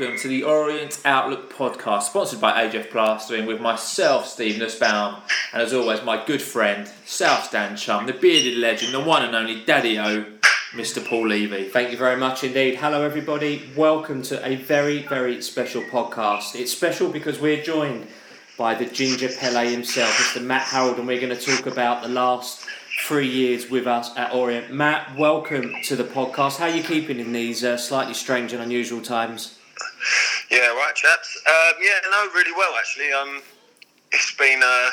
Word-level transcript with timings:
welcome 0.00 0.18
to 0.18 0.26
the 0.26 0.42
Orient 0.42 1.00
Outlook 1.04 1.52
podcast, 1.52 2.02
sponsored 2.02 2.40
by 2.40 2.66
AJF 2.66 2.90
Plastering, 2.90 3.46
with 3.46 3.60
myself, 3.60 4.26
Steve 4.26 4.58
Nussbaum, 4.58 5.22
and 5.52 5.62
as 5.62 5.72
always, 5.72 6.02
my 6.02 6.24
good 6.26 6.42
friend, 6.42 6.90
South 7.06 7.44
Stand 7.44 7.78
chum, 7.78 8.06
the 8.06 8.12
bearded 8.12 8.58
legend, 8.58 8.92
the 8.92 8.98
one 8.98 9.24
and 9.24 9.36
only 9.36 9.64
Daddy 9.64 9.96
O, 10.00 10.24
Mr. 10.72 11.06
Paul 11.06 11.28
Levy. 11.28 11.68
Thank 11.68 11.92
you 11.92 11.96
very 11.96 12.16
much 12.16 12.42
indeed. 12.42 12.74
Hello, 12.74 13.04
everybody. 13.04 13.70
Welcome 13.76 14.22
to 14.22 14.44
a 14.44 14.56
very, 14.56 15.02
very 15.02 15.40
special 15.40 15.82
podcast. 15.82 16.56
It's 16.56 16.72
special 16.72 17.08
because 17.08 17.38
we're 17.38 17.62
joined 17.62 18.08
by 18.58 18.74
the 18.74 18.86
Ginger 18.86 19.28
Pele 19.28 19.70
himself, 19.70 20.10
Mr. 20.10 20.44
Matt 20.44 20.62
Harrold, 20.62 20.98
and 20.98 21.06
we're 21.06 21.20
going 21.20 21.38
to 21.38 21.40
talk 21.40 21.66
about 21.66 22.02
the 22.02 22.08
last 22.08 22.66
three 23.06 23.28
years 23.28 23.70
with 23.70 23.86
us 23.86 24.10
at 24.16 24.34
Orient. 24.34 24.72
Matt, 24.72 25.16
welcome 25.16 25.72
to 25.84 25.94
the 25.94 26.02
podcast. 26.02 26.56
How 26.56 26.64
are 26.64 26.70
you 26.70 26.82
keeping 26.82 27.20
in 27.20 27.32
these 27.32 27.62
uh, 27.62 27.76
slightly 27.76 28.14
strange 28.14 28.52
and 28.52 28.60
unusual 28.60 29.00
times? 29.00 29.60
Yeah, 30.50 30.74
right, 30.76 30.94
chaps. 30.94 31.40
Um, 31.46 31.74
yeah, 31.80 31.98
no, 32.10 32.28
really 32.34 32.52
well 32.52 32.74
actually. 32.78 33.12
Um, 33.12 33.42
it's 34.12 34.34
been. 34.36 34.60
Uh, 34.62 34.90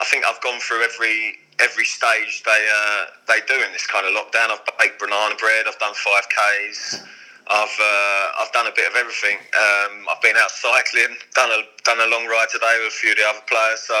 I 0.00 0.04
think 0.10 0.24
I've 0.26 0.40
gone 0.40 0.60
through 0.60 0.82
every 0.82 1.38
every 1.60 1.84
stage 1.84 2.42
they 2.44 2.62
uh, 2.70 3.04
they 3.28 3.40
do 3.46 3.54
in 3.62 3.72
this 3.72 3.86
kind 3.86 4.06
of 4.06 4.12
lockdown. 4.12 4.50
I've 4.50 4.64
baked 4.78 4.98
banana 4.98 5.34
bread. 5.36 5.66
I've 5.68 5.78
done 5.78 5.94
five 5.94 6.26
Ks. 6.32 7.04
I've 7.48 7.78
uh, 7.80 8.26
I've 8.40 8.52
done 8.52 8.66
a 8.66 8.74
bit 8.74 8.88
of 8.88 8.96
everything. 8.96 9.36
Um, 9.36 10.06
I've 10.08 10.22
been 10.22 10.36
out 10.36 10.50
cycling, 10.50 11.16
done 11.34 11.50
a 11.50 11.60
done 11.84 12.00
a 12.00 12.08
long 12.10 12.26
ride 12.26 12.48
today 12.50 12.78
with 12.78 12.94
a 12.94 12.96
few 12.96 13.12
of 13.12 13.18
the 13.18 13.26
other 13.28 13.44
players. 13.46 13.80
So 13.84 13.98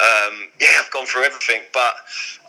um, 0.00 0.48
yeah, 0.60 0.80
I've 0.80 0.90
gone 0.90 1.06
through 1.06 1.24
everything, 1.24 1.62
but 1.74 1.94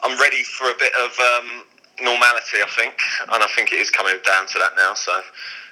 I'm 0.04 0.20
ready 0.20 0.44
for 0.44 0.70
a 0.70 0.78
bit 0.80 0.94
of 0.96 1.12
um, 1.20 1.66
normality. 2.02 2.64
I 2.64 2.70
think, 2.78 2.96
and 3.28 3.44
I 3.44 3.48
think 3.56 3.74
it 3.74 3.82
is 3.82 3.90
coming 3.90 4.16
down 4.26 4.48
to 4.48 4.60
that 4.60 4.74
now. 4.78 4.94
So 4.94 5.12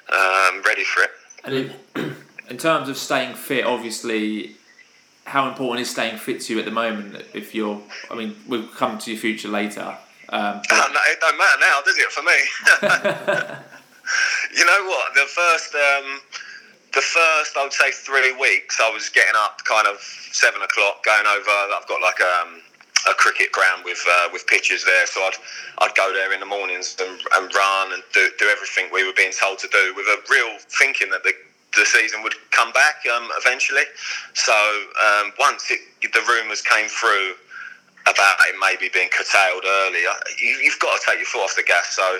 I'm 0.09 0.59
um, 0.59 0.63
ready 0.65 0.83
for 0.83 1.03
it. 1.03 1.11
And 1.43 1.53
in, 1.53 1.73
in 2.49 2.57
terms 2.57 2.89
of 2.89 2.97
staying 2.97 3.35
fit, 3.35 3.65
obviously, 3.65 4.55
how 5.25 5.47
important 5.47 5.81
is 5.81 5.89
staying 5.89 6.17
fit 6.17 6.41
to 6.41 6.53
you 6.53 6.59
at 6.59 6.65
the 6.65 6.71
moment? 6.71 7.23
If 7.33 7.53
you're, 7.53 7.81
I 8.09 8.15
mean, 8.15 8.35
we'll 8.47 8.67
come 8.67 8.97
to 8.97 9.11
your 9.11 9.19
future 9.19 9.47
later. 9.47 9.97
Um, 10.29 10.61
but... 10.69 10.91
no, 10.91 10.99
it 11.07 11.19
don't 11.19 11.37
matter 11.37 11.59
now, 11.59 11.81
does 11.85 11.97
it, 11.97 12.11
for 12.11 12.23
me? 12.23 12.31
you 14.57 14.65
know 14.65 14.85
what? 14.85 15.13
The 15.13 15.25
first, 15.27 15.75
um, 15.75 16.21
the 16.93 17.01
first, 17.01 17.57
I 17.57 17.63
would 17.63 17.73
say, 17.73 17.91
three 17.91 18.35
weeks, 18.37 18.79
I 18.81 18.89
was 18.89 19.09
getting 19.09 19.35
up 19.35 19.63
kind 19.65 19.87
of 19.87 19.99
seven 20.31 20.61
o'clock, 20.61 21.03
going 21.03 21.25
over. 21.25 21.49
I've 21.75 21.87
got 21.87 22.01
like 22.01 22.19
um, 22.21 22.61
a 23.09 23.13
cricket 23.15 23.51
ground 23.51 23.83
with 23.83 24.03
uh, 24.07 24.29
with 24.31 24.45
pitches 24.47 24.85
there, 24.85 25.05
so 25.07 25.21
I'd 25.21 25.37
I'd 25.79 25.95
go 25.95 26.13
there 26.13 26.33
in 26.33 26.39
the 26.39 26.45
mornings 26.45 26.95
and, 26.99 27.19
and 27.35 27.53
run 27.53 27.93
and 27.93 28.03
do, 28.13 28.29
do 28.37 28.47
everything 28.47 28.89
we 28.93 29.05
were 29.05 29.13
being 29.15 29.31
told 29.31 29.59
to 29.59 29.67
do, 29.67 29.93
with 29.95 30.05
a 30.05 30.21
real 30.29 30.57
thinking 30.69 31.09
that 31.09 31.23
the 31.23 31.33
the 31.75 31.85
season 31.85 32.23
would 32.23 32.33
come 32.51 32.71
back 32.71 33.05
um, 33.13 33.29
eventually. 33.37 33.83
So 34.33 34.53
um, 34.53 35.33
once 35.39 35.69
it, 35.69 35.79
the 36.01 36.21
rumours 36.27 36.61
came 36.61 36.87
through 36.87 37.33
about 38.07 38.37
it 38.47 38.55
maybe 38.59 38.89
being 38.91 39.09
curtailed 39.09 39.63
earlier, 39.65 40.09
you, 40.41 40.71
have 40.71 40.79
got 40.79 40.99
to 40.99 41.05
take 41.05 41.17
your 41.17 41.27
foot 41.27 41.43
off 41.43 41.55
the 41.55 41.63
gas. 41.63 41.93
So 41.93 42.17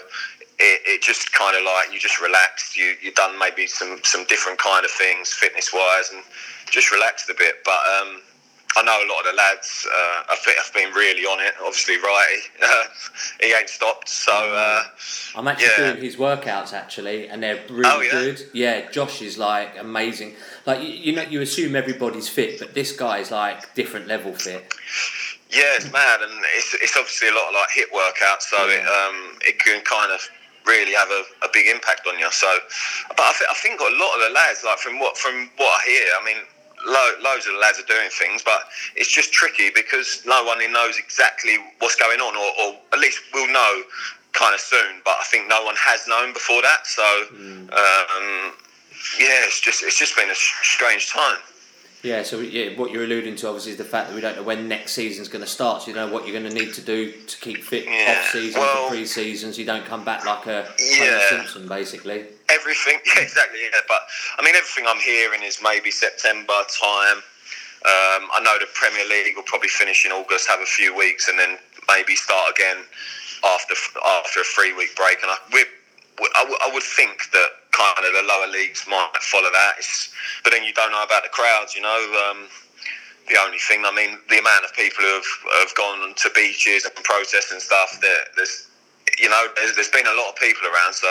it, 0.60 0.82
it 0.86 1.02
just 1.02 1.32
kind 1.34 1.58
of 1.58 1.64
like 1.64 1.92
you 1.92 2.00
just 2.00 2.22
relaxed. 2.22 2.78
You 2.78 2.96
you 3.02 3.12
done 3.14 3.40
maybe 3.40 3.66
some 3.68 4.00
some 4.04 4.26
different 4.26 4.60
kind 4.60 4.86
of 4.86 4.92
things 4.92 5.32
fitness 5.32 5.74
wise 5.74 6.12
and 6.14 6.24
just 6.70 6.92
relaxed 6.92 7.30
a 7.30 7.34
bit. 7.34 7.64
But 7.64 7.80
um, 8.00 8.22
I 8.78 8.84
know 8.84 8.92
a 8.92 9.08
lot 9.10 9.26
of 9.26 9.32
the 9.32 9.38
lads 9.38 9.88
uh, 9.92 10.24
have 10.30 10.74
been 10.74 10.94
really 10.94 11.24
on 11.24 11.40
it. 11.40 11.54
Obviously, 11.60 11.98
Righty, 11.98 12.42
he 13.42 13.54
ain't 13.54 13.70
stopped. 13.70 14.10
So 14.10 14.32
uh, 14.32 14.84
I'm 15.36 15.48
actually 15.48 15.70
yeah. 15.78 15.92
doing 15.94 16.04
his 16.04 16.18
workouts 16.18 16.74
actually, 16.74 17.28
and 17.28 17.42
they're 17.42 17.60
really 17.70 17.90
oh, 17.90 18.02
yeah? 18.02 18.12
good. 18.12 18.42
Yeah, 18.54 18.92
Josh 18.92 19.22
is 19.22 19.38
like 19.38 19.76
amazing. 19.80 20.36
Like 20.66 20.82
you, 20.82 20.90
you 20.90 21.16
know, 21.16 21.24
you 21.24 21.42
assume 21.42 21.76
everybody's 21.76 22.30
fit, 22.30 22.60
but 22.60 22.74
this 22.74 22.92
guy 22.92 23.20
is 23.20 23.32
like 23.32 23.74
different 23.74 24.08
level 24.08 24.34
fit. 24.34 24.74
Yeah, 25.50 25.74
it's 25.76 25.92
mad, 25.92 26.22
and 26.22 26.32
it's, 26.56 26.76
it's 26.76 26.96
obviously 26.96 27.30
a 27.30 27.34
lot 27.34 27.48
of 27.48 27.56
like 27.56 27.70
HIIT 27.70 27.90
workouts, 27.90 28.44
so 28.44 28.68
yeah. 28.68 28.76
it 28.76 28.82
um, 28.86 29.40
it 29.42 29.58
can 29.58 29.82
kind 29.82 30.12
of 30.12 30.22
really 30.68 30.94
have 30.94 31.10
a, 31.10 31.24
a 31.44 31.50
big 31.52 31.66
impact 31.68 32.06
on 32.08 32.20
you. 32.20 32.30
So, 32.32 32.48
but 33.10 33.20
I, 33.20 33.34
th- 33.34 33.50
I 33.50 33.56
think 33.56 33.80
a 33.82 33.84
lot 33.84 34.14
of 34.14 34.28
the 34.28 34.34
lads, 34.34 34.64
like 34.64 34.78
from 34.78 35.00
what 35.00 35.18
from 35.18 35.50
what 35.58 35.74
I 35.74 35.90
hear, 35.90 36.06
I 36.22 36.26
mean, 36.26 36.38
lo- 36.86 37.18
loads 37.22 37.46
of 37.48 37.54
the 37.54 37.60
lads 37.60 37.80
are 37.80 37.88
doing 37.88 38.10
things, 38.12 38.42
but 38.44 38.70
it's 38.96 39.10
just 39.10 39.32
tricky 39.32 39.70
because 39.74 40.22
no 40.26 40.44
one 40.44 40.60
knows 40.72 40.98
exactly 40.98 41.58
what's 41.80 41.96
going 41.96 42.20
on, 42.20 42.36
or, 42.36 42.50
or 42.62 42.80
at 42.94 43.00
least 43.00 43.20
we'll 43.34 43.52
know 43.52 43.84
kind 44.34 44.54
of 44.54 44.62
soon. 44.62 45.02
But 45.04 45.18
I 45.20 45.24
think 45.26 45.48
no 45.48 45.64
one 45.64 45.76
has 45.78 46.08
known 46.08 46.34
before 46.34 46.62
that. 46.62 46.86
So, 46.86 47.04
mm. 47.34 47.72
um, 47.72 48.54
yeah, 49.20 49.46
it's 49.48 49.62
just 49.62 49.84
it's 49.84 49.98
just 49.98 50.16
been 50.16 50.30
a 50.30 50.36
strange 50.36 51.10
time. 51.10 51.38
Yeah, 52.02 52.24
so 52.24 52.40
yeah, 52.40 52.78
what 52.78 52.92
you're 52.92 53.04
alluding 53.04 53.36
to 53.38 53.48
obviously 53.48 53.74
is 53.74 53.78
the 53.78 53.84
fact 53.84 54.08
that 54.08 54.16
we 54.16 54.22
don't 54.22 54.38
know 54.38 54.44
when 54.44 54.70
next 54.70 54.94
season's 54.94 55.28
going 55.28 55.44
to 55.44 55.50
start. 55.50 55.82
So 55.82 55.90
you 55.90 55.96
know 55.96 56.08
what 56.08 56.26
you're 56.26 56.40
going 56.40 56.50
to 56.50 56.58
need 56.58 56.74
to 56.76 56.82
do 56.82 57.12
to 57.12 57.38
keep 57.40 57.62
fit 57.62 57.86
yeah. 57.86 58.18
off 58.18 58.30
season 58.32 58.62
well, 58.62 58.86
for 58.86 58.92
pre 58.92 59.06
seasons. 59.06 59.60
You 59.60 59.66
don't 59.66 59.86
come 59.86 60.06
back 60.06 60.26
like 60.26 60.46
a 60.46 60.66
yeah. 60.80 61.20
Simpson, 61.30 61.68
basically. 61.68 62.26
Everything, 62.48 63.00
yeah, 63.16 63.22
exactly. 63.22 63.60
Yeah, 63.64 63.80
but 63.88 64.00
I 64.38 64.46
mean, 64.46 64.56
everything 64.56 64.86
I'm 64.88 65.02
hearing 65.02 65.44
is 65.44 65.60
maybe 65.62 65.92
September 65.92 66.54
time. 66.80 67.18
Um, 67.80 68.28
I 68.32 68.40
know 68.44 68.58
the 68.60 68.68
Premier 68.74 69.06
League 69.08 69.36
will 69.36 69.44
probably 69.44 69.70
finish 69.70 70.06
in 70.06 70.12
August, 70.12 70.48
have 70.48 70.62
a 70.62 70.66
few 70.66 70.96
weeks, 70.96 71.28
and 71.28 71.38
then 71.38 71.58
maybe 71.90 72.16
start 72.16 72.52
again 72.52 72.78
after 73.44 73.74
after 74.06 74.40
a 74.40 74.44
three 74.44 74.74
week 74.74 74.96
break. 74.96 75.22
And 75.22 75.32
I, 75.32 75.38
we're 75.52 75.66
I, 76.36 76.44
w- 76.44 76.62
I 76.62 76.70
would 76.74 76.84
think 76.84 77.32
that 77.32 77.50
kind 77.72 78.04
of 78.04 78.12
the 78.14 78.24
lower 78.28 78.48
leagues 78.52 78.86
might 78.88 79.16
follow 79.22 79.50
that. 79.52 79.74
It's, 79.78 80.12
but 80.44 80.52
then 80.52 80.64
you 80.64 80.74
don't 80.74 80.92
know 80.92 81.04
about 81.04 81.24
the 81.24 81.30
crowds, 81.30 81.76
you 81.76 81.82
know. 81.82 82.02
Um, 82.30 82.48
the 83.30 83.38
only 83.38 83.60
thing, 83.60 83.86
I 83.86 83.94
mean, 83.94 84.18
the 84.28 84.40
amount 84.40 84.66
of 84.66 84.74
people 84.74 85.06
who 85.06 85.14
have, 85.14 85.30
have 85.62 85.76
gone 85.76 86.14
to 86.16 86.28
beaches 86.34 86.84
and 86.84 86.94
protests 87.06 87.52
and 87.52 87.62
stuff, 87.62 88.02
there's, 88.02 88.68
you 89.22 89.30
know, 89.30 89.48
there's, 89.56 89.76
there's 89.76 89.94
been 89.94 90.08
a 90.08 90.18
lot 90.18 90.30
of 90.30 90.36
people 90.36 90.66
around. 90.66 90.94
So 90.94 91.08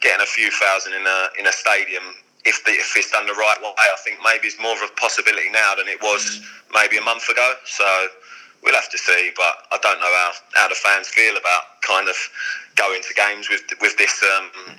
getting 0.00 0.22
a 0.22 0.30
few 0.30 0.50
thousand 0.50 0.94
in 0.94 1.02
a 1.02 1.18
in 1.38 1.46
a 1.46 1.52
stadium, 1.52 2.04
if 2.44 2.62
the, 2.64 2.70
if 2.70 2.94
it's 2.94 3.10
done 3.10 3.26
the 3.26 3.34
right 3.34 3.58
way, 3.60 3.74
I 3.76 3.98
think 4.04 4.18
maybe 4.22 4.46
it's 4.46 4.60
more 4.62 4.78
of 4.78 4.82
a 4.82 4.92
possibility 4.94 5.50
now 5.50 5.74
than 5.74 5.88
it 5.88 6.00
was 6.00 6.22
mm. 6.22 6.46
maybe 6.72 6.98
a 6.98 7.02
month 7.02 7.28
ago. 7.28 7.54
So 7.66 7.84
we'll 8.66 8.74
have 8.74 8.90
to 8.90 8.98
see. 8.98 9.30
But 9.34 9.54
I 9.72 9.78
don't 9.80 9.98
know 9.98 10.12
how, 10.12 10.32
how 10.54 10.68
the 10.68 10.74
fans 10.74 11.08
feel 11.08 11.36
about 11.38 11.80
kind 11.80 12.08
of 12.08 12.16
going 12.74 13.00
to 13.00 13.14
games 13.14 13.48
with 13.48 13.62
with 13.80 13.96
this. 13.96 14.22
Um, 14.22 14.76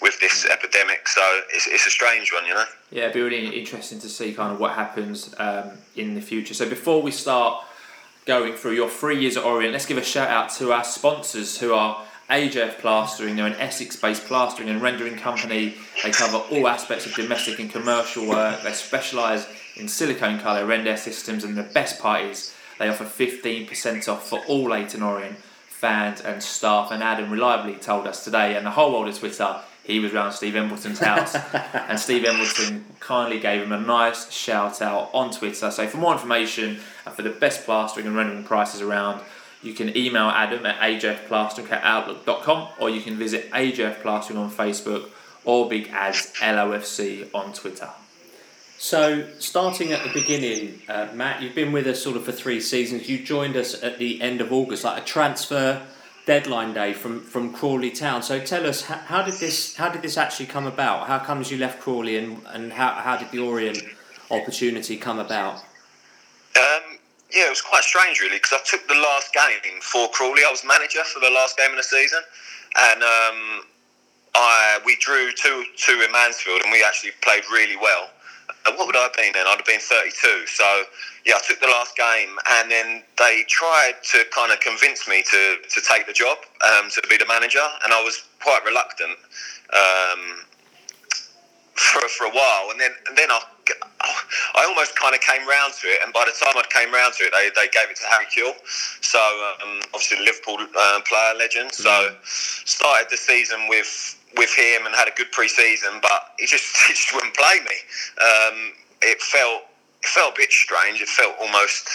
with 0.00 0.18
this 0.18 0.44
epidemic, 0.46 1.06
so 1.06 1.20
it's, 1.50 1.68
it's 1.68 1.86
a 1.86 1.90
strange 1.90 2.32
one, 2.32 2.44
you 2.44 2.52
know. 2.52 2.64
Yeah, 2.90 3.02
it'd 3.02 3.14
be 3.14 3.20
really 3.20 3.56
interesting 3.56 4.00
to 4.00 4.08
see 4.08 4.32
kind 4.32 4.52
of 4.52 4.58
what 4.58 4.72
happens 4.72 5.32
um, 5.38 5.78
in 5.94 6.16
the 6.16 6.20
future. 6.20 6.54
So 6.54 6.68
before 6.68 7.00
we 7.00 7.12
start 7.12 7.62
going 8.26 8.54
through 8.54 8.72
your 8.72 8.88
three 8.88 9.20
years 9.20 9.36
at 9.36 9.44
Orient, 9.44 9.72
let's 9.72 9.86
give 9.86 9.98
a 9.98 10.02
shout 10.02 10.28
out 10.28 10.50
to 10.54 10.72
our 10.72 10.82
sponsors 10.82 11.56
who 11.58 11.72
are 11.72 12.04
AJF 12.30 12.78
Plastering. 12.78 13.36
They're 13.36 13.46
an 13.46 13.54
Essex-based 13.54 14.24
plastering 14.24 14.68
and 14.70 14.82
rendering 14.82 15.16
company. 15.16 15.76
They 16.02 16.10
cover 16.10 16.38
all 16.38 16.66
aspects 16.66 17.06
of 17.06 17.14
domestic 17.14 17.60
and 17.60 17.70
commercial 17.70 18.26
work. 18.26 18.62
They 18.62 18.72
specialise 18.72 19.46
in 19.76 19.86
silicone 19.86 20.40
colour 20.40 20.66
render 20.66 20.96
systems, 20.96 21.44
and 21.44 21.56
the 21.56 21.62
best 21.62 22.00
part 22.00 22.22
is 22.22 22.54
they 22.82 22.88
offer 22.88 23.04
15% 23.04 24.08
off 24.08 24.28
for 24.28 24.40
all 24.46 24.70
Leyton 24.70 25.02
Orient 25.02 25.38
fans 25.68 26.20
and 26.20 26.42
staff. 26.42 26.90
And 26.90 27.00
Adam 27.00 27.30
reliably 27.30 27.76
told 27.76 28.08
us 28.08 28.24
today, 28.24 28.56
and 28.56 28.66
the 28.66 28.72
whole 28.72 28.92
world 28.92 29.06
of 29.06 29.16
Twitter, 29.16 29.60
he 29.84 30.00
was 30.00 30.12
around 30.12 30.32
Steve 30.32 30.56
Embleton's 30.56 30.98
house, 30.98 31.34
and 31.74 31.98
Steve 31.98 32.24
Embleton 32.24 32.84
kindly 32.98 33.38
gave 33.38 33.62
him 33.62 33.70
a 33.70 33.80
nice 33.80 34.32
shout 34.32 34.82
out 34.82 35.10
on 35.14 35.30
Twitter. 35.30 35.70
So, 35.70 35.86
for 35.86 35.98
more 35.98 36.12
information 36.12 36.80
and 37.06 37.14
for 37.14 37.22
the 37.22 37.30
best 37.30 37.64
plastering 37.64 38.08
and 38.08 38.16
rendering 38.16 38.42
prices 38.42 38.80
around, 38.80 39.22
you 39.62 39.74
can 39.74 39.96
email 39.96 40.24
Adam 40.24 40.66
at 40.66 40.80
ajfplastering 40.80 41.70
at 41.70 41.84
outlook.com 41.84 42.68
or 42.80 42.90
you 42.90 43.00
can 43.00 43.16
visit 43.16 43.48
AJF 43.52 44.02
Plastering 44.02 44.40
on 44.40 44.50
Facebook 44.50 45.08
or 45.44 45.68
Big 45.68 45.88
Ads 45.90 46.32
LOFC 46.40 47.32
on 47.32 47.52
Twitter. 47.52 47.90
So, 48.82 49.28
starting 49.38 49.92
at 49.92 50.02
the 50.02 50.12
beginning, 50.12 50.82
uh, 50.88 51.06
Matt, 51.14 51.40
you've 51.40 51.54
been 51.54 51.70
with 51.70 51.86
us 51.86 52.02
sort 52.02 52.16
of 52.16 52.24
for 52.24 52.32
three 52.32 52.60
seasons. 52.60 53.08
You 53.08 53.22
joined 53.22 53.56
us 53.56 53.80
at 53.80 53.98
the 53.98 54.20
end 54.20 54.40
of 54.40 54.52
August, 54.52 54.82
like 54.82 55.00
a 55.00 55.04
transfer 55.04 55.86
deadline 56.26 56.74
day 56.74 56.92
from, 56.92 57.20
from 57.20 57.52
Crawley 57.52 57.92
Town. 57.92 58.24
So, 58.24 58.40
tell 58.40 58.66
us 58.66 58.82
how, 58.82 58.96
how 58.96 59.22
did 59.22 59.34
this 59.34 59.76
how 59.76 59.88
did 59.88 60.02
this 60.02 60.18
actually 60.18 60.46
come 60.46 60.66
about? 60.66 61.06
How 61.06 61.20
comes 61.20 61.48
you 61.48 61.58
left 61.58 61.78
Crawley, 61.78 62.16
and, 62.16 62.42
and 62.48 62.72
how, 62.72 62.90
how 62.94 63.16
did 63.16 63.30
the 63.30 63.38
Orient 63.38 63.80
opportunity 64.32 64.96
come 64.96 65.20
about? 65.20 65.58
Um, 66.56 66.98
yeah, 67.32 67.46
it 67.46 67.50
was 67.50 67.62
quite 67.62 67.84
strange, 67.84 68.18
really, 68.20 68.38
because 68.38 68.54
I 68.54 68.64
took 68.68 68.88
the 68.88 68.96
last 68.96 69.32
game 69.32 69.80
for 69.80 70.08
Crawley. 70.08 70.42
I 70.44 70.50
was 70.50 70.64
manager 70.66 71.04
for 71.04 71.20
the 71.20 71.30
last 71.30 71.56
game 71.56 71.70
of 71.70 71.76
the 71.76 71.84
season, 71.84 72.18
and 72.76 73.00
um, 73.00 73.62
I 74.34 74.80
we 74.84 74.96
drew 74.96 75.30
two 75.40 75.66
two 75.76 76.02
in 76.04 76.10
Mansfield, 76.10 76.62
and 76.64 76.72
we 76.72 76.82
actually 76.82 77.12
played 77.22 77.44
really 77.52 77.76
well. 77.76 78.10
What 78.66 78.86
would 78.86 78.96
I 78.96 79.02
have 79.02 79.14
been 79.14 79.32
then? 79.32 79.46
I'd 79.46 79.56
have 79.56 79.66
been 79.66 79.80
32. 79.80 80.46
So, 80.46 80.84
yeah, 81.26 81.34
I 81.36 81.40
took 81.46 81.60
the 81.60 81.66
last 81.66 81.96
game, 81.96 82.38
and 82.58 82.70
then 82.70 83.02
they 83.18 83.44
tried 83.48 83.94
to 84.12 84.24
kind 84.34 84.52
of 84.52 84.60
convince 84.60 85.08
me 85.08 85.22
to, 85.22 85.56
to 85.68 85.80
take 85.80 86.06
the 86.06 86.12
job, 86.12 86.38
um, 86.64 86.90
to 86.90 87.02
be 87.08 87.16
the 87.16 87.26
manager, 87.26 87.64
and 87.84 87.92
I 87.92 88.02
was 88.02 88.22
quite 88.40 88.64
reluctant. 88.64 89.18
Um, 89.72 90.44
for 91.74 92.06
for 92.08 92.24
a 92.24 92.30
while, 92.30 92.70
and 92.70 92.78
then 92.78 92.92
and 93.08 93.16
then 93.16 93.30
I 93.30 93.40
I 94.54 94.64
almost 94.68 94.96
kind 94.96 95.14
of 95.14 95.20
came 95.20 95.46
round 95.48 95.72
to 95.80 95.86
it, 95.88 96.00
and 96.04 96.12
by 96.12 96.24
the 96.26 96.32
time 96.32 96.54
I 96.56 96.64
came 96.70 96.92
round 96.92 97.14
to 97.14 97.24
it, 97.24 97.32
they, 97.32 97.48
they 97.54 97.68
gave 97.68 97.90
it 97.90 97.96
to 97.96 98.06
Harry 98.10 98.26
Kewell. 98.26 98.54
So 99.00 99.18
um, 99.62 99.80
obviously 99.94 100.18
Liverpool 100.24 100.58
uh, 100.58 101.00
player 101.06 101.34
legend. 101.38 101.72
So 101.72 102.14
started 102.24 103.08
the 103.10 103.16
season 103.16 103.68
with 103.68 104.18
with 104.36 104.54
him 104.54 104.86
and 104.86 104.94
had 104.94 105.08
a 105.08 105.14
good 105.16 105.30
pre-season, 105.32 106.00
but 106.02 106.32
he 106.38 106.46
just 106.46 106.76
he 106.86 106.92
just 106.94 107.14
wouldn't 107.14 107.34
play 107.34 107.60
me. 107.60 107.76
Um, 108.20 108.72
it 109.02 109.20
felt 109.20 109.62
it 110.02 110.08
felt 110.08 110.34
a 110.34 110.36
bit 110.38 110.50
strange. 110.52 111.00
It 111.00 111.08
felt 111.08 111.36
almost 111.40 111.88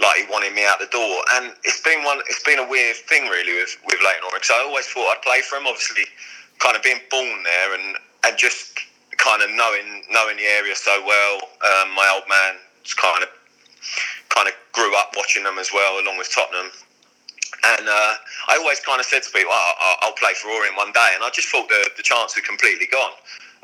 like 0.00 0.16
he 0.16 0.26
wanted 0.30 0.52
me 0.54 0.64
out 0.66 0.80
the 0.80 0.90
door, 0.90 1.22
and 1.34 1.54
it's 1.64 1.80
been 1.82 2.04
one. 2.04 2.20
It's 2.28 2.42
been 2.42 2.58
a 2.58 2.68
weird 2.68 2.96
thing 2.96 3.28
really 3.28 3.54
with 3.54 3.76
with 3.86 4.00
Leyton 4.04 4.24
Orient. 4.26 4.46
I 4.52 4.64
always 4.66 4.86
thought 4.86 5.16
I'd 5.16 5.22
play 5.22 5.42
for 5.42 5.56
him. 5.56 5.66
Obviously, 5.66 6.04
kind 6.58 6.76
of 6.76 6.82
being 6.82 7.00
born 7.10 7.42
there 7.42 7.74
and 7.74 7.96
and 8.24 8.38
just 8.38 8.78
kind 9.18 9.42
of 9.42 9.50
knowing 9.50 10.04
knowing 10.10 10.36
the 10.36 10.46
area 10.46 10.74
so 10.74 11.02
well. 11.06 11.36
Um, 11.62 11.94
my 11.94 12.10
old 12.14 12.28
man 12.28 12.56
kind 12.96 13.22
of 13.22 13.30
kind 14.30 14.48
of 14.48 14.54
grew 14.72 14.96
up 14.96 15.12
watching 15.16 15.44
them 15.44 15.58
as 15.58 15.70
well, 15.72 16.00
along 16.02 16.18
with 16.18 16.30
Tottenham. 16.34 16.70
And 17.64 17.88
uh, 17.88 18.14
I 18.48 18.56
always 18.58 18.80
kind 18.80 19.00
of 19.00 19.06
said 19.06 19.22
to 19.22 19.30
people, 19.30 19.52
oh, 19.52 19.94
I'll, 20.02 20.12
play 20.12 20.34
for 20.34 20.48
Orient 20.48 20.76
one 20.76 20.92
day. 20.92 21.10
And 21.14 21.24
I 21.24 21.30
just 21.30 21.48
thought 21.48 21.68
the, 21.68 21.90
the 21.96 22.02
chance 22.02 22.34
had 22.34 22.44
completely 22.44 22.86
gone. 22.86 23.12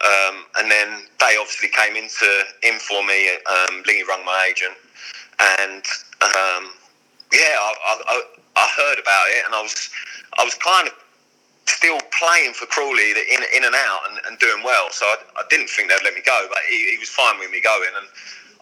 Um, 0.00 0.46
and 0.58 0.70
then 0.70 1.04
they 1.20 1.36
obviously 1.36 1.68
came 1.68 1.94
into 1.94 2.28
in 2.62 2.78
for 2.78 3.04
me. 3.04 3.36
Um, 3.44 3.82
Lingy 3.86 4.02
rung 4.08 4.24
my 4.24 4.48
agent, 4.48 4.72
and 5.60 5.84
um, 6.24 6.72
yeah, 7.32 7.60
I, 7.60 8.00
I, 8.08 8.22
I 8.56 8.68
heard 8.80 8.98
about 8.98 9.26
it, 9.28 9.44
and 9.44 9.54
I 9.54 9.60
was 9.60 9.90
I 10.38 10.44
was 10.44 10.54
kind 10.54 10.88
of 10.88 10.94
still 11.68 12.00
playing 12.16 12.54
for 12.54 12.66
Crawley 12.66 13.12
in, 13.12 13.42
in 13.56 13.64
and 13.64 13.74
out 13.74 14.00
and, 14.10 14.18
and 14.26 14.38
doing 14.38 14.62
well. 14.64 14.88
So 14.90 15.04
I, 15.06 15.16
I, 15.38 15.42
didn't 15.50 15.68
think 15.68 15.88
they'd 15.88 16.02
let 16.02 16.14
me 16.14 16.22
go, 16.24 16.46
but 16.48 16.58
he, 16.68 16.92
he, 16.92 16.98
was 16.98 17.08
fine 17.08 17.38
with 17.38 17.50
me 17.50 17.60
going, 17.60 17.92
and 17.96 18.06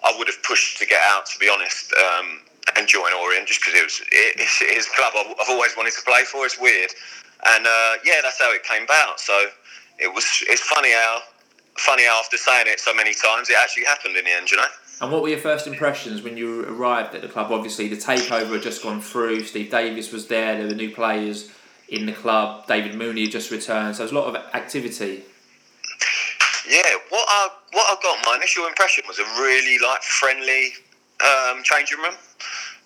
I 0.04 0.12
would 0.18 0.26
have 0.26 0.42
pushed 0.42 0.78
to 0.78 0.86
get 0.86 1.00
out, 1.06 1.24
to 1.26 1.38
be 1.38 1.48
honest, 1.48 1.94
um, 1.94 2.40
and 2.78 2.86
join 2.86 3.12
Orient 3.20 3.48
just 3.48 3.60
because 3.60 3.74
it 3.74 3.82
was 3.82 4.00
it, 4.12 4.40
it's 4.40 4.58
his 4.60 4.86
club 4.94 5.12
I've, 5.18 5.34
I've, 5.40 5.50
always 5.50 5.76
wanted 5.76 5.92
to 5.94 6.02
play 6.02 6.22
for. 6.24 6.46
It's 6.46 6.58
weird, 6.58 6.90
and 7.46 7.66
uh, 7.66 7.92
yeah, 8.04 8.20
that's 8.22 8.38
how 8.38 8.52
it 8.54 8.62
came 8.62 8.84
about. 8.84 9.20
So 9.20 9.46
it 9.98 10.12
was 10.14 10.24
it's 10.48 10.62
funny 10.62 10.92
how 10.92 11.20
funny 11.76 12.04
how 12.04 12.20
after 12.20 12.36
saying 12.36 12.66
it 12.68 12.80
so 12.80 12.94
many 12.94 13.12
times, 13.12 13.50
it 13.50 13.56
actually 13.60 13.84
happened 13.84 14.16
in 14.16 14.24
the 14.24 14.30
end, 14.30 14.50
you 14.50 14.56
know. 14.56 14.66
And 15.00 15.12
what 15.12 15.22
were 15.22 15.28
your 15.28 15.38
first 15.38 15.66
impressions 15.66 16.22
when 16.22 16.36
you 16.36 16.64
arrived 16.64 17.14
at 17.14 17.22
the 17.22 17.28
club? 17.28 17.52
Obviously, 17.52 17.88
the 17.88 17.96
takeover 17.96 18.52
had 18.52 18.62
just 18.62 18.82
gone 18.82 19.00
through. 19.00 19.44
Steve 19.44 19.70
Davis 19.70 20.12
was 20.12 20.26
there. 20.26 20.56
There 20.56 20.66
were 20.66 20.74
new 20.74 20.92
players 20.92 21.50
in 21.88 22.06
the 22.06 22.12
club. 22.12 22.66
David 22.66 22.94
Mooney 22.94 23.22
had 23.22 23.30
just 23.30 23.50
returned, 23.50 23.96
so 23.96 24.02
there's 24.02 24.12
a 24.12 24.14
lot 24.14 24.26
of 24.26 24.36
activity. 24.54 25.24
Yeah, 26.68 26.82
what 27.08 27.24
I 27.28 27.48
what 27.72 27.86
I 27.88 28.02
got 28.02 28.26
my 28.26 28.36
initial 28.36 28.66
impression 28.66 29.04
was 29.08 29.18
a 29.18 29.24
really 29.40 29.78
like 29.78 30.02
friendly 30.02 30.72
um, 31.24 31.62
changing 31.62 31.98
room. 31.98 32.14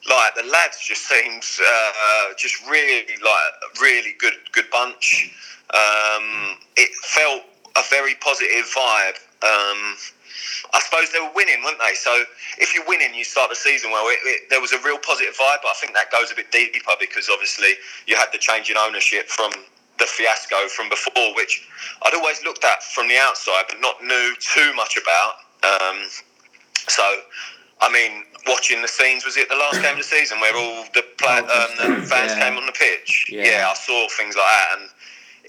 Like 0.08 0.34
the 0.34 0.42
lads 0.50 0.78
just 0.82 1.06
seemed 1.08 1.44
uh, 1.60 2.34
just 2.36 2.66
really 2.68 3.06
like 3.22 3.80
really 3.80 4.14
good 4.18 4.34
good 4.52 4.68
bunch. 4.70 5.30
Um, 5.72 6.58
it 6.76 6.92
felt 6.96 7.42
a 7.76 7.82
very 7.88 8.14
positive 8.16 8.66
vibe. 8.66 9.16
Um, 9.42 9.96
I 10.74 10.80
suppose 10.80 11.12
they 11.12 11.20
were 11.20 11.32
winning, 11.34 11.62
weren't 11.64 11.78
they? 11.78 11.94
So 11.94 12.24
if 12.58 12.74
you're 12.74 12.86
winning, 12.86 13.14
you 13.14 13.24
start 13.24 13.50
the 13.50 13.56
season 13.56 13.90
well. 13.90 14.06
It, 14.08 14.18
it, 14.24 14.50
there 14.50 14.60
was 14.60 14.72
a 14.72 14.80
real 14.80 14.98
positive 14.98 15.34
vibe, 15.34 15.60
but 15.62 15.68
I 15.68 15.74
think 15.80 15.94
that 15.94 16.10
goes 16.10 16.32
a 16.32 16.34
bit 16.34 16.50
deeper 16.50 16.92
because 16.98 17.28
obviously 17.30 17.74
you 18.06 18.16
had 18.16 18.28
the 18.32 18.38
change 18.38 18.70
in 18.70 18.76
ownership 18.76 19.28
from 19.28 19.52
the 19.98 20.06
fiasco 20.06 20.68
from 20.68 20.88
before, 20.88 21.34
which 21.34 21.68
I'd 22.02 22.14
always 22.14 22.42
looked 22.42 22.64
at 22.64 22.82
from 22.82 23.08
the 23.08 23.18
outside, 23.18 23.64
but 23.68 23.80
not 23.80 24.02
knew 24.02 24.34
too 24.40 24.72
much 24.74 24.96
about. 24.96 25.34
Um, 25.62 26.08
so, 26.88 27.04
I 27.80 27.92
mean, 27.92 28.24
watching 28.46 28.82
the 28.82 28.88
scenes 28.88 29.24
was 29.24 29.36
it 29.36 29.48
the 29.48 29.56
last 29.56 29.82
game 29.82 29.92
of 29.92 29.98
the 29.98 30.04
season 30.04 30.40
where 30.40 30.54
all 30.56 30.84
the, 30.94 31.04
play, 31.18 31.38
um, 31.38 31.46
the 31.78 32.06
fans 32.06 32.32
yeah. 32.32 32.48
came 32.48 32.58
on 32.58 32.66
the 32.66 32.72
pitch? 32.72 33.26
Yeah. 33.30 33.44
yeah, 33.44 33.70
I 33.70 33.74
saw 33.74 34.08
things 34.08 34.34
like 34.34 34.46
that, 34.46 34.68
and 34.78 34.88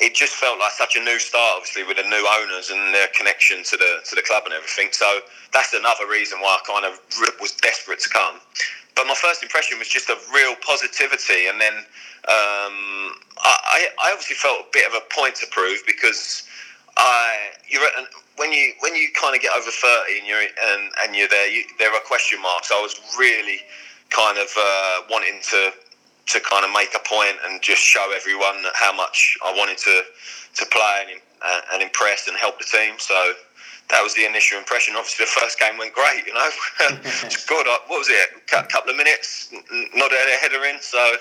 it 0.01 0.16
just 0.16 0.34
felt 0.34 0.60
like 0.60 0.72
such 0.72 0.95
a 0.95 1.04
new 1.04 1.19
start, 1.19 1.57
obviously, 1.57 1.84
with 1.84 1.98
the 1.98 2.04
new 2.04 2.25
owners 2.40 2.69
and 2.69 2.94
their 2.94 3.07
connection 3.16 3.63
to 3.63 3.78
the 3.78 4.01
to 4.10 4.16
the 4.16 4.22
club 4.22 4.44
and 4.45 4.54
everything. 4.54 4.90
So 4.92 5.22
that's 5.51 5.74
another 5.74 6.07
reason 6.10 6.40
why 6.40 6.57
I 6.57 6.62
kind 6.66 6.86
of 6.86 7.00
was 7.40 7.51
desperate 7.51 8.00
to 8.01 8.10
come. 8.10 8.38
But 8.95 9.07
my 9.07 9.16
first 9.16 9.42
impression 9.42 9.80
was 9.80 9.88
just 9.88 10.10
a 10.10 10.18
real 10.34 10.56
positivity, 10.66 11.48
and 11.48 11.60
then 11.60 11.74
um, 12.30 13.13
I, 13.42 13.90
I 14.01 14.12
obviously 14.12 14.36
felt 14.36 14.62
a 14.62 14.69
bit 14.72 14.88
of 14.88 14.94
a 14.94 15.01
point 15.13 15.36
to 15.36 15.48
prove 15.50 15.81
because 15.86 16.44
I 16.98 17.51
you're 17.69 17.84
at, 17.84 17.94
when 18.38 18.51
you 18.51 18.74
when 18.80 18.95
you 18.95 19.10
kind 19.19 19.36
of 19.36 19.42
get 19.42 19.51
over 19.56 19.69
thirty 19.69 20.19
and 20.19 20.28
you're 20.28 20.42
and, 20.42 20.92
and 21.04 21.16
you're 21.16 21.28
there, 21.28 21.50
you, 21.50 21.63
there 21.80 21.92
are 21.94 22.00
question 22.01 22.42
marks. 22.42 22.72
I 22.72 22.81
was 22.81 23.00
really 23.18 23.60
kind 24.10 24.38
of 24.38 24.48
uh, 24.57 25.01
wanting 25.10 25.40
to 25.50 25.72
to 26.25 26.40
kind 26.40 26.63
of 26.63 26.72
make 26.72 26.94
a 26.95 27.04
point 27.07 27.38
and 27.45 27.62
just 27.62 27.81
show 27.81 28.13
everyone 28.16 28.63
how 28.75 28.94
much 28.94 29.38
I 29.45 29.54
wanted 29.54 29.78
to 29.80 30.04
to 30.56 30.66
play 30.68 31.06
and, 31.12 31.22
uh, 31.42 31.62
and 31.74 31.84
impress 31.84 32.28
and 32.28 32.38
help 32.38 32.60
the 32.60 32.66
team. 32.66 32.95
So 33.00 33.34
that 33.90 34.01
was 34.01 34.13
the 34.16 34.25
initial 34.25 34.57
impression. 34.57 34.95
Obviously, 34.95 35.25
the 35.25 35.31
first 35.31 35.60
game 35.60 35.78
went 35.78 35.94
great. 35.94 36.25
You 36.25 36.34
know, 36.34 36.50
scored 37.30 37.68
up. 37.68 37.86
What 37.88 38.00
was 38.00 38.10
it? 38.10 38.30
A 38.54 38.63
couple 38.63 38.92
of 38.92 38.98
minutes, 38.98 39.51
nodded 39.94 40.18
a 40.18 40.38
header 40.38 40.63
in. 40.66 40.80
So. 40.80 41.16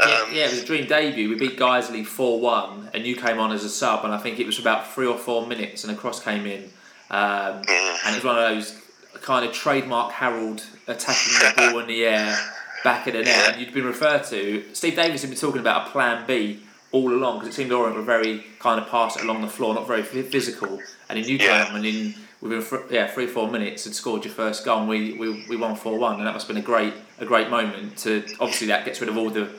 Um, 0.00 0.08
yeah, 0.08 0.30
yeah, 0.32 0.46
it 0.46 0.50
was 0.50 0.62
a 0.62 0.66
dream 0.66 0.86
debut. 0.86 1.28
We 1.28 1.36
beat 1.36 1.58
Guiseley 1.58 2.04
4 2.04 2.40
1, 2.40 2.90
and 2.94 3.06
you 3.06 3.16
came 3.16 3.38
on 3.38 3.52
as 3.52 3.64
a 3.64 3.68
sub, 3.68 4.04
and 4.04 4.12
I 4.12 4.18
think 4.18 4.40
it 4.40 4.46
was 4.46 4.58
about 4.58 4.92
three 4.92 5.06
or 5.06 5.16
four 5.16 5.46
minutes, 5.46 5.84
and 5.84 5.92
a 5.92 5.96
cross 5.96 6.22
came 6.22 6.46
in. 6.46 6.64
Um, 7.10 7.62
yeah. 7.68 7.98
And 8.06 8.16
it 8.16 8.16
was 8.16 8.24
one 8.24 8.38
of 8.38 8.42
those 8.42 8.80
kind 9.22 9.46
of 9.46 9.52
trademark 9.52 10.12
Harrold 10.12 10.64
attacking 10.86 11.32
the 11.34 11.52
ball 11.56 11.78
in 11.80 11.86
the 11.86 12.04
air 12.04 12.36
back 12.82 13.06
of 13.06 13.14
the 13.14 13.22
net, 13.22 13.52
and 13.52 13.60
you'd 13.60 13.72
been 13.72 13.86
referred 13.86 14.24
to. 14.24 14.64
Steve 14.74 14.96
Davis 14.96 15.22
had 15.22 15.30
been 15.30 15.38
talking 15.38 15.60
about 15.60 15.88
a 15.88 15.90
plan 15.90 16.26
B 16.26 16.60
all 16.92 17.12
along 17.12 17.40
because 17.40 17.48
it 17.48 17.56
seemed 17.56 17.72
Orient 17.72 17.96
were 17.96 18.02
very 18.02 18.44
kind 18.60 18.80
of 18.80 18.88
pass 18.88 19.16
it 19.16 19.24
along 19.24 19.42
the 19.42 19.48
floor, 19.48 19.74
not 19.74 19.86
very 19.86 20.02
physical. 20.02 20.80
And 21.08 21.18
in 21.18 21.24
you 21.24 21.38
yeah. 21.38 21.74
and 21.74 21.84
in 21.84 22.14
within 22.40 22.82
yeah 22.90 23.08
three 23.08 23.26
four 23.26 23.50
minutes 23.50 23.84
had 23.84 23.94
scored 23.94 24.24
your 24.24 24.34
first 24.34 24.64
goal. 24.64 24.80
And 24.80 24.88
we, 24.88 25.14
we 25.14 25.44
we 25.48 25.56
won 25.56 25.74
four 25.74 25.98
one, 25.98 26.16
and 26.16 26.26
that 26.26 26.32
must 26.32 26.46
have 26.46 26.54
been 26.54 26.62
a 26.62 26.66
great 26.66 26.94
a 27.18 27.26
great 27.26 27.50
moment. 27.50 27.96
To 27.98 28.24
obviously 28.38 28.68
that 28.68 28.84
gets 28.84 29.00
rid 29.00 29.08
of 29.08 29.16
all 29.16 29.30
the 29.30 29.50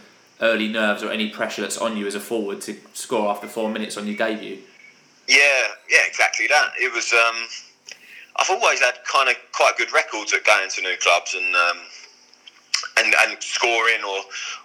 early 0.41 0.67
nerves 0.67 1.03
or 1.03 1.11
any 1.11 1.29
pressure 1.29 1.61
that's 1.61 1.77
on 1.77 1.97
you 1.97 2.07
as 2.07 2.15
a 2.15 2.19
forward 2.19 2.61
to 2.61 2.75
score 2.93 3.29
after 3.29 3.47
four 3.47 3.69
minutes 3.69 3.97
on 3.97 4.07
your 4.07 4.17
debut. 4.17 4.57
Yeah, 5.27 5.67
yeah, 5.89 6.05
exactly 6.07 6.47
that. 6.47 6.71
It 6.79 6.93
was. 6.93 7.13
Um, 7.13 7.47
I've 8.37 8.49
always 8.49 8.81
had 8.81 8.95
kind 9.11 9.29
of 9.29 9.35
quite 9.53 9.77
good 9.77 9.93
records 9.93 10.33
at 10.33 10.43
going 10.43 10.69
to 10.69 10.81
new 10.81 10.95
clubs 11.01 11.35
and. 11.35 11.55
Um, 11.55 11.77
and, 12.97 13.13
and 13.27 13.41
scoring 13.41 14.03
or, 14.07 14.19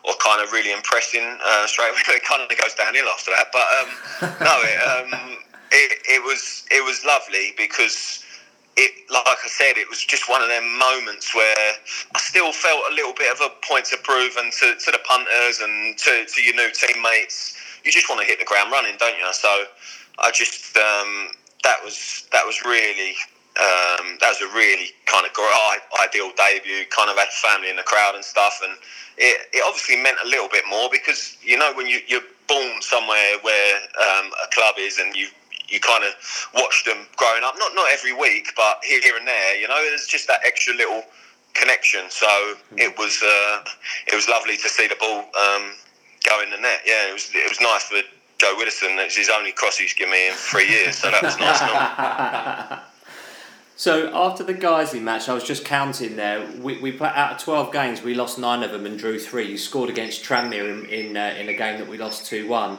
or 0.05 0.15
kind 0.23 0.43
of 0.43 0.53
really 0.53 0.73
impressing 0.73 1.39
uh, 1.45 1.67
straight 1.67 1.91
away. 1.91 2.01
It 2.09 2.25
kind 2.25 2.43
of 2.43 2.49
goes 2.59 2.75
downhill 2.75 3.07
after 3.09 3.31
that. 3.31 3.47
But 3.53 3.67
um, 3.81 4.37
no, 4.41 4.61
it, 4.63 5.15
um, 5.15 5.37
it, 5.73 5.99
it, 6.09 6.23
was 6.23 6.65
it 6.71 6.85
was 6.85 7.05
lovely 7.05 7.55
because 7.57 8.25
it, 8.77 9.11
like 9.11 9.27
I 9.27 9.49
said, 9.49 9.77
it 9.77 9.89
was 9.89 10.05
just 10.05 10.29
one 10.29 10.43
of 10.43 10.49
them 10.49 10.79
moments 10.79 11.35
where 11.35 11.75
I 12.15 12.19
still 12.19 12.53
felt 12.53 12.83
a 12.91 12.95
little 12.95 13.13
bit 13.15 13.33
of 13.33 13.41
a 13.41 13.51
point 13.67 13.87
to 13.87 13.97
prove, 14.03 14.37
and 14.37 14.53
to, 14.53 14.75
to 14.75 14.91
the 14.91 15.01
punters 15.05 15.61
and 15.61 15.99
to, 15.99 16.25
to 16.27 16.43
your 16.43 16.55
new 16.55 16.71
teammates, 16.73 17.57
you 17.85 17.93
just 17.93 18.09
want 18.09 18.21
to 18.21 18.27
hit 18.27 18.39
the 18.39 18.45
ground 18.45 18.73
running, 18.73 18.97
don't 18.99 19.17
you? 19.19 19.27
So 19.33 19.65
I 20.19 20.31
just 20.31 20.77
um, 20.77 21.33
that 21.65 21.83
was 21.85 22.29
that 22.33 22.45
was 22.47 22.63
really 22.65 23.17
um, 23.59 24.17
that 24.21 24.31
was 24.31 24.41
a 24.41 24.49
really 24.55 24.93
kind 25.07 25.27
of 25.27 25.33
great, 25.33 25.81
ideal 26.03 26.31
debut. 26.37 26.85
Kind 26.91 27.11
of 27.11 27.17
had 27.17 27.29
family 27.29 27.71
in 27.71 27.77
the 27.77 27.83
crowd 27.83 28.15
and 28.15 28.25
stuff, 28.25 28.61
and 28.63 28.73
it, 29.19 29.49
it 29.53 29.63
obviously 29.67 29.97
meant 29.97 30.19
a 30.25 30.29
little 30.29 30.49
bit 30.49 30.65
more 30.69 30.89
because 30.93 31.37
you 31.43 31.59
know 31.59 31.73
when 31.75 31.87
you, 31.87 32.01
you're 32.07 32.25
born 32.49 32.81
somewhere 32.83 33.39
where 33.43 33.77
um, 33.99 34.31
a 34.45 34.49
club 34.55 34.77
is, 34.79 34.99
and 34.99 35.15
you 35.15 35.29
you 35.71 35.81
kind 35.81 36.05
of 36.05 36.13
watch 36.55 36.85
them 36.85 37.07
growing 37.17 37.43
up. 37.45 37.55
Not 37.59 37.75
not 37.75 37.87
every 37.93 38.13
week, 38.13 38.53
but 38.57 38.81
here, 38.85 39.01
here 39.03 39.17
and 39.17 39.27
there. 39.27 39.61
You 39.61 39.69
know, 39.69 39.83
there's 39.89 40.07
just 40.07 40.27
that 40.29 40.41
extra 40.45 40.75
little 40.75 41.03
connection. 41.55 42.03
So 42.11 42.27
mm. 42.27 42.79
it 42.79 42.99
was 42.99 43.23
uh, 43.23 43.65
it 44.07 44.15
was 44.15 44.29
lovely 44.29 44.57
to 44.57 44.69
see 44.69 44.89
the 44.89 44.97
ball 44.97 45.19
um, 45.19 45.73
go 46.29 46.43
in 46.43 46.51
the 46.51 46.59
net. 46.59 46.81
Yeah, 46.87 47.09
it 47.09 47.13
was 47.13 47.31
it 47.35 47.49
was 47.49 47.61
nice 47.61 47.85
for 47.85 48.01
Joe 48.39 48.57
Widdowson. 48.59 48.99
It's 49.05 49.17
his 49.17 49.29
only 49.29 49.53
cross 49.53 49.79
he's 49.79 49.95
given 49.95 50.13
me 50.13 50.29
in 50.29 50.35
three 50.35 50.69
years, 50.69 50.97
so 50.97 51.11
that 51.11 51.23
was 51.23 51.39
nice. 51.39 52.81
So 53.81 54.15
after 54.15 54.45
the 54.45 54.53
Guiseley 54.53 55.01
match, 55.01 55.27
I 55.31 55.33
was 55.33 55.43
just 55.43 55.65
counting 55.65 56.17
there. 56.17 56.47
We, 56.61 56.79
we 56.83 56.93
put 56.93 57.13
out 57.13 57.33
of 57.33 57.39
twelve 57.39 57.73
games, 57.73 58.03
we 58.03 58.13
lost 58.13 58.39
nine 58.39 58.63
of 58.63 58.73
them 58.73 58.85
and 58.85 58.99
drew 58.99 59.19
three. 59.19 59.49
You 59.49 59.57
scored 59.57 59.89
against 59.89 60.23
Tranmere 60.23 60.69
in 60.69 60.85
in, 60.85 61.17
uh, 61.17 61.35
in 61.39 61.49
a 61.49 61.55
game 61.55 61.79
that 61.79 61.89
we 61.89 61.97
lost 61.97 62.27
two 62.27 62.47
one. 62.47 62.77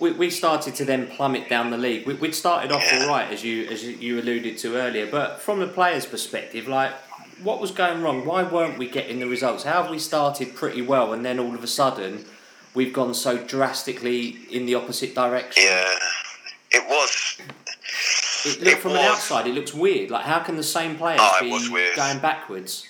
We, 0.00 0.12
we 0.12 0.30
started 0.30 0.74
to 0.76 0.84
then 0.84 1.06
plummet 1.08 1.48
down 1.48 1.70
the 1.70 1.78
league. 1.78 2.06
We, 2.06 2.14
would 2.14 2.34
started 2.34 2.70
off 2.72 2.84
all 2.92 3.08
right, 3.08 3.30
as 3.32 3.42
you 3.42 3.66
as 3.66 3.82
you 3.84 4.20
alluded 4.20 4.58
to 4.58 4.76
earlier, 4.76 5.06
but 5.10 5.40
from 5.40 5.58
the 5.60 5.66
players' 5.66 6.06
perspective, 6.06 6.68
like 6.68 6.92
what 7.42 7.60
was 7.60 7.70
going 7.70 8.02
wrong? 8.02 8.24
Why 8.24 8.42
weren't 8.42 8.78
we 8.78 8.88
getting 8.88 9.18
the 9.20 9.26
results? 9.26 9.64
How 9.64 9.82
have 9.82 9.90
we 9.90 9.98
started 9.98 10.54
pretty 10.54 10.82
well 10.82 11.12
and 11.12 11.24
then 11.24 11.38
all 11.38 11.54
of 11.54 11.62
a 11.62 11.68
sudden 11.68 12.24
we've 12.74 12.92
gone 12.92 13.14
so 13.14 13.38
drastically 13.38 14.38
in 14.50 14.66
the 14.66 14.74
opposite 14.74 15.14
direction? 15.14 15.64
Yeah, 15.66 15.94
it 16.72 16.84
was 16.88 17.38
it 18.44 18.58
looked 18.60 18.66
It 18.66 18.78
from 18.78 18.92
the 18.92 19.00
outside. 19.02 19.46
It 19.46 19.54
looks 19.54 19.74
weird. 19.74 20.10
Like 20.10 20.24
how 20.24 20.38
can 20.40 20.56
the 20.56 20.62
same 20.62 20.96
players 20.96 21.20
Oh, 21.22 21.38
be 21.40 21.94
going 21.96 22.18
backwards? 22.20 22.88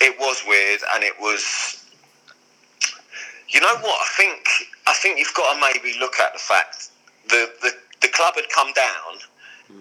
it 0.00 0.16
was 0.18 0.42
weird, 0.46 0.80
and 0.94 1.02
it 1.04 1.14
was. 1.20 1.84
You 3.48 3.60
know 3.60 3.74
what? 3.80 3.98
I 4.00 4.08
think 4.16 4.46
I 4.88 4.94
think 4.94 5.18
you've 5.18 5.34
got 5.34 5.52
to 5.52 5.60
maybe 5.60 5.98
look 5.98 6.18
at 6.18 6.32
the 6.32 6.38
fact 6.38 6.90
the 7.28 7.50
the, 7.60 7.72
the 8.00 8.08
club 8.08 8.34
had 8.36 8.48
come 8.48 8.72
down, 8.72 9.20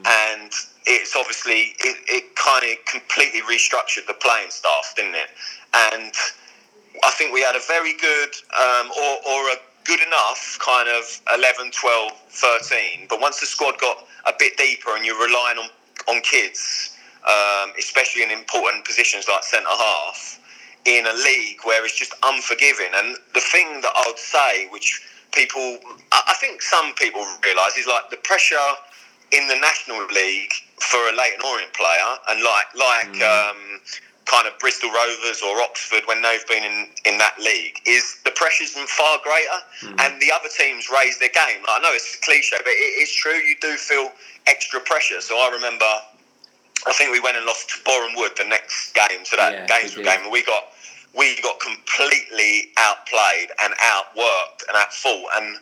and 0.06 0.52
it's 0.86 1.16
obviously 1.16 1.76
it, 1.80 1.98
it 2.08 2.36
kind 2.36 2.64
of 2.64 2.84
completely 2.86 3.42
restructured 3.42 4.06
the 4.08 4.14
playing 4.14 4.52
staff, 4.52 4.94
didn't 4.96 5.16
it? 5.16 5.30
And 5.74 6.14
I 7.04 7.12
think 7.12 7.34
we 7.34 7.42
had 7.42 7.56
a 7.56 7.64
very 7.68 7.94
good 7.98 8.32
um, 8.60 8.92
or, 8.92 9.14
or 9.32 9.42
a 9.50 9.58
good 9.88 10.02
enough 10.02 10.60
kind 10.60 10.90
of 10.90 11.22
11, 11.34 11.72
12, 11.72 12.12
13. 12.12 13.08
But 13.10 13.22
once 13.22 13.40
the 13.40 13.46
squad 13.46 13.80
got 13.80 14.06
a 14.26 14.34
bit 14.38 14.58
deeper 14.58 14.96
and 14.96 15.06
you're 15.06 15.20
relying 15.20 15.58
on, 15.58 15.70
on 16.10 16.22
kids, 16.22 16.92
um, 17.24 17.72
especially 17.80 18.24
in 18.24 18.32
important 18.32 18.84
positions 18.84 19.28
like 19.30 19.44
centre 19.44 19.68
half, 19.70 20.40
in 20.88 21.06
a 21.06 21.14
league 21.14 21.60
where 21.66 21.84
it's 21.86 21.98
just 22.00 22.14
unforgiving. 22.26 22.90
And 22.96 23.18
the 23.36 23.42
thing 23.42 23.82
that 23.82 23.92
I 23.96 24.04
would 24.08 24.18
say, 24.18 24.68
which 24.72 25.04
people, 25.34 25.80
I 26.14 26.34
think 26.40 26.62
some 26.62 26.94
people 26.96 27.22
realise, 27.44 27.78
is 27.78 27.88
like 27.88 28.10
the 28.10 28.18
pressure 28.24 28.70
in 29.32 29.48
the 29.50 29.56
National 29.60 30.08
League 30.08 30.54
for 30.80 30.98
a 31.10 31.14
Leyton 31.16 31.42
Orient 31.46 31.74
player, 31.74 32.12
and 32.30 32.42
like 32.42 32.68
like 32.76 33.22
um, 33.22 33.58
kind 34.26 34.48
of 34.48 34.58
Bristol 34.60 34.90
Rovers 34.90 35.42
or 35.44 35.60
Oxford 35.62 36.04
when 36.06 36.22
they've 36.22 36.48
been 36.48 36.64
in, 36.64 36.88
in 37.06 37.18
that 37.18 37.36
league, 37.40 37.80
is 37.86 38.20
the 38.24 38.32
pressure's 38.32 38.72
far 38.88 39.20
greater, 39.24 39.60
and 40.00 40.22
the 40.22 40.32
other 40.32 40.50
teams 40.56 40.88
raise 40.90 41.20
their 41.20 41.30
game. 41.36 41.60
Like, 41.68 41.80
I 41.80 41.80
know 41.84 41.92
it's 41.92 42.16
a 42.16 42.22
cliche, 42.22 42.56
but 42.60 42.68
it 42.72 42.96
is 43.04 43.12
true. 43.12 43.36
You 43.36 43.56
do 43.62 43.76
feel 43.76 44.12
extra 44.48 44.80
pressure. 44.80 45.20
So 45.20 45.36
I 45.36 45.50
remember, 45.52 45.92
I 46.88 46.94
think 46.94 47.12
we 47.12 47.20
went 47.20 47.36
and 47.36 47.46
lost 47.46 47.70
to 47.72 47.76
Boreham 47.84 48.16
Wood 48.16 48.32
the 48.38 48.46
next 48.46 48.94
game, 48.96 49.26
so 49.26 49.36
that 49.36 49.54
Yeah, 49.54 49.68
Guiseley 49.68 50.04
game, 50.06 50.24
and 50.24 50.32
we 50.32 50.44
got 50.44 50.72
we 51.18 51.42
got 51.42 51.60
completely 51.60 52.70
outplayed 52.78 53.50
and 53.64 53.74
outworked 53.74 54.68
and 54.68 54.78
at 54.78 54.94
fault. 54.94 55.26
And 55.36 55.58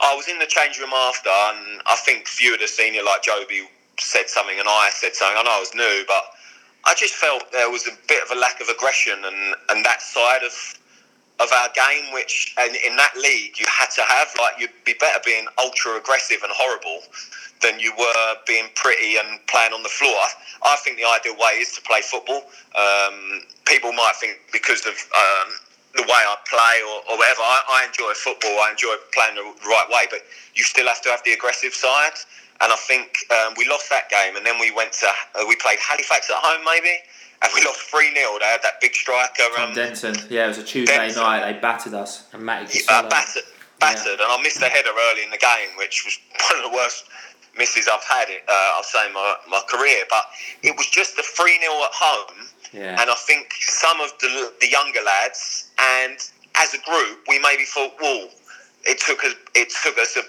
I 0.00 0.14
was 0.14 0.28
in 0.28 0.38
the 0.38 0.46
change 0.46 0.78
room 0.78 0.92
after, 0.94 1.30
and 1.30 1.82
I 1.86 1.96
think 1.96 2.28
few 2.28 2.54
of 2.54 2.60
the 2.60 2.68
senior, 2.68 3.02
like 3.02 3.22
Joby, 3.22 3.68
said 3.98 4.28
something, 4.28 4.58
and 4.58 4.68
I 4.68 4.90
said 4.92 5.14
something. 5.14 5.36
I 5.38 5.42
know 5.42 5.56
I 5.56 5.60
was 5.60 5.74
new, 5.74 6.04
but 6.06 6.24
I 6.84 6.94
just 6.94 7.14
felt 7.14 7.50
there 7.52 7.70
was 7.70 7.86
a 7.86 7.92
bit 8.08 8.22
of 8.22 8.36
a 8.36 8.38
lack 8.38 8.60
of 8.60 8.68
aggression 8.68 9.24
and, 9.24 9.54
and 9.70 9.84
that 9.84 10.02
side 10.02 10.42
of 10.44 10.52
of 11.40 11.50
our 11.50 11.68
game, 11.74 12.12
which 12.12 12.54
and 12.58 12.76
in 12.86 12.96
that 12.96 13.14
league 13.16 13.58
you 13.58 13.66
had 13.66 13.90
to 13.98 14.02
have. 14.02 14.28
Like 14.38 14.60
you'd 14.60 14.70
be 14.84 14.94
better 14.94 15.20
being 15.24 15.46
ultra 15.58 15.96
aggressive 15.96 16.38
and 16.42 16.52
horrible 16.54 17.02
than 17.62 17.80
you 17.80 17.92
were 17.98 18.34
being 18.46 18.68
pretty 18.74 19.16
and 19.16 19.40
playing 19.46 19.72
on 19.72 19.82
the 19.82 19.88
floor. 19.88 20.14
I, 20.62 20.76
think 20.84 20.98
the 20.98 21.08
ideal 21.08 21.34
way 21.40 21.64
is 21.64 21.72
to 21.72 21.80
play 21.82 22.02
football. 22.02 22.44
Um, 22.76 23.40
people 23.64 23.92
might 23.92 24.12
think 24.20 24.36
because 24.52 24.84
of 24.84 24.92
um, 24.92 25.48
the 25.96 26.02
way 26.02 26.22
I 26.28 26.36
play 26.44 26.84
or, 26.84 27.00
or 27.10 27.18
whatever, 27.18 27.40
I, 27.40 27.80
I 27.80 27.86
enjoy 27.86 28.12
football. 28.14 28.52
I 28.60 28.70
enjoy 28.70 28.94
playing 29.14 29.36
the 29.36 29.48
right 29.64 29.88
way, 29.88 30.04
but 30.10 30.20
you 30.54 30.62
still 30.62 30.86
have 30.86 31.00
to 31.02 31.10
have 31.10 31.22
the 31.24 31.32
aggressive 31.32 31.72
side. 31.72 32.20
And 32.60 32.72
I 32.72 32.76
think 32.76 33.24
um, 33.32 33.54
we 33.56 33.66
lost 33.66 33.90
that 33.90 34.08
game, 34.10 34.36
and 34.36 34.46
then 34.46 34.60
we 34.60 34.70
went 34.70 34.92
to 35.02 35.08
uh, 35.08 35.44
we 35.48 35.56
played 35.56 35.78
Halifax 35.80 36.30
at 36.30 36.38
home, 36.38 36.64
maybe, 36.64 37.02
and 37.42 37.50
we 37.54 37.64
lost 37.64 37.80
three 37.90 38.12
0 38.14 38.38
They 38.40 38.46
had 38.46 38.62
that 38.62 38.80
big 38.80 38.94
striker. 38.94 39.42
Tom 39.56 39.68
Um, 39.70 39.74
Denton. 39.74 40.16
Yeah, 40.30 40.44
it 40.46 40.48
was 40.48 40.58
a 40.58 40.62
Tuesday 40.64 40.96
Denton. 40.96 41.22
night. 41.22 41.52
They 41.52 41.58
battered 41.60 41.94
us. 41.94 42.24
And 42.32 42.42
Matty 42.42 42.80
uh, 42.88 43.08
battered, 43.08 43.42
battered, 43.80 44.20
and 44.20 44.28
I 44.30 44.40
missed 44.42 44.62
a 44.62 44.68
header 44.68 44.90
early 45.10 45.22
in 45.24 45.30
the 45.30 45.38
game, 45.38 45.70
which 45.76 46.04
was 46.04 46.18
one 46.50 46.64
of 46.64 46.70
the 46.70 46.76
worst 46.76 47.04
misses 47.56 47.88
I've 47.92 48.02
had. 48.04 48.28
Uh, 48.48 48.52
I'll 48.76 48.82
say 48.82 49.06
in 49.06 49.12
my, 49.12 49.34
my 49.48 49.62
career, 49.68 50.04
but 50.10 50.24
it 50.62 50.76
was 50.76 50.86
just 50.88 51.16
the 51.16 51.22
three 51.22 51.58
0 51.60 51.72
at 51.84 51.92
home, 51.92 52.48
Yeah. 52.72 53.00
and 53.00 53.10
I 53.10 53.14
think 53.26 53.52
some 53.60 54.00
of 54.00 54.12
the 54.20 54.52
the 54.60 54.68
younger 54.68 55.00
lads 55.02 55.70
and 55.78 56.18
as 56.56 56.72
a 56.72 56.78
group, 56.88 57.18
we 57.28 57.38
maybe 57.40 57.64
thought, 57.64 57.92
well, 58.00 58.28
it 58.84 59.00
took 59.00 59.24
us, 59.24 59.34
it 59.56 59.72
took 59.82 59.98
us, 59.98 60.16
a, 60.16 60.20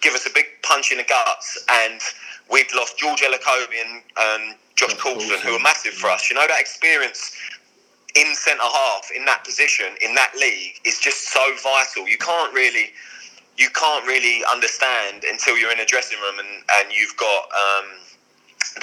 give 0.00 0.14
us 0.14 0.26
a 0.26 0.30
big 0.30 0.46
punch 0.62 0.92
in 0.92 0.98
the 0.98 1.04
guts, 1.04 1.64
and 1.84 2.00
we'd 2.50 2.72
lost 2.74 2.98
George 2.98 3.20
Elokobi 3.20 3.80
and, 3.84 4.02
and 4.18 4.54
Josh 4.76 4.94
Coulson. 4.94 5.38
who 5.40 5.52
were 5.52 5.58
massive 5.58 5.94
for 5.94 6.08
us. 6.10 6.30
You 6.30 6.36
know 6.36 6.46
that 6.46 6.60
experience 6.60 7.36
in 8.16 8.34
centre 8.34 8.62
half 8.62 9.10
in 9.14 9.24
that 9.24 9.44
position 9.44 9.86
in 10.02 10.14
that 10.16 10.32
league 10.38 10.74
is 10.84 10.98
just 10.98 11.32
so 11.32 11.40
vital. 11.62 12.08
You 12.08 12.18
can't 12.18 12.52
really 12.52 12.90
you 13.56 13.68
can't 13.70 14.06
really 14.06 14.42
understand 14.50 15.24
until 15.24 15.56
you're 15.58 15.72
in 15.72 15.80
a 15.80 15.84
dressing 15.84 16.18
room 16.20 16.38
and, 16.38 16.64
and 16.80 16.92
you've 16.92 17.14
got 17.16 17.44
um, 17.52 17.86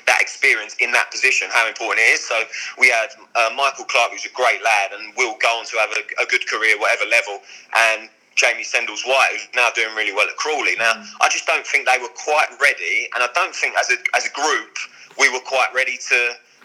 that 0.05 0.21
experience 0.21 0.75
in 0.79 0.91
that 0.91 1.09
position 1.11 1.47
how 1.51 1.67
important 1.67 1.99
it 1.99 2.11
is. 2.13 2.21
So 2.27 2.43
we 2.77 2.89
had 2.89 3.09
uh, 3.35 3.49
Michael 3.55 3.85
Clark, 3.85 4.11
who's 4.11 4.25
a 4.25 4.33
great 4.33 4.61
lad, 4.63 4.91
and 4.93 5.13
will 5.17 5.35
go 5.41 5.59
on 5.59 5.65
to 5.65 5.77
have 5.77 5.89
a, 5.91 6.23
a 6.23 6.25
good 6.27 6.47
career, 6.47 6.77
whatever 6.79 7.09
level, 7.09 7.41
and 7.75 8.09
Jamie 8.37 8.63
Sendles 8.63 9.03
White, 9.05 9.29
who's 9.33 9.47
now 9.55 9.69
doing 9.75 9.93
really 9.95 10.13
well 10.13 10.29
at 10.29 10.37
Crawley. 10.37 10.75
Now, 10.77 10.93
I 11.19 11.27
just 11.27 11.45
don't 11.45 11.65
think 11.65 11.89
they 11.89 11.97
were 11.97 12.13
quite 12.15 12.47
ready, 12.61 13.09
and 13.13 13.23
I 13.25 13.29
don't 13.33 13.53
think 13.53 13.75
as 13.75 13.89
a 13.89 13.97
as 14.15 14.25
a 14.25 14.31
group 14.31 14.77
we 15.19 15.27
were 15.33 15.43
quite 15.43 15.73
ready 15.73 15.97
to 16.09 16.19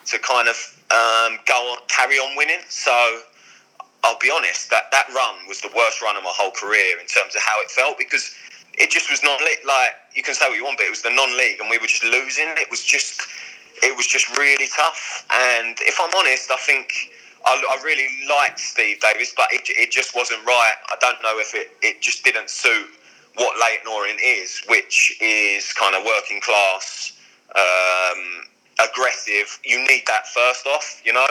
to 0.06 0.18
kind 0.20 0.48
of 0.48 0.56
um, 0.92 1.40
go 1.48 1.56
on, 1.72 1.78
carry 1.88 2.16
on 2.16 2.36
winning. 2.36 2.62
So. 2.68 2.94
I'll 4.04 4.18
be 4.18 4.32
honest, 4.34 4.68
that, 4.70 4.90
that 4.90 5.06
run 5.14 5.46
was 5.46 5.60
the 5.60 5.70
worst 5.76 6.02
run 6.02 6.16
of 6.16 6.24
my 6.24 6.34
whole 6.34 6.50
career 6.50 6.98
in 6.98 7.06
terms 7.06 7.36
of 7.36 7.42
how 7.46 7.62
it 7.62 7.70
felt 7.70 7.96
because 7.98 8.34
it 8.74 8.90
just 8.90 9.08
was 9.08 9.22
not 9.22 9.38
lit. 9.40 9.62
Like 9.64 9.94
you 10.12 10.24
can 10.24 10.34
say 10.34 10.48
what 10.48 10.56
you 10.56 10.64
want, 10.64 10.78
but 10.78 10.86
it 10.86 10.90
was 10.90 11.02
the 11.02 11.14
non-league, 11.14 11.60
and 11.60 11.70
we 11.70 11.78
were 11.78 11.86
just 11.86 12.02
losing. 12.02 12.50
It 12.58 12.68
was 12.68 12.82
just, 12.82 13.22
it 13.80 13.96
was 13.96 14.08
just 14.08 14.26
really 14.36 14.66
tough. 14.74 15.24
And 15.30 15.78
if 15.82 16.00
I'm 16.02 16.10
honest, 16.18 16.50
I 16.50 16.56
think 16.56 17.11
I, 17.44 17.78
I 17.78 17.82
really 17.82 18.08
liked 18.28 18.58
Steve 18.58 19.00
Davis, 19.00 19.32
but 19.36 19.46
it, 19.52 19.62
it 19.68 19.90
just 19.90 20.14
wasn't 20.14 20.44
right. 20.46 20.74
I 20.90 20.96
don't 21.00 21.20
know 21.22 21.38
if 21.38 21.54
it, 21.54 21.70
it 21.82 22.00
just 22.00 22.24
didn't 22.24 22.50
suit 22.50 22.88
what 23.34 23.58
Leyton 23.58 23.88
Orient 23.90 24.20
is, 24.20 24.62
which 24.68 25.16
is 25.20 25.72
kind 25.72 25.94
of 25.96 26.04
working 26.04 26.40
class, 26.40 27.12
um, 27.56 28.44
aggressive. 28.90 29.58
You 29.64 29.78
need 29.78 30.02
that 30.06 30.26
first 30.28 30.66
off, 30.66 31.00
you 31.04 31.12
know, 31.12 31.26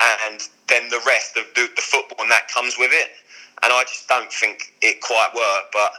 and 0.00 0.40
then 0.68 0.88
the 0.88 1.00
rest 1.06 1.36
of 1.36 1.44
the, 1.54 1.68
the 1.74 1.82
football 1.82 2.22
and 2.22 2.30
that 2.30 2.48
comes 2.48 2.76
with 2.78 2.90
it. 2.92 3.10
And 3.62 3.72
I 3.72 3.82
just 3.82 4.08
don't 4.08 4.32
think 4.32 4.72
it 4.80 5.00
quite 5.02 5.30
worked, 5.34 5.72
but 5.72 5.92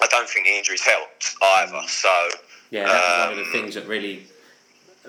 I 0.00 0.06
don't 0.06 0.28
think 0.28 0.46
the 0.46 0.56
injuries 0.56 0.80
helped 0.82 1.34
either. 1.42 1.82
So 1.86 2.28
Yeah, 2.70 2.84
that 2.84 2.94
was 2.94 3.28
one 3.28 3.32
of 3.32 3.38
Um, 3.38 3.44
the 3.44 3.58
things 3.58 3.74
that 3.74 3.86
really, 3.86 4.26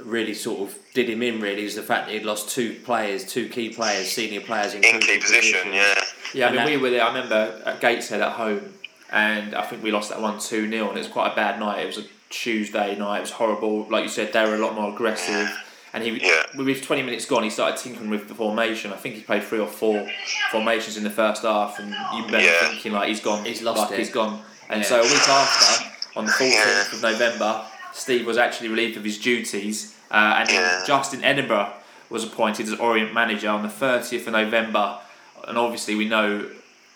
really 0.02 0.34
sort 0.34 0.62
of 0.62 0.78
did 0.94 1.10
him 1.10 1.22
in. 1.24 1.40
Really, 1.40 1.64
is 1.66 1.76
the 1.76 1.84
fact 1.84 2.08
that 2.08 2.14
he'd 2.14 2.24
lost 2.26 2.50
two 2.50 2.76
players, 2.84 3.24
two 3.26 3.48
key 3.50 3.70
players, 3.70 4.12
senior 4.12 4.42
players 4.42 4.74
in, 4.74 4.84
in 4.84 5.00
key 5.00 5.20
position, 5.20 5.60
positions. 5.72 5.76
yeah. 5.76 6.04
Yeah, 6.34 6.46
I 6.46 6.48
And 6.48 6.56
mean, 6.58 6.66
that- 6.66 6.72
we 6.72 6.78
were 6.78 6.90
there. 6.90 7.04
I 7.04 7.08
remember 7.08 7.62
at 7.66 7.80
Gateshead 7.80 8.22
at 8.22 8.32
home, 8.34 8.74
and 9.12 9.54
I 9.56 9.62
think 9.64 9.84
we 9.84 9.92
lost 9.92 10.10
that 10.10 10.20
one 10.22 10.40
2 10.40 10.68
0, 10.70 10.88
and 10.90 10.98
it 10.98 11.02
was 11.02 11.08
quite 11.08 11.32
a 11.32 11.36
bad 11.36 11.60
night. 11.60 11.84
It 11.84 11.86
was 11.88 12.00
a 12.00 12.04
Tuesday 12.30 12.96
night, 12.98 13.18
it 13.20 13.22
was 13.22 13.32
horrible. 13.32 13.88
Like 13.90 14.04
you 14.04 14.10
said, 14.10 14.34
they 14.34 14.44
were 14.44 14.56
a 14.56 14.60
lot 14.60 14.74
more 14.74 14.92
aggressive. 14.92 15.48
And 15.96 16.04
he, 16.04 16.10
Yeah. 16.26 16.42
with 16.56 16.82
20 16.82 17.04
minutes 17.04 17.26
gone, 17.26 17.44
he 17.44 17.52
started 17.52 17.78
tinkering 17.78 18.10
with 18.10 18.28
the 18.28 18.34
formation. 18.34 18.92
I 18.92 18.96
think 18.96 19.14
he 19.14 19.22
played 19.22 19.44
three 19.44 19.60
or 19.60 19.68
four 19.68 20.10
formations 20.50 20.98
in 20.98 21.04
the 21.04 21.12
first 21.12 21.44
half, 21.44 21.78
and 21.78 21.90
you 21.92 22.26
remember 22.26 22.40
Yeah. 22.42 22.70
thinking, 22.70 22.94
like, 22.94 23.10
he's 23.10 23.20
gone. 23.20 23.46
He's 23.46 23.62
lost 23.62 23.80
like, 23.80 23.92
it. 23.92 24.00
He's 24.00 24.10
gone. 24.10 24.42
And 24.70 24.82
Yeah. 24.82 24.88
so 24.88 25.00
a 25.02 25.04
week 25.04 25.30
after, 25.30 25.86
on 26.16 26.26
the 26.26 26.32
14th 26.32 26.94
of 26.94 27.02
November, 27.04 27.62
Steve 27.94 28.26
was 28.26 28.38
actually 28.38 28.70
relieved 28.70 28.98
of 28.98 29.04
his 29.04 29.18
duties, 29.18 29.96
uh, 30.12 30.36
and 30.40 30.50
Yeah. 30.50 30.84
Justin 30.86 31.24
Edinburgh 31.24 31.72
was 32.10 32.24
appointed 32.24 32.68
as 32.68 32.74
Orient 32.80 33.14
manager 33.14 33.50
on 33.50 33.64
the 33.64 33.70
30th 33.70 34.28
of 34.28 34.34
November. 34.34 35.00
And 35.48 35.58
obviously, 35.58 35.96
we 35.96 36.06
know, 36.06 36.50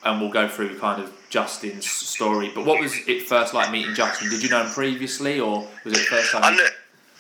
and 0.03 0.21
we'll 0.21 0.29
go 0.31 0.47
through 0.47 0.79
kind 0.79 1.01
of 1.01 1.11
Justin's 1.29 1.89
story. 1.89 2.49
But 2.53 2.65
what 2.65 2.79
was 2.79 2.93
it 3.07 3.27
first 3.27 3.53
like 3.53 3.71
meeting 3.71 3.93
Justin? 3.93 4.29
Did 4.29 4.41
you 4.43 4.49
know 4.49 4.63
him 4.63 4.71
previously, 4.71 5.39
or 5.39 5.67
was 5.83 5.93
it 5.97 6.05
first 6.07 6.31
time? 6.31 6.43
I 6.43 6.51
you- 6.51 6.69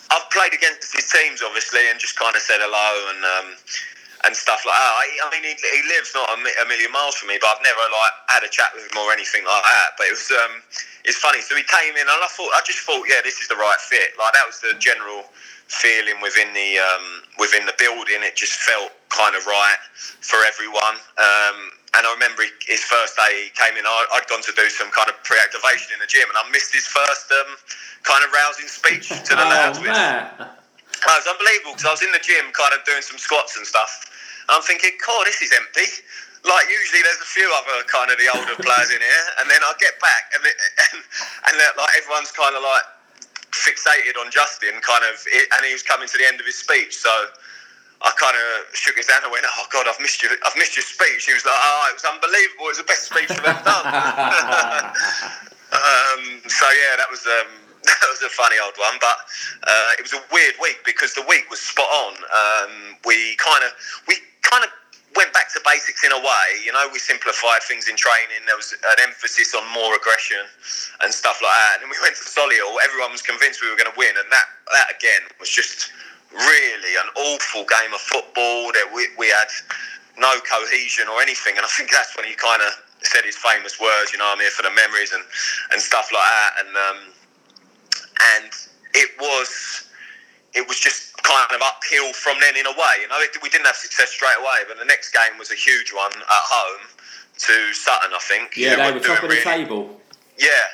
I've 0.09 0.29
played 0.31 0.53
against 0.53 0.95
his 0.95 1.09
teams, 1.11 1.41
obviously, 1.43 1.89
and 1.89 1.99
just 1.99 2.17
kind 2.17 2.33
of 2.33 2.41
said 2.41 2.59
hello 2.61 3.09
and 3.11 3.25
um, 3.25 3.55
and 4.23 4.35
stuff 4.35 4.63
like 4.65 4.73
that. 4.73 4.93
I, 5.03 5.05
I 5.27 5.31
mean, 5.35 5.43
he, 5.43 5.51
he 5.59 5.81
lives 5.89 6.11
not 6.15 6.29
a 6.31 6.65
million 6.67 6.91
miles 6.93 7.15
from 7.15 7.27
me, 7.27 7.37
but 7.41 7.47
I've 7.47 7.61
never 7.63 7.81
like 7.91 8.13
had 8.29 8.43
a 8.43 8.47
chat 8.49 8.71
with 8.73 8.89
him 8.89 8.97
or 8.97 9.11
anything 9.11 9.43
like 9.43 9.63
that. 9.63 9.89
But 9.97 10.07
it 10.07 10.11
was 10.11 10.31
um, 10.31 10.53
it's 11.07 11.17
funny. 11.17 11.41
So 11.41 11.55
he 11.55 11.63
came 11.65 11.95
in, 11.95 12.05
and 12.05 12.11
I 12.21 12.29
thought, 12.35 12.51
I 12.53 12.61
just 12.67 12.83
thought, 12.85 13.07
yeah, 13.09 13.23
this 13.23 13.41
is 13.41 13.47
the 13.49 13.57
right 13.57 13.79
fit. 13.81 14.13
Like 14.19 14.33
that 14.35 14.45
was 14.45 14.59
the 14.61 14.75
general 14.79 15.25
feeling 15.71 16.21
within 16.21 16.53
the 16.53 16.77
um, 16.79 17.23
within 17.39 17.65
the 17.65 17.75
building. 17.79 18.21
It 18.21 18.35
just 18.37 18.59
felt 18.61 18.91
kind 19.09 19.35
of 19.35 19.47
right 19.47 19.79
for 20.21 20.39
everyone. 20.45 20.99
Um, 21.17 21.57
and 21.97 22.05
I 22.05 22.11
remember 22.13 22.43
he, 22.45 22.51
his 22.69 22.83
first 22.85 23.17
day 23.17 23.49
he 23.49 23.51
came 23.57 23.79
in. 23.79 23.87
I, 23.87 24.19
I'd 24.19 24.27
gone 24.29 24.43
to 24.45 24.53
do 24.53 24.69
some 24.69 24.91
kind 24.91 25.09
of 25.09 25.17
pre-activation 25.25 25.95
in 25.95 25.99
the 26.03 26.09
gym, 26.11 26.27
and 26.29 26.37
I 26.37 26.45
missed 26.51 26.75
his 26.75 26.85
first 26.85 27.31
um, 27.33 27.57
kind 28.03 28.21
of 28.27 28.29
rousing 28.35 28.69
speech 28.69 29.09
to 29.09 29.33
the 29.33 29.47
lads. 29.47 29.79
Oh, 29.79 29.83
Which, 29.87 29.95
Matt. 29.97 30.35
Oh, 31.07 31.15
it 31.15 31.23
was 31.23 31.29
unbelievable 31.31 31.73
because 31.79 31.87
I 31.87 31.93
was 31.95 32.03
in 32.03 32.11
the 32.13 32.23
gym 32.23 32.51
kind 32.53 32.73
of 32.75 32.83
doing 32.85 33.01
some 33.01 33.17
squats 33.17 33.57
and 33.57 33.65
stuff. 33.65 34.05
I'm 34.49 34.63
thinking, 34.63 34.95
God, 35.03 35.27
this 35.27 35.41
is 35.41 35.51
empty. 35.51 35.87
Like, 36.47 36.65
usually 36.71 37.03
there's 37.03 37.19
a 37.19 37.31
few 37.31 37.47
other 37.51 37.83
kind 37.91 38.07
of 38.07 38.17
the 38.17 38.29
older 38.31 38.55
players 38.65 38.91
in 38.91 39.01
here. 39.03 39.25
And 39.41 39.51
then 39.51 39.59
I 39.63 39.71
get 39.79 39.99
back 39.99 40.31
and, 40.35 40.41
it, 40.47 40.55
and, 40.91 40.97
and 41.51 41.53
like 41.75 41.93
everyone's 41.99 42.31
kind 42.31 42.55
of 42.55 42.63
like 42.63 42.87
fixated 43.51 44.15
on 44.19 44.31
Justin, 44.31 44.79
kind 44.79 45.03
of, 45.03 45.19
and 45.27 45.61
he 45.65 45.73
was 45.73 45.83
coming 45.83 46.07
to 46.07 46.17
the 46.17 46.27
end 46.27 46.39
of 46.39 46.45
his 46.45 46.55
speech. 46.55 46.95
So 46.95 47.11
I 48.01 48.13
kind 48.13 48.37
of 48.37 48.75
shook 48.77 48.95
his 48.95 49.09
hand 49.09 49.25
and 49.25 49.31
went, 49.33 49.45
"Oh 49.49 49.65
God, 49.73 49.87
I've 49.89 49.99
missed 49.99 50.21
you. 50.21 50.29
I've 50.45 50.55
missed 50.55 50.77
your 50.77 50.85
speech." 50.85 51.25
He 51.25 51.33
was 51.33 51.45
like, 51.45 51.57
"Oh, 51.57 51.89
it 51.89 51.95
was 51.97 52.05
unbelievable. 52.05 52.69
It 52.69 52.77
was 52.77 52.81
the 52.83 52.89
best 52.89 53.09
speech 53.09 53.31
I've 53.33 53.41
ever 53.41 53.63
done." 53.65 53.85
um, 55.73 56.21
so 56.45 56.65
yeah, 56.77 56.93
that 57.01 57.09
was. 57.09 57.25
Um, 57.25 57.65
that 57.87 58.09
was 58.09 58.21
a 58.21 58.29
funny 58.29 58.57
old 58.59 58.75
one, 58.75 58.97
but 58.99 59.15
uh, 59.63 59.91
it 59.97 60.03
was 60.03 60.11
a 60.11 60.21
weird 60.33 60.55
week 60.61 60.81
because 60.83 61.13
the 61.13 61.23
week 61.29 61.47
was 61.49 61.61
spot 61.61 61.87
on. 61.87 62.13
Um, 62.19 62.97
we 63.05 63.37
kind 63.37 63.63
of 63.63 63.71
we 64.07 64.17
kind 64.49 64.63
of 64.63 64.71
went 65.15 65.33
back 65.33 65.49
to 65.53 65.59
basics 65.65 66.05
in 66.05 66.11
a 66.11 66.21
way. 66.21 66.47
You 66.63 66.71
know, 66.71 66.85
we 66.93 66.99
simplified 66.99 67.63
things 67.65 67.89
in 67.89 67.97
training. 67.97 68.45
There 68.45 68.55
was 68.55 68.71
an 68.71 68.99
emphasis 69.01 69.55
on 69.57 69.65
more 69.73 69.95
aggression 69.97 70.45
and 71.01 71.09
stuff 71.09 71.41
like 71.41 71.51
that. 71.51 71.81
And 71.81 71.89
we 71.89 71.97
went 72.05 72.15
to 72.21 72.25
Solihull. 72.25 72.77
Everyone 72.85 73.11
was 73.11 73.25
convinced 73.25 73.65
we 73.65 73.69
were 73.73 73.79
going 73.79 73.89
to 73.89 73.97
win, 73.97 74.13
and 74.13 74.29
that 74.29 74.47
that 74.71 74.93
again 74.93 75.25
was 75.41 75.49
just 75.49 75.91
really 76.31 76.93
an 77.01 77.09
awful 77.17 77.65
game 77.65 77.91
of 77.91 78.01
football. 78.01 78.69
That 78.77 78.87
we, 78.93 79.09
we 79.17 79.27
had 79.33 79.49
no 80.21 80.37
cohesion 80.45 81.07
or 81.09 81.21
anything, 81.21 81.57
and 81.57 81.65
I 81.65 81.71
think 81.73 81.89
that's 81.89 82.13
when 82.15 82.29
he 82.29 82.35
kind 82.35 82.61
of 82.61 82.71
said 83.01 83.25
his 83.25 83.37
famous 83.37 83.79
words. 83.79 84.11
You 84.13 84.19
know, 84.19 84.29
I'm 84.29 84.39
here 84.39 84.53
for 84.53 84.63
the 84.63 84.75
memories 84.75 85.13
and 85.13 85.23
and 85.73 85.81
stuff 85.81 86.13
like 86.13 86.21
that. 86.21 86.51
And 86.61 86.71
um, 86.77 86.99
and 88.37 88.51
it 88.93 89.09
was 89.17 89.86
it 90.57 90.65
was 90.65 90.81
just 90.81 91.13
kind 91.21 91.53
of 91.53 91.61
uphill 91.61 92.09
from 92.17 92.41
then 92.41 92.57
in 92.57 92.65
a 92.65 92.73
way. 92.73 93.05
You 93.05 93.07
know, 93.13 93.21
it, 93.21 93.37
we 93.45 93.49
didn't 93.53 93.69
have 93.69 93.77
success 93.77 94.09
straight 94.09 94.41
away, 94.41 94.65
but 94.65 94.81
the 94.81 94.89
next 94.89 95.13
game 95.13 95.37
was 95.37 95.53
a 95.53 95.59
huge 95.59 95.93
one 95.93 96.09
at 96.09 96.43
home 96.49 96.89
to 97.45 97.53
Sutton, 97.77 98.09
I 98.09 98.21
think. 98.25 98.57
Yeah, 98.57 98.75
they 98.75 98.97
were 98.97 98.99
top 98.99 99.21
of 99.21 99.29
the 99.29 99.37
really, 99.37 99.45
table. 99.45 100.01
Yeah, 100.41 100.65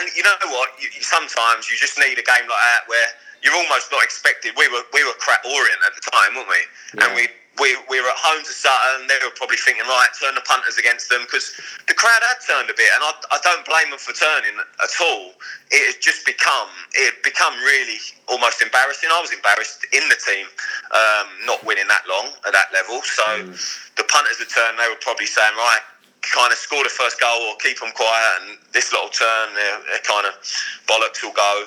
and 0.00 0.08
you 0.16 0.24
know 0.24 0.32
what? 0.48 0.72
You, 0.80 0.88
you, 0.96 1.04
sometimes 1.04 1.68
you 1.68 1.76
just 1.76 2.00
need 2.00 2.16
a 2.16 2.24
game 2.24 2.48
like 2.48 2.64
that 2.72 2.88
where 2.88 3.08
you're 3.44 3.54
almost 3.54 3.92
not 3.92 4.00
expected. 4.00 4.56
We 4.56 4.64
were 4.72 4.82
we 4.96 5.04
were 5.04 5.12
crap 5.20 5.44
orient 5.44 5.80
at 5.84 5.92
the 5.92 6.04
time, 6.08 6.32
weren't 6.32 6.48
we? 6.48 6.62
Yeah. 6.96 7.04
And 7.04 7.08
we 7.12 7.28
we, 7.60 7.76
we 7.90 8.00
were 8.00 8.08
at 8.08 8.18
home 8.18 8.42
to 8.42 8.54
Sutton. 8.54 9.06
They 9.06 9.18
were 9.22 9.34
probably 9.34 9.58
thinking, 9.58 9.84
right, 9.86 10.08
turn 10.18 10.34
the 10.34 10.44
punters 10.46 10.78
against 10.78 11.10
them 11.10 11.22
because 11.26 11.52
the 11.86 11.94
crowd 11.94 12.22
had 12.22 12.38
turned 12.42 12.70
a 12.70 12.76
bit, 12.76 12.88
and 12.94 13.02
I, 13.02 13.12
I 13.34 13.38
don't 13.42 13.66
blame 13.66 13.90
them 13.90 13.98
for 13.98 14.14
turning 14.14 14.56
at 14.58 14.94
all. 15.02 15.34
It 15.70 15.82
had 15.94 16.00
just 16.00 16.24
become 16.24 16.70
it 16.94 17.14
had 17.14 17.20
become 17.22 17.54
really 17.62 17.98
almost 18.26 18.62
embarrassing. 18.62 19.10
I 19.12 19.20
was 19.20 19.32
embarrassed 19.32 19.84
in 19.92 20.04
the 20.08 20.18
team, 20.18 20.46
um, 20.94 21.26
not 21.46 21.60
winning 21.66 21.88
that 21.88 22.06
long 22.08 22.32
at 22.46 22.52
that 22.54 22.72
level. 22.72 23.02
So 23.04 23.26
mm. 23.44 23.52
the 23.96 24.04
punters 24.08 24.38
had 24.38 24.48
turned. 24.48 24.78
They 24.78 24.88
were 24.88 25.02
probably 25.02 25.26
saying, 25.28 25.54
right, 25.58 25.84
kind 26.22 26.52
of 26.52 26.58
score 26.58 26.82
the 26.82 26.92
first 26.92 27.20
goal 27.20 27.42
or 27.48 27.56
keep 27.58 27.78
them 27.80 27.92
quiet, 27.94 28.32
and 28.42 28.58
this 28.72 28.92
little 28.92 29.10
turn, 29.10 29.54
they're, 29.54 29.80
they're 29.88 30.06
kind 30.06 30.26
of 30.26 30.34
bollocks 30.86 31.22
will 31.22 31.36
go. 31.36 31.64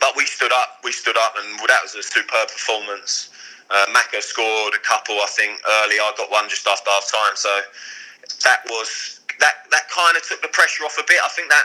But 0.00 0.16
we 0.16 0.24
stood 0.24 0.52
up. 0.52 0.80
We 0.84 0.92
stood 0.92 1.16
up, 1.16 1.34
and 1.36 1.58
that 1.68 1.80
was 1.82 1.94
a 1.94 2.02
superb 2.02 2.48
performance. 2.48 3.28
Uh, 3.72 3.86
Macca 3.88 4.20
scored 4.20 4.74
a 4.74 4.82
couple, 4.84 5.16
I 5.16 5.26
think, 5.32 5.56
early. 5.82 5.96
I 5.96 6.12
got 6.16 6.30
one 6.30 6.48
just 6.48 6.66
after 6.66 6.90
half 6.90 7.08
time. 7.08 7.36
So 7.36 7.48
that 8.44 8.60
was 8.68 9.20
that. 9.40 9.64
That 9.70 9.88
kind 9.88 10.16
of 10.16 10.22
took 10.28 10.42
the 10.42 10.52
pressure 10.52 10.84
off 10.84 10.98
a 11.00 11.04
bit. 11.08 11.16
I 11.24 11.28
think 11.28 11.48
that 11.48 11.64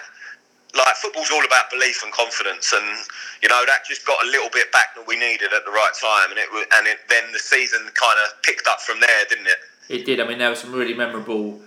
like 0.75 0.95
football's 0.95 1.31
all 1.31 1.43
about 1.43 1.69
belief 1.69 2.03
and 2.03 2.11
confidence, 2.13 2.71
and 2.71 2.85
you 3.43 3.49
know 3.49 3.63
that 3.67 3.83
just 3.87 4.05
got 4.05 4.23
a 4.23 4.27
little 4.27 4.49
bit 4.53 4.71
back 4.71 4.95
that 4.95 5.07
we 5.07 5.19
needed 5.19 5.51
at 5.51 5.65
the 5.65 5.71
right 5.71 5.91
time, 5.99 6.31
and 6.31 6.39
it 6.39 6.47
and 6.79 6.87
it, 6.87 6.99
then 7.09 7.31
the 7.33 7.39
season 7.39 7.81
kind 7.93 8.17
of 8.23 8.41
picked 8.43 8.67
up 8.67 8.79
from 8.79 8.99
there, 8.99 9.25
didn't 9.29 9.47
it? 9.47 9.59
It 9.89 10.05
did. 10.05 10.19
I 10.19 10.27
mean, 10.27 10.37
there 10.37 10.49
were 10.49 10.55
some 10.55 10.71
really 10.71 10.93
memorable 10.93 11.59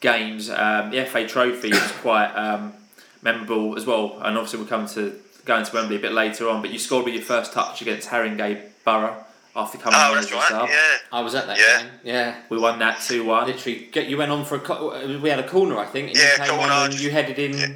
games. 0.00 0.50
Um, 0.50 0.90
the 0.90 1.04
FA 1.04 1.26
Trophy 1.26 1.70
was 1.70 1.92
quite 2.00 2.32
um, 2.34 2.74
memorable 3.22 3.76
as 3.76 3.86
well, 3.86 4.18
and 4.22 4.36
obviously 4.36 4.60
we'll 4.60 4.68
come 4.68 4.86
to 4.88 5.18
going 5.44 5.64
to 5.64 5.74
Wembley 5.74 5.96
a 5.96 6.00
bit 6.00 6.12
later 6.12 6.48
on. 6.48 6.62
But 6.62 6.70
you 6.70 6.78
scored 6.78 7.04
with 7.04 7.14
your 7.14 7.24
first 7.24 7.52
touch 7.52 7.82
against 7.82 8.08
Haringey 8.08 8.62
Borough 8.84 9.24
after 9.56 9.78
coming 9.78 9.98
oh, 10.00 10.12
on 10.12 10.18
as 10.18 10.32
right. 10.32 10.48
sub. 10.48 10.68
Yeah. 10.68 10.96
I 11.12 11.20
was 11.20 11.34
at 11.34 11.46
that 11.46 11.58
yeah. 11.58 11.82
game. 11.82 11.90
Yeah. 12.04 12.36
We 12.48 12.58
won 12.58 12.78
that 12.78 13.00
two 13.00 13.24
one. 13.24 13.46
Literally, 13.46 13.88
get 13.92 14.08
you 14.08 14.16
went 14.16 14.30
on 14.30 14.44
for 14.44 14.56
a. 14.56 15.18
We 15.18 15.28
had 15.28 15.38
a 15.38 15.48
corner, 15.48 15.78
I 15.78 15.86
think, 15.86 16.08
and 16.08 16.16
yeah, 16.16 16.44
you 16.44 16.50
came 16.50 16.60
on 16.60 16.90
and 16.90 17.00
you 17.00 17.10
headed 17.10 17.38
in. 17.38 17.58
Yeah. 17.58 17.68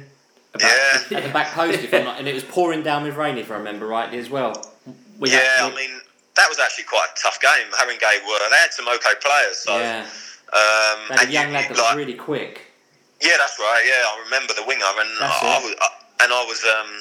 yeah. 0.59 1.17
At 1.17 1.23
the 1.23 1.29
back 1.33 1.47
post, 1.47 1.83
if 1.83 1.93
I'm 1.93 2.05
not, 2.05 2.19
and 2.19 2.27
it 2.27 2.33
was 2.33 2.43
pouring 2.43 2.83
down 2.83 3.03
with 3.03 3.15
rain, 3.15 3.37
if 3.37 3.51
I 3.51 3.55
remember 3.55 3.87
rightly 3.87 4.17
as 4.19 4.29
well. 4.29 4.73
We 5.19 5.31
yeah, 5.31 5.39
had, 5.39 5.71
I 5.71 5.75
mean 5.75 5.91
that 6.35 6.47
was 6.49 6.59
actually 6.59 6.85
quite 6.85 7.07
a 7.15 7.19
tough 7.21 7.39
game. 7.41 7.71
Haringey 7.71 8.27
were 8.27 8.39
they 8.49 8.55
had 8.55 8.71
some 8.73 8.87
okay 8.87 9.15
players, 9.21 9.57
so 9.57 9.77
yeah. 9.77 10.05
Um, 10.53 10.99
they 11.09 11.15
had 11.15 11.29
a 11.29 11.31
young 11.31 11.51
lad 11.51 11.69
that 11.69 11.77
like, 11.77 11.89
was 11.89 11.95
really 11.95 12.13
quick. 12.13 12.61
Yeah, 13.21 13.35
that's 13.37 13.57
right. 13.59 13.83
Yeah, 13.87 14.03
I 14.05 14.21
remember 14.25 14.53
the 14.53 14.63
winger, 14.67 14.85
and 14.85 15.09
I, 15.19 15.25
I, 15.25 15.63
was, 15.63 15.75
I, 15.81 15.87
and 16.23 16.33
I 16.33 16.43
was 16.45 16.63
um, 16.63 16.91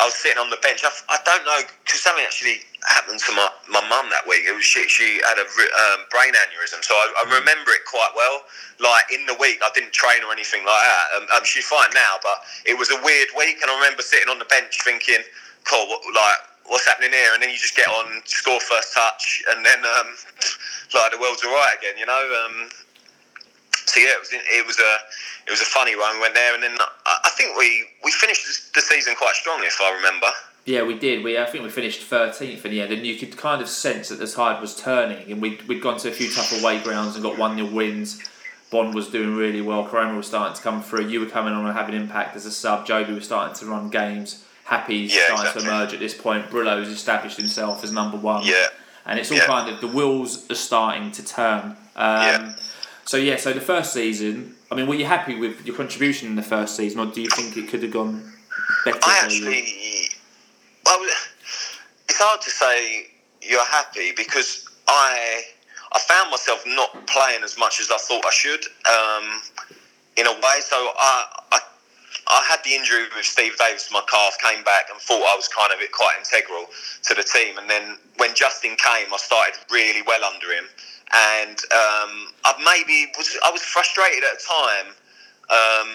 I 0.00 0.08
was 0.08 0.16
sitting 0.16 0.40
on 0.40 0.48
the 0.48 0.56
bench. 0.64 0.80
I, 0.80 0.88
I 1.12 1.20
don't 1.28 1.44
know 1.44 1.60
because 1.84 2.00
something 2.00 2.24
actually 2.24 2.64
happened 2.88 3.20
to 3.20 3.32
my, 3.36 3.52
my 3.68 3.84
mum 3.84 4.08
that 4.08 4.24
week. 4.24 4.48
It 4.48 4.56
was 4.56 4.64
she, 4.64 4.88
she 4.88 5.20
had 5.20 5.36
a 5.36 5.44
um, 5.44 6.08
brain 6.08 6.32
aneurysm, 6.32 6.80
so 6.80 6.96
I, 6.96 7.20
I, 7.20 7.28
hmm. 7.28 7.36
remember 7.36 7.76
it 7.76 7.84
quite 7.84 8.08
well. 8.16 8.48
Like 8.80 9.12
in 9.12 9.28
the 9.28 9.36
week, 9.36 9.60
I 9.60 9.68
didn't 9.76 9.92
train 9.92 10.24
or 10.24 10.32
anything 10.32 10.64
like 10.64 10.80
that. 10.80 11.06
Um, 11.20 11.24
um, 11.36 11.44
she's 11.44 11.68
fine 11.68 11.92
now, 11.92 12.16
but 12.24 12.40
it 12.64 12.80
was 12.80 12.88
a 12.88 12.96
weird 13.04 13.28
week, 13.36 13.60
and 13.60 13.68
I 13.68 13.76
remember 13.76 14.00
sitting 14.00 14.32
on 14.32 14.40
the 14.40 14.48
bench 14.48 14.80
thinking, 14.80 15.20
"Cool, 15.68 15.86
what, 15.88 16.00
like." 16.16 16.48
What's 16.70 16.86
happening 16.86 17.10
here? 17.10 17.34
And 17.34 17.42
then 17.42 17.50
you 17.50 17.58
just 17.58 17.74
get 17.74 17.88
on, 17.88 18.22
score 18.26 18.60
first 18.60 18.94
touch, 18.94 19.42
and 19.50 19.66
then 19.66 19.82
um, 19.82 20.06
like 20.94 21.10
the 21.10 21.18
world's 21.18 21.42
all 21.42 21.50
right 21.50 21.74
again, 21.74 21.98
you 21.98 22.06
know. 22.06 22.46
Um, 22.46 22.70
so 23.90 23.98
yeah, 23.98 24.14
it 24.14 24.20
was 24.22 24.30
it 24.30 24.66
was 24.66 24.78
a 24.78 24.92
it 25.48 25.50
was 25.50 25.60
a 25.60 25.66
funny 25.66 25.96
one. 25.96 26.14
We 26.14 26.30
went 26.30 26.34
there, 26.34 26.54
and 26.54 26.62
then 26.62 26.78
I 27.30 27.36
think 27.36 27.56
we 27.56 27.86
we 28.04 28.10
finished 28.10 28.74
the 28.74 28.80
season 28.80 29.14
quite 29.14 29.34
strong, 29.34 29.60
if 29.62 29.80
I 29.80 29.94
remember. 29.94 30.26
Yeah, 30.64 30.82
we 30.82 30.98
did. 30.98 31.22
We 31.24 31.38
I 31.38 31.46
think 31.46 31.64
we 31.64 31.70
finished 31.70 32.02
thirteenth 32.02 32.64
in 32.64 32.70
the 32.72 32.80
end, 32.80 32.92
and 32.92 33.06
you 33.06 33.16
could 33.16 33.36
kind 33.36 33.62
of 33.62 33.68
sense 33.68 34.08
that 34.08 34.18
the 34.18 34.26
tide 34.26 34.60
was 34.60 34.76
turning. 34.76 35.30
And 35.30 35.40
we 35.40 35.58
we'd 35.68 35.82
gone 35.82 35.98
to 35.98 36.08
a 36.08 36.12
few 36.12 36.30
tough 36.30 36.60
away 36.60 36.80
grounds 36.80 37.14
and 37.14 37.22
got 37.22 37.38
one 37.38 37.56
0 37.56 37.70
wins. 37.70 38.22
Bond 38.70 38.94
was 38.94 39.08
doing 39.08 39.34
really 39.34 39.60
well. 39.60 39.86
Koroma 39.86 40.16
was 40.16 40.28
starting 40.28 40.56
to 40.56 40.62
come 40.62 40.80
through. 40.80 41.08
You 41.08 41.20
were 41.20 41.26
coming 41.26 41.52
on 41.52 41.66
and 41.66 41.76
having 41.76 41.94
impact 41.94 42.36
as 42.36 42.46
a 42.46 42.52
sub. 42.52 42.86
Joby 42.86 43.12
was 43.12 43.24
starting 43.24 43.54
to 43.56 43.66
run 43.66 43.90
games. 43.90 44.44
Happy 44.64 44.96
yeah, 44.96 45.24
starting 45.24 45.46
exactly. 45.46 45.62
to 45.62 45.68
emerge 45.68 45.92
at 45.92 45.98
this 45.98 46.14
point. 46.14 46.48
Brillo's 46.50 46.86
established 46.86 47.36
himself 47.36 47.82
as 47.82 47.90
number 47.90 48.16
one. 48.16 48.44
Yeah. 48.44 48.68
And 49.06 49.18
it's 49.18 49.32
all 49.32 49.38
yeah. 49.38 49.46
kind 49.46 49.74
of 49.74 49.80
the 49.80 49.88
wheels 49.88 50.48
are 50.50 50.54
starting 50.54 51.10
to 51.12 51.24
turn. 51.24 51.62
Um, 51.64 51.76
yeah. 51.96 52.54
So 53.10 53.16
yeah, 53.16 53.38
so 53.38 53.52
the 53.52 53.60
first 53.60 53.92
season, 53.92 54.54
I 54.70 54.76
mean, 54.76 54.86
were 54.86 54.94
you 54.94 55.04
happy 55.04 55.34
with 55.34 55.66
your 55.66 55.74
contribution 55.74 56.28
in 56.28 56.36
the 56.36 56.46
first 56.46 56.76
season, 56.76 57.00
or 57.00 57.06
do 57.06 57.20
you 57.20 57.28
think 57.28 57.56
it 57.56 57.68
could 57.68 57.82
have 57.82 57.90
gone 57.90 58.22
better? 58.84 59.00
I 59.02 59.18
actually, 59.24 60.14
well, 60.86 61.00
it's 62.08 62.20
hard 62.20 62.40
to 62.40 62.50
say 62.50 63.08
you're 63.42 63.66
happy 63.66 64.12
because 64.16 64.64
I, 64.86 65.42
I 65.90 65.98
found 65.98 66.30
myself 66.30 66.62
not 66.68 67.04
playing 67.08 67.42
as 67.42 67.58
much 67.58 67.80
as 67.80 67.90
I 67.90 67.98
thought 67.98 68.24
I 68.24 68.30
should, 68.30 68.62
um, 68.86 69.42
in 70.16 70.28
a 70.28 70.32
way. 70.32 70.60
So 70.60 70.76
I, 70.78 71.26
I, 71.50 71.58
I 72.28 72.46
had 72.48 72.62
the 72.62 72.76
injury 72.76 73.10
with 73.16 73.26
Steve 73.26 73.58
Davis, 73.58 73.90
my 73.90 74.02
calf, 74.08 74.36
came 74.40 74.62
back 74.62 74.86
and 74.88 75.00
thought 75.00 75.26
I 75.26 75.34
was 75.34 75.48
kind 75.48 75.72
of 75.72 75.80
quite 75.90 76.14
integral 76.20 76.66
to 77.08 77.14
the 77.16 77.24
team. 77.24 77.58
And 77.58 77.68
then 77.68 77.98
when 78.18 78.36
Justin 78.36 78.76
came, 78.76 79.12
I 79.12 79.16
started 79.16 79.58
really 79.68 80.02
well 80.06 80.22
under 80.22 80.52
him 80.52 80.66
and 81.12 81.58
um, 81.74 82.12
I 82.44 82.54
maybe 82.62 83.10
was 83.16 83.36
I 83.44 83.50
was 83.50 83.62
frustrated 83.62 84.22
at 84.24 84.38
the 84.38 84.44
time. 84.46 84.86
Um, 85.50 85.90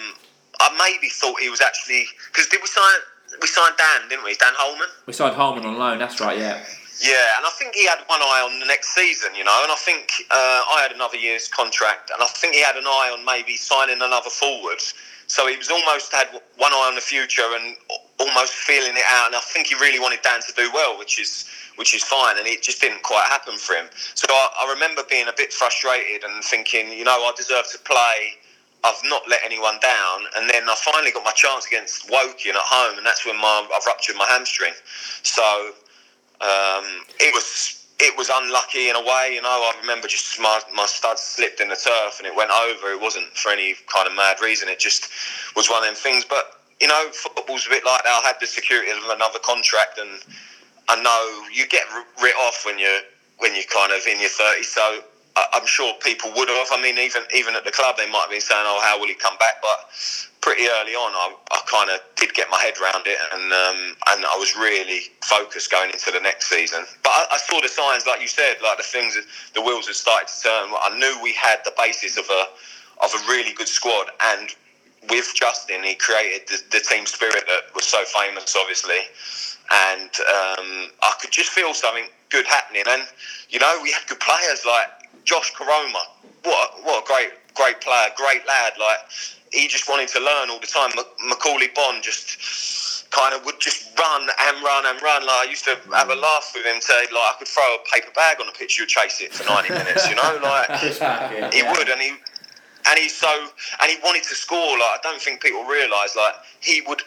I 0.60 0.68
maybe 0.76 1.08
thought 1.08 1.40
he 1.40 1.48
was 1.48 1.60
actually 1.60 2.06
because 2.28 2.46
did 2.48 2.60
we 2.60 2.68
sign 2.68 3.00
we 3.40 3.48
signed 3.48 3.74
Dan 3.76 4.08
didn't 4.08 4.24
we 4.24 4.34
Dan 4.34 4.52
Holman? 4.56 4.88
We 5.06 5.12
signed 5.12 5.34
Holman 5.34 5.64
on 5.64 5.78
loan. 5.78 5.98
That's 5.98 6.20
right. 6.20 6.38
Yeah. 6.38 6.62
Yeah, 6.98 7.36
and 7.36 7.44
I 7.44 7.50
think 7.58 7.74
he 7.74 7.86
had 7.86 7.98
one 8.06 8.22
eye 8.22 8.48
on 8.50 8.58
the 8.58 8.64
next 8.64 8.94
season, 8.94 9.34
you 9.36 9.44
know, 9.44 9.60
and 9.62 9.70
I 9.70 9.76
think 9.76 10.12
uh, 10.30 10.62
I 10.72 10.80
had 10.80 10.92
another 10.92 11.18
year's 11.18 11.46
contract, 11.46 12.08
and 12.08 12.22
I 12.22 12.26
think 12.26 12.54
he 12.54 12.62
had 12.62 12.76
an 12.76 12.86
eye 12.86 13.12
on 13.12 13.22
maybe 13.22 13.54
signing 13.56 14.00
another 14.00 14.30
forward. 14.30 14.80
So 15.26 15.46
he 15.46 15.58
was 15.58 15.68
almost 15.70 16.10
had 16.10 16.28
one 16.56 16.72
eye 16.72 16.88
on 16.88 16.94
the 16.94 17.02
future 17.02 17.44
and 17.52 17.76
almost 18.18 18.54
feeling 18.54 18.96
it 18.96 19.04
out, 19.10 19.26
and 19.26 19.36
I 19.36 19.40
think 19.40 19.68
he 19.68 19.74
really 19.74 20.00
wanted 20.00 20.22
Dan 20.22 20.40
to 20.40 20.52
do 20.54 20.70
well, 20.72 20.98
which 20.98 21.20
is 21.20 21.48
which 21.76 21.94
is 21.94 22.02
fine, 22.02 22.38
and 22.38 22.46
it 22.46 22.62
just 22.62 22.80
didn't 22.80 23.02
quite 23.02 23.26
happen 23.28 23.58
for 23.58 23.74
him. 23.74 23.86
So 24.14 24.26
I, 24.30 24.48
I 24.64 24.72
remember 24.72 25.02
being 25.10 25.28
a 25.28 25.34
bit 25.36 25.52
frustrated 25.52 26.24
and 26.24 26.42
thinking, 26.42 26.90
you 26.90 27.04
know, 27.04 27.12
I 27.12 27.32
deserve 27.36 27.70
to 27.72 27.78
play. 27.80 28.40
I've 28.82 29.00
not 29.04 29.22
let 29.28 29.40
anyone 29.44 29.76
down, 29.82 30.20
and 30.36 30.48
then 30.48 30.62
I 30.68 30.74
finally 30.78 31.12
got 31.12 31.24
my 31.24 31.32
chance 31.32 31.66
against 31.66 32.10
Woking 32.10 32.52
at 32.52 32.64
home, 32.64 32.96
and 32.96 33.06
that's 33.06 33.26
when 33.26 33.36
my, 33.36 33.66
I 33.68 33.80
ruptured 33.86 34.16
my 34.16 34.26
hamstring. 34.26 34.72
So 35.22 35.72
um, 36.40 37.04
it 37.18 37.34
was 37.34 37.86
it 37.98 38.16
was 38.16 38.30
unlucky 38.32 38.90
in 38.90 38.96
a 38.96 39.00
way, 39.00 39.32
you 39.32 39.42
know. 39.42 39.48
I 39.48 39.72
remember 39.80 40.06
just 40.06 40.38
my, 40.38 40.60
my 40.74 40.84
stud 40.84 41.18
slipped 41.18 41.60
in 41.60 41.68
the 41.68 41.76
turf 41.76 42.18
and 42.18 42.26
it 42.26 42.36
went 42.36 42.50
over. 42.50 42.92
It 42.92 43.00
wasn't 43.00 43.26
for 43.32 43.50
any 43.50 43.74
kind 43.92 44.06
of 44.06 44.14
mad 44.14 44.36
reason. 44.42 44.68
It 44.68 44.78
just 44.78 45.08
was 45.56 45.70
one 45.70 45.82
of 45.82 45.86
them 45.86 45.94
things. 45.94 46.24
But 46.28 46.60
you 46.80 46.88
know, 46.88 47.08
football's 47.12 47.66
a 47.66 47.70
bit 47.70 47.84
like 47.84 48.02
that. 48.04 48.20
I 48.22 48.26
had 48.26 48.36
the 48.40 48.46
security 48.46 48.90
of 48.90 48.98
another 49.08 49.38
contract, 49.40 49.98
and 49.98 50.20
I 50.88 51.00
know 51.00 51.48
you 51.52 51.66
get 51.68 51.84
writ 52.22 52.34
off 52.46 52.62
when 52.66 52.78
you're 52.78 53.00
when 53.38 53.54
you're 53.54 53.68
kind 53.72 53.92
of 53.92 54.06
in 54.06 54.20
your 54.20 54.30
thirties. 54.30 54.68
So 54.68 55.02
I'm 55.36 55.66
sure 55.66 55.92
people 56.00 56.32
would 56.36 56.48
have. 56.48 56.68
I 56.72 56.80
mean, 56.82 56.98
even 56.98 57.22
even 57.34 57.54
at 57.54 57.64
the 57.64 57.72
club, 57.72 57.96
they 57.96 58.08
might 58.08 58.28
have 58.28 58.30
been 58.30 58.40
saying, 58.40 58.64
"Oh, 58.64 58.80
how 58.82 58.98
will 58.98 59.08
he 59.08 59.14
come 59.14 59.36
back?" 59.38 59.60
But 59.60 59.78
pretty 60.40 60.64
early 60.68 60.94
on, 60.94 61.12
I, 61.12 61.34
I 61.52 61.60
kind 61.66 61.90
of 61.90 62.00
did 62.16 62.32
get 62.34 62.48
my 62.50 62.58
head 62.60 62.74
around 62.80 63.04
it, 63.06 63.18
and 63.32 63.52
um, 63.52 63.96
and 64.12 64.24
I 64.24 64.36
was 64.38 64.56
really 64.56 65.00
focused 65.24 65.70
going 65.70 65.90
into 65.90 66.10
the 66.10 66.20
next 66.20 66.48
season. 66.48 66.84
But 67.02 67.10
I, 67.10 67.26
I 67.32 67.38
saw 67.38 67.60
the 67.60 67.68
signs, 67.68 68.06
like 68.06 68.20
you 68.20 68.28
said, 68.28 68.56
like 68.62 68.78
the 68.78 68.84
things, 68.84 69.18
the 69.54 69.60
wheels 69.60 69.88
had 69.88 69.96
started 69.96 70.28
to 70.28 70.42
turn. 70.42 70.70
I 70.72 70.96
knew 70.98 71.20
we 71.22 71.32
had 71.32 71.60
the 71.64 71.72
basis 71.76 72.16
of 72.16 72.24
a 72.30 72.42
of 73.04 73.12
a 73.12 73.18
really 73.28 73.52
good 73.52 73.68
squad, 73.68 74.08
and 74.36 74.48
with 75.10 75.32
Justin, 75.34 75.82
he 75.84 75.94
created 75.94 76.48
the, 76.48 76.78
the 76.78 76.80
team 76.80 77.06
spirit 77.06 77.44
that 77.46 77.74
was 77.74 77.84
so 77.84 78.02
famous, 78.04 78.56
obviously. 78.58 78.98
And 79.70 80.10
um, 80.10 80.90
I 81.02 81.14
could 81.20 81.30
just 81.30 81.50
feel 81.50 81.74
something 81.74 82.06
good 82.30 82.46
happening. 82.46 82.82
And 82.88 83.02
you 83.50 83.58
know, 83.58 83.78
we 83.82 83.92
had 83.92 84.06
good 84.06 84.20
players 84.20 84.64
like 84.64 84.88
Josh 85.24 85.52
Koroma. 85.54 86.02
What 86.42 86.84
what 86.84 87.04
a 87.04 87.06
great 87.06 87.30
great 87.54 87.80
player, 87.80 88.08
great 88.16 88.46
lad. 88.46 88.74
Like 88.78 88.98
he 89.52 89.66
just 89.68 89.88
wanted 89.88 90.08
to 90.10 90.20
learn 90.20 90.50
all 90.50 90.60
the 90.60 90.66
time. 90.66 90.90
Macaulay 91.26 91.68
Bond 91.74 92.02
just 92.02 93.10
kind 93.10 93.34
of 93.34 93.44
would 93.44 93.58
just 93.60 93.98
run 93.98 94.22
and 94.22 94.62
run 94.62 94.86
and 94.86 95.02
run. 95.02 95.22
Like 95.26 95.46
I 95.46 95.50
used 95.50 95.64
to 95.64 95.76
have 95.92 96.10
a 96.10 96.14
laugh 96.14 96.52
with 96.54 96.66
him. 96.66 96.80
Say 96.80 97.00
like 97.10 97.10
I 97.12 97.34
could 97.38 97.48
throw 97.48 97.76
a 97.76 97.78
paper 97.92 98.12
bag 98.14 98.38
on 98.40 98.48
a 98.48 98.52
pitch, 98.52 98.78
you'd 98.78 98.88
chase 98.88 99.20
it 99.20 99.32
for 99.32 99.44
ninety 99.48 99.70
minutes. 99.70 100.08
You 100.08 100.16
know, 100.16 100.38
like 100.42 100.70
he 101.54 101.62
would, 101.62 101.88
and 101.88 102.00
he 102.00 102.12
and 102.88 102.98
he's 102.98 103.16
so 103.16 103.48
and 103.82 103.90
he 103.90 103.98
wanted 104.02 104.22
to 104.24 104.34
score. 104.34 104.78
Like 104.78 104.82
I 104.82 104.98
don't 105.02 105.20
think 105.20 105.40
people 105.42 105.64
realise. 105.64 106.16
Like 106.16 106.34
he 106.60 106.82
would 106.86 107.02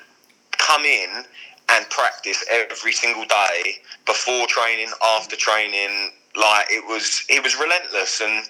come 0.57 0.83
in 0.83 1.23
and 1.69 1.89
practice 1.89 2.43
every 2.49 2.91
single 2.91 3.25
day 3.25 3.75
before 4.05 4.47
training, 4.47 4.89
after 5.17 5.35
training. 5.35 6.11
Like 6.35 6.67
it 6.69 6.85
was, 6.87 7.25
it 7.29 7.43
was 7.43 7.55
relentless, 7.59 8.21
and 8.21 8.43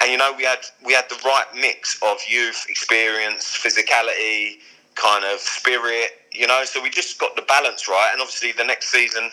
and 0.00 0.10
you 0.10 0.18
know 0.18 0.32
we 0.36 0.44
had 0.44 0.60
we 0.84 0.92
had 0.92 1.08
the 1.08 1.18
right 1.24 1.46
mix 1.54 1.98
of 2.02 2.18
youth, 2.28 2.66
experience, 2.68 3.44
physicality, 3.44 4.56
kind 4.94 5.24
of 5.24 5.40
spirit. 5.40 6.10
You 6.32 6.46
know, 6.46 6.62
so 6.64 6.82
we 6.82 6.90
just 6.90 7.18
got 7.18 7.36
the 7.36 7.42
balance 7.42 7.88
right, 7.88 8.10
and 8.12 8.20
obviously 8.20 8.52
the 8.52 8.64
next 8.64 8.90
season. 8.90 9.30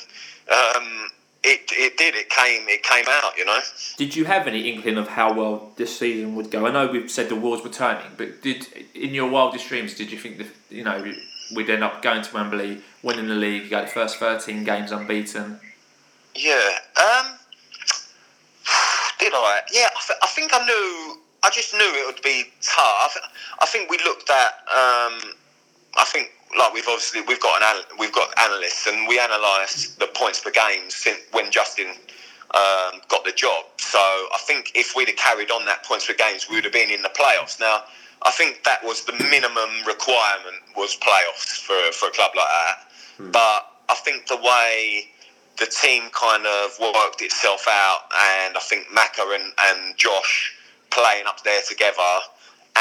Um, 0.50 1.10
it, 1.44 1.72
it 1.72 1.98
did. 1.98 2.16
It 2.16 2.30
came. 2.30 2.68
It 2.68 2.84
came 2.84 3.06
out. 3.08 3.38
You 3.38 3.46
know. 3.46 3.60
Did 3.98 4.16
you 4.16 4.26
have 4.26 4.48
any 4.48 4.70
inkling 4.70 4.98
of 4.98 5.08
how 5.08 5.34
well 5.34 5.72
this 5.78 5.98
season 5.98 6.36
would 6.36 6.52
go? 6.52 6.66
I 6.66 6.72
know 6.72 6.88
we've 6.92 7.10
said 7.10 7.30
the 7.30 7.36
wheels 7.36 7.64
were 7.64 7.70
turning, 7.70 8.12
but 8.18 8.42
did 8.42 8.68
in 8.94 9.14
your 9.14 9.30
wildest 9.30 9.68
dreams 9.68 9.94
did 9.94 10.12
you 10.12 10.18
think 10.18 10.38
that 10.40 10.48
you 10.70 10.84
know 10.84 11.02
we'd 11.56 11.70
end 11.70 11.84
up 11.84 12.02
going 12.02 12.22
to 12.24 12.34
Wembley, 12.34 12.82
winning 13.04 13.28
the 13.28 13.36
league, 13.36 13.70
go 13.70 13.82
the 13.82 13.88
first 13.88 14.18
thirteen 14.18 14.64
games 14.64 14.92
unbeaten? 14.92 15.60
Yeah. 16.36 16.80
Um. 16.98 17.38
Did 19.20 19.34
I? 19.34 19.62
Yeah. 19.74 19.88
I, 19.88 20.02
th- 20.08 20.20
I 20.22 20.28
think 20.28 20.52
I 20.54 20.66
knew. 20.66 21.18
I 21.42 21.50
just 21.52 21.74
knew 21.74 21.80
it 21.82 22.06
would 22.06 22.22
be 22.22 22.46
tough. 22.62 23.16
I 23.62 23.66
think 23.66 23.90
we 23.90 23.98
looked 24.04 24.30
at. 24.30 24.52
Um, 24.68 25.34
I 25.98 26.06
think 26.06 26.32
like 26.58 26.74
we've 26.74 26.88
obviously 26.88 27.22
we've 27.22 27.40
got 27.40 27.62
an 27.62 27.84
we've 28.00 28.14
got 28.14 28.30
analysts 28.40 28.88
and 28.88 29.08
we 29.08 29.20
analysed 29.20 30.00
the 30.00 30.08
points 30.08 30.40
per 30.40 30.52
game 30.52 30.90
since 30.90 31.20
when 31.32 31.52
Justin 31.52 31.88
um, 32.56 33.02
got 33.08 33.24
the 33.24 33.32
job. 33.32 33.66
So 33.78 34.00
I 34.00 34.38
think 34.48 34.72
if 34.74 34.94
we'd 34.96 35.08
have 35.10 35.18
carried 35.18 35.52
on 35.52 35.66
that 35.66 35.84
points 35.84 36.08
per 36.08 36.14
games, 36.14 36.48
we 36.50 36.56
would 36.56 36.64
have 36.64 36.74
been 36.74 36.90
in 36.90 37.02
the 37.02 37.10
playoffs. 37.10 37.60
Now 37.60 37.84
I 38.24 38.32
think 38.32 38.64
that 38.64 38.84
was 38.84 39.06
the 39.06 39.14
minimum 39.14 39.70
requirement 39.86 40.58
was 40.76 40.98
playoffs 40.98 41.62
for 41.62 41.92
for 41.94 42.08
a 42.08 42.12
club 42.12 42.32
like 42.36 42.48
that. 42.48 42.78
Hmm. 43.18 43.32
But 43.32 43.66
I 43.90 43.96
think 43.96 44.28
the 44.28 44.38
way 44.38 45.10
the 45.58 45.66
team 45.66 46.10
kind 46.12 46.46
of 46.48 46.72
worked 46.80 47.22
itself 47.22 47.66
out, 47.70 48.00
and 48.46 48.56
I 48.56 48.62
think 48.62 48.88
Macca 48.88 49.36
and, 49.36 49.52
and 49.60 49.98
Josh 49.98 50.56
playing 50.90 51.28
up 51.28 51.44
there 51.44 51.62
together 51.68 52.22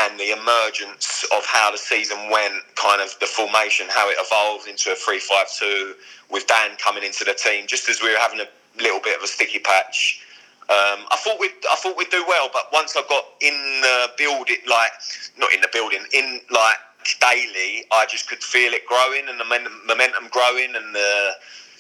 and 0.01 0.19
the 0.19 0.31
emergence 0.33 1.25
of 1.37 1.45
how 1.47 1.71
the 1.71 1.79
season 1.79 2.19
went, 2.31 2.55
kind 2.77 3.01
of 3.03 3.15
the 3.21 3.27
formation, 3.27 3.87
how 3.91 4.09
it 4.11 4.17
evolved 4.21 4.69
into 4.69 4.93
a 4.93 4.95
3 4.95 5.19
5 5.19 5.47
2 5.59 5.95
with 6.31 6.47
Dan 6.47 6.77
coming 6.79 7.03
into 7.03 7.25
the 7.25 7.35
team, 7.35 7.67
just 7.67 7.89
as 7.89 8.03
we 8.03 8.13
were 8.13 8.19
having 8.19 8.41
a 8.41 8.49
little 8.83 9.01
bit 9.01 9.17
of 9.17 9.23
a 9.23 9.27
sticky 9.27 9.59
patch. 9.61 10.25
Um, 10.71 11.07
I 11.11 11.17
thought 11.25 11.41
we'd 11.41 11.57
I 11.71 11.77
thought 11.77 11.97
we'd 11.97 12.11
do 12.11 12.25
well, 12.29 12.51
but 12.53 12.69
once 12.73 12.95
I 12.97 13.03
got 13.09 13.25
in 13.41 13.81
the 13.81 14.09
building, 14.19 14.59
like 14.69 14.93
not 15.39 15.53
in 15.55 15.63
the 15.63 15.69
building, 15.73 16.01
in 16.13 16.41
like 16.51 16.77
daily, 17.21 17.85
I 17.93 18.05
just 18.07 18.29
could 18.29 18.43
feel 18.43 18.73
it 18.75 18.87
growing 18.87 19.29
and 19.29 19.41
the 19.41 19.45
momentum 19.87 20.29
growing, 20.31 20.77
and 20.77 20.95
the 20.95 21.33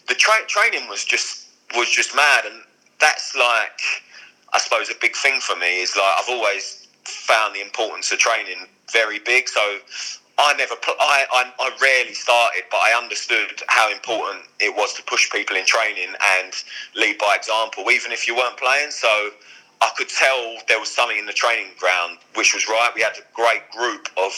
the 0.09 0.14
tra- 0.14 0.46
training 0.46 0.88
was 0.88 1.04
just 1.04 1.48
was 1.76 1.90
just 1.90 2.16
mad, 2.16 2.46
and 2.46 2.62
that's 2.98 3.37
like 3.37 3.81
I 4.54 4.59
suppose 4.59 4.88
a 4.88 4.94
big 5.00 5.14
thing 5.14 5.40
for 5.40 5.54
me 5.57 5.83
is 5.83 5.94
like 5.94 6.14
I've 6.18 6.31
always 6.31 6.77
found 7.04 7.54
the 7.54 7.61
importance 7.61 8.12
of 8.12 8.18
training 8.18 8.66
very 8.92 9.18
big. 9.18 9.48
So 9.48 9.78
I 10.38 10.54
never, 10.54 10.74
I, 11.00 11.26
I, 11.32 11.52
I 11.58 11.76
rarely 11.80 12.14
started, 12.14 12.62
but 12.70 12.78
I 12.78 12.98
understood 13.00 13.62
how 13.68 13.90
important 13.90 14.44
it 14.61 14.74
was 14.74 14.94
to 14.94 15.02
push 15.02 15.30
people 15.30 15.56
in 15.56 15.66
training 15.66 16.14
and 16.38 16.52
lead 16.94 17.18
by 17.18 17.34
example, 17.37 17.90
even 17.90 18.12
if 18.12 18.28
you 18.28 18.37
weren't 18.37 18.56
playing. 18.56 18.90
So 18.90 19.30
I 19.80 19.90
could 19.96 20.08
tell 20.08 20.56
there 20.68 20.78
was 20.78 20.90
something 20.90 21.18
in 21.18 21.26
the 21.26 21.32
training 21.32 21.72
ground 21.78 22.18
which 22.34 22.54
was 22.54 22.68
right. 22.68 22.90
We 22.94 23.02
had 23.02 23.16
a 23.16 23.26
great 23.34 23.68
group 23.70 24.08
of 24.16 24.32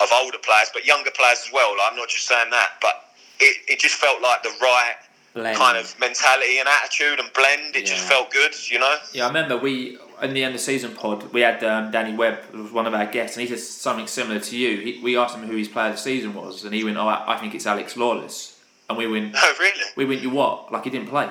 of 0.00 0.08
older 0.12 0.38
players, 0.38 0.70
but 0.72 0.84
younger 0.84 1.10
players 1.12 1.44
as 1.46 1.52
well. 1.52 1.72
I'm 1.80 1.96
not 1.96 2.08
just 2.08 2.26
saying 2.26 2.50
that, 2.50 2.70
but 2.82 3.14
it, 3.38 3.56
it 3.68 3.78
just 3.78 3.94
felt 3.94 4.20
like 4.20 4.42
the 4.42 4.52
right 4.60 4.94
blend. 5.34 5.56
kind 5.56 5.78
of 5.78 5.94
mentality 6.00 6.58
and 6.58 6.68
attitude 6.68 7.20
and 7.20 7.32
blend. 7.32 7.76
It 7.76 7.82
yeah. 7.82 7.94
just 7.94 8.08
felt 8.08 8.30
good, 8.30 8.52
you 8.70 8.78
know. 8.78 8.96
Yeah, 9.12 9.24
I 9.24 9.28
remember 9.28 9.56
we 9.56 9.98
in 10.22 10.34
the 10.34 10.44
end 10.44 10.54
of 10.54 10.60
the 10.60 10.64
season 10.64 10.94
pod 10.94 11.32
we 11.32 11.40
had 11.40 11.62
um, 11.64 11.90
Danny 11.90 12.16
Webb 12.16 12.50
was 12.52 12.72
one 12.72 12.86
of 12.86 12.94
our 12.94 13.06
guests, 13.06 13.36
and 13.36 13.46
he 13.46 13.48
said 13.48 13.60
something 13.60 14.06
similar 14.06 14.40
to 14.40 14.56
you. 14.56 14.80
He, 14.80 15.00
we 15.02 15.16
asked 15.16 15.36
him 15.36 15.46
who 15.46 15.56
his 15.56 15.68
player 15.68 15.90
of 15.90 15.96
the 15.96 16.00
season 16.00 16.34
was, 16.34 16.64
and 16.64 16.74
he 16.74 16.84
went, 16.84 16.96
"Oh, 16.96 17.08
I, 17.08 17.34
I 17.34 17.38
think 17.38 17.54
it's 17.54 17.66
Alex 17.66 17.96
Lawless." 17.96 18.60
And 18.88 18.98
we 18.98 19.06
went, 19.06 19.34
"Oh, 19.36 19.54
really?" 19.58 19.84
We 19.96 20.04
went, 20.04 20.22
"You 20.22 20.30
what? 20.30 20.72
Like 20.72 20.84
he 20.84 20.90
didn't 20.90 21.08
play? 21.08 21.28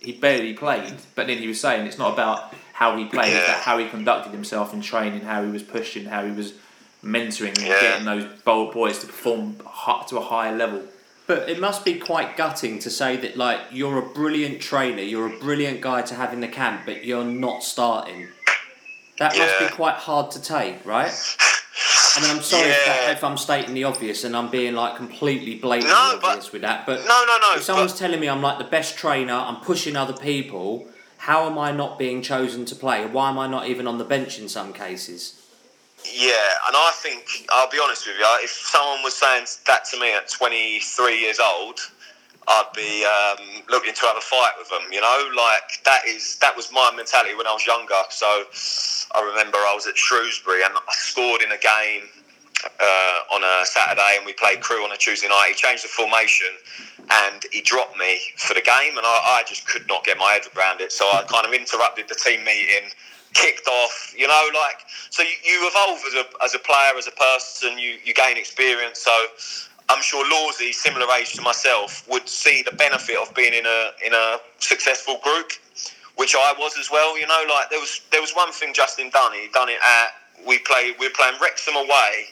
He 0.00 0.12
barely 0.12 0.54
played." 0.54 0.94
But 1.14 1.26
then 1.26 1.38
he 1.38 1.48
was 1.48 1.60
saying 1.60 1.86
it's 1.86 1.98
not 1.98 2.12
about 2.12 2.54
how 2.72 2.96
he 2.96 3.04
played, 3.04 3.32
yeah. 3.32 3.38
it's 3.38 3.48
about 3.48 3.60
how 3.60 3.78
he 3.78 3.88
conducted 3.88 4.32
himself 4.32 4.74
in 4.74 4.80
training, 4.80 5.20
how 5.20 5.44
he 5.44 5.50
was 5.50 5.62
pushing, 5.62 6.06
how 6.06 6.24
he 6.24 6.32
was 6.32 6.54
mentoring, 7.04 7.56
and 7.56 7.66
yeah. 7.66 7.80
getting 7.80 8.04
those 8.04 8.24
bold 8.42 8.72
boys 8.72 8.98
to 8.98 9.06
perform 9.06 9.56
to 10.08 10.18
a 10.18 10.20
higher 10.20 10.56
level. 10.56 10.82
But 11.26 11.48
it 11.48 11.58
must 11.58 11.84
be 11.84 11.98
quite 11.98 12.36
gutting 12.36 12.78
to 12.80 12.90
say 12.90 13.16
that, 13.16 13.36
like, 13.36 13.60
you're 13.70 13.98
a 13.98 14.06
brilliant 14.06 14.60
trainer, 14.60 15.02
you're 15.02 15.34
a 15.34 15.38
brilliant 15.38 15.80
guy 15.80 16.02
to 16.02 16.14
have 16.14 16.32
in 16.34 16.40
the 16.40 16.48
camp, 16.48 16.82
but 16.84 17.04
you're 17.04 17.24
not 17.24 17.62
starting. 17.62 18.28
That 19.18 19.34
yeah. 19.34 19.46
must 19.46 19.58
be 19.60 19.74
quite 19.74 19.94
hard 19.94 20.30
to 20.32 20.42
take, 20.42 20.84
right? 20.84 21.12
I 22.16 22.20
mean, 22.20 22.30
I'm 22.30 22.42
sorry 22.42 22.68
yeah. 22.68 22.74
if, 22.74 22.86
that, 22.86 23.12
if, 23.16 23.24
I'm 23.24 23.36
stating 23.36 23.74
the 23.74 23.84
obvious 23.84 24.22
and 24.24 24.36
I'm 24.36 24.50
being 24.50 24.74
like 24.74 24.96
completely 24.96 25.56
blatantly 25.56 25.90
no, 25.90 26.20
obvious 26.22 26.52
with 26.52 26.62
that, 26.62 26.86
but 26.86 27.00
no, 27.00 27.24
no, 27.26 27.38
no. 27.38 27.54
If 27.56 27.62
someone's 27.62 27.92
but... 27.92 27.98
telling 27.98 28.20
me 28.20 28.28
I'm 28.28 28.42
like 28.42 28.58
the 28.58 28.64
best 28.64 28.96
trainer, 28.96 29.32
I'm 29.32 29.56
pushing 29.56 29.96
other 29.96 30.12
people. 30.12 30.86
How 31.18 31.46
am 31.46 31.58
I 31.58 31.72
not 31.72 31.98
being 31.98 32.22
chosen 32.22 32.64
to 32.66 32.76
play? 32.76 33.06
Why 33.06 33.30
am 33.30 33.38
I 33.38 33.46
not 33.46 33.66
even 33.66 33.86
on 33.86 33.98
the 33.98 34.04
bench 34.04 34.38
in 34.38 34.48
some 34.48 34.72
cases? 34.72 35.43
Yeah, 36.04 36.66
and 36.68 36.76
I 36.76 36.92
think 36.96 37.46
I'll 37.50 37.70
be 37.70 37.78
honest 37.82 38.06
with 38.06 38.16
you. 38.18 38.26
If 38.42 38.50
someone 38.50 39.02
was 39.02 39.16
saying 39.16 39.46
that 39.66 39.84
to 39.86 40.00
me 40.00 40.14
at 40.14 40.28
23 40.28 41.18
years 41.18 41.40
old, 41.40 41.80
I'd 42.46 42.68
be 42.76 43.06
um, 43.08 43.62
looking 43.70 43.94
to 43.94 44.00
have 44.06 44.16
a 44.16 44.20
fight 44.20 44.52
with 44.58 44.68
them. 44.68 44.82
You 44.92 45.00
know, 45.00 45.30
like 45.34 45.82
that 45.84 46.06
is 46.06 46.36
that 46.40 46.54
was 46.54 46.70
my 46.72 46.92
mentality 46.94 47.34
when 47.34 47.46
I 47.46 47.52
was 47.52 47.66
younger. 47.66 48.02
So 48.10 48.26
I 48.26 49.22
remember 49.22 49.56
I 49.58 49.72
was 49.74 49.86
at 49.86 49.96
Shrewsbury 49.96 50.62
and 50.62 50.74
I 50.74 50.92
scored 50.92 51.40
in 51.40 51.52
a 51.52 51.58
game 51.58 52.08
uh, 52.64 53.34
on 53.34 53.42
a 53.42 53.64
Saturday, 53.64 54.16
and 54.16 54.26
we 54.26 54.34
played 54.34 54.60
Crewe 54.60 54.84
on 54.84 54.92
a 54.92 54.96
Tuesday 54.96 55.28
night. 55.28 55.48
He 55.48 55.54
changed 55.54 55.84
the 55.84 55.88
formation 55.88 56.52
and 57.10 57.44
he 57.52 57.60
dropped 57.60 57.96
me 57.98 58.20
for 58.36 58.54
the 58.54 58.62
game, 58.62 58.96
and 58.96 59.06
I, 59.06 59.40
I 59.40 59.42
just 59.48 59.66
could 59.66 59.88
not 59.88 60.04
get 60.04 60.18
my 60.18 60.32
head 60.32 60.42
around 60.56 60.80
it. 60.80 60.92
So 60.92 61.04
I 61.04 61.24
kind 61.24 61.46
of 61.46 61.52
interrupted 61.52 62.08
the 62.08 62.14
team 62.14 62.44
meeting 62.44 62.92
kicked 63.34 63.68
off. 63.68 64.14
You 64.16 64.26
know, 64.26 64.48
like 64.54 64.78
so 65.10 65.22
you, 65.22 65.36
you 65.44 65.68
evolve 65.68 66.00
as 66.06 66.14
a 66.14 66.44
as 66.44 66.54
a 66.54 66.58
player, 66.58 66.96
as 66.96 67.06
a 67.06 67.12
person. 67.12 67.78
You 67.78 67.98
you 68.04 68.14
gain 68.14 68.36
experience. 68.36 69.00
So 69.00 69.12
I'm 69.90 70.02
sure 70.02 70.24
Lawsy, 70.24 70.72
similar 70.72 71.06
age 71.18 71.34
to 71.34 71.42
myself, 71.42 72.08
would 72.08 72.28
see 72.28 72.62
the 72.62 72.72
benefit 72.72 73.16
of 73.18 73.34
being 73.34 73.52
in 73.52 73.66
a 73.66 73.90
in 74.04 74.14
a 74.14 74.38
successful 74.58 75.20
group, 75.22 75.52
which 76.16 76.34
I 76.34 76.54
was 76.58 76.78
as 76.78 76.90
well. 76.90 77.18
You 77.18 77.26
know, 77.26 77.44
like 77.50 77.70
there 77.70 77.80
was 77.80 78.00
there 78.10 78.20
was 78.20 78.32
one 78.32 78.52
thing 78.52 78.72
Justin 78.72 79.10
done. 79.10 79.32
He 79.34 79.48
done 79.52 79.68
it 79.68 79.78
at 79.84 80.46
we 80.46 80.58
played 80.58 80.94
we 80.98 81.06
were 81.06 81.14
playing 81.14 81.34
Wrexham 81.40 81.76
away. 81.76 82.26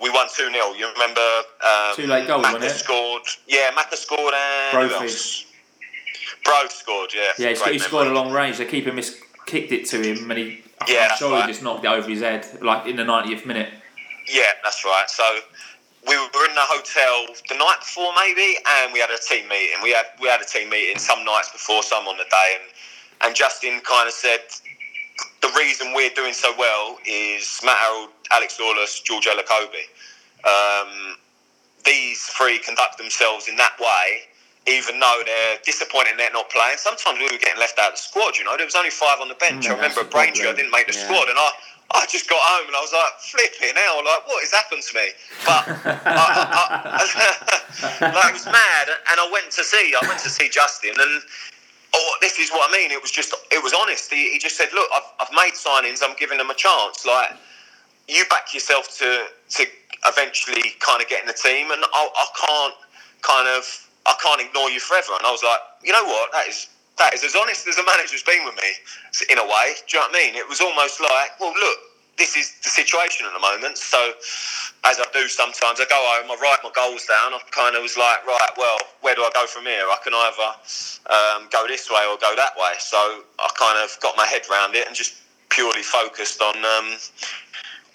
We 0.00 0.10
won 0.10 0.26
two 0.34 0.50
0 0.50 0.72
You 0.72 0.90
remember? 0.92 1.20
Um, 1.64 1.94
Too 1.94 2.06
late 2.08 2.26
goals, 2.26 2.42
wasn't 2.42 2.64
it? 2.64 2.70
scored. 2.70 3.22
Yeah, 3.46 3.70
Macca 3.70 3.94
scored 3.94 4.34
and 4.34 4.90
Brophy. 4.90 5.46
Bro 6.44 6.68
scored. 6.70 7.10
Yeah. 7.14 7.30
Yeah, 7.38 7.54
he, 7.66 7.74
he 7.74 7.78
scored 7.78 8.08
a 8.08 8.12
long 8.12 8.32
range. 8.32 8.58
The 8.58 8.64
keeper 8.64 8.92
missed 8.92 9.16
kicked 9.52 9.70
it 9.70 9.84
to 9.84 10.00
him, 10.00 10.30
and 10.30 10.38
he, 10.38 10.62
yeah, 10.88 11.08
I'm 11.10 11.16
sure 11.18 11.32
right. 11.32 11.46
just 11.46 11.62
knocked 11.62 11.84
it 11.84 11.88
over 11.88 12.08
his 12.08 12.22
head, 12.22 12.46
like 12.62 12.86
in 12.86 12.96
the 12.96 13.04
90th 13.04 13.44
minute. 13.44 13.68
Yeah, 14.32 14.48
that's 14.64 14.82
right. 14.82 15.04
So 15.08 15.24
we 16.08 16.16
were 16.16 16.46
in 16.48 16.54
the 16.54 16.64
hotel 16.72 17.34
the 17.50 17.56
night 17.56 17.76
before, 17.80 18.12
maybe, 18.16 18.56
and 18.80 18.94
we 18.94 18.98
had 18.98 19.10
a 19.10 19.20
team 19.28 19.46
meeting. 19.48 19.76
We 19.82 19.92
had 19.92 20.06
we 20.20 20.28
had 20.28 20.40
a 20.40 20.46
team 20.46 20.70
meeting 20.70 20.98
some 20.98 21.22
nights 21.24 21.52
before, 21.52 21.82
some 21.82 22.08
on 22.08 22.16
the 22.16 22.24
day, 22.24 22.50
and 22.56 22.64
and 23.28 23.36
Justin 23.36 23.80
kind 23.80 24.08
of 24.08 24.14
said 24.14 24.40
the 25.42 25.52
reason 25.58 25.92
we're 25.94 26.14
doing 26.16 26.32
so 26.32 26.54
well 26.58 26.96
is 27.06 27.60
Matt 27.62 27.76
Harrold, 27.76 28.08
Alex 28.30 28.58
Lawless, 28.58 29.00
George 29.00 29.26
Elokobi. 29.26 29.84
Um, 30.48 31.16
the 31.84 32.14
three 32.16 32.58
conduct 32.58 32.96
themselves 32.96 33.48
in 33.48 33.56
that 33.56 33.78
way, 33.78 34.31
even 34.66 35.00
though 35.00 35.22
they're 35.26 35.58
disappointed 35.64 36.14
they're 36.16 36.32
not 36.32 36.48
playing. 36.50 36.76
Sometimes 36.78 37.18
we 37.18 37.24
were 37.26 37.38
getting 37.42 37.58
left 37.58 37.78
out 37.78 37.92
of 37.92 37.96
the 37.98 38.02
squad. 38.02 38.38
You 38.38 38.44
know, 38.44 38.56
there 38.56 38.66
was 38.66 38.74
only 38.76 38.90
five 38.90 39.20
on 39.20 39.28
the 39.28 39.34
bench. 39.34 39.66
Mm, 39.66 39.72
I 39.72 39.74
remember 39.74 40.04
Braintree, 40.04 40.48
I 40.48 40.54
didn't 40.54 40.70
make 40.70 40.86
the 40.86 40.94
Yeah. 40.94 41.04
squad, 41.06 41.28
and 41.28 41.38
I. 41.38 41.50
I 41.94 42.06
just 42.06 42.26
got 42.26 42.40
home 42.40 42.68
and 42.68 42.76
I 42.76 42.80
was 42.80 42.92
like, 42.92 43.12
flipping 43.20 43.76
hell, 43.76 43.98
like, 44.02 44.26
what 44.26 44.40
has 44.40 44.50
happened 44.52 44.80
to 44.82 44.94
me? 44.96 45.08
But 45.44 45.60
I, 46.08 46.24
I, 46.48 46.62
I, 46.96 47.04
like, 48.16 48.30
it 48.30 48.32
was 48.32 48.46
mad. 48.46 48.88
And 49.12 49.20
I 49.20 49.28
went 49.30 49.50
to 49.52 49.62
see, 49.62 49.92
I 49.92 50.02
went 50.08 50.18
to 50.20 50.30
see 50.30 50.48
Justin, 50.48 50.92
and 50.98 51.22
oh, 51.94 52.16
this 52.22 52.38
is 52.38 52.50
what 52.50 52.70
I 52.70 52.72
mean. 52.72 52.92
It 52.92 53.02
was 53.02 53.10
just, 53.10 53.34
it 53.50 53.62
was 53.62 53.74
honest. 53.74 54.10
He, 54.10 54.32
he 54.32 54.38
just 54.38 54.56
said, 54.56 54.68
look, 54.74 54.88
I've, 54.94 55.02
I've 55.28 55.32
made 55.34 55.52
signings. 55.52 56.00
I'm 56.02 56.16
giving 56.18 56.38
them 56.38 56.48
a 56.48 56.54
chance. 56.54 57.04
Like, 57.04 57.30
you 58.08 58.24
back 58.30 58.54
yourself 58.54 58.88
to 58.98 59.26
to 59.50 59.66
eventually 60.06 60.62
kind 60.80 61.02
of 61.02 61.08
get 61.08 61.20
in 61.20 61.26
the 61.26 61.34
team, 61.34 61.70
and 61.70 61.82
I, 61.92 62.08
I 62.08 62.26
can't 62.46 62.74
kind 63.22 63.48
of 63.48 63.64
I 64.06 64.14
can't 64.22 64.40
ignore 64.40 64.70
you 64.70 64.80
forever. 64.80 65.14
And 65.18 65.26
I 65.26 65.30
was 65.30 65.42
like, 65.42 65.60
you 65.84 65.92
know 65.92 66.04
what, 66.04 66.32
that 66.32 66.48
is 66.48 66.68
that 66.98 67.14
is 67.14 67.24
as 67.24 67.34
honest 67.34 67.66
as 67.66 67.78
a 67.78 67.84
manager's 67.84 68.22
been 68.22 68.44
with 68.44 68.56
me 68.56 68.70
in 69.30 69.38
a 69.38 69.44
way. 69.46 69.66
Do 69.88 69.96
you 69.96 70.00
know 70.02 70.08
what 70.10 70.16
I 70.16 70.22
mean? 70.22 70.34
It 70.36 70.48
was 70.48 70.60
almost 70.60 71.00
like, 71.00 71.38
well, 71.40 71.54
look, 71.54 71.78
this 72.18 72.36
is 72.36 72.52
the 72.62 72.68
situation 72.68 73.26
at 73.26 73.32
the 73.32 73.40
moment. 73.40 73.78
So, 73.78 74.12
as 74.84 75.00
I 75.00 75.06
do 75.12 75.26
sometimes, 75.28 75.80
I 75.80 75.86
go 75.88 75.96
home, 75.96 76.30
I 76.30 76.36
write 76.42 76.60
my 76.62 76.70
goals 76.76 77.06
down. 77.06 77.32
I 77.32 77.40
kind 77.50 77.74
of 77.76 77.82
was 77.82 77.96
like, 77.96 78.26
right, 78.26 78.52
well, 78.58 78.76
where 79.00 79.14
do 79.14 79.22
I 79.22 79.30
go 79.32 79.46
from 79.46 79.64
here? 79.64 79.88
I 79.88 79.96
can 80.04 80.12
either 80.12 80.50
um, 81.08 81.48
go 81.50 81.66
this 81.66 81.88
way 81.90 82.04
or 82.10 82.18
go 82.20 82.36
that 82.36 82.52
way. 82.60 82.74
So 82.78 83.24
I 83.40 83.48
kind 83.58 83.78
of 83.82 83.96
got 84.02 84.16
my 84.16 84.26
head 84.26 84.42
around 84.50 84.74
it 84.76 84.86
and 84.86 84.94
just 84.94 85.16
purely 85.50 85.82
focused 85.82 86.42
on 86.42 86.56
um, 86.58 86.96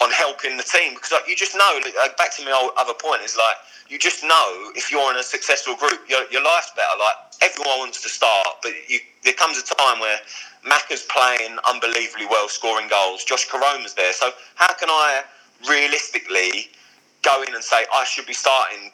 on 0.02 0.12
helping 0.12 0.58
the 0.58 0.64
team 0.64 0.94
because 0.96 1.12
like, 1.12 1.28
you 1.28 1.36
just 1.36 1.56
know. 1.56 1.80
like, 1.98 2.18
Back 2.18 2.36
to 2.38 2.46
my 2.46 2.52
old 2.52 2.72
other 2.78 2.94
point 2.94 3.22
is 3.22 3.38
like 3.38 3.58
you 3.90 4.00
just 4.00 4.24
know 4.24 4.72
if 4.76 4.92
you're 4.92 5.12
in 5.12 5.18
a 5.18 5.24
successful 5.24 5.76
group, 5.76 6.02
your, 6.10 6.30
your 6.32 6.44
life's 6.44 6.72
better. 6.76 6.98
Like 7.00 7.16
everyone 7.42 7.80
wants 7.80 8.02
to 8.04 8.10
start, 8.10 8.48
but 8.62 8.72
you, 8.88 9.00
there 9.24 9.34
comes 9.34 9.58
a 9.58 9.64
time 9.76 10.00
where 10.00 10.20
Macca's 10.66 11.04
playing 11.10 11.58
unbelievably 11.68 12.26
well, 12.30 12.50
scoring 12.50 12.88
goals. 12.90 13.24
Josh 13.24 13.48
Koroma's 13.50 13.94
there, 13.94 14.14
so 14.14 14.32
how 14.56 14.74
can 14.74 14.90
I 14.90 15.22
realistically 15.70 16.70
go 17.24 17.44
in 17.44 17.54
and 17.54 17.64
say 17.64 17.86
I 17.94 18.04
should 18.06 18.26
be 18.26 18.34
starting 18.34 18.92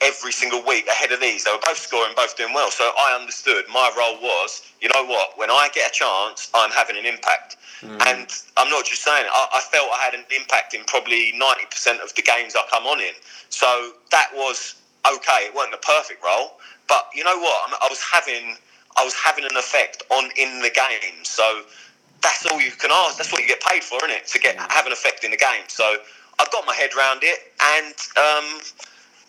every 0.00 0.32
single 0.32 0.64
week 0.64 0.86
ahead 0.86 1.12
of 1.12 1.20
these? 1.20 1.44
They 1.44 1.50
were 1.52 1.62
both 1.64 1.78
scoring, 1.78 2.12
both 2.16 2.36
doing 2.36 2.54
well. 2.54 2.70
So 2.70 2.84
I 2.84 3.16
understood 3.18 3.64
my 3.72 3.90
role 3.96 4.16
was, 4.20 4.62
you 4.80 4.88
know 4.94 5.04
what, 5.04 5.36
when 5.38 5.50
I 5.50 5.68
get 5.74 5.90
a 5.90 5.94
chance, 5.94 6.50
I'm 6.54 6.70
having 6.70 6.96
an 6.96 7.06
impact. 7.06 7.56
And 8.08 8.26
I'm 8.56 8.68
not 8.70 8.84
just 8.86 9.02
saying 9.04 9.24
it, 9.26 9.30
I, 9.32 9.48
I 9.54 9.60
felt 9.60 9.88
I 9.94 9.98
had 10.02 10.14
an 10.14 10.24
impact 10.34 10.74
in 10.74 10.82
probably 10.84 11.32
90% 11.38 12.02
of 12.02 12.12
the 12.14 12.22
games 12.22 12.54
I 12.56 12.62
come 12.70 12.86
on 12.86 13.00
in. 13.00 13.14
So 13.50 13.92
that 14.10 14.30
was 14.34 14.74
okay. 15.06 15.46
It 15.46 15.54
wasn't 15.54 15.72
the 15.72 15.86
perfect 15.86 16.24
role, 16.24 16.58
but 16.88 17.06
you 17.14 17.22
know 17.24 17.38
what? 17.38 17.70
I, 17.80 17.86
was 17.88 18.00
having 18.02 18.56
I 18.98 19.04
was 19.04 19.14
having 19.14 19.44
an 19.44 19.56
effect 19.56 20.02
on 20.10 20.30
in 20.36 20.60
the 20.60 20.70
game. 20.70 21.22
So 21.22 21.62
that's 22.20 22.46
all 22.46 22.60
you 22.60 22.72
can 22.72 22.90
ask. 22.92 23.16
That's 23.16 23.32
what 23.32 23.42
you 23.42 23.48
get 23.48 23.60
paid 23.62 23.84
for, 23.84 23.96
isn't 23.98 24.10
it? 24.10 24.26
To 24.28 24.38
get 24.38 24.56
have 24.56 24.86
an 24.86 24.92
effect 24.92 25.22
in 25.24 25.30
the 25.30 25.36
game. 25.36 25.64
So 25.68 25.84
I 26.38 26.46
got 26.50 26.66
my 26.66 26.74
head 26.74 26.90
around 26.96 27.20
it, 27.22 27.52
and 27.62 27.94
um, 28.18 28.60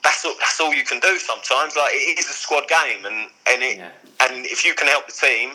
that's 0.04 0.24
all. 0.26 0.34
That's 0.40 0.60
all 0.60 0.74
you 0.74 0.84
can 0.84 1.00
do 1.00 1.18
sometimes. 1.20 1.76
Like 1.76 1.92
it 1.94 2.20
is 2.20 2.30
a 2.30 2.34
squad 2.34 2.68
game, 2.68 3.06
and 3.06 3.30
and 3.50 3.64
it 3.64 3.78
Yeah. 3.78 3.90
and 4.22 4.46
if 4.46 4.66
you 4.66 4.74
can 4.76 4.88
help 4.88 5.08
the 5.08 5.14
team, 5.14 5.54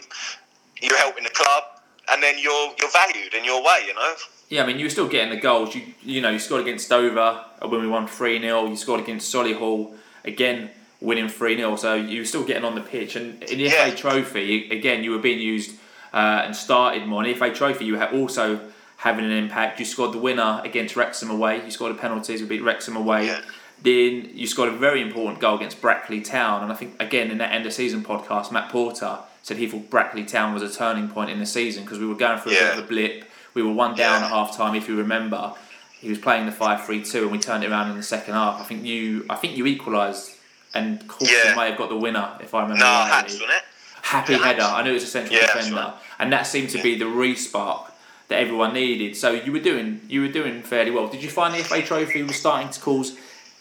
you're 0.80 0.98
helping 0.98 1.24
the 1.24 1.30
club, 1.30 1.64
and 2.10 2.22
then 2.22 2.38
you're 2.38 2.74
you're 2.80 2.90
valued 2.90 3.34
in 3.34 3.44
your 3.44 3.62
way. 3.62 3.80
You 3.86 3.94
know. 3.94 4.14
Yeah, 4.50 4.62
I 4.62 4.66
mean, 4.66 4.78
you 4.78 4.84
were 4.84 4.90
still 4.90 5.08
getting 5.08 5.30
the 5.30 5.40
goals. 5.40 5.74
You 5.74 5.82
you 6.02 6.20
know, 6.20 6.30
you 6.30 6.38
scored 6.38 6.60
against 6.62 6.88
Dover 6.88 7.44
when 7.62 7.80
we 7.80 7.88
won 7.88 8.06
3 8.06 8.40
0. 8.40 8.66
You 8.66 8.76
scored 8.76 9.00
against 9.00 9.34
Solihull, 9.34 9.94
again, 10.24 10.70
winning 11.00 11.28
3 11.28 11.56
0. 11.56 11.76
So 11.76 11.94
you 11.94 12.20
were 12.20 12.26
still 12.26 12.44
getting 12.44 12.64
on 12.64 12.74
the 12.74 12.82
pitch. 12.82 13.16
And 13.16 13.42
in 13.44 13.58
the 13.58 13.64
Yeah. 13.64 13.88
FA 13.90 13.96
Trophy, 13.96 14.68
again, 14.70 15.02
you 15.02 15.12
were 15.12 15.18
being 15.18 15.40
used 15.40 15.72
uh, 16.12 16.42
and 16.44 16.54
started 16.54 17.06
more. 17.06 17.24
In 17.24 17.32
the 17.32 17.38
FA 17.38 17.50
Trophy, 17.52 17.86
you 17.86 17.96
were 17.96 18.04
also 18.04 18.60
having 18.98 19.24
an 19.24 19.32
impact. 19.32 19.80
You 19.80 19.86
scored 19.86 20.12
the 20.12 20.18
winner 20.18 20.60
against 20.62 20.94
Wrexham 20.94 21.30
away. 21.30 21.62
You 21.64 21.70
scored 21.70 21.94
the 21.96 22.00
penalties, 22.00 22.40
we 22.42 22.46
beat 22.46 22.62
Wrexham 22.62 22.96
away. 22.96 23.26
Yeah. 23.26 23.40
Then 23.82 24.30
you 24.32 24.46
scored 24.46 24.70
a 24.70 24.76
very 24.76 25.02
important 25.02 25.40
goal 25.40 25.56
against 25.56 25.80
Brackley 25.80 26.20
Town. 26.20 26.62
And 26.62 26.72
I 26.72 26.74
think, 26.74 26.94
again, 27.00 27.30
in 27.30 27.38
that 27.38 27.52
end 27.52 27.66
of 27.66 27.72
season 27.72 28.02
podcast, 28.02 28.50
Matt 28.50 28.70
Porter 28.70 29.18
said 29.42 29.58
he 29.58 29.66
thought 29.66 29.90
Brackley 29.90 30.24
Town 30.24 30.54
was 30.54 30.62
a 30.62 30.70
turning 30.74 31.08
point 31.08 31.30
in 31.30 31.38
the 31.38 31.44
season 31.46 31.84
because 31.84 31.98
we 31.98 32.06
were 32.06 32.14
going 32.14 32.38
through 32.38 32.52
a 32.52 32.54
bit 32.60 32.78
of 32.78 32.84
a 32.84 32.86
blip. 32.86 33.24
We 33.52 33.62
were 33.62 33.72
one 33.72 33.94
down 33.94 34.20
Yeah. 34.20 34.26
at 34.26 34.30
half 34.32 34.56
time, 34.56 34.74
if 34.74 34.88
you 34.88 34.96
remember. 34.96 35.52
He 36.00 36.08
was 36.08 36.18
playing 36.18 36.46
the 36.46 36.52
5 36.52 36.84
3 36.86 37.02
2, 37.02 37.22
and 37.24 37.30
we 37.32 37.38
turned 37.38 37.62
it 37.64 37.70
around 37.70 37.90
in 37.90 37.96
the 37.96 38.02
second 38.02 38.34
half. 38.34 38.60
I 38.60 38.64
think 38.64 38.84
you 38.84 39.24
I 39.30 39.36
think 39.36 39.56
you 39.56 39.66
equalised, 39.66 40.32
and 40.74 41.06
Coulson 41.08 41.36
Yeah. 41.44 41.54
may 41.54 41.68
have 41.68 41.78
got 41.78 41.88
the 41.88 41.96
winner, 41.96 42.28
if 42.40 42.54
I 42.54 42.62
remember 42.62 42.84
No, 42.84 42.90
rightly. 42.90 43.34
wasn't 43.34 43.50
it? 43.50 43.62
Happy 44.02 44.32
Yeah, 44.34 44.38
header. 44.44 44.62
I 44.62 44.82
knew 44.82 44.90
it 44.90 44.94
was 44.94 45.04
a 45.04 45.06
central 45.06 45.38
Yeah, 45.38 45.46
defender, 45.46 45.76
right. 45.76 45.92
and 46.18 46.30
that 46.32 46.46
seemed 46.46 46.70
to 46.70 46.82
be 46.82 46.94
the 46.98 47.06
re-spark 47.06 47.92
that 48.28 48.38
everyone 48.38 48.74
needed. 48.74 49.16
So 49.16 49.30
you 49.30 49.50
were 49.52 49.58
doing 49.60 50.00
you 50.08 50.20
were 50.22 50.28
doing 50.28 50.62
fairly 50.62 50.90
well. 50.90 51.06
Did 51.06 51.22
you 51.22 51.30
find 51.30 51.54
the 51.54 51.58
FA 51.64 51.80
Trophy 51.82 52.22
was 52.22 52.36
starting 52.36 52.68
to 52.70 52.80
cause 52.80 53.16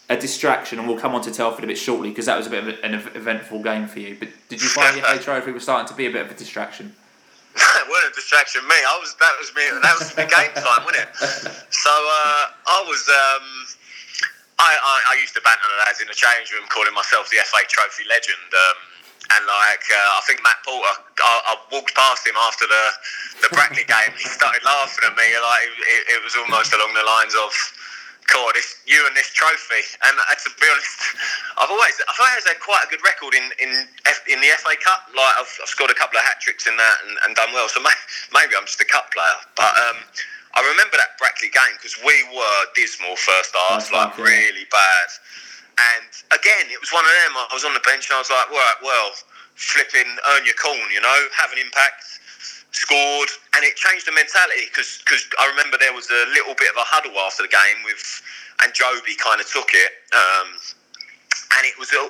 a 0.08 0.16
distraction? 0.16 0.78
And 0.78 0.88
we'll 0.88 0.98
come 0.98 1.14
on 1.14 1.22
to 1.22 1.30
Telford 1.30 1.64
a 1.64 1.66
bit 1.66 1.78
shortly 1.78 2.10
because 2.10 2.26
that 2.26 2.36
was 2.36 2.46
a 2.46 2.50
bit 2.50 2.64
of 2.64 2.68
an 2.82 2.94
eventful 2.94 3.62
game 3.62 3.86
for 3.86 4.00
you. 4.00 4.16
But 4.18 4.28
did 4.48 4.62
you 4.62 4.68
find 4.68 4.96
the 4.96 5.02
FA 5.02 5.18
Trophy 5.18 5.52
was 5.52 5.62
starting 5.62 5.88
to 5.88 5.94
be 5.94 6.06
a 6.06 6.10
bit 6.10 6.26
of 6.26 6.30
a 6.30 6.34
distraction? 6.34 6.94
it 7.54 7.86
wasn't 7.86 8.12
a 8.12 8.14
distraction. 8.14 8.66
Me, 8.66 8.74
I 8.74 8.98
was 8.98 9.14
that 9.22 9.34
was 9.38 9.54
me. 9.54 9.62
That 9.78 9.94
was 9.94 10.10
the 10.10 10.26
game 10.26 10.50
time, 10.58 10.82
wasn't 10.82 11.06
it? 11.06 11.10
So 11.70 11.92
uh, 11.92 12.42
I 12.66 12.78
was. 12.86 13.02
Um, 13.06 13.46
I, 14.58 14.70
I 14.74 15.14
I 15.14 15.22
used 15.22 15.34
to 15.38 15.42
banter 15.42 15.66
the 15.70 15.78
lads 15.86 16.02
in 16.02 16.10
the 16.10 16.18
change 16.18 16.50
room, 16.50 16.66
calling 16.66 16.94
myself 16.94 17.30
the 17.30 17.38
FA 17.46 17.62
Trophy 17.70 18.10
legend. 18.10 18.50
Um, 18.50 18.78
and 19.38 19.42
like 19.46 19.86
uh, 19.86 20.18
I 20.18 20.20
think 20.26 20.42
Matt 20.42 20.60
Porter, 20.66 20.98
I, 21.22 21.32
I 21.48 21.62
walked 21.70 21.94
past 21.94 22.26
him 22.26 22.34
after 22.42 22.66
the 22.66 22.84
the 23.46 23.50
Brackley 23.54 23.86
game. 23.86 24.12
He 24.18 24.26
started 24.26 24.66
laughing 24.66 25.06
at 25.06 25.14
me. 25.14 25.28
Like 25.38 25.64
it, 25.86 26.02
it 26.18 26.20
was 26.26 26.34
almost 26.34 26.74
along 26.74 26.90
the 26.92 27.06
lines 27.06 27.38
of. 27.38 27.54
God, 28.30 28.56
it's 28.56 28.80
you 28.86 29.00
and 29.06 29.14
this 29.16 29.28
trophy. 29.32 29.84
And 30.04 30.14
uh, 30.16 30.34
to 30.34 30.48
be 30.56 30.66
honest, 30.68 30.98
I've 31.60 31.70
always, 31.70 31.96
I've 32.08 32.20
always 32.20 32.46
had 32.46 32.60
quite 32.60 32.84
a 32.86 32.90
good 32.90 33.02
record 33.04 33.34
in 33.34 33.46
in, 33.60 33.88
F, 34.06 34.24
in 34.28 34.40
the 34.40 34.50
FA 34.60 34.74
Cup. 34.80 35.08
Like 35.12 35.34
I've, 35.40 35.52
I've 35.60 35.70
scored 35.70 35.90
a 35.90 35.98
couple 35.98 36.16
of 36.16 36.24
hat 36.24 36.40
tricks 36.40 36.66
in 36.66 36.76
that 36.76 36.96
and, 37.04 37.14
and 37.26 37.36
done 37.36 37.52
well. 37.52 37.68
So 37.68 37.80
may, 37.80 37.94
maybe 38.32 38.56
I'm 38.56 38.64
just 38.64 38.80
a 38.80 38.88
cup 38.88 39.12
player. 39.12 39.38
But 39.56 39.72
um, 39.90 39.98
I 40.54 40.62
remember 40.62 40.96
that 40.96 41.18
Brackley 41.18 41.50
game 41.50 41.74
because 41.76 41.98
we 42.00 42.14
were 42.30 42.60
dismal 42.78 43.18
first 43.18 43.52
half, 43.68 43.90
like 43.90 44.14
yeah. 44.16 44.24
really 44.24 44.66
bad. 44.70 45.08
And 45.74 46.10
again, 46.30 46.70
it 46.70 46.78
was 46.78 46.94
one 46.94 47.02
of 47.02 47.10
them. 47.10 47.34
I 47.34 47.54
was 47.54 47.66
on 47.66 47.74
the 47.74 47.82
bench 47.82 48.06
and 48.06 48.14
I 48.14 48.22
was 48.22 48.30
like, 48.30 48.46
well, 48.54 48.74
well, 48.86 49.10
flipping, 49.58 50.06
earn 50.34 50.46
your 50.46 50.54
corn, 50.54 50.86
you 50.94 51.02
know, 51.02 51.18
have 51.34 51.50
an 51.50 51.58
impact 51.58 52.13
scored, 52.74 53.30
and 53.54 53.62
it 53.62 53.78
changed 53.78 54.06
the 54.06 54.12
mentality 54.12 54.66
because 54.66 54.98
I 55.38 55.46
remember 55.46 55.78
there 55.78 55.94
was 55.94 56.10
a 56.10 56.26
little 56.34 56.58
bit 56.58 56.74
of 56.74 56.76
a 56.76 56.86
huddle 56.86 57.14
after 57.22 57.46
the 57.46 57.52
game 57.52 57.86
with, 57.86 58.02
and 58.62 58.74
Joby 58.74 59.14
kind 59.22 59.38
of 59.38 59.46
took 59.46 59.70
it, 59.72 59.92
um, 60.10 60.48
and 61.58 61.62
it 61.64 61.78
was, 61.78 61.94
a, 61.94 62.02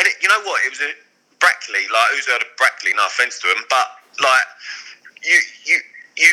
and 0.00 0.04
it, 0.08 0.16
you 0.24 0.28
know 0.32 0.40
what, 0.48 0.64
it 0.64 0.72
was 0.72 0.80
a 0.80 0.96
Brackley, 1.38 1.84
like 1.92 2.08
who's 2.16 2.26
heard 2.26 2.42
of 2.42 2.50
Brackley? 2.56 2.96
No 2.96 3.06
offense 3.06 3.38
to 3.44 3.46
him, 3.52 3.62
but 3.68 3.86
like 4.18 4.48
you, 5.22 5.38
you, 5.64 5.78
you. 6.16 6.32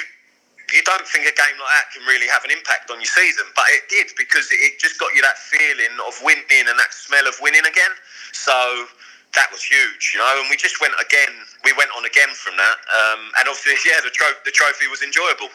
You 0.73 0.81
don't 0.81 1.05
think 1.05 1.29
a 1.29 1.35
game 1.37 1.57
like 1.61 1.73
that 1.77 1.93
can 1.93 2.01
really 2.09 2.25
have 2.25 2.41
an 2.43 2.49
impact 2.49 2.89
on 2.89 2.97
your 2.97 3.05
season, 3.05 3.45
but 3.55 3.69
it 3.69 3.85
did 3.87 4.09
because 4.17 4.49
it 4.49 4.81
just 4.81 4.97
got 4.99 5.13
you 5.13 5.21
that 5.21 5.37
feeling 5.37 5.93
of 6.01 6.17
winning 6.25 6.65
and 6.65 6.73
that 6.81 6.89
smell 6.89 7.21
of 7.29 7.37
winning 7.39 7.61
again. 7.61 7.93
So 8.33 8.89
that 9.35 9.47
was 9.51 9.63
huge, 9.63 10.11
you 10.13 10.19
know. 10.19 10.39
And 10.41 10.49
we 10.49 10.55
just 10.57 10.79
went 10.81 10.93
again. 11.05 11.29
We 11.63 11.73
went 11.73 11.89
on 11.97 12.05
again 12.05 12.29
from 12.29 12.55
that, 12.57 12.75
um, 12.93 13.19
and 13.39 13.47
obviously, 13.47 13.73
yeah, 13.89 13.99
the, 14.03 14.09
tro- 14.09 14.37
the 14.45 14.51
trophy 14.51 14.87
was 14.87 15.01
enjoyable. 15.01 15.49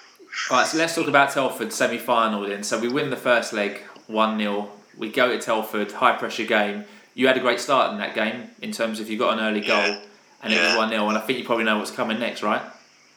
Right, 0.51 0.67
so 0.67 0.79
let's 0.79 0.95
talk 0.95 1.09
about 1.09 1.31
Telford 1.33 1.73
semi 1.73 1.99
final 1.99 2.43
then. 2.47 2.63
So 2.63 2.79
we 2.79 2.89
win 2.89 3.11
the 3.11 3.17
first 3.17 3.53
leg 3.53 3.81
1 4.07 4.39
0. 4.39 4.71
We 4.97 5.11
go 5.11 5.29
to 5.31 5.39
Telford, 5.41 5.93
high 5.93 6.17
pressure 6.17 6.45
game. 6.45 6.85
You 7.15 7.27
had 7.27 7.37
a 7.37 7.41
great 7.41 7.59
start 7.61 7.93
in 7.93 7.99
that 7.99 8.15
game 8.15 8.51
in 8.63 8.71
terms 8.73 9.01
of 9.01 9.11
you 9.11 9.19
got 9.19 9.37
an 9.39 9.45
early 9.45 9.61
goal 9.61 9.77
Yeah. 9.77 10.01
and 10.43 10.53
it 10.53 10.61
was 10.63 10.77
1 10.77 10.89
0. 10.91 11.09
And 11.09 11.19
I 11.19 11.21
think 11.21 11.39
you 11.39 11.45
probably 11.45 11.65
know 11.65 11.79
what's 11.79 11.91
coming 11.91 12.19
next, 12.21 12.43
right? 12.43 12.63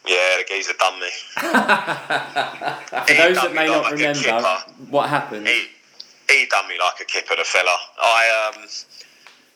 Yeah, 0.08 0.38
the 0.38 0.46
geezer 0.48 0.74
done 0.80 1.00
me. 1.00 1.10
For 1.38 3.14
those 3.14 3.38
that 3.42 3.52
may 3.54 3.68
not 3.68 3.92
remember, 3.92 4.58
what 4.90 5.10
happened? 5.10 5.48
He 5.48 5.68
he 6.30 6.46
done 6.48 6.68
me 6.68 6.76
like 6.80 7.00
a 7.02 7.06
kipper, 7.06 7.36
the 7.36 7.44
fella. 7.44 7.76
I 8.02 8.52
um, 8.56 8.64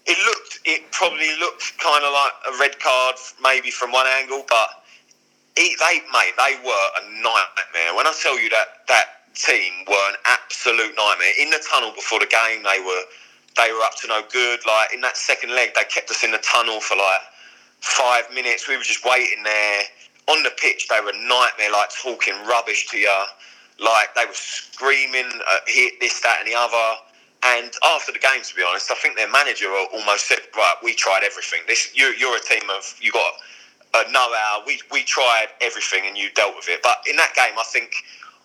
it 0.07 0.17
looked, 0.25 0.59
it 0.65 0.89
probably 0.91 1.29
looked 1.39 1.77
kind 1.79 2.03
of 2.03 2.11
like 2.11 2.35
a 2.47 2.59
red 2.59 2.79
card, 2.79 3.15
maybe 3.43 3.71
from 3.71 3.91
one 3.91 4.07
angle, 4.07 4.45
but 4.47 4.69
he, 5.57 5.75
they, 5.79 6.01
mate, 6.13 6.33
they 6.37 6.55
were 6.63 6.87
a 7.01 7.03
nightmare. 7.21 7.95
When 7.95 8.07
I 8.07 8.13
tell 8.21 8.39
you 8.39 8.49
that 8.49 8.87
that 8.87 9.33
team 9.33 9.85
were 9.87 10.09
an 10.09 10.15
absolute 10.25 10.95
nightmare 10.95 11.33
in 11.39 11.49
the 11.49 11.61
tunnel 11.69 11.91
before 11.93 12.19
the 12.19 12.27
game, 12.27 12.63
they 12.63 12.79
were 12.79 13.03
they 13.57 13.71
were 13.73 13.81
up 13.81 13.95
to 14.01 14.07
no 14.07 14.21
good. 14.31 14.59
Like 14.65 14.93
in 14.93 15.01
that 15.01 15.17
second 15.17 15.49
leg, 15.49 15.71
they 15.75 15.83
kept 15.85 16.11
us 16.11 16.23
in 16.23 16.31
the 16.31 16.37
tunnel 16.39 16.79
for 16.79 16.95
like 16.95 17.21
five 17.81 18.25
minutes. 18.33 18.67
We 18.67 18.77
were 18.77 18.83
just 18.83 19.03
waiting 19.03 19.43
there 19.43 19.81
on 20.27 20.43
the 20.43 20.51
pitch. 20.57 20.87
They 20.87 20.99
were 21.01 21.09
a 21.09 21.27
nightmare, 21.27 21.71
like 21.73 21.89
talking 22.01 22.35
rubbish 22.47 22.87
to 22.89 22.97
you. 22.97 23.23
Like 23.79 24.13
they 24.15 24.25
were 24.25 24.33
screaming, 24.33 25.25
uh, 25.25 25.57
hit 25.65 25.99
this, 25.99 26.21
that, 26.21 26.37
and 26.39 26.47
the 26.47 26.55
other. 26.55 27.01
And 27.43 27.71
after 27.85 28.11
the 28.11 28.19
game, 28.19 28.41
to 28.41 28.55
be 28.55 28.63
honest, 28.67 28.89
I 28.91 28.95
think 28.95 29.15
their 29.15 29.29
manager 29.29 29.67
almost 29.93 30.27
said, 30.27 30.39
"Right, 30.55 30.75
we 30.83 30.95
tried 30.95 31.23
everything. 31.23 31.59
This, 31.67 31.95
you, 31.95 32.13
you're 32.17 32.35
a 32.35 32.41
team 32.41 32.69
of 32.69 32.95
you 32.99 33.11
got 33.11 33.33
uh, 33.93 34.03
know-how. 34.11 34.63
We 34.65 34.81
we 34.91 35.03
tried 35.03 35.47
everything, 35.61 36.03
and 36.07 36.17
you 36.17 36.29
dealt 36.31 36.55
with 36.55 36.67
it. 36.67 36.81
But 36.81 36.97
in 37.09 37.15
that 37.17 37.33
game, 37.35 37.53
I 37.57 37.63
think 37.63 37.93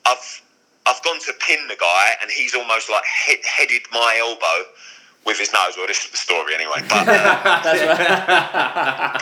I've 0.07 0.43
I've 0.87 1.03
gone 1.03 1.21
to 1.21 1.33
pin 1.47 1.69
the 1.69 1.77
guy, 1.77 2.11
and 2.21 2.31
he's 2.31 2.55
almost 2.55 2.91
like 2.91 3.05
hit, 3.27 3.45
headed 3.47 3.83
my 3.93 4.19
elbow 4.21 4.69
with 5.25 5.39
his 5.39 5.53
nose. 5.53 5.75
Well, 5.77 5.87
this 5.87 6.05
is 6.05 6.11
the 6.11 6.17
story 6.17 6.55
anyway. 6.55 6.83
But 6.89 7.07
uh, 7.07 7.15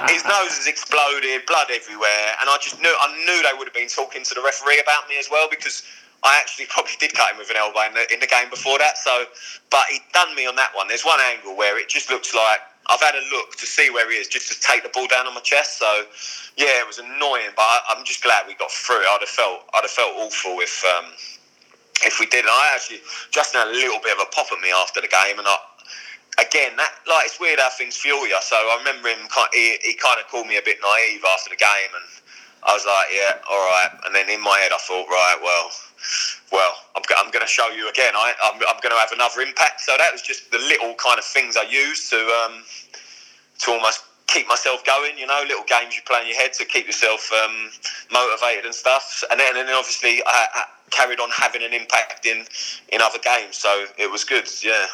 his 0.09 0.25
nose 0.25 0.57
has 0.57 0.67
exploded, 0.67 1.45
blood 1.47 1.69
everywhere, 1.71 2.35
and 2.41 2.49
I 2.49 2.57
just 2.61 2.81
knew 2.81 2.93
I 2.93 3.13
knew 3.25 3.43
they 3.43 3.53
would 3.59 3.69
have 3.69 3.75
been 3.75 3.89
talking 3.89 4.25
to 4.25 4.35
the 4.35 4.43
referee 4.43 4.81
about 4.81 5.09
me 5.09 5.19
as 5.19 5.29
well 5.31 5.49
because 5.51 5.83
I 6.23 6.39
actually 6.39 6.67
probably 6.67 6.93
did 7.01 7.15
cut 7.15 7.33
him 7.33 7.39
with 7.39 7.51
an 7.51 7.57
elbow 7.57 7.81
in 7.89 7.95
the, 7.95 8.05
in 8.13 8.21
the 8.21 8.27
game 8.27 8.51
before 8.51 8.79
that. 8.79 8.99
So, 8.99 9.25
but 9.71 9.85
he 9.91 10.01
done 10.13 10.35
me 10.35 10.47
on 10.47 10.57
that 10.57 10.71
one. 10.77 10.89
There's 10.89 11.05
one 11.05 11.21
angle 11.33 11.57
where 11.57 11.79
it 11.79 11.89
just 11.89 12.11
looks 12.11 12.35
like 12.35 12.61
I've 12.91 13.01
had 13.01 13.15
a 13.15 13.25
look 13.33 13.57
to 13.57 13.67
see 13.67 13.89
where 13.89 14.11
he 14.11 14.19
is, 14.19 14.29
just 14.29 14.53
to 14.53 14.61
take 14.61 14.83
the 14.83 14.91
ball 14.91 15.07
down 15.07 15.27
on 15.27 15.35
my 15.35 15.41
chest. 15.41 15.79
So, 15.79 16.05
yeah, 16.57 16.81
it 16.81 16.87
was 16.87 16.99
annoying, 16.99 17.55
but 17.57 17.65
I, 17.65 17.97
am 17.97 18.05
just 18.05 18.23
glad 18.23 18.47
we 18.47 18.55
got 18.55 18.71
through. 18.71 19.01
I'd 19.01 19.21
have 19.21 19.29
felt 19.29 19.65
I'd 19.73 19.83
have 19.83 19.91
felt 19.91 20.17
awful 20.17 20.61
if. 20.61 20.85
Um, 20.85 21.13
if 22.05 22.19
we 22.19 22.25
did, 22.25 22.45
and 22.45 22.49
I 22.49 22.73
actually 22.75 23.01
just 23.31 23.53
had 23.53 23.69
a 23.69 23.71
little 23.71 24.01
bit 24.01 24.17
of 24.17 24.25
a 24.25 24.31
pop 24.33 24.49
at 24.53 24.61
me 24.61 24.73
after 24.73 25.01
the 25.01 25.09
game, 25.09 25.39
and 25.39 25.47
I, 25.47 25.57
again, 26.41 26.73
that 26.77 26.93
like 27.05 27.27
it's 27.27 27.39
weird 27.39 27.61
how 27.61 27.69
things 27.71 27.97
fuel 27.97 28.27
you. 28.27 28.37
So 28.41 28.57
I 28.57 28.77
remember 28.81 29.09
him. 29.09 29.29
He, 29.53 29.77
he 29.83 29.95
kind 29.95 30.17
of 30.21 30.25
called 30.29 30.47
me 30.47 30.57
a 30.57 30.65
bit 30.65 30.79
naive 30.81 31.21
after 31.29 31.51
the 31.51 31.61
game, 31.61 31.93
and 31.93 32.07
I 32.65 32.73
was 32.73 32.85
like, 32.85 33.09
yeah, 33.13 33.41
all 33.49 33.65
right. 33.69 33.93
And 34.07 34.15
then 34.15 34.29
in 34.29 34.41
my 34.41 34.59
head, 34.61 34.73
I 34.73 34.81
thought, 34.81 35.09
right, 35.09 35.39
well, 35.43 35.71
well, 36.53 36.73
I'm, 36.97 37.03
I'm 37.19 37.31
going 37.31 37.45
to 37.45 37.51
show 37.51 37.69
you 37.69 37.89
again. 37.89 38.15
I, 38.15 38.33
I'm, 38.45 38.55
I'm 38.55 38.81
going 38.83 38.95
to 38.95 38.99
have 38.99 39.13
another 39.13 39.41
impact. 39.41 39.81
So 39.81 39.93
that 39.97 40.13
was 40.13 40.23
just 40.23 40.51
the 40.51 40.59
little 40.59 40.95
kind 40.95 41.19
of 41.19 41.25
things 41.25 41.57
I 41.57 41.63
used 41.69 42.11
to 42.11 42.17
um, 42.17 42.65
to 43.61 43.71
almost 43.73 44.05
keep 44.27 44.49
myself 44.49 44.85
going. 44.85 45.19
You 45.19 45.27
know, 45.27 45.43
little 45.47 45.65
games 45.65 45.97
you 45.97 46.03
play 46.07 46.23
in 46.23 46.29
your 46.29 46.37
head 46.37 46.53
to 46.55 46.65
keep 46.65 46.87
yourself 46.87 47.31
um, 47.33 47.71
motivated 48.13 48.65
and 48.65 48.75
stuff. 48.75 49.23
And 49.31 49.39
then, 49.41 49.57
and 49.57 49.69
then 49.69 49.75
obviously, 49.75 50.23
I, 50.27 50.47
I 50.55 50.65
carried 50.91 51.21
on 51.21 51.31
having 51.31 51.63
an 51.63 51.73
impact 51.73 52.27
in 52.27 52.45
in 52.93 53.01
other 53.01 53.19
games. 53.19 53.57
So 53.57 53.87
it 53.99 54.11
was 54.11 54.25
good. 54.25 54.49
Yeah. 54.63 54.87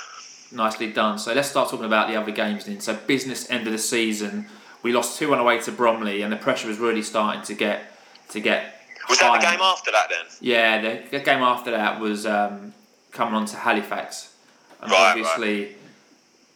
Nicely 0.53 0.93
done. 0.93 1.19
So 1.19 1.33
let's 1.33 1.49
start 1.49 1.71
talking 1.71 1.87
about 1.87 2.09
the 2.09 2.17
other 2.17 2.31
games 2.31 2.67
then. 2.67 2.81
So 2.81 2.95
business 2.95 3.51
end 3.51 3.67
of 3.67 3.73
the 3.73 3.79
season, 3.79 4.47
we 4.83 4.93
lost 4.93 5.19
two 5.19 5.31
one 5.31 5.41
away 5.41 5.61
to 5.63 5.73
Bromley, 5.73 6.23
and 6.23 6.33
the 6.33 6.37
pressure 6.37 6.69
was 6.69 6.79
really 6.79 7.03
starting 7.03 7.43
to 7.43 7.55
get 7.55 7.93
to 8.31 8.41
get. 8.41 8.75
Was 9.09 9.19
that 9.21 9.41
the 9.41 9.47
game 9.47 9.61
after 9.61 9.91
that 9.93 10.09
then? 10.09 10.27
Yeah, 10.41 10.81
the, 10.81 11.19
the 11.19 11.21
game 11.21 11.43
after 11.43 11.71
that 11.71 12.01
was 12.01 12.27
um, 12.27 12.75
coming 13.13 13.35
on 13.35 13.47
to 13.47 13.57
Halifax, 13.57 14.35
and 14.81 14.91
right, 14.91 15.11
obviously. 15.11 15.65
Right. 15.65 15.73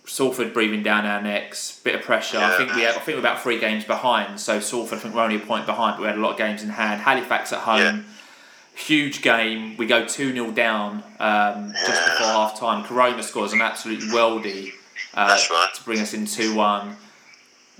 Salford 0.07 0.53
breathing 0.53 0.83
down 0.83 1.07
our 1.07 1.23
necks, 1.23 1.79
bit 1.85 1.95
of 1.95 2.03
pressure. 2.03 2.39
Yeah. 2.39 2.53
I 2.53 2.57
think 2.57 2.75
we 2.75 2.83
had, 2.83 2.97
I 2.97 2.99
think 2.99 3.15
we're 3.15 3.21
about 3.21 3.43
three 3.43 3.61
games 3.61 3.85
behind. 3.85 4.41
So 4.41 4.59
Salford, 4.59 4.99
I 4.99 5.03
think 5.03 5.15
we're 5.15 5.23
only 5.23 5.37
a 5.37 5.41
point 5.41 5.67
behind, 5.67 5.97
but 5.97 6.03
we 6.03 6.09
had 6.09 6.17
a 6.17 6.21
lot 6.21 6.33
of 6.33 6.39
games 6.39 6.65
in 6.65 6.71
hand. 6.71 7.01
Halifax 7.03 7.53
at 7.53 7.61
home. 7.61 7.79
Yeah 7.79 8.03
huge 8.81 9.23
game. 9.23 9.77
We 9.77 9.87
go 9.87 10.07
2 10.07 10.33
0 10.33 10.51
down 10.53 11.03
um, 11.19 11.73
just 11.73 12.05
before 12.05 12.27
half 12.27 12.59
time. 12.59 12.85
Koroma 12.85 13.23
scores 13.23 13.53
an 13.53 13.61
absolute 13.61 14.01
worldie 14.01 14.73
uh, 15.15 15.39
right. 15.51 15.75
to 15.75 15.85
bring 15.85 16.01
us 16.01 16.15
in 16.15 16.27
2 16.27 16.55
1. 16.55 16.97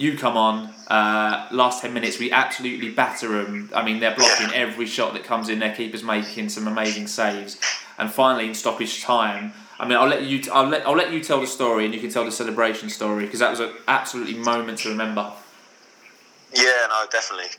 You 0.01 0.17
come 0.17 0.35
on, 0.35 0.73
uh, 0.87 1.47
last 1.51 1.83
10 1.83 1.93
minutes, 1.93 2.19
we 2.19 2.33
absolutely 2.33 2.89
batter 2.89 3.45
them. 3.45 3.69
I 3.75 3.85
mean, 3.85 4.01
they're 4.01 4.17
blocking 4.17 4.49
yeah. 4.49 4.55
every 4.57 4.87
shot 4.87 5.13
that 5.13 5.25
comes 5.25 5.51
in, 5.51 5.59
their 5.59 5.75
keeper's 5.75 6.03
making 6.03 6.49
some 6.49 6.67
amazing 6.67 7.07
saves. 7.07 7.61
And 7.99 8.11
finally, 8.11 8.47
in 8.49 8.55
stoppage 8.55 9.03
time, 9.03 9.53
I 9.79 9.87
mean, 9.87 9.99
I'll 9.99 10.09
let 10.09 10.23
you. 10.23 10.39
T- 10.41 10.49
I'll 10.49 10.67
let. 10.67 10.87
I'll 10.87 10.97
let 10.97 11.13
you 11.13 11.23
tell 11.23 11.39
the 11.39 11.47
story, 11.47 11.85
and 11.85 11.93
you 11.93 12.01
can 12.01 12.09
tell 12.09 12.25
the 12.25 12.33
celebration 12.33 12.89
story 12.89 13.27
because 13.27 13.41
that 13.41 13.51
was 13.51 13.61
an 13.61 13.73
absolutely 13.89 14.39
moment 14.39 14.79
to 14.79 14.89
remember. 14.89 15.31
Yeah, 16.55 16.87
no, 16.89 17.05
definitely. 17.13 17.51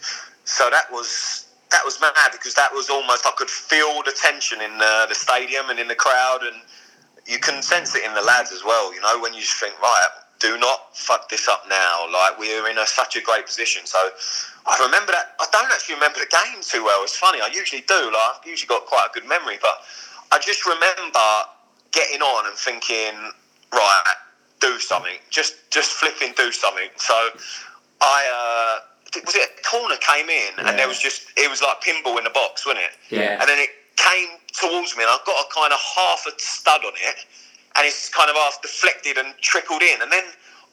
So 0.44 0.68
that 0.72 0.92
was 0.92 1.46
that 1.70 1.86
was 1.86 2.02
mad 2.02 2.14
because 2.32 2.56
that 2.56 2.74
was 2.74 2.90
almost 2.90 3.24
I 3.28 3.32
could 3.38 3.52
feel 3.52 4.02
the 4.04 4.16
tension 4.20 4.62
in 4.62 4.80
the, 4.80 5.06
the 5.10 5.16
stadium 5.16 5.70
and 5.70 5.80
in 5.80 5.88
the 5.88 5.96
crowd, 5.96 6.40
and 6.42 6.60
you 7.28 7.38
can 7.38 7.62
sense 7.62 7.96
it 7.96 8.04
in 8.04 8.16
the 8.16 8.24
lads 8.24 8.52
as 8.52 8.64
well. 8.66 8.92
You 8.96 9.02
know, 9.02 9.20
when 9.22 9.36
you 9.36 9.42
just 9.42 9.60
think, 9.60 9.80
right, 9.80 10.08
do 10.42 10.58
not 10.58 10.98
fuck 10.98 11.30
this 11.30 11.48
up 11.48 11.64
now. 11.70 12.08
Like 12.12 12.38
we're 12.40 12.68
in 12.68 12.78
a, 12.78 12.88
such 12.88 13.16
a 13.16 13.22
great 13.22 13.46
position. 13.46 13.86
So 13.86 13.98
I 14.66 14.84
remember 14.84 15.14
that. 15.14 15.38
I 15.40 15.46
don't 15.52 15.72
actually 15.72 15.96
remember 15.96 16.20
the 16.20 16.28
game 16.28 16.62
too 16.62 16.84
well. 16.84 17.04
It's 17.04 17.16
funny. 17.16 17.40
I 17.40 17.48
usually 17.54 17.86
do. 17.88 18.10
Like 18.12 18.42
I've 18.42 18.46
usually 18.46 18.68
got 18.68 18.86
quite 18.88 19.08
a 19.10 19.14
good 19.14 19.30
memory, 19.30 19.60
but 19.62 19.86
I 20.32 20.40
just 20.40 20.66
remember 20.66 21.30
getting 21.92 22.22
on 22.22 22.48
and 22.48 22.58
thinking, 22.58 23.14
right, 23.72 24.04
do 24.60 24.80
something. 24.80 25.22
Just 25.30 25.56
just 25.70 25.92
flipping 25.92 26.34
do 26.36 26.52
something. 26.52 26.90
So 26.98 27.16
I. 28.02 28.82
Uh, 28.82 28.88
was 29.26 29.36
it 29.36 29.44
a 29.44 29.64
corner 29.68 29.96
came 30.00 30.30
in 30.30 30.56
yeah. 30.56 30.70
and 30.70 30.80
there 30.80 30.88
was 30.88 30.98
just 30.98 31.28
it 31.36 31.50
was 31.52 31.62
like 31.62 31.84
pinball 31.84 32.18
in 32.18 32.24
the 32.24 32.32
box, 32.32 32.66
wasn't 32.66 32.86
it? 32.86 32.96
Yeah. 33.14 33.36
And 33.42 33.44
then 33.44 33.60
it 33.60 33.70
came 34.00 34.40
towards 34.56 34.96
me 34.96 35.04
and 35.04 35.12
I 35.12 35.20
got 35.26 35.36
a 35.36 35.48
kind 35.54 35.74
of 35.74 35.80
half 35.80 36.24
a 36.28 36.32
stud 36.38 36.80
on 36.86 36.94
it, 36.96 37.26
and 37.76 37.88
it's 37.88 38.10
kind 38.10 38.30
of 38.30 38.36
half 38.36 38.62
deflected 38.62 39.18
and 39.18 39.34
trickled 39.42 39.82
in, 39.82 40.02
and 40.02 40.12
then. 40.12 40.24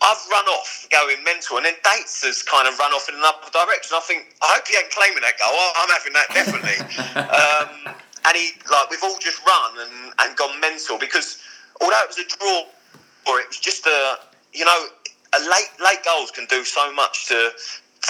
I've 0.00 0.22
run 0.30 0.46
off 0.54 0.86
going 0.92 1.24
mental, 1.24 1.56
and 1.56 1.66
then 1.66 1.74
Dates 1.82 2.22
has 2.22 2.44
kind 2.44 2.68
of 2.68 2.78
run 2.78 2.92
off 2.92 3.08
in 3.08 3.16
another 3.16 3.50
direction. 3.50 3.98
I 3.98 4.02
think 4.06 4.30
I 4.40 4.54
hope 4.54 4.68
he 4.68 4.78
ain't 4.78 4.94
claiming 4.94 5.26
that 5.26 5.34
goal. 5.42 5.58
I'm 5.74 5.90
having 5.90 6.14
that 6.14 6.28
definitely. 6.38 6.78
um, 7.18 7.98
and 8.24 8.36
he 8.36 8.52
like 8.70 8.90
we've 8.90 9.02
all 9.02 9.18
just 9.18 9.42
run 9.44 9.72
and, 9.82 10.12
and 10.20 10.36
gone 10.36 10.60
mental 10.60 10.98
because 10.98 11.42
although 11.80 11.98
it 12.02 12.08
was 12.14 12.18
a 12.18 12.28
draw, 12.30 12.62
or 13.26 13.40
it 13.40 13.48
was 13.48 13.58
just 13.58 13.86
a 13.86 14.18
you 14.52 14.64
know 14.64 14.86
a 15.34 15.40
late 15.50 15.72
late 15.82 16.04
goals 16.04 16.30
can 16.30 16.46
do 16.46 16.64
so 16.64 16.92
much 16.92 17.26
to 17.28 17.50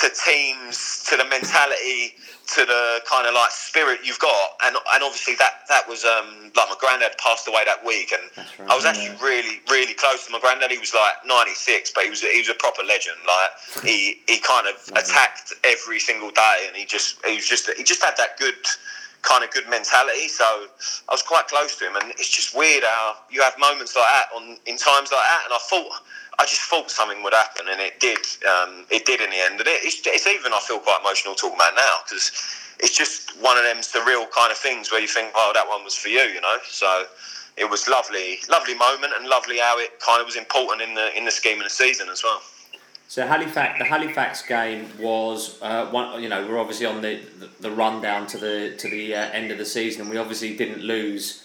to 0.01 0.11
teams, 0.11 1.05
to 1.09 1.17
the 1.17 1.25
mentality, 1.25 2.15
to 2.55 2.65
the 2.65 3.01
kind 3.05 3.27
of 3.27 3.35
like 3.35 3.51
spirit 3.51 4.01
you've 4.05 4.19
got, 4.19 4.57
and 4.65 4.77
and 4.95 5.03
obviously 5.03 5.35
that 5.37 5.67
that 5.69 5.89
was 5.89 6.05
um, 6.05 6.51
like 6.57 6.69
my 6.69 6.77
granddad 6.79 7.19
passed 7.19 7.49
away 7.49 7.65
that 7.67 7.85
week, 7.85 8.13
and 8.13 8.23
right, 8.37 8.71
I 8.71 8.77
was 8.77 8.85
actually 8.85 9.13
yeah. 9.19 9.23
really 9.23 9.61
really 9.71 9.95
close 9.95 10.25
to 10.27 10.33
my 10.33 10.41
granddad. 10.41 10.71
He 10.71 10.79
was 10.79 10.95
like 10.95 11.15
ninety 11.27 11.55
six, 11.55 11.91
but 11.95 12.05
he 12.05 12.11
was 12.11 12.21
he 12.23 12.39
was 12.39 12.49
a 12.49 12.55
proper 12.55 12.83
legend. 12.87 13.19
Like 13.27 13.85
he 13.85 14.23
he 14.29 14.39
kind 14.39 14.67
of 14.67 14.77
attacked 14.97 15.53
every 15.65 15.99
single 15.99 16.31
day, 16.31 16.67
and 16.67 16.77
he 16.77 16.85
just 16.85 17.19
he 17.27 17.35
was 17.35 17.47
just 17.47 17.69
he 17.77 17.83
just 17.83 18.03
had 18.03 18.15
that 18.19 18.39
good 18.39 18.57
kind 19.23 19.43
of 19.43 19.51
good 19.51 19.69
mentality. 19.69 20.29
So 20.29 20.45
I 20.45 21.13
was 21.13 21.23
quite 21.23 21.49
close 21.49 21.77
to 21.79 21.87
him, 21.87 21.97
and 21.97 22.11
it's 22.13 22.31
just 22.31 22.57
weird 22.57 22.85
how 22.85 23.17
you 23.31 23.43
have 23.43 23.59
moments 23.59 23.97
like 23.97 24.07
that 24.07 24.29
on 24.35 24.57
in 24.67 24.79
times 24.79 25.11
like 25.11 25.27
that, 25.27 25.43
and 25.45 25.53
I 25.53 25.59
thought 25.69 25.91
I 26.39 26.45
just 26.45 26.63
thought 26.63 26.91
something 26.91 27.23
would 27.25 27.35
happen, 27.35 27.67
and 27.69 27.81
it 27.81 27.99
did. 27.99 28.19
Um, 28.47 28.87
it 28.91 29.05
did 29.05 29.21
in 29.21 29.31
the 29.31 29.37
end, 29.37 29.59
and 29.59 29.67
it, 29.67 29.83
it's, 29.83 30.01
it's, 30.07 30.27
even 30.27 30.53
I 30.53 30.61
feel 30.61 30.79
quite 30.79 31.01
emotional 31.01 31.35
talking 31.35 31.57
about 31.57 31.75
now 31.75 31.97
because 32.07 32.31
it's 32.79 32.97
just 32.97 33.33
one 33.43 33.59
of 33.59 33.65
them 33.65 33.79
surreal 33.79 34.31
kind 34.31 34.53
of 34.53 34.59
things 34.59 34.93
where 34.93 35.01
you 35.01 35.09
think, 35.09 35.33
"Oh, 35.35 35.51
that 35.55 35.69
one 35.69 35.83
was 35.83 35.97
for 35.97 36.09
you," 36.09 36.23
you 36.23 36.41
know. 36.41 36.59
So 36.69 37.07
it 37.57 37.69
was 37.69 37.89
lovely, 37.89 38.39
lovely 38.49 38.75
moment, 38.75 39.15
and 39.19 39.29
lovely 39.29 39.59
how 39.59 39.79
it 39.79 39.99
kind 39.99 40.21
of 40.21 40.27
was 40.27 40.37
important 40.37 40.81
in 40.81 40.95
the 40.95 41.17
in 41.19 41.25
the 41.25 41.33
scheme 41.33 41.59
of 41.59 41.65
the 41.65 41.71
season 41.71 42.09
as 42.09 42.23
well. 42.23 42.41
So 43.09 43.27
Halifax, 43.27 43.79
the 43.79 43.87
Halifax 43.87 44.43
game 44.43 44.87
was 45.01 45.59
uh, 45.63 45.87
one. 45.87 46.23
You 46.23 46.29
know, 46.29 46.47
we're 46.47 46.61
obviously 46.61 46.87
on 46.87 47.01
the, 47.01 47.21
the, 47.59 47.71
rundown 47.71 48.27
to 48.29 48.39
the 48.39 48.75
to 48.79 48.89
the 48.89 49.15
uh, 49.15 49.31
end 49.31 49.51
of 49.51 49.59
the 49.59 49.65
season, 49.65 50.03
and 50.03 50.11
we 50.11 50.19
obviously 50.19 50.57
didn't 50.57 50.83
lose 50.83 51.45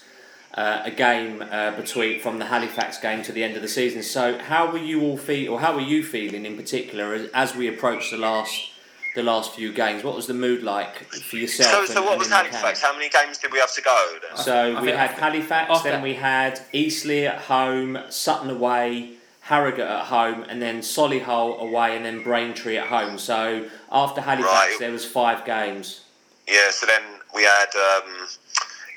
uh, 0.54 0.82
a 0.84 0.90
game 0.90 1.42
uh, 1.50 1.72
between 1.72 2.20
from 2.20 2.38
the 2.38 2.44
Halifax 2.44 2.98
game 2.98 3.22
to 3.24 3.32
the 3.32 3.42
end 3.42 3.56
of 3.56 3.62
the 3.62 3.68
season. 3.68 4.02
So, 4.02 4.38
how 4.38 4.70
were 4.70 4.78
you 4.78 5.02
all 5.02 5.16
feel, 5.16 5.52
or 5.52 5.60
how 5.60 5.74
were 5.74 5.80
you 5.80 6.04
feeling 6.04 6.46
in 6.46 6.56
particular 6.56 7.12
as, 7.14 7.28
as 7.34 7.56
we 7.56 7.66
approached 7.68 8.10
the 8.12 8.18
last 8.18 8.70
the 9.16 9.22
last 9.22 9.54
few 9.54 9.72
games? 9.72 10.04
What 10.04 10.14
was 10.14 10.26
the 10.26 10.34
mood 10.34 10.62
like 10.62 10.96
for 11.12 11.36
yourself? 11.36 11.86
So, 11.86 11.94
so 11.94 12.02
what 12.04 12.18
was 12.18 12.30
Halifax? 12.30 12.80
How 12.80 12.92
many 12.92 13.08
games 13.08 13.38
did 13.38 13.52
we 13.52 13.58
have 13.58 13.74
to 13.74 13.82
go? 13.82 14.18
Then? 14.22 14.44
So 14.44 14.80
we 14.80 14.90
had 14.90 15.10
Halifax, 15.10 15.82
then 15.82 16.02
we 16.02 16.14
had 16.14 16.60
Eastleigh 16.72 17.26
at 17.26 17.38
home, 17.42 17.98
Sutton 18.08 18.50
away. 18.50 19.10
Harrogate 19.40 19.86
at 19.86 20.06
home, 20.06 20.42
and 20.48 20.62
then 20.62 20.80
Solihull 20.80 21.60
away, 21.60 21.94
and 21.96 22.02
then 22.02 22.22
Braintree 22.22 22.78
at 22.78 22.86
home. 22.86 23.18
So 23.18 23.68
after 23.92 24.22
Halifax, 24.22 24.50
right. 24.50 24.76
there 24.80 24.90
was 24.90 25.04
five 25.04 25.44
games. 25.44 26.00
Yeah. 26.48 26.70
So 26.70 26.86
then 26.86 27.02
we 27.34 27.42
had 27.42 27.68
um, 27.76 28.26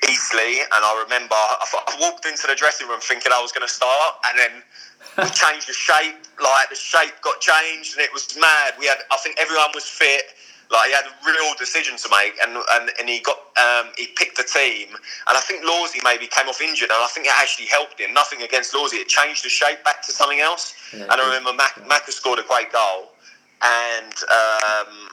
Eastleigh, 0.05 0.61
and 0.61 0.81
I 0.85 1.03
remember 1.03 1.35
I, 1.35 1.65
I 1.87 1.97
walked 1.99 2.25
into 2.25 2.45
the 2.47 2.55
dressing 2.55 2.87
room 2.87 2.99
thinking 3.01 3.31
I 3.33 3.41
was 3.41 3.51
going 3.51 3.65
to 3.65 3.73
start, 3.73 4.15
and 4.29 4.37
then 4.37 4.53
we 5.17 5.29
changed 5.43 5.67
the 5.67 5.73
shape. 5.73 6.15
Like 6.37 6.69
the 6.69 6.75
shape 6.75 7.17
got 7.21 7.41
changed, 7.41 7.97
and 7.97 8.05
it 8.05 8.13
was 8.13 8.37
mad. 8.37 8.73
We 8.77 8.85
had, 8.85 8.99
I 9.11 9.17
think, 9.17 9.37
everyone 9.39 9.73
was 9.73 9.85
fit. 9.85 10.37
Like 10.69 10.87
he 10.89 10.93
had 10.93 11.05
a 11.05 11.15
real 11.25 11.55
decision 11.57 11.95
to 11.97 12.09
make, 12.11 12.35
and 12.45 12.57
and, 12.75 12.91
and 12.99 13.09
he 13.09 13.19
got 13.21 13.39
um, 13.57 13.91
he 13.97 14.07
picked 14.07 14.37
the 14.37 14.43
team, 14.43 14.89
and 14.91 15.33
I 15.37 15.39
think 15.39 15.63
Lawsy 15.63 16.03
maybe 16.03 16.27
came 16.27 16.47
off 16.47 16.59
injured, 16.61 16.91
and 16.91 16.99
I 16.99 17.07
think 17.07 17.25
it 17.25 17.33
actually 17.35 17.67
helped 17.67 17.99
him. 17.99 18.13
Nothing 18.13 18.41
against 18.43 18.73
Lawsy, 18.73 18.99
it 18.99 19.07
changed 19.07 19.45
the 19.45 19.49
shape 19.49 19.83
back 19.85 20.05
to 20.05 20.11
something 20.11 20.39
else. 20.41 20.75
Yeah, 20.93 21.03
and 21.03 21.13
I 21.13 21.25
remember 21.25 21.53
Mac, 21.53 21.79
Mac 21.87 22.05
scored 22.11 22.39
a 22.39 22.43
great 22.43 22.71
goal, 22.71 23.13
and 23.63 24.13
um, 24.27 25.09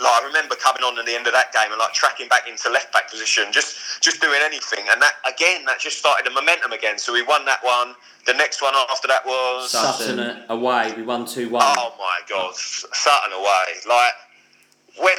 like 0.00 0.22
I 0.22 0.26
remember 0.26 0.54
coming 0.56 0.82
on 0.82 0.98
at 0.98 1.04
the 1.04 1.14
end 1.14 1.26
of 1.26 1.32
that 1.32 1.52
game 1.52 1.70
and 1.70 1.78
like 1.78 1.92
tracking 1.92 2.28
back 2.28 2.48
into 2.48 2.68
left 2.70 2.92
back 2.92 3.10
position, 3.10 3.52
just 3.52 4.02
just 4.02 4.20
doing 4.20 4.40
anything, 4.44 4.84
and 4.90 5.00
that 5.02 5.12
again 5.28 5.64
that 5.66 5.78
just 5.78 5.98
started 5.98 6.26
the 6.26 6.30
momentum 6.30 6.72
again. 6.72 6.98
So 6.98 7.12
we 7.12 7.22
won 7.22 7.44
that 7.44 7.62
one. 7.62 7.94
The 8.26 8.34
next 8.34 8.60
one 8.62 8.74
after 8.74 9.08
that 9.08 9.24
was 9.24 9.70
Sutton, 9.70 10.16
Sutton. 10.16 10.42
away. 10.48 10.92
We 10.96 11.02
won 11.02 11.26
two 11.26 11.48
one. 11.48 11.62
Oh 11.64 11.94
my 11.98 12.20
god, 12.28 12.54
Sutton 12.54 13.32
away. 13.32 13.66
Like 13.88 14.12
when 14.96 15.18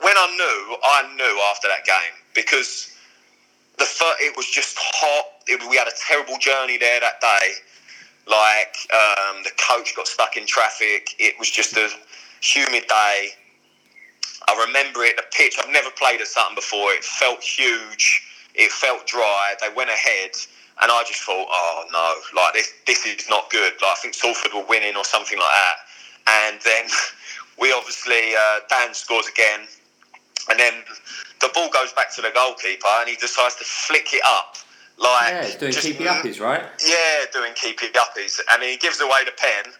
when 0.00 0.16
I 0.16 0.26
knew, 0.36 0.76
I 0.82 1.14
knew 1.14 1.40
after 1.50 1.68
that 1.68 1.84
game 1.84 2.14
because 2.34 2.96
the 3.78 3.84
fir- 3.84 4.20
it 4.20 4.36
was 4.36 4.46
just 4.46 4.76
hot. 4.78 5.24
It, 5.46 5.60
we 5.68 5.76
had 5.76 5.88
a 5.88 5.96
terrible 6.08 6.38
journey 6.38 6.78
there 6.78 7.00
that 7.00 7.20
day. 7.20 7.52
Like 8.26 8.74
um, 8.92 9.42
the 9.44 9.50
coach 9.68 9.94
got 9.94 10.06
stuck 10.08 10.36
in 10.36 10.46
traffic. 10.46 11.14
It 11.18 11.34
was 11.38 11.50
just 11.50 11.76
a 11.76 11.88
humid 12.40 12.86
day. 12.88 13.28
I 14.48 14.64
remember 14.66 15.02
it. 15.04 15.16
The 15.16 15.24
pitch. 15.32 15.56
I've 15.58 15.70
never 15.70 15.90
played 15.90 16.20
at 16.20 16.26
Sutton 16.26 16.54
before. 16.54 16.92
It 16.92 17.04
felt 17.04 17.42
huge. 17.42 18.22
It 18.54 18.70
felt 18.70 19.06
dry. 19.06 19.54
They 19.60 19.68
went 19.74 19.90
ahead, 19.90 20.30
and 20.82 20.90
I 20.92 21.02
just 21.06 21.22
thought, 21.22 21.48
oh 21.50 21.84
no, 21.92 22.40
like 22.40 22.54
this. 22.54 22.72
This 22.86 23.06
is 23.06 23.28
not 23.28 23.50
good. 23.50 23.72
Like 23.82 23.92
I 23.92 23.94
think 24.00 24.14
Salford 24.14 24.52
were 24.54 24.64
winning 24.68 24.96
or 24.96 25.04
something 25.04 25.38
like 25.38 25.48
that. 25.48 25.76
And 26.52 26.60
then 26.62 26.84
we 27.58 27.72
obviously 27.72 28.34
uh, 28.38 28.60
Dan 28.68 28.94
scores 28.94 29.26
again, 29.28 29.66
and 30.50 30.58
then 30.58 30.74
the 31.40 31.50
ball 31.54 31.68
goes 31.70 31.92
back 31.94 32.14
to 32.16 32.22
the 32.22 32.30
goalkeeper, 32.34 32.86
and 33.00 33.08
he 33.08 33.16
decides 33.16 33.56
to 33.56 33.64
flick 33.64 34.08
it 34.12 34.22
up. 34.26 34.56
Like 34.96 35.32
yeah, 35.32 35.58
doing 35.58 35.72
just- 35.72 35.86
keepy 35.86 36.04
uppies, 36.04 36.40
right? 36.40 36.62
yeah, 36.86 37.24
doing 37.32 37.52
keepy 37.54 37.86
uppies, 37.88 38.38
and 38.52 38.62
he 38.62 38.76
gives 38.76 39.00
away 39.00 39.24
the 39.24 39.32
pen, 39.36 39.72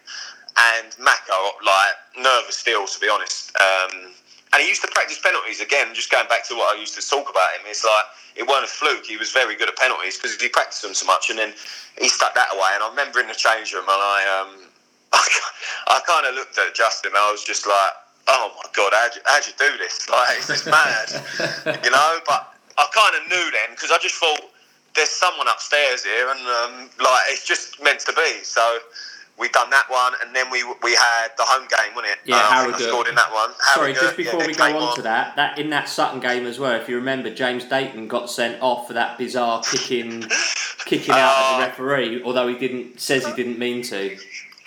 and 0.57 0.91
Macca 0.99 1.37
like 1.65 1.95
nervous 2.19 2.57
still, 2.57 2.85
to 2.85 2.99
be 2.99 3.07
honest. 3.07 3.55
Um, 3.55 4.11
and 4.55 4.63
he 4.63 4.69
used 4.71 4.81
to 4.81 4.87
practice 4.87 5.19
penalties 5.19 5.59
again. 5.59 5.93
Just 5.93 6.09
going 6.09 6.27
back 6.31 6.47
to 6.47 6.55
what 6.55 6.77
I 6.77 6.79
used 6.79 6.95
to 6.95 7.03
talk 7.03 7.29
about 7.29 7.59
him, 7.59 7.67
it's 7.67 7.83
like 7.83 8.05
it 8.39 8.47
weren't 8.47 8.63
a 8.63 8.71
fluke. 8.71 9.05
He 9.05 9.17
was 9.17 9.29
very 9.35 9.53
good 9.53 9.67
at 9.67 9.75
penalties 9.75 10.15
because 10.15 10.39
he 10.39 10.47
practiced 10.47 10.81
them 10.81 10.93
so 10.93 11.05
much, 11.05 11.29
and 11.29 11.37
then 11.37 11.53
he 11.99 12.07
stuck 12.07 12.33
that 12.35 12.47
away. 12.55 12.71
And 12.73 12.81
I 12.81 12.87
remember 12.87 13.19
in 13.19 13.27
the 13.27 13.35
change 13.35 13.73
room, 13.73 13.83
and 13.83 13.99
I 13.99 14.23
um, 14.31 14.71
I, 15.91 15.99
kind 16.07 16.25
of 16.25 16.35
looked 16.35 16.57
at 16.57 16.73
Justin, 16.73 17.11
and 17.11 17.19
I 17.19 17.31
was 17.35 17.43
just 17.43 17.67
like, 17.67 17.93
oh 18.31 18.55
my 18.55 18.69
god, 18.71 18.95
how'd 18.95 19.15
you, 19.15 19.21
how'd 19.25 19.43
you 19.43 19.53
do 19.59 19.77
this? 19.77 20.07
Like, 20.15 20.39
it's 20.39 20.47
just 20.47 20.67
mad, 20.71 21.11
you 21.83 21.91
know. 21.91 22.19
But 22.23 22.55
I 22.79 22.87
kind 22.95 23.13
of 23.19 23.27
knew 23.27 23.51
then 23.51 23.75
because 23.75 23.91
I 23.91 23.99
just 23.99 24.15
thought 24.15 24.39
there's 24.95 25.11
someone 25.11 25.51
upstairs 25.51 26.07
here, 26.07 26.31
and 26.31 26.39
um, 26.39 26.89
like 27.03 27.27
it's 27.27 27.45
just 27.45 27.83
meant 27.83 27.99
to 28.07 28.13
be. 28.13 28.39
So 28.43 28.79
we 29.37 29.49
done 29.49 29.69
that 29.69 29.89
one, 29.89 30.13
and 30.23 30.33
then 30.35 30.49
we 30.49 30.63
we 30.83 30.93
had 30.95 31.27
the 31.37 31.43
home 31.43 31.67
game, 31.67 31.93
wasn't 31.95 32.13
it? 32.13 32.19
Yeah, 32.25 32.37
Uh, 32.37 32.51
Harrogate. 32.51 32.87
scored 32.87 33.07
in 33.07 33.15
that 33.15 33.31
one. 33.33 33.51
Sorry, 33.73 33.93
Harrogate, 33.93 34.01
just 34.01 34.17
before 34.17 34.39
yeah, 34.41 34.47
we 34.47 34.53
go 34.53 34.65
came 34.67 34.75
on 34.77 34.95
to 34.95 35.01
that, 35.03 35.35
that 35.35 35.57
in 35.59 35.69
that 35.71 35.89
Sutton 35.89 36.19
game 36.19 36.45
as 36.47 36.57
well, 36.59 36.71
if 36.79 36.87
you 36.87 36.95
remember, 36.95 37.29
James 37.33 37.65
Dayton 37.65 38.07
got 38.07 38.29
sent 38.29 38.61
off 38.61 38.87
for 38.87 38.93
that 38.93 39.17
bizarre 39.17 39.61
kicking, 39.63 40.23
kicking 40.85 41.13
out 41.13 41.19
at 41.19 41.35
Oh. 41.35 41.59
the 41.59 41.65
referee, 41.67 42.23
although 42.23 42.47
he 42.47 42.55
didn't 42.57 42.99
says 43.01 43.25
he 43.25 43.33
didn't 43.33 43.59
mean 43.59 43.81
to. 43.83 44.17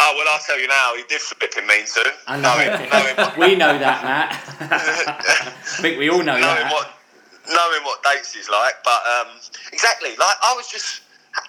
Oh 0.00 0.14
well, 0.16 0.26
I'll 0.32 0.38
tell 0.40 0.60
you 0.60 0.68
now, 0.68 0.92
he 0.96 1.02
did 1.08 1.20
flipping 1.20 1.66
mean 1.66 1.84
to. 1.86 2.12
I 2.28 2.36
know. 2.38 2.54
Knowing, 2.54 2.90
knowing, 3.16 3.38
we 3.50 3.56
know 3.56 3.78
that, 3.78 4.04
Matt. 4.04 4.30
I 4.60 5.52
think 5.82 5.98
we 5.98 6.08
all 6.10 6.18
know 6.22 6.38
knowing 6.38 6.42
that. 6.42 6.72
what 6.72 6.90
knowing 7.48 7.82
what 7.84 8.02
dates 8.04 8.34
he's 8.34 8.48
like, 8.50 8.74
but 8.84 9.00
um, 9.20 9.28
exactly, 9.72 10.10
like 10.10 10.36
I 10.44 10.52
was 10.54 10.68
just, 10.70 11.00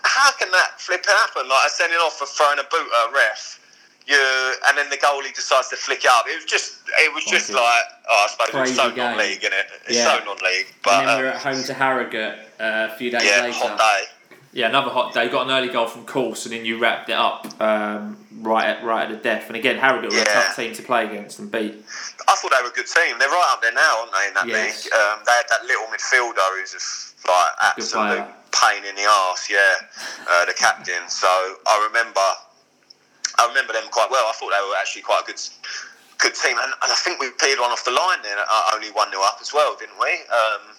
how 0.03 0.31
can 0.33 0.51
that 0.51 0.79
flip 0.79 1.05
happen? 1.05 1.43
Like 1.47 1.59
I 1.65 1.67
sending 1.69 1.97
off 1.99 2.17
for 2.19 2.25
throwing 2.25 2.59
a 2.59 2.63
boot 2.63 2.87
at 2.87 3.09
a 3.09 3.13
ref, 3.13 3.59
you, 4.07 4.53
and 4.67 4.77
then 4.77 4.89
the 4.89 4.97
goalie 4.97 5.33
decides 5.33 5.69
to 5.69 5.75
flick 5.75 5.99
it 6.05 6.11
up. 6.11 6.25
It 6.27 6.35
was 6.35 6.45
just, 6.45 6.79
it 6.87 7.13
was 7.13 7.23
just 7.25 7.51
like, 7.51 7.83
oh, 8.09 8.25
I 8.25 8.31
suppose 8.31 8.49
Crazy 8.49 8.71
it's 8.71 8.79
so 8.81 8.89
game. 8.89 8.97
non-league, 8.97 9.39
isn't 9.39 9.53
it? 9.53 9.65
It's 9.87 9.97
Yeah. 9.97 10.17
so 10.17 10.25
non-league, 10.25 10.65
and 10.67 10.75
but 10.83 11.05
then 11.05 11.17
we 11.17 11.23
were 11.23 11.29
um, 11.29 11.35
at 11.35 11.41
home 11.41 11.63
to 11.63 11.73
Harrogate 11.73 12.39
uh, 12.59 12.89
a 12.91 12.97
few 12.97 13.11
days 13.11 13.23
yeah, 13.23 13.41
later. 13.41 13.53
hot 13.53 13.77
day. 13.77 14.03
Yeah, 14.51 14.69
another 14.69 14.89
hot 14.89 15.13
day. 15.13 15.29
Got 15.29 15.45
an 15.45 15.51
early 15.51 15.67
goal 15.71 15.85
from 15.85 16.05
Course, 16.07 16.45
and 16.47 16.53
then 16.55 16.65
you 16.65 16.79
wrapped 16.79 17.07
it 17.09 17.13
up 17.13 17.45
um, 17.61 18.17
right 18.41 18.65
at 18.65 18.83
right 18.83 19.03
at 19.03 19.09
the 19.09 19.17
death. 19.21 19.45
And 19.45 19.55
again, 19.55 19.77
Harrogate 19.77 20.11
were 20.11 20.21
a 20.21 20.25
tough 20.25 20.55
team 20.55 20.73
to 20.73 20.81
play 20.81 21.05
against 21.05 21.37
and 21.37 21.51
beat. 21.51 21.75
I 22.27 22.33
thought 22.35 22.51
they 22.57 22.63
were 22.63 22.69
a 22.69 22.73
good 22.73 22.87
team. 22.87 23.19
They're 23.19 23.29
right 23.29 23.49
up 23.53 23.61
there 23.61 23.73
now, 23.73 23.99
aren't 23.99 24.11
they? 24.11 24.27
In 24.27 24.33
that 24.33 24.47
Yes. 24.47 24.85
league, 24.85 24.93
um, 24.93 25.19
they 25.27 25.33
had 25.33 25.45
that 25.51 25.65
little 25.65 25.85
midfielder 25.93 26.59
who's 26.59 26.71
just 26.71 27.13
like 27.27 27.51
absolute. 27.61 28.25
Pain 28.51 28.83
in 28.85 28.95
the 28.95 29.03
ass, 29.03 29.49
Yeah, 29.49 29.73
uh, 30.29 30.45
the 30.45 30.53
captain. 30.53 31.07
So 31.09 31.27
I 31.27 31.85
remember, 31.87 32.19
I 33.37 33.47
remember 33.47 33.73
them 33.73 33.83
quite 33.91 34.09
well. 34.11 34.25
I 34.27 34.33
thought 34.33 34.51
they 34.51 34.67
were 34.67 34.75
actually 34.79 35.03
quite 35.03 35.23
a 35.23 35.27
good, 35.27 35.41
good 36.17 36.35
team, 36.35 36.57
and, 36.57 36.71
and 36.83 36.91
I 36.91 36.95
think 36.95 37.19
we 37.19 37.29
peeled 37.39 37.59
one 37.59 37.71
off 37.71 37.85
the 37.85 37.91
line 37.91 38.19
then, 38.23 38.37
uh, 38.37 38.71
only 38.75 38.89
one 38.91 39.09
0 39.11 39.21
up 39.23 39.37
as 39.41 39.53
well, 39.53 39.75
didn't 39.79 39.99
we? 39.99 40.11
Um, 40.33 40.75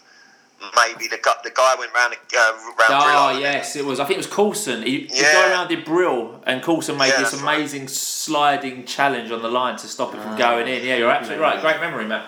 maybe 0.76 1.08
the 1.08 1.18
guy, 1.22 1.32
the 1.42 1.50
guy 1.50 1.74
went 1.78 1.92
round 1.94 2.12
the 2.12 2.36
uh, 2.36 2.52
round. 2.52 2.90
Oh 2.90 3.28
and 3.28 3.36
then- 3.44 3.52
yes, 3.54 3.76
it 3.76 3.84
was. 3.84 3.98
I 4.00 4.04
think 4.04 4.16
it 4.18 4.24
was 4.26 4.32
Coulson. 4.34 4.82
He, 4.82 5.06
he 5.06 5.20
Yeah. 5.22 5.32
go 5.32 5.48
around 5.50 5.68
did 5.68 5.84
Brill, 5.84 6.42
and 6.46 6.62
Coulson 6.62 6.98
made 6.98 7.08
Yeah, 7.08 7.20
this 7.20 7.30
that's 7.30 7.42
right. 7.42 7.56
amazing 7.56 7.88
sliding 7.88 8.84
challenge 8.84 9.30
on 9.30 9.40
the 9.42 9.48
line 9.48 9.76
to 9.78 9.88
stop 9.88 10.14
it 10.14 10.20
from 10.20 10.34
Ah. 10.34 10.36
going 10.36 10.68
in. 10.68 10.84
Yeah, 10.84 10.96
you're 10.96 11.10
absolutely 11.10 11.42
right. 11.42 11.60
Great 11.60 11.80
memory, 11.80 12.04
Matt. 12.04 12.26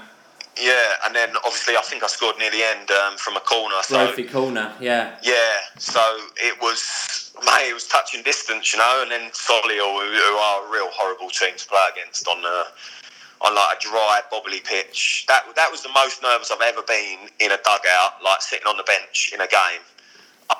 Yeah, 0.60 1.06
and 1.06 1.14
then 1.14 1.30
obviously 1.44 1.76
I 1.76 1.82
think 1.82 2.02
I 2.02 2.06
scored 2.08 2.36
near 2.38 2.50
the 2.50 2.62
end 2.62 2.90
um, 2.90 3.16
from 3.16 3.36
a 3.36 3.40
corner. 3.40 3.76
So 3.82 3.96
corner, 4.24 4.72
yeah. 4.80 5.16
Yeah, 5.22 5.56
so 5.78 6.02
it 6.36 6.60
was, 6.60 7.32
mate, 7.44 7.70
it 7.70 7.74
was 7.74 7.86
touching 7.86 8.22
distance, 8.22 8.72
you 8.72 8.78
know, 8.78 9.00
and 9.02 9.10
then 9.10 9.30
Solihull, 9.30 9.96
who, 9.96 10.12
who 10.12 10.34
are 10.36 10.66
a 10.66 10.70
real 10.70 10.88
horrible 10.92 11.30
team 11.30 11.56
to 11.56 11.66
play 11.66 11.86
against 11.96 12.28
on 12.28 12.38
a, 12.44 12.64
on 13.40 13.54
like 13.54 13.78
a 13.78 13.80
dry, 13.80 14.20
bobbly 14.32 14.62
pitch. 14.62 15.24
That 15.26 15.44
that 15.56 15.70
was 15.70 15.82
the 15.82 15.92
most 15.94 16.22
nervous 16.22 16.50
I've 16.50 16.60
ever 16.60 16.82
been 16.82 17.28
in 17.40 17.50
a 17.50 17.58
dugout, 17.64 18.22
like 18.22 18.42
sitting 18.42 18.66
on 18.66 18.76
the 18.76 18.84
bench 18.84 19.32
in 19.34 19.40
a 19.40 19.48
game. 19.48 19.80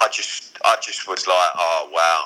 I 0.01 0.09
just, 0.11 0.57
I 0.65 0.77
just 0.81 1.07
was 1.07 1.27
like, 1.27 1.51
oh 1.55 1.91
wow, 1.93 2.25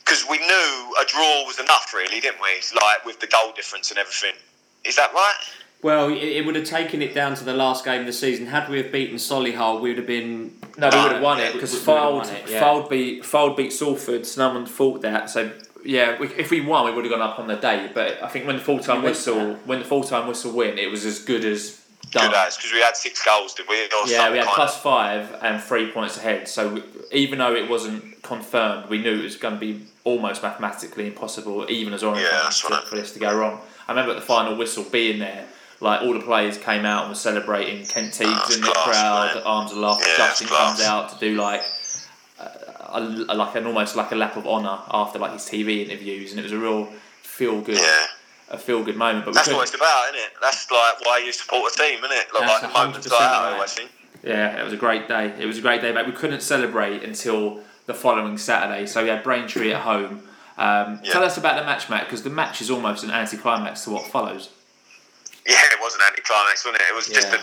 because 0.00 0.24
we 0.28 0.38
knew 0.38 0.94
a 1.00 1.04
draw 1.06 1.46
was 1.46 1.60
enough, 1.60 1.94
really, 1.94 2.20
didn't 2.20 2.42
we? 2.42 2.50
Like 2.74 3.04
with 3.04 3.20
the 3.20 3.28
goal 3.28 3.52
difference 3.54 3.90
and 3.90 3.98
everything. 3.98 4.34
Is 4.84 4.96
that 4.96 5.12
right? 5.14 5.34
Well, 5.82 6.08
it, 6.08 6.16
it 6.16 6.46
would 6.46 6.56
have 6.56 6.64
taken 6.64 7.02
it 7.02 7.14
down 7.14 7.34
to 7.36 7.44
the 7.44 7.52
last 7.52 7.84
game 7.84 8.00
of 8.00 8.06
the 8.06 8.12
season. 8.12 8.46
Had 8.46 8.68
we 8.68 8.78
have 8.78 8.90
beaten 8.90 9.16
Solihull, 9.16 9.80
we 9.80 9.90
would 9.90 9.98
have 9.98 10.06
been. 10.06 10.54
No, 10.78 10.88
we 10.90 10.98
would 11.02 11.12
have 11.12 11.22
won 11.22 11.38
it 11.40 11.52
because 11.52 11.72
we- 11.72 11.78
we 11.80 11.84
would've 11.86 12.28
Fylde, 12.30 12.50
yeah. 12.50 12.60
Fylde 12.62 12.90
beat 12.90 13.22
Fylde 13.22 13.56
beat 13.56 13.72
Salford. 13.72 14.26
So 14.26 14.48
no 14.48 14.54
one 14.54 14.66
thought 14.66 15.02
that. 15.02 15.30
So 15.30 15.50
yeah, 15.84 16.18
we, 16.18 16.28
if 16.34 16.50
we 16.50 16.60
won, 16.60 16.86
we 16.86 16.92
would 16.92 17.04
have 17.04 17.12
gone 17.12 17.22
up 17.22 17.38
on 17.38 17.46
the 17.46 17.56
day. 17.56 17.90
But 17.92 18.22
I 18.22 18.28
think 18.28 18.46
when 18.46 18.56
the 18.56 18.62
full 18.62 18.78
time 18.80 18.98
We 18.98 19.04
went 19.04 19.16
whistle, 19.16 19.34
for 19.54 19.60
when 19.66 19.78
the 19.80 19.84
full 19.84 20.02
time 20.02 20.26
whistle 20.26 20.52
win, 20.52 20.78
it 20.78 20.90
was 20.90 21.04
as 21.04 21.18
good 21.20 21.44
as 21.44 21.82
done. 22.10 22.28
Good 22.30 22.36
as 22.36 22.56
because 22.56 22.72
we 22.72 22.80
had 22.80 22.96
six 22.96 23.24
goals, 23.24 23.54
did 23.54 23.66
we? 23.68 23.84
Or 23.84 24.06
Yeah, 24.08 24.30
we 24.32 24.38
had 24.38 24.46
plus 24.48 24.76
of- 24.76 24.82
five 24.82 25.36
and 25.42 25.62
three 25.62 25.90
points 25.90 26.16
ahead. 26.16 26.48
So 26.48 26.68
we- 26.68 26.82
even 27.12 27.38
though 27.38 27.54
it 27.54 27.68
wasn't 27.70 28.22
confirmed, 28.22 28.88
we 28.88 28.98
knew 28.98 29.20
it 29.20 29.22
was 29.22 29.36
going 29.36 29.54
to 29.54 29.60
be 29.60 29.82
almost 30.04 30.42
mathematically 30.42 31.06
impossible, 31.06 31.64
even 31.68 31.92
as 31.94 32.02
Orient 32.02 32.22
Yeah, 32.24 32.30
fans, 32.40 32.42
that's 32.44 32.60
to- 32.62 32.68
right. 32.74 32.84
for 32.84 32.96
this 32.96 33.12
to 33.12 33.18
go 33.20 33.32
wrong. 33.34 33.60
I 33.86 33.92
remember 33.92 34.12
at 34.12 34.16
the 34.18 34.26
final 34.26 34.56
whistle 34.56 34.82
being 34.84 35.20
there, 35.20 35.44
like 35.80 36.02
all 36.02 36.12
the 36.14 36.20
players 36.20 36.56
came 36.58 36.84
out 36.84 37.02
and 37.02 37.10
were 37.10 37.14
celebrating. 37.16 37.84
Kent 37.86 38.12
Teague's 38.14 38.54
in 38.56 38.60
the 38.62 38.68
class, 38.68 38.84
crowd, 38.84 39.34
man. 39.34 39.42
arms 39.44 39.72
aloft. 39.72 40.04
Yeah, 40.06 40.16
Justin 40.16 40.48
comes 40.48 40.80
out 40.82 41.10
to 41.10 41.18
do 41.18 41.34
like. 41.36 41.62
A, 42.88 43.00
a, 43.28 43.34
like 43.34 43.54
an 43.56 43.66
almost 43.66 43.96
like 43.96 44.12
a 44.12 44.14
lap 44.14 44.36
of 44.36 44.46
honour 44.46 44.78
after 44.90 45.18
like 45.18 45.32
his 45.32 45.42
TV 45.42 45.84
interviews, 45.84 46.30
and 46.30 46.40
it 46.40 46.44
was 46.44 46.52
a 46.52 46.58
real 46.58 46.86
feel 47.20 47.60
good, 47.60 47.78
Yeah. 47.78 48.06
a 48.50 48.56
feel 48.58 48.82
good 48.84 48.96
moment. 48.96 49.24
But 49.24 49.34
That's 49.34 49.52
what 49.52 49.62
it's 49.64 49.74
about, 49.74 50.04
isn't 50.14 50.20
it? 50.20 50.30
That's 50.40 50.70
like 50.70 51.04
why 51.04 51.18
you 51.18 51.32
support 51.32 51.72
a 51.74 51.76
team, 51.78 51.98
isn't 51.98 52.12
it? 52.16 52.26
Like, 52.32 52.48
like 52.48 52.62
the 52.62 52.68
moments 52.68 53.06
100% 53.06 53.10
like 53.10 53.18
that, 53.20 53.60
I 53.60 53.66
think. 53.66 53.90
Yeah, 54.22 54.60
it 54.60 54.64
was 54.64 54.72
a 54.72 54.76
great 54.76 55.08
day. 55.08 55.34
It 55.38 55.46
was 55.46 55.58
a 55.58 55.60
great 55.60 55.80
day, 55.82 55.92
but 55.92 56.06
we 56.06 56.12
couldn't 56.12 56.40
celebrate 56.40 57.02
until 57.02 57.60
the 57.86 57.92
following 57.94 58.38
Saturday. 58.38 58.86
So 58.86 59.02
we 59.02 59.08
had 59.10 59.22
Braintree 59.22 59.72
at 59.72 59.82
home. 59.82 60.22
Um, 60.56 61.00
Yeah. 61.02 61.12
Tell 61.12 61.24
us 61.24 61.36
about 61.36 61.56
the 61.58 61.64
match, 61.66 61.90
Matt, 61.90 62.04
because 62.04 62.22
the 62.22 62.30
match 62.30 62.60
is 62.62 62.70
almost 62.70 63.02
an 63.04 63.10
anticlimax 63.10 63.82
to 63.84 63.90
what 63.90 64.06
follows. 64.06 64.48
Yeah, 65.52 65.62
it 65.72 65.78
was 65.80 65.94
an 65.94 66.00
anticlimax, 66.06 66.64
wasn't 66.64 66.82
it? 66.82 66.90
It 66.90 66.94
was 66.94 67.06
just 67.06 67.32
a 67.32 67.38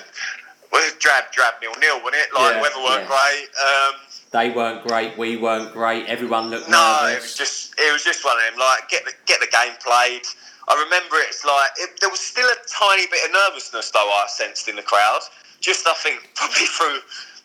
well, 0.71 0.91
drab, 0.99 1.31
drab, 1.31 1.53
nil, 1.61 1.71
nil, 1.79 2.01
wasn't 2.03 2.15
it? 2.15 2.33
Like 2.33 2.55
Yeah, 2.55 2.61
weather 2.61 2.81
weren't 2.81 3.07
yeah. 3.07 3.15
great. 3.15 3.47
Um, 3.61 3.93
They 4.31 4.49
weren't 4.49 4.81
great. 4.87 5.17
We 5.17 5.37
weren't 5.37 5.71
great. 5.71 6.07
Everyone 6.07 6.49
looked 6.49 6.67
no, 6.67 6.81
nervous. 7.05 7.15
it 7.15 7.21
was 7.21 7.35
just 7.37 7.75
it 7.77 7.93
was 7.93 8.03
just 8.03 8.25
one 8.25 8.35
of 8.37 8.43
them. 8.49 8.59
Like 8.59 8.89
get 8.89 9.05
the 9.05 9.13
get 9.25 9.39
the 9.39 9.47
game 9.47 9.77
played. 9.85 10.25
I 10.67 10.73
remember 10.83 11.15
it's 11.21 11.45
like 11.45 11.71
it, 11.77 11.99
there 12.01 12.09
was 12.09 12.19
still 12.19 12.47
a 12.47 12.57
tiny 12.67 13.05
bit 13.07 13.23
of 13.25 13.31
nervousness 13.31 13.91
though 13.91 14.09
I 14.09 14.25
sensed 14.27 14.67
in 14.67 14.75
the 14.75 14.81
crowd. 14.81 15.21
Just 15.61 15.85
I 15.87 15.93
think 15.93 16.27
probably 16.35 16.65
through 16.65 16.99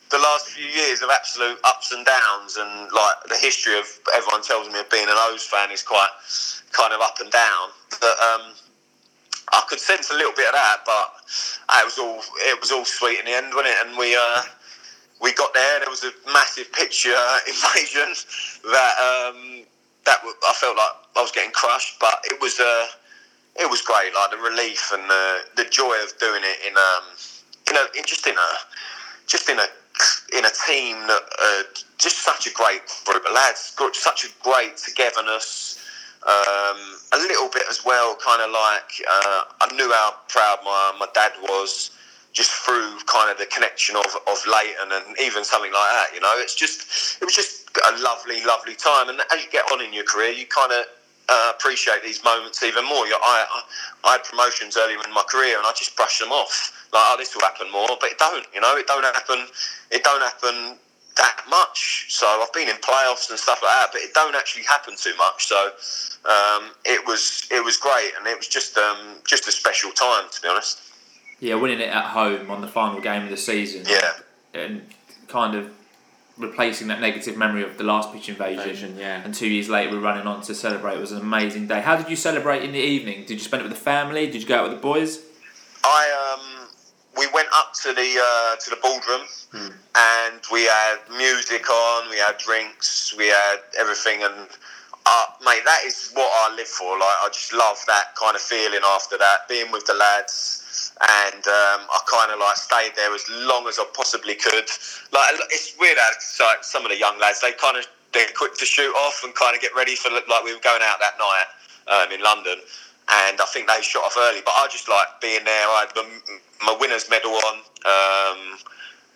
the 0.09 0.17
last 0.17 0.49
few 0.49 0.65
years 0.65 1.03
of 1.03 1.09
absolute 1.13 1.59
ups 1.63 1.91
and 1.91 2.03
downs 2.05 2.57
and 2.57 2.91
like 2.91 3.15
the 3.29 3.37
history 3.37 3.77
of 3.77 3.85
everyone 4.15 4.41
tells 4.41 4.67
me 4.73 4.79
of 4.79 4.89
being 4.89 5.05
an 5.07 5.15
O's 5.29 5.43
fan 5.45 5.69
is 5.71 5.83
quite 5.83 6.09
kind 6.71 6.93
of 6.93 6.99
up 7.01 7.19
and 7.21 7.29
down. 7.31 7.69
That 8.01 8.17
um, 8.33 8.53
I 9.53 9.63
could 9.69 9.79
sense 9.79 10.11
a 10.11 10.15
little 10.15 10.33
bit 10.33 10.47
of 10.47 10.53
that, 10.53 10.77
but 10.85 11.07
uh, 11.69 11.79
it 11.81 11.85
was 11.85 11.97
all 11.99 12.21
it 12.49 12.59
was 12.61 12.71
all 12.71 12.85
sweet 12.85 13.19
in 13.19 13.25
the 13.25 13.33
end, 13.33 13.53
wasn't 13.55 13.73
it? 13.75 13.87
And 13.87 13.97
we 13.97 14.15
uh, 14.15 14.43
we 15.21 15.33
got 15.33 15.53
there. 15.53 15.79
There 15.81 15.89
was 15.89 16.03
a 16.03 16.11
massive 16.33 16.71
picture 16.73 17.15
invasion 17.47 18.13
that 18.71 18.95
um, 18.99 19.63
that 20.05 20.19
I 20.23 20.53
felt 20.53 20.77
like 20.77 20.95
I 21.17 21.21
was 21.21 21.31
getting 21.31 21.51
crushed, 21.51 21.99
but 21.99 22.15
it 22.25 22.41
was 22.41 22.59
uh, 22.59 22.87
it 23.59 23.69
was 23.69 23.81
great. 23.81 24.13
Like 24.15 24.31
the 24.31 24.37
relief 24.37 24.91
and 24.93 25.09
the 25.09 25.39
the 25.57 25.65
joy 25.69 25.95
of 26.03 26.17
doing 26.19 26.43
it 26.43 26.59
in 26.67 26.75
um 26.77 27.05
in 27.69 27.75
a 27.77 27.99
in 27.99 28.05
just 28.05 28.27
in 28.27 28.35
a 28.37 28.51
just 29.27 29.49
in 29.49 29.59
a 29.59 29.67
in 30.37 30.45
a 30.45 30.51
team 30.67 30.97
that 31.07 31.23
uh, 31.41 31.63
just 31.97 32.19
such 32.19 32.47
a 32.47 32.51
great 32.53 32.81
group 33.05 33.25
of 33.25 33.33
lads, 33.33 33.73
such 33.93 34.25
a 34.25 34.29
great 34.43 34.77
togetherness. 34.77 35.79
Um, 36.19 36.99
a 37.13 37.17
little 37.17 37.49
bit 37.49 37.63
as 37.69 37.85
well, 37.85 38.15
kind 38.15 38.41
of 38.41 38.51
like 38.51 38.91
uh, 39.07 39.41
I 39.61 39.73
knew 39.73 39.89
how 39.91 40.15
proud 40.27 40.59
my, 40.65 40.93
my 40.99 41.07
dad 41.13 41.31
was 41.43 41.91
just 42.33 42.51
through 42.51 42.99
kind 43.07 43.31
of 43.31 43.37
the 43.37 43.45
connection 43.47 43.95
of, 43.95 44.05
of 44.27 44.37
Leyton 44.45 44.91
and 44.91 45.15
even 45.19 45.43
something 45.43 45.71
like 45.71 45.89
that. 45.91 46.07
You 46.13 46.21
know, 46.21 46.33
it's 46.37 46.55
just 46.55 47.21
it 47.21 47.25
was 47.25 47.35
just 47.35 47.69
a 47.77 47.97
lovely, 48.03 48.43
lovely 48.43 48.75
time. 48.75 49.09
And 49.09 49.19
as 49.31 49.43
you 49.43 49.49
get 49.49 49.65
on 49.71 49.81
in 49.81 49.93
your 49.93 50.03
career, 50.03 50.31
you 50.31 50.45
kind 50.45 50.71
of 50.71 50.85
uh, 51.29 51.53
appreciate 51.55 52.03
these 52.03 52.23
moments 52.23 52.61
even 52.63 52.85
more. 52.85 53.07
You 53.07 53.15
I, 53.23 53.63
I 54.03 54.11
had 54.13 54.23
promotions 54.23 54.77
earlier 54.77 54.99
in 55.05 55.13
my 55.13 55.23
career, 55.23 55.57
and 55.57 55.65
I 55.65 55.71
just 55.71 55.95
brushed 55.95 56.19
them 56.19 56.31
off 56.31 56.73
like, 56.91 57.03
oh, 57.05 57.15
this 57.17 57.33
will 57.35 57.41
happen 57.41 57.71
more, 57.71 57.87
but 57.99 58.11
it 58.11 58.17
don't. 58.17 58.45
You 58.53 58.61
know, 58.61 58.75
it 58.75 58.87
don't 58.87 59.03
happen. 59.03 59.45
It 59.91 60.03
don't 60.03 60.21
happen 60.21 60.77
that 61.19 61.43
much. 61.49 62.05
So 62.09 62.25
I've 62.25 62.53
been 62.53 62.69
in 62.69 62.77
playoffs 62.77 63.29
and 63.29 63.37
stuff 63.37 63.59
like 63.61 63.71
that, 63.71 63.89
but 63.91 64.01
it 64.01 64.13
don't 64.13 64.35
actually 64.35 64.63
happen 64.63 64.95
too 64.95 65.13
much. 65.17 65.47
So 65.47 65.57
um, 66.25 66.71
it 66.85 67.05
was 67.05 67.47
it 67.51 67.63
was 67.63 67.77
great, 67.77 68.11
and 68.17 68.25
it 68.25 68.37
was 68.37 68.47
just 68.47 68.77
um, 68.77 69.17
just 69.27 69.47
a 69.47 69.51
special 69.51 69.91
time 69.91 70.25
to 70.31 70.41
be 70.41 70.47
honest. 70.47 70.81
Yeah, 71.39 71.55
winning 71.55 71.79
it 71.79 71.89
at 71.89 72.05
home 72.05 72.49
on 72.49 72.61
the 72.61 72.67
final 72.67 72.99
game 72.99 73.23
of 73.23 73.29
the 73.29 73.37
season. 73.37 73.85
Yeah. 73.87 74.11
And 74.53 74.81
kind 75.27 75.55
of 75.55 75.71
replacing 76.37 76.87
that 76.87 77.01
negative 77.01 77.37
memory 77.37 77.63
of 77.63 77.77
the 77.77 77.83
last 77.83 78.11
pitch 78.11 78.29
invasion. 78.29 78.61
Invasion, 78.61 78.97
yeah. 78.97 79.21
And 79.23 79.33
two 79.33 79.47
years 79.47 79.69
later, 79.69 79.91
we're 79.91 79.99
running 79.99 80.25
on 80.25 80.41
to 80.43 80.55
celebrate. 80.55 80.95
It 80.95 81.01
was 81.01 81.11
an 81.11 81.21
amazing 81.21 81.67
day. 81.67 81.81
How 81.81 81.95
did 81.95 82.09
you 82.09 82.15
celebrate 82.15 82.63
in 82.63 82.71
the 82.71 82.79
evening? 82.79 83.25
Did 83.25 83.33
you 83.33 83.39
spend 83.39 83.61
it 83.61 83.67
with 83.67 83.73
the 83.73 83.83
family? 83.83 84.25
Did 84.25 84.41
you 84.41 84.47
go 84.47 84.57
out 84.57 84.69
with 84.69 84.77
the 84.77 84.81
boys? 84.81 85.19
I 85.83 86.33
um, 86.33 86.48
we 87.19 87.27
went 87.33 87.49
up 87.55 87.73
to 87.83 87.93
the 87.93 88.09
uh, 88.23 88.55
to 88.57 88.69
the 88.71 88.77
ballroom, 88.81 89.27
Hmm. 89.51 89.69
and 89.95 90.41
we 90.51 90.65
had 90.65 90.99
music 91.17 91.69
on, 91.69 92.09
we 92.09 92.17
had 92.17 92.37
drinks, 92.37 93.15
we 93.17 93.27
had 93.27 93.59
everything, 93.79 94.23
and 94.23 94.47
uh, 95.05 95.25
mate, 95.43 95.63
that 95.65 95.81
is 95.85 96.11
what 96.13 96.29
I 96.29 96.55
live 96.55 96.67
for. 96.67 96.93
Like, 96.99 97.17
I 97.25 97.29
just 97.33 97.53
love 97.53 97.77
that 97.87 98.15
kind 98.15 98.35
of 98.35 98.41
feeling 98.41 98.81
after 98.85 99.17
that, 99.17 99.49
being 99.49 99.71
with 99.71 99.85
the 99.87 99.95
lads, 99.95 100.93
and 101.01 101.43
um, 101.47 101.81
I 101.89 101.99
kind 102.09 102.31
of 102.31 102.39
like 102.39 102.57
stayed 102.57 102.93
there 102.95 103.13
as 103.13 103.25
long 103.29 103.67
as 103.67 103.79
I 103.79 103.85
possibly 103.93 104.35
could. 104.35 104.69
Like, 105.11 105.35
it's 105.51 105.75
weird 105.79 105.97
how 105.97 106.11
like, 106.47 106.63
some 106.63 106.85
of 106.85 106.91
the 106.91 106.97
young 106.97 107.19
lads 107.19 107.41
they 107.41 107.53
kind 107.53 107.77
of 107.77 107.85
they're 108.13 108.27
quick 108.35 108.57
to 108.57 108.65
shoot 108.65 108.93
off 109.05 109.21
and 109.23 109.33
kind 109.35 109.55
of 109.55 109.61
get 109.61 109.71
ready 109.75 109.95
for 109.95 110.09
like 110.11 110.43
we 110.43 110.53
were 110.53 110.61
going 110.61 110.81
out 110.83 110.97
that 110.99 111.17
night 111.19 111.47
um, 111.87 112.11
in 112.11 112.21
London 112.23 112.57
and 113.09 113.41
I 113.41 113.45
think 113.45 113.67
they 113.67 113.81
shot 113.81 114.05
off 114.05 114.15
early. 114.17 114.41
But 114.45 114.53
I 114.57 114.67
just 114.69 114.87
like 114.87 115.07
being 115.21 115.43
there. 115.43 115.67
I 115.67 115.85
had 115.87 115.95
my, 116.65 116.77
winners 116.79 117.09
medal 117.09 117.31
on, 117.31 117.55
um, 117.85 118.39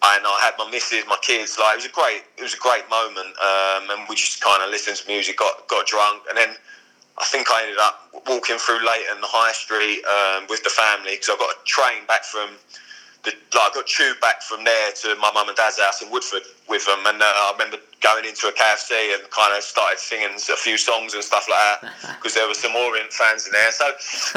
and 0.03 0.21
I 0.25 0.39
had 0.41 0.53
my 0.57 0.69
missus, 0.69 1.03
my 1.07 1.17
kids. 1.21 1.57
Like 1.59 1.73
it 1.73 1.77
was 1.77 1.85
a 1.85 1.95
great, 1.95 2.21
it 2.37 2.43
was 2.43 2.53
a 2.53 2.61
great 2.61 2.89
moment, 2.89 3.33
um, 3.37 3.89
and 3.93 4.09
we 4.09 4.15
just 4.15 4.41
kind 4.41 4.63
of 4.63 4.69
listened 4.69 4.97
to 4.97 5.07
music, 5.07 5.37
got 5.37 5.67
got 5.67 5.85
drunk, 5.85 6.23
and 6.29 6.37
then 6.37 6.55
I 7.17 7.25
think 7.25 7.51
I 7.51 7.63
ended 7.63 7.77
up 7.77 8.09
walking 8.27 8.57
through 8.57 8.81
Leyton 8.81 9.21
High 9.21 9.53
Street 9.53 10.01
um, 10.05 10.47
with 10.49 10.63
the 10.63 10.71
family 10.71 11.13
because 11.13 11.29
I 11.29 11.37
got 11.37 11.53
a 11.53 11.59
train 11.65 12.05
back 12.07 12.23
from. 12.25 12.49
The, 13.23 13.31
like 13.55 13.71
I 13.71 13.73
got 13.73 13.85
chewed 13.85 14.19
back 14.19 14.41
from 14.41 14.63
there 14.65 14.91
to 15.03 15.15
my 15.15 15.31
mum 15.31 15.47
and 15.47 15.55
dad's 15.55 15.79
house 15.79 16.01
in 16.01 16.11
Woodford 16.11 16.41
with 16.67 16.85
them, 16.85 16.99
and 17.05 17.21
uh, 17.21 17.25
I 17.25 17.51
remember 17.53 17.77
going 18.01 18.25
into 18.25 18.47
a 18.47 18.51
KFC 18.51 19.13
and 19.15 19.29
kind 19.31 19.55
of 19.55 19.63
started 19.63 19.97
singing 19.99 20.27
a 20.35 20.57
few 20.57 20.77
songs 20.77 21.13
and 21.13 21.23
stuff 21.23 21.47
like 21.49 21.81
that 21.81 22.15
because 22.19 22.33
there 22.35 22.47
were 22.47 22.53
some 22.53 22.75
Orient 22.75 23.13
fans 23.13 23.45
in 23.45 23.53
there. 23.53 23.71
So 23.71 23.85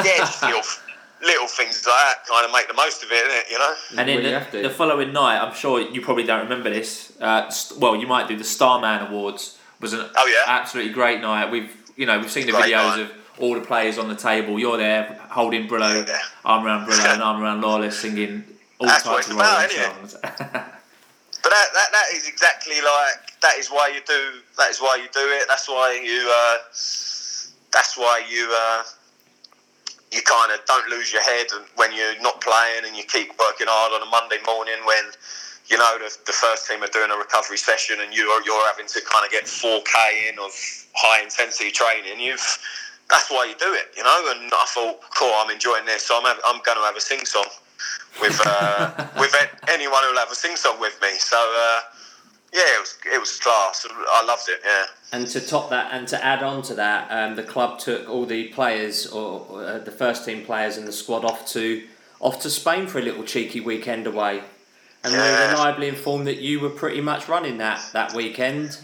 yeah, 0.05 0.18
just 0.18 0.43
little 0.43 0.62
little 1.22 1.49
things 1.49 1.84
like 1.84 1.95
that 1.97 2.26
kind 2.28 2.45
of 2.47 2.53
make 2.53 2.68
the 2.68 2.74
most 2.74 3.03
of 3.03 3.09
it, 3.11 3.24
innit, 3.26 3.51
you 3.51 3.59
know. 3.59 3.74
And 3.99 4.09
then 4.09 4.22
Well, 4.32 4.47
the, 4.53 4.62
the 4.68 4.70
following 4.70 5.12
night, 5.12 5.39
I'm 5.41 5.55
sure 5.55 5.80
you 5.80 6.01
probably 6.01 6.24
don't 6.24 6.43
remember 6.45 6.70
this. 6.70 7.12
Uh, 7.20 7.49
st- 7.51 7.80
well, 7.80 7.97
you 7.97 8.07
might 8.07 8.28
do. 8.28 8.37
The 8.37 8.45
Starman 8.45 9.09
Awards 9.09 9.59
was 9.80 9.95
an 9.95 10.09
Oh, 10.14 10.26
yeah? 10.26 10.45
absolutely 10.55 10.93
great 10.93 11.20
night. 11.20 11.51
We've 11.51 11.74
you 11.97 12.07
know 12.07 12.20
we've 12.20 12.30
seen 12.30 12.47
the 12.47 12.53
Great 12.53 12.66
videos 12.72 12.99
night. 12.99 13.01
of 13.01 13.12
all 13.41 13.55
the 13.55 13.61
players 13.66 13.99
on 13.99 14.07
the 14.09 14.14
table. 14.14 14.61
You're 14.61 14.76
there 14.76 15.18
holding 15.30 15.66
Brillo, 15.66 16.07
Yeah. 16.07 16.18
arm 16.45 16.64
around 16.64 16.87
Brillo, 16.87 17.14
and 17.14 17.20
arm 17.28 17.43
around 17.43 17.62
Lawless, 17.62 17.99
singing 17.99 18.45
all 18.78 18.86
That's 18.86 19.04
what 19.06 19.24
types 19.24 19.26
it's 19.26 19.34
of 19.34 19.36
about, 19.36 19.70
songs. 19.70 20.16
But 21.46 21.54
that, 21.54 21.68
that, 21.74 21.88
that 21.92 22.06
is 22.16 22.26
exactly 22.26 22.74
like 22.82 23.38
that 23.40 23.54
is 23.56 23.68
why 23.68 23.86
you 23.94 24.00
do 24.04 24.42
that 24.58 24.68
is 24.68 24.78
why 24.80 24.96
you 24.96 25.06
do 25.14 25.22
it. 25.22 25.46
That's 25.46 25.68
why 25.68 25.94
you 25.94 26.26
uh, 26.26 26.58
that's 27.70 27.96
why 27.96 28.26
you 28.28 28.50
uh, 28.50 28.82
you 30.10 30.22
kind 30.22 30.50
of 30.50 30.58
don't 30.66 30.88
lose 30.88 31.12
your 31.12 31.22
head 31.22 31.46
when 31.76 31.94
you're 31.94 32.20
not 32.20 32.40
playing 32.40 32.82
and 32.84 32.96
you 32.96 33.04
keep 33.04 33.30
working 33.38 33.68
hard 33.70 33.92
on 33.94 34.02
a 34.02 34.10
Monday 34.10 34.38
morning 34.44 34.74
when 34.86 35.04
you 35.68 35.78
know 35.78 35.98
the, 36.02 36.10
the 36.26 36.32
first 36.32 36.66
team 36.66 36.82
are 36.82 36.90
doing 36.90 37.12
a 37.12 37.16
recovery 37.16 37.58
session 37.58 37.98
and 38.00 38.12
you're 38.12 38.42
you're 38.42 38.66
having 38.66 38.88
to 38.88 39.00
kind 39.06 39.24
of 39.24 39.30
get 39.30 39.44
4k 39.44 40.32
in 40.32 40.38
of 40.40 40.50
high 40.96 41.22
intensity 41.22 41.70
training. 41.70 42.18
You've 42.18 42.42
that's 43.08 43.30
why 43.30 43.44
you 43.46 43.54
do 43.54 43.72
it, 43.72 43.94
you 43.96 44.02
know. 44.02 44.34
And 44.34 44.50
I 44.50 44.66
thought, 44.66 44.98
cool, 45.14 45.30
I'm 45.36 45.50
enjoying 45.50 45.84
this, 45.84 46.02
so 46.02 46.18
I'm 46.18 46.26
I'm 46.44 46.60
going 46.66 46.78
to 46.78 46.82
have 46.82 46.96
a 46.96 47.00
sing 47.00 47.24
song 47.24 47.46
with 48.20 48.40
uh, 48.44 49.08
with 49.18 49.34
anyone 49.68 50.02
who'll 50.04 50.18
have 50.18 50.30
a 50.30 50.34
sing 50.34 50.56
song 50.56 50.80
with 50.80 50.98
me. 51.02 51.10
So 51.18 51.36
uh, 51.36 51.80
yeah, 52.52 52.62
it 52.76 52.80
was 52.80 52.98
it 53.12 53.20
was 53.20 53.38
class. 53.38 53.86
I 53.90 54.24
loved 54.24 54.48
it. 54.48 54.60
Yeah. 54.64 54.86
And 55.12 55.26
to 55.28 55.40
top 55.40 55.70
that, 55.70 55.92
and 55.92 56.08
to 56.08 56.24
add 56.24 56.42
on 56.42 56.62
to 56.62 56.74
that, 56.74 57.10
um, 57.10 57.36
the 57.36 57.42
club 57.42 57.78
took 57.78 58.08
all 58.08 58.26
the 58.26 58.48
players, 58.48 59.06
or, 59.06 59.46
or 59.48 59.64
uh, 59.64 59.78
the 59.78 59.90
first 59.90 60.24
team 60.24 60.44
players, 60.44 60.76
and 60.76 60.86
the 60.86 60.92
squad 60.92 61.24
off 61.24 61.46
to 61.48 61.84
off 62.20 62.40
to 62.42 62.50
Spain 62.50 62.86
for 62.86 62.98
a 62.98 63.02
little 63.02 63.24
cheeky 63.24 63.60
weekend 63.60 64.06
away. 64.06 64.42
And 65.04 65.12
we 65.12 65.18
were 65.18 65.50
reliably 65.52 65.88
informed 65.88 66.26
that 66.26 66.38
you 66.38 66.58
were 66.58 66.70
pretty 66.70 67.00
much 67.00 67.28
running 67.28 67.58
that 67.58 67.80
that 67.92 68.14
weekend. 68.14 68.78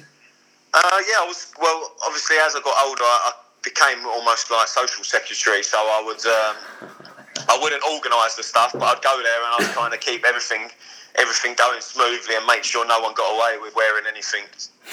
Uh, 0.74 0.80
yeah, 1.09 1.16
I 1.20 1.24
was. 1.26 1.53
Well, 1.61 1.93
obviously, 2.07 2.36
as 2.36 2.55
I 2.55 2.61
got 2.61 2.74
older, 2.86 3.03
I, 3.03 3.30
I 3.30 3.32
became 3.62 4.07
almost 4.07 4.51
like 4.51 4.68
social 4.68 5.05
secretary. 5.05 5.62
So 5.62 5.78
I 5.78 6.03
would, 6.05 6.26
um, 6.26 7.12
I 7.49 7.59
wouldn't 7.61 7.83
organise 7.85 8.37
the 8.37 8.43
stuff, 8.43 8.72
but 8.72 8.83
I'd 8.83 9.03
go 9.03 9.20
there 9.22 9.41
and 9.45 9.53
I'd 9.64 9.74
kind 9.74 9.95
of 9.95 10.01
keep 10.01 10.24
everything, 10.24 10.68
everything 11.16 11.55
going 11.57 11.80
smoothly 11.80 12.37
and 12.37 12.47
make 12.47 12.64
sure 12.64 12.87
no 12.87 13.01
one 13.01 13.14
got 13.14 13.28
away 13.33 13.59
with 13.61 13.74
wearing 13.74 14.05
anything 14.07 14.45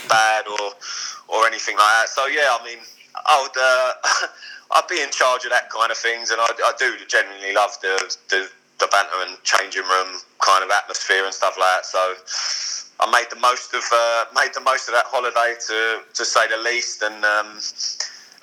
bad 0.08 0.48
or, 0.48 0.74
or 1.28 1.48
anything 1.48 1.76
like 1.76 1.94
that. 2.02 2.10
So 2.10 2.28
yeah, 2.28 2.56
I 2.56 2.64
mean, 2.64 2.80
I 3.16 3.36
would, 3.42 3.58
uh, 3.58 4.28
I'd 4.80 4.88
be 4.88 5.02
in 5.02 5.12
charge 5.12 5.44
of 5.46 5.52
that 5.52 5.70
kind 5.70 5.92
of 5.92 5.98
things, 5.98 6.32
and 6.32 6.40
I, 6.40 6.48
I 6.48 6.74
do 6.78 6.96
genuinely 7.08 7.54
love 7.54 7.72
the, 7.82 7.96
the 8.30 8.50
the 8.80 8.88
banter 8.88 9.28
and 9.28 9.36
changing 9.44 9.84
room 9.84 10.22
kind 10.40 10.64
of 10.64 10.72
atmosphere 10.72 11.26
and 11.26 11.34
stuff 11.34 11.58
like 11.60 11.84
that. 11.84 11.86
So. 11.86 12.00
I 13.02 13.10
made 13.10 13.28
the 13.30 13.40
most 13.40 13.74
of 13.74 13.84
uh, 13.94 14.26
made 14.36 14.52
the 14.54 14.60
most 14.60 14.90
of 14.90 14.94
that 14.94 15.06
holiday 15.08 15.56
to 15.68 16.04
to 16.14 16.26
say 16.26 16.48
the 16.50 16.58
least, 16.58 17.02
and 17.02 17.24
um, 17.24 17.48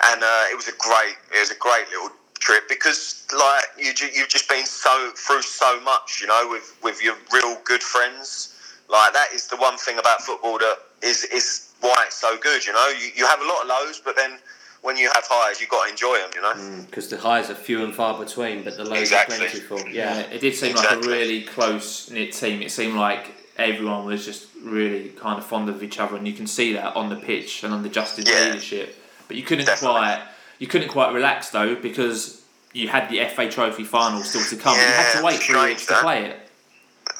and 0.01 0.23
uh, 0.23 0.49
it 0.49 0.55
was 0.55 0.67
a 0.67 0.73
great 0.81 1.13
it 1.29 1.39
was 1.39 1.51
a 1.51 1.59
great 1.61 1.85
little 1.89 2.09
trip 2.39 2.67
because 2.69 3.25
like 3.37 3.63
you 3.77 3.91
you've 4.13 4.29
just 4.29 4.47
been 4.49 4.65
so 4.65 5.11
through 5.15 5.41
so 5.41 5.79
much, 5.81 6.19
you 6.21 6.27
know, 6.27 6.47
with 6.49 6.75
with 6.83 7.01
your 7.03 7.15
real 7.31 7.57
good 7.63 7.83
friends. 7.83 8.53
Like 8.89 9.13
that 9.13 9.27
is 9.33 9.47
the 9.47 9.57
one 9.57 9.77
thing 9.77 9.97
about 9.97 10.21
football 10.21 10.57
that 10.59 10.77
is 11.01 11.23
is 11.25 11.73
why 11.81 12.03
it's 12.07 12.15
so 12.17 12.37
good. 12.37 12.65
You 12.65 12.73
know, 12.73 12.87
you, 12.89 13.09
you 13.15 13.25
have 13.27 13.41
a 13.41 13.45
lot 13.45 13.63
of 13.63 13.67
lows, 13.67 14.01
but 14.03 14.15
then 14.15 14.39
when 14.81 14.95
you 14.95 15.09
have 15.13 15.25
highs, 15.27 15.59
you've 15.59 15.69
got 15.69 15.85
to 15.85 15.91
enjoy 15.91 16.17
them. 16.17 16.29
You 16.35 16.41
know. 16.41 16.53
Mm, 16.53 16.85
because 16.85 17.09
the 17.09 17.17
highs 17.17 17.49
are 17.49 17.55
few 17.55 17.83
and 17.83 17.93
far 17.93 18.17
between, 18.17 18.63
but 18.63 18.77
the 18.77 18.85
lows 18.85 18.99
Exactly. 18.99 19.35
are 19.35 19.39
plentiful. 19.49 19.79
Yeah, 19.89 20.19
Yeah. 20.19 20.21
it 20.31 20.39
did 20.41 20.55
seem 20.55 20.75
like 20.75 20.91
a 20.91 20.99
really 20.99 21.41
close 21.43 22.09
knit 22.09 22.33
team. 22.33 22.61
It 22.61 22.71
seemed 22.71 22.95
like 22.95 23.33
everyone 23.57 24.05
was 24.05 24.23
just 24.23 24.45
really 24.63 25.09
kind 25.09 25.37
of 25.37 25.45
fond 25.45 25.67
of 25.67 25.83
each 25.83 25.99
other, 25.99 26.15
and 26.15 26.25
you 26.27 26.33
can 26.33 26.47
see 26.47 26.73
that 26.73 26.95
on 26.95 27.09
the 27.09 27.15
pitch 27.17 27.63
and 27.63 27.73
under 27.73 27.89
Justin's 27.89 28.29
Yeah. 28.29 28.45
leadership. 28.45 28.95
But 29.27 29.35
you 29.35 29.43
couldn't 29.43 29.65
Definitely. 29.65 29.97
quite 29.99 30.21
you 30.59 30.67
couldn't 30.67 30.89
quite 30.89 31.13
relax 31.13 31.49
though 31.49 31.75
because 31.75 32.43
you 32.73 32.87
had 32.87 33.09
the 33.09 33.23
FA 33.35 33.49
Trophy 33.49 33.83
final 33.83 34.21
still 34.21 34.43
to 34.43 34.55
come. 34.61 34.75
Yeah, 34.75 34.87
you 34.87 34.93
had 34.93 35.19
to 35.19 35.23
wait 35.25 35.39
for 35.41 35.63
weeks 35.65 35.85
to 35.87 35.95
play 35.95 36.25
it. 36.25 36.49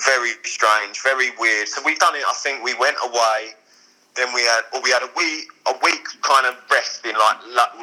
very 0.06 0.32
strange, 0.44 1.02
very 1.02 1.30
weird. 1.40 1.68
So 1.68 1.82
we've 1.86 2.00
done 2.00 2.16
it. 2.16 2.24
I 2.28 2.34
think 2.34 2.64
we 2.64 2.74
went 2.76 2.98
away. 3.04 3.54
Then 4.16 4.34
we 4.34 4.42
had, 4.42 4.62
or 4.74 4.82
we 4.82 4.90
had 4.90 5.04
a 5.04 5.10
week, 5.16 5.46
a 5.68 5.76
week 5.84 6.04
kind 6.22 6.46
of 6.48 6.56
resting. 6.72 7.14
Like 7.14 7.38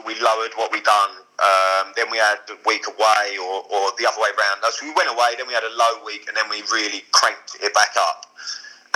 we 0.06 0.14
lowered 0.20 0.50
what 0.56 0.72
we 0.72 0.80
done. 0.80 1.10
Um, 1.34 1.92
then 1.96 2.06
we 2.10 2.18
had 2.18 2.38
a 2.48 2.56
week 2.66 2.86
away, 2.86 3.38
or, 3.38 3.62
or 3.70 3.90
the 3.98 4.06
other 4.06 4.20
way 4.20 4.28
around. 4.38 4.62
So 4.70 4.86
we 4.86 4.92
went 4.94 5.10
away. 5.10 5.34
Then 5.36 5.46
we 5.48 5.54
had 5.54 5.64
a 5.64 5.74
low 5.76 6.04
week, 6.04 6.26
and 6.28 6.36
then 6.36 6.48
we 6.50 6.62
really 6.72 7.02
cranked 7.12 7.56
it 7.60 7.74
back 7.74 7.94
up. 7.98 8.26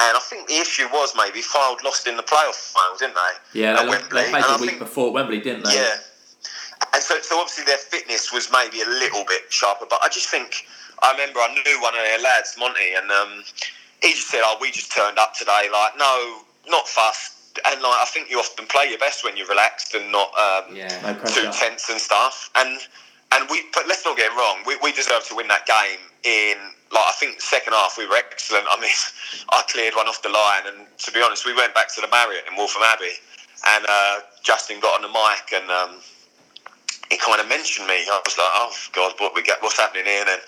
And 0.01 0.17
I 0.17 0.21
think 0.21 0.47
the 0.47 0.55
issue 0.55 0.87
was 0.93 1.15
maybe 1.17 1.41
Fylde 1.41 1.83
lost 1.83 2.07
in 2.07 2.17
the 2.17 2.23
playoff 2.23 2.55
final, 2.55 2.97
didn't 2.97 3.17
they? 3.17 3.61
Yeah, 3.61 3.83
they, 3.83 3.89
Wembley. 3.89 4.23
they 4.23 4.31
played 4.31 4.45
the 4.45 4.59
week 4.61 4.71
think- 4.71 4.79
before 4.81 5.13
Wembley, 5.13 5.41
didn't 5.41 5.65
they? 5.65 5.75
yeah. 5.75 5.97
And 6.95 7.03
so, 7.03 7.21
so 7.21 7.39
obviously 7.39 7.65
their 7.65 7.79
fitness 7.79 8.33
was 8.33 8.51
maybe 8.53 8.81
a 8.83 8.89
little 8.89 9.25
bit 9.25 9.43
sharper, 9.51 9.87
but 9.89 9.99
I 10.03 10.09
just 10.09 10.29
think 10.29 10.67
I 11.03 11.13
remember 11.13 11.41
I 11.41 11.53
knew 11.55 11.83
one 11.83 11.95
of 11.95 12.03
their 12.03 12.21
lads, 12.21 12.57
Monty, 12.59 12.95
and 12.97 13.11
um, 13.11 13.45
he 14.03 14.13
just 14.15 14.29
said, 14.29 14.41
"Oh, 14.45 14.59
we 14.61 14.71
just 14.71 14.93
turned 14.93 15.19
up 15.19 15.35
today. 15.35 15.69
Like, 15.73 15.97
no, 15.99 16.43
not 16.69 16.89
fast." 16.89 17.61
And 17.67 17.83
like, 17.83 17.99
I 17.99 18.05
think 18.07 18.31
you 18.31 18.39
often 18.39 18.67
play 18.67 18.87
your 18.89 18.99
best 18.99 19.25
when 19.25 19.37
you're 19.37 19.49
relaxed 19.49 19.95
and 19.95 20.13
not 20.13 20.31
um, 20.39 20.77
Yeah. 20.77 20.89
No 21.03 21.15
too 21.25 21.51
tense 21.53 21.89
and 21.91 22.01
stuff. 22.01 22.51
And 22.57 22.79
and 23.33 23.49
we, 23.51 23.63
but 23.75 23.87
let's 23.87 24.05
not 24.05 24.17
get 24.17 24.33
it 24.33 24.37
wrong. 24.37 24.63
We, 24.67 24.77
we 24.83 24.93
deserved 24.93 25.29
to 25.29 25.35
win 25.35 25.49
that 25.49 25.67
game. 25.67 25.99
In 26.25 26.57
like 26.91 27.05
I 27.07 27.13
think 27.19 27.37
the 27.37 27.43
second 27.43 27.75
half 27.75 27.97
we 27.99 28.07
were 28.07 28.17
excellent. 28.17 28.67
I 28.71 28.81
mean, 28.81 28.91
I 29.51 29.63
cleared 29.69 29.95
one 29.95 30.09
off 30.09 30.23
the 30.23 30.31
line, 30.31 30.67
and 30.67 30.87
to 30.99 31.13
be 31.13 31.23
honest, 31.23 31.47
we 31.47 31.55
went 31.55 31.75
back 31.75 31.95
to 31.95 32.01
the 32.01 32.09
Marriott 32.09 32.45
in 32.51 32.57
Waltham 32.57 32.83
Abbey, 32.83 33.15
and 33.69 33.87
uh, 33.89 34.21
Justin 34.43 34.81
got 34.81 34.97
on 34.97 35.03
the 35.03 35.13
mic 35.15 35.53
and. 35.55 35.71
Um, 35.71 36.01
he 37.11 37.17
kind 37.17 37.41
of 37.41 37.49
mentioned 37.49 37.87
me. 37.87 38.05
I 38.07 38.21
was 38.25 38.37
like, 38.37 38.53
"Oh 38.53 38.73
God, 38.93 39.15
what 39.19 39.35
we 39.35 39.43
get? 39.43 39.63
What's 39.63 39.79
happening 39.79 40.05
here?" 40.05 40.25
And 40.29 40.43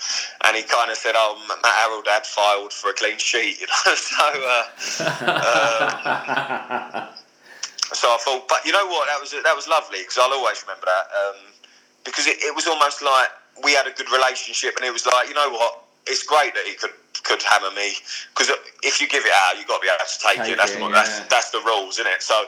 and 0.45 0.57
he 0.57 0.63
kind 0.63 0.91
of 0.91 0.97
said, 0.97 1.15
"Oh, 1.17 1.41
Matt 1.49 1.65
Harrold 1.65 2.07
had 2.07 2.27
filed 2.27 2.73
for 2.73 2.91
a 2.91 2.95
clean 2.95 3.19
sheet." 3.19 3.59
You 3.61 3.67
know, 3.67 3.95
so 3.97 4.25
uh, 4.25 4.65
um, 7.01 7.09
so 7.93 8.09
I 8.09 8.19
thought, 8.21 8.49
but 8.49 8.65
you 8.65 8.73
know 8.73 8.87
what? 8.87 9.07
That 9.09 9.21
was 9.21 9.31
that 9.33 9.57
was 9.57 9.69
lovely 9.69 10.01
because 10.01 10.19
I'll 10.19 10.33
always 10.33 10.63
remember 10.63 10.87
that 10.87 11.07
um, 11.11 11.37
because 12.05 12.27
it, 12.27 12.37
it 12.41 12.55
was 12.55 12.67
almost 12.67 13.03
like 13.03 13.29
we 13.65 13.73
had 13.73 13.87
a 13.87 13.93
good 13.93 14.11
relationship, 14.11 14.77
and 14.77 14.85
it 14.85 14.93
was 14.93 15.07
like, 15.07 15.29
you 15.29 15.35
know 15.35 15.51
what? 15.51 15.85
It's 16.07 16.23
great 16.23 16.55
that 16.55 16.65
he 16.67 16.75
could 16.75 16.93
could 17.23 17.43
hammer 17.43 17.71
me 17.75 17.93
because 18.33 18.51
if 18.83 19.01
you 19.01 19.09
give 19.09 19.25
it 19.25 19.33
out, 19.45 19.59
you've 19.59 19.67
got 19.67 19.81
to 19.81 19.83
be 19.83 19.89
able 19.89 19.99
to 20.05 20.19
take, 20.21 20.37
Take 20.45 20.53
it. 20.53 20.57
That's 20.57 20.73
it, 20.73 20.81
what, 20.81 20.91
yeah. 20.91 21.05
that's 21.05 21.21
that's 21.29 21.51
the 21.51 21.61
rules, 21.65 21.99
isn't 21.99 22.07
it? 22.07 22.23
So 22.23 22.45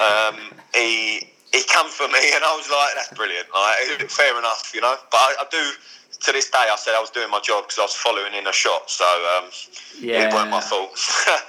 um, 0.00 0.36
he 0.74 1.28
he 1.54 1.62
come 1.72 1.88
for 1.88 2.08
me, 2.08 2.32
and 2.34 2.42
I 2.44 2.56
was 2.56 2.68
like, 2.68 2.90
that's 2.96 3.12
brilliant. 3.16 3.46
Like, 3.54 4.10
fair 4.10 4.38
enough, 4.38 4.72
you 4.74 4.80
know. 4.80 4.94
But 5.10 5.18
I, 5.18 5.34
I 5.40 5.44
do. 5.50 5.70
To 6.20 6.32
this 6.32 6.48
day, 6.48 6.58
I 6.72 6.76
said 6.76 6.94
I 6.96 7.00
was 7.00 7.10
doing 7.10 7.28
my 7.28 7.40
job 7.40 7.64
because 7.64 7.78
I 7.78 7.82
was 7.82 7.94
following 7.94 8.32
in 8.34 8.46
a 8.46 8.52
shot, 8.52 8.88
so 8.88 9.04
um, 9.36 9.50
Yeah. 10.00 10.28
it 10.28 10.32
weren't 10.32 10.48
my 10.48 10.60
fault. 10.60 10.90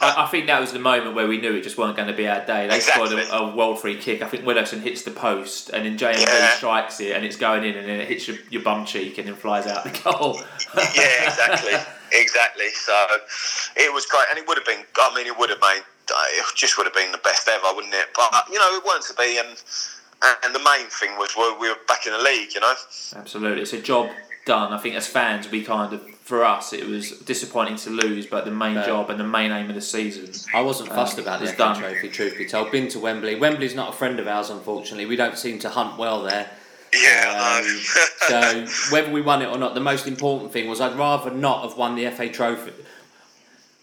I, 0.02 0.16
I 0.24 0.26
think 0.26 0.48
that 0.48 0.60
was 0.60 0.74
the 0.74 0.80
moment 0.80 1.16
where 1.16 1.28
we 1.28 1.38
knew 1.40 1.54
it 1.54 1.62
just 1.62 1.78
wasn't 1.78 1.96
going 1.98 2.10
to 2.10 2.16
be 2.16 2.28
our 2.28 2.44
day. 2.46 2.68
They 2.68 2.80
scored 2.82 3.12
a, 3.14 3.32
a 3.36 3.56
world 3.56 3.80
free 3.80 3.96
kick. 3.96 4.22
I 4.24 4.28
think 4.28 4.44
Wilson 4.46 4.82
hits 4.82 5.04
the 5.04 5.12
post, 5.12 5.70
and 5.70 5.86
then 5.86 5.98
JMB 5.98 6.20
Yeah. 6.26 6.50
strikes 6.50 7.00
it, 7.00 7.16
and 7.16 7.24
it's 7.24 7.36
going 7.38 7.64
in, 7.64 7.78
and 7.78 7.88
then 7.88 8.00
it 8.02 8.08
hits 8.08 8.28
your, 8.28 8.38
your 8.50 8.64
bum 8.64 8.86
cheek, 8.86 9.18
and 9.20 9.28
then 9.28 9.36
flies 9.36 9.68
out 9.68 9.84
the 9.84 9.92
goal. 10.04 10.42
yeah, 10.96 11.24
exactly, 11.28 11.74
exactly. 12.12 12.70
So 12.70 13.06
it 13.78 13.94
was 13.94 14.06
great, 14.08 14.26
and 14.32 14.40
it 14.40 14.48
would 14.48 14.58
have 14.58 14.66
been. 14.66 14.84
I 14.98 15.16
mean, 15.16 15.28
it 15.28 15.38
would 15.38 15.52
have 15.52 15.62
made. 15.62 15.84
It 16.10 16.46
just 16.56 16.78
would 16.78 16.86
have 16.86 16.94
been 16.94 17.12
the 17.12 17.18
best 17.20 17.48
ever, 17.48 17.68
wouldn't 17.76 17.94
it? 17.94 18.08
But 18.16 18.32
you 18.52 18.60
know, 18.60 18.76
it 18.76 18.84
weren't 18.86 19.04
to 19.06 19.14
be, 19.16 19.38
and 19.40 19.50
and 20.44 20.56
the 20.56 20.60
main 20.64 20.88
thing 20.88 21.18
was 21.18 21.36
we 21.36 21.44
we 21.60 21.70
were 21.70 21.78
back 21.88 22.06
in 22.06 22.14
the 22.14 22.20
league. 22.20 22.54
You 22.54 22.62
know. 22.62 22.74
Absolutely, 23.16 23.62
it's 23.62 23.74
a 23.74 23.82
job 23.82 24.10
done. 24.46 24.74
I 24.74 24.78
think 24.78 24.96
as 24.96 25.08
fans, 25.08 25.50
we 25.50 25.64
kind 25.64 25.92
of, 25.92 26.08
for 26.20 26.46
us, 26.46 26.72
it 26.72 26.86
was 26.88 27.12
disappointing 27.22 27.78
to 27.78 27.90
lose, 27.90 28.28
but 28.28 28.46
the 28.46 28.52
main 28.52 28.76
Yeah. 28.76 28.86
job 28.86 29.10
and 29.10 29.20
the 29.20 29.24
main 29.24 29.52
aim 29.52 29.70
of 29.70 29.76
the 29.76 29.82
season. 29.82 30.32
I 30.54 30.62
wasn't 30.62 30.90
fussed 30.90 31.18
Um, 31.18 31.24
about 31.24 31.40
the 31.40 31.46
it's 31.46 31.54
FA 31.54 31.58
done. 31.58 31.80
Trophy, 31.80 32.10
truth 32.10 32.38
be 32.38 32.46
told. 32.46 32.70
Been 32.72 32.88
to 32.90 33.00
Wembley. 33.00 33.34
Wembley's 33.36 33.74
not 33.74 33.90
a 33.90 33.98
friend 33.98 34.20
of 34.20 34.28
ours, 34.28 34.52
unfortunately. 34.52 35.08
We 35.08 35.16
don't 35.16 35.38
seem 35.38 35.58
to 35.60 35.70
hunt 35.70 35.98
well 35.98 36.22
there. 36.22 36.52
Yeah, 36.94 37.34
I 37.36 37.62
know. 37.62 38.58
Um, 38.60 38.68
so 38.68 38.94
whether 38.94 39.12
we 39.12 39.22
won 39.22 39.42
it 39.42 39.48
or 39.48 39.58
not, 39.58 39.74
the 39.74 39.82
most 39.82 40.06
important 40.08 40.54
thing 40.54 40.70
was 40.70 40.80
I'd 40.80 40.96
rather 40.96 41.32
not 41.32 41.64
have 41.68 41.76
won 41.76 41.96
the 41.96 42.06
FA 42.12 42.30
Trophy. 42.30 42.72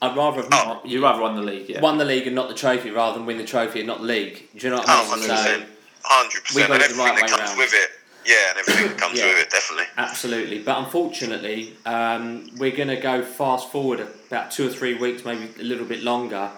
I'd 0.02 0.16
rather 0.16 0.40
have 0.42 0.50
not 0.50 0.84
You 0.84 1.02
rather 1.02 1.22
won 1.22 1.36
the 1.36 1.42
league, 1.42 1.68
yeah. 1.68 1.80
won 1.80 1.96
the 1.96 2.04
league 2.04 2.26
and 2.26 2.34
not 2.34 2.48
the 2.48 2.54
trophy, 2.54 2.90
rather 2.90 3.16
than 3.18 3.24
win 3.26 3.38
the 3.38 3.44
trophy 3.44 3.78
and 3.80 3.86
not 3.86 3.98
the 4.00 4.04
league. 4.06 4.48
Do 4.56 4.66
you 4.66 4.70
know 4.70 4.78
what 4.80 4.88
I 4.88 5.00
Oh, 5.00 5.16
mean? 5.16 5.20
100 5.20 5.26
So 5.28 5.34
percent, 5.36 5.64
hundred 6.02 6.32
we 6.34 6.40
percent, 6.40 6.68
got 6.68 6.74
and 6.74 6.74
it 6.74 6.78
the 6.78 6.84
everything 6.84 6.98
right 6.98 7.14
that 7.14 7.22
way 7.22 7.28
comes 7.28 7.48
round. 7.48 7.58
with 7.58 7.72
it. 7.74 7.90
Yeah, 8.24 8.34
and 8.50 8.58
everything 8.58 8.88
that 8.88 8.98
comes 8.98 9.18
Yeah. 9.18 9.26
with 9.26 9.38
it, 9.38 9.50
definitely. 9.50 9.86
Absolutely, 9.96 10.58
but 10.58 10.78
unfortunately, 10.78 11.76
um, 11.86 12.50
we're 12.56 12.70
going 12.76 12.88
to 12.88 12.96
go 12.96 13.22
fast 13.22 13.70
forward 13.70 14.00
about 14.28 14.50
two 14.50 14.66
or 14.66 14.70
three 14.70 14.94
weeks, 14.94 15.24
maybe 15.24 15.48
a 15.60 15.62
little 15.62 15.86
bit 15.86 16.02
longer. 16.02 16.50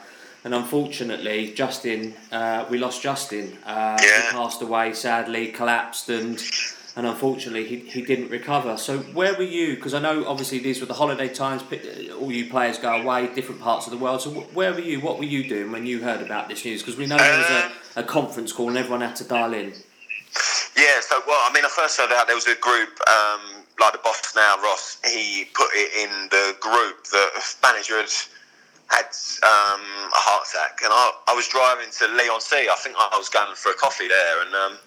And 0.45 0.55
unfortunately, 0.55 1.53
Justin, 1.55 2.14
uh, 2.32 2.64
we 2.70 2.76
lost 2.78 3.01
Justin. 3.03 3.57
Uh, 3.66 3.97
Yeah. 4.03 4.22
He 4.22 4.28
passed 4.32 4.61
away, 4.62 4.92
sadly, 4.95 5.49
collapsed, 5.49 6.09
and 6.11 6.42
and 6.97 7.07
unfortunately, 7.07 7.64
he, 7.64 7.76
he 7.78 8.03
didn't 8.03 8.30
recover. 8.30 8.76
So 8.76 8.99
where 8.99 9.34
were 9.34 9.42
you? 9.42 9.74
Because 9.74 9.95
I 9.95 9.99
know 9.99 10.26
obviously 10.26 10.61
these 10.61 10.80
were 10.80 10.86
the 10.86 10.95
holiday 10.95 11.28
times. 11.28 11.62
All 12.20 12.30
you 12.30 12.49
players 12.49 12.78
go 12.78 13.03
away, 13.03 13.34
different 13.34 13.61
parts 13.61 13.86
of 13.86 13.92
the 13.92 13.99
world. 13.99 14.22
So 14.22 14.30
where 14.30 14.72
were 14.72 14.80
you? 14.80 15.01
What 15.01 15.18
were 15.18 15.24
you 15.24 15.49
doing 15.49 15.72
when 15.72 15.86
you 15.86 16.03
heard 16.03 16.22
about 16.22 16.49
this 16.49 16.64
news? 16.64 16.82
Because 16.82 16.97
we 16.97 17.07
know 17.07 17.16
there 17.16 17.38
was 17.38 17.51
Uh, 17.51 17.70
a, 17.97 18.01
a 18.01 18.05
conference 18.05 18.53
call 18.53 18.68
and 18.68 18.78
everyone 18.78 19.01
had 19.01 19.16
to 19.16 19.24
dial 19.24 19.55
in. 19.55 19.74
Yeah, 20.76 20.99
so 21.01 21.22
well, 21.26 21.38
I 21.49 21.53
mean, 21.53 21.64
I 21.64 21.68
first 21.68 21.97
heard 21.99 22.11
out 22.12 22.26
there 22.26 22.34
was 22.34 22.47
a 22.47 22.57
group 22.57 22.90
um, 23.09 23.62
like 23.78 23.92
the 23.92 23.99
boss 24.03 24.34
now, 24.34 24.57
Ross. 24.62 24.99
He 25.05 25.47
put 25.55 25.68
it 25.72 25.90
in 26.03 26.28
the 26.30 26.57
group 26.61 27.05
that 27.11 27.30
the 27.34 27.42
manager 27.62 27.97
had 27.97 28.11
had 28.88 29.07
um, 29.42 29.80
a 29.80 30.20
heart 30.26 30.47
attack, 30.47 30.80
and 30.82 30.92
I, 30.92 31.12
I 31.28 31.34
was 31.34 31.49
driving 31.49 31.88
to 31.99 32.07
Leigh-on-Sea. 32.16 32.68
I 32.70 32.76
think 32.76 32.97
I 32.99 33.16
was 33.16 33.28
going 33.28 33.55
for 33.55 33.70
a 33.70 33.74
coffee 33.74 34.09
there, 34.09 34.42
and 34.45 34.55
um, 34.55 34.78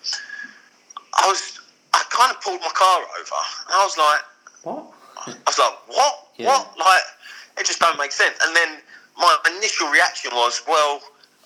I 1.15 1.27
was 1.27 1.56
I 1.93 2.03
kind 2.09 2.31
of 2.35 2.41
pulled 2.41 2.61
my 2.61 2.71
car 2.75 2.99
over, 3.01 3.39
and 3.67 3.73
I 3.73 3.83
was 3.83 3.97
like, 3.97 4.21
What? 4.63 4.93
I 5.25 5.33
was 5.47 5.59
like, 5.59 5.73
what? 5.87 6.13
Yeah. 6.37 6.47
What? 6.47 6.77
Like, 6.77 7.01
it 7.59 7.65
just 7.65 7.79
don't 7.79 7.97
make 7.97 8.11
sense. 8.11 8.37
And 8.45 8.55
then 8.55 8.77
my 9.17 9.35
initial 9.57 9.87
reaction 9.89 10.31
was, 10.33 10.61
well, 10.67 11.01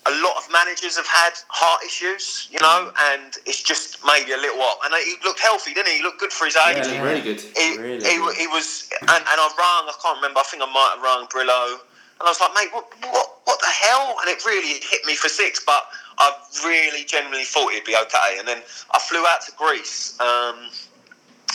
a 0.06 0.10
lot 0.20 0.36
of 0.36 0.44
managers 0.52 0.96
have 0.96 1.06
had 1.06 1.32
heart 1.48 1.82
issues, 1.84 2.48
you 2.50 2.58
know, 2.60 2.92
mm. 2.92 3.12
and 3.14 3.34
it's 3.46 3.62
just 3.62 4.04
maybe 4.04 4.32
a 4.32 4.36
little 4.36 4.58
while. 4.58 4.78
And 4.84 4.92
he 5.02 5.14
looked 5.24 5.40
healthy, 5.40 5.72
didn't 5.74 5.88
he? 5.88 5.98
He 5.98 6.02
looked 6.02 6.20
good 6.20 6.32
for 6.32 6.44
his 6.44 6.56
age. 6.56 6.84
Yeah, 6.86 6.92
He- 6.92 7.00
really 7.00 7.22
good. 7.22 7.40
he, 7.40 7.78
Really 7.78 8.04
he, 8.04 8.16
good. 8.18 8.34
he 8.36 8.46
was, 8.48 8.90
and, 9.00 9.10
and 9.10 9.38
I 9.40 9.46
rang, 9.56 9.88
I 9.88 9.94
can't 10.02 10.16
remember, 10.18 10.40
I 10.40 10.42
think 10.44 10.62
I 10.62 10.66
might 10.66 10.90
have 10.94 11.02
rung 11.02 11.26
Brillo. 11.28 11.78
And 12.22 12.28
I 12.28 12.30
was 12.30 12.38
like, 12.38 12.54
mate, 12.54 12.70
what, 12.70 12.86
what, 13.10 13.42
what 13.50 13.58
the 13.58 13.66
hell? 13.66 14.14
And 14.22 14.30
it 14.30 14.46
really 14.46 14.78
hit 14.78 15.04
me 15.04 15.16
for 15.16 15.26
six, 15.28 15.58
but 15.66 15.82
I 16.18 16.30
really 16.62 17.04
genuinely 17.04 17.42
thought 17.42 17.72
it'd 17.72 17.82
be 17.82 17.96
okay. 17.96 18.38
And 18.38 18.46
then 18.46 18.62
I 18.94 19.00
flew 19.00 19.26
out 19.26 19.42
to 19.42 19.52
Greece. 19.58 20.14
Um, 20.20 20.70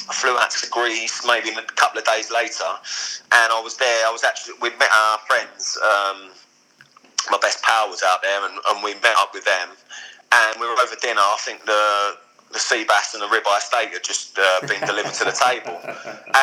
I 0.09 0.13
flew 0.13 0.37
out 0.37 0.51
to 0.51 0.69
Greece 0.69 1.25
maybe 1.25 1.55
a 1.55 1.61
couple 1.79 1.99
of 1.99 2.05
days 2.05 2.31
later, 2.31 2.67
and 3.31 3.47
I 3.47 3.61
was 3.63 3.77
there. 3.77 4.07
I 4.07 4.11
was 4.11 4.25
actually 4.25 4.55
we 4.61 4.69
met 4.75 4.91
our 4.91 5.19
friends. 5.19 5.79
Um, 5.79 6.31
my 7.31 7.37
best 7.39 7.63
pal 7.63 7.87
was 7.87 8.03
out 8.03 8.21
there, 8.21 8.43
and, 8.43 8.59
and 8.67 8.83
we 8.83 8.93
met 8.95 9.15
up 9.17 9.33
with 9.33 9.45
them, 9.45 9.69
and 10.31 10.59
we 10.59 10.67
were 10.67 10.75
over 10.83 10.95
dinner. 10.99 11.23
I 11.23 11.37
think 11.39 11.63
the 11.65 12.17
the 12.51 12.59
sea 12.59 12.83
bass 12.83 13.15
and 13.15 13.23
the 13.23 13.27
ribeye 13.27 13.59
steak 13.59 13.91
had 13.91 14.03
just 14.03 14.37
uh, 14.37 14.67
been 14.67 14.79
delivered 14.85 15.13
to 15.13 15.23
the 15.23 15.31
table, 15.31 15.79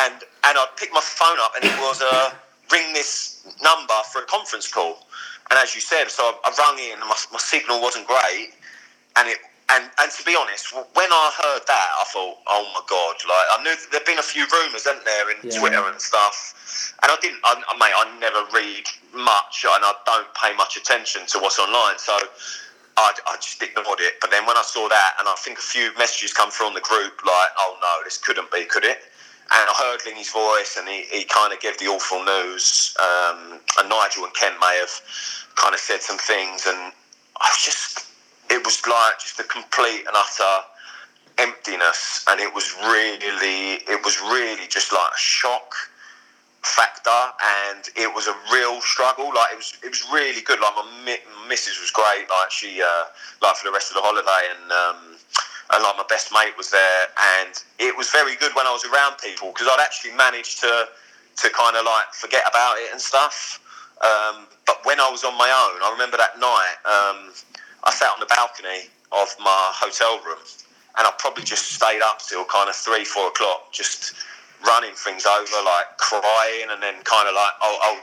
and 0.01 0.17
and 0.17 0.53
I 0.57 0.65
picked 0.77 0.93
my 0.93 1.01
phone 1.01 1.37
up, 1.41 1.53
and 1.55 1.65
it 1.65 1.77
was 1.79 2.01
a 2.01 2.33
ring 2.71 2.93
this 2.93 3.45
number 3.61 3.93
for 4.11 4.21
a 4.21 4.25
conference 4.25 4.71
call. 4.71 5.05
And 5.51 5.59
as 5.59 5.75
you 5.75 5.81
said, 5.81 6.09
so 6.09 6.23
I, 6.23 6.33
I 6.45 6.53
rung 6.57 6.79
in, 6.79 6.93
and 6.99 7.01
my, 7.09 7.15
my 7.31 7.39
signal 7.39 7.81
wasn't 7.81 8.07
great, 8.07 8.53
and 9.17 9.29
it 9.29 9.37
and 9.69 9.89
and 9.99 10.11
to 10.11 10.23
be 10.25 10.35
honest, 10.39 10.73
when 10.73 11.09
I 11.11 11.31
heard 11.41 11.61
that, 11.67 11.89
I 12.01 12.03
thought, 12.13 12.37
oh 12.47 12.63
my 12.73 12.81
god! 12.89 13.15
Like 13.27 13.47
I 13.59 13.63
knew 13.63 13.75
there'd 13.91 14.05
been 14.05 14.19
a 14.19 14.23
few 14.23 14.45
rumours, 14.51 14.85
hadn't 14.85 15.05
there, 15.05 15.31
in 15.31 15.37
Yeah. 15.43 15.59
Twitter 15.59 15.83
and 15.89 15.99
stuff, 16.01 16.93
and 17.03 17.11
I 17.11 17.17
didn't. 17.21 17.39
I, 17.43 17.55
mate, 17.77 17.93
I 17.95 18.19
never 18.19 18.45
read 18.53 18.85
much, 19.13 19.65
and 19.67 19.83
I 19.85 19.93
don't 20.05 20.33
pay 20.35 20.55
much 20.55 20.77
attention 20.77 21.25
to 21.27 21.39
what's 21.39 21.59
online, 21.59 21.97
so. 21.99 22.17
I, 22.97 23.11
I 23.27 23.35
just 23.35 23.61
ignored 23.61 23.99
it, 23.99 24.21
but 24.21 24.31
then 24.31 24.45
when 24.45 24.55
I 24.55 24.61
saw 24.61 24.87
that, 24.87 25.15
and 25.19 25.27
I 25.27 25.35
think 25.39 25.57
a 25.57 25.61
few 25.61 25.91
messages 25.97 26.31
come 26.31 26.49
through 26.49 26.67
on 26.67 26.73
the 26.73 26.79
group, 26.79 27.19
like, 27.25 27.49
"Oh 27.59 27.75
no, 27.81 28.03
this 28.05 28.17
couldn't 28.17 28.49
be, 28.51 28.63
could 28.63 28.85
it?" 28.85 28.99
And 29.51 29.69
I 29.69 29.73
heard 29.77 30.01
Lingy's 30.05 30.31
voice, 30.31 30.75
and 30.77 30.87
he, 30.87 31.03
he 31.11 31.23
kind 31.23 31.53
of 31.53 31.59
gave 31.59 31.77
the 31.77 31.85
awful 31.85 32.23
news. 32.25 32.95
Um, 32.97 33.59
and 33.79 33.89
Nigel 33.89 34.25
and 34.25 34.33
Kent 34.33 34.55
may 34.59 34.77
have 34.79 35.01
kind 35.55 35.73
of 35.73 35.79
said 35.79 36.01
some 36.01 36.17
things, 36.17 36.65
and 36.65 36.91
I 37.37 37.47
was 37.49 37.61
just, 37.63 38.07
it 38.49 38.65
was 38.65 38.81
like 38.87 39.19
just 39.19 39.39
a 39.39 39.43
complete 39.43 40.03
and 40.07 40.15
utter 40.15 40.65
emptiness, 41.37 42.25
and 42.27 42.39
it 42.41 42.53
was 42.53 42.73
really, 42.89 43.85
it 43.85 44.03
was 44.03 44.19
really 44.21 44.67
just 44.67 44.91
like 44.91 45.11
a 45.13 45.17
shock 45.17 45.75
factor, 46.63 47.21
and 47.69 47.87
it 47.95 48.13
was 48.13 48.27
a 48.27 48.35
real 48.51 48.81
struggle. 48.81 49.27
Like 49.27 49.53
it 49.53 49.57
was, 49.57 49.73
it 49.83 49.89
was 49.89 50.03
really 50.11 50.41
good. 50.41 50.59
Like 50.59 50.73
my, 50.75 51.03
mi- 51.05 51.47
missus 51.47 51.79
was 51.79 51.91
great. 51.91 52.25
Like 52.29 52.49
she, 52.49 52.81
uh, 52.81 53.05
like 53.41 53.55
for 53.55 53.67
the 53.67 53.73
rest 53.73 53.91
of 53.91 53.95
the 53.95 54.01
holiday, 54.01 54.49
and 54.57 54.71
um, 54.71 55.14
and 55.71 55.83
like 55.83 55.97
my 55.97 56.05
best 56.09 56.31
mate 56.31 56.53
was 56.57 56.69
there, 56.71 57.07
and 57.41 57.53
it 57.79 57.95
was 57.97 58.09
very 58.09 58.35
good 58.35 58.53
when 58.55 58.67
I 58.67 58.71
was 58.71 58.85
around 58.85 59.17
people 59.17 59.49
because 59.51 59.67
I'd 59.67 59.81
actually 59.81 60.13
managed 60.13 60.61
to 60.61 60.87
to 61.37 61.49
kind 61.49 61.75
of 61.75 61.85
like 61.85 62.13
forget 62.13 62.43
about 62.49 62.77
it 62.77 62.91
and 62.91 63.01
stuff. 63.01 63.59
Um, 64.01 64.47
but 64.65 64.79
when 64.85 64.99
I 64.99 65.09
was 65.09 65.23
on 65.23 65.37
my 65.37 65.47
own, 65.49 65.81
I 65.81 65.91
remember 65.91 66.17
that 66.17 66.39
night, 66.39 66.75
um, 66.85 67.31
I 67.83 67.91
sat 67.91 68.09
on 68.13 68.19
the 68.19 68.27
balcony 68.27 68.91
of 69.11 69.27
my 69.39 69.71
hotel 69.73 70.19
room, 70.25 70.39
and 70.97 71.07
I 71.07 71.11
probably 71.17 71.43
just 71.43 71.71
stayed 71.73 72.01
up 72.01 72.19
till 72.19 72.45
kind 72.45 72.69
of 72.69 72.75
three, 72.75 73.05
four 73.05 73.27
o'clock, 73.27 73.71
just 73.71 74.13
running 74.65 74.93
things 74.95 75.25
over, 75.25 75.57
like 75.63 75.97
crying, 75.97 76.67
and 76.71 76.81
then 76.81 76.95
kind 77.03 77.27
of 77.27 77.35
like, 77.35 77.53
oh, 77.61 77.99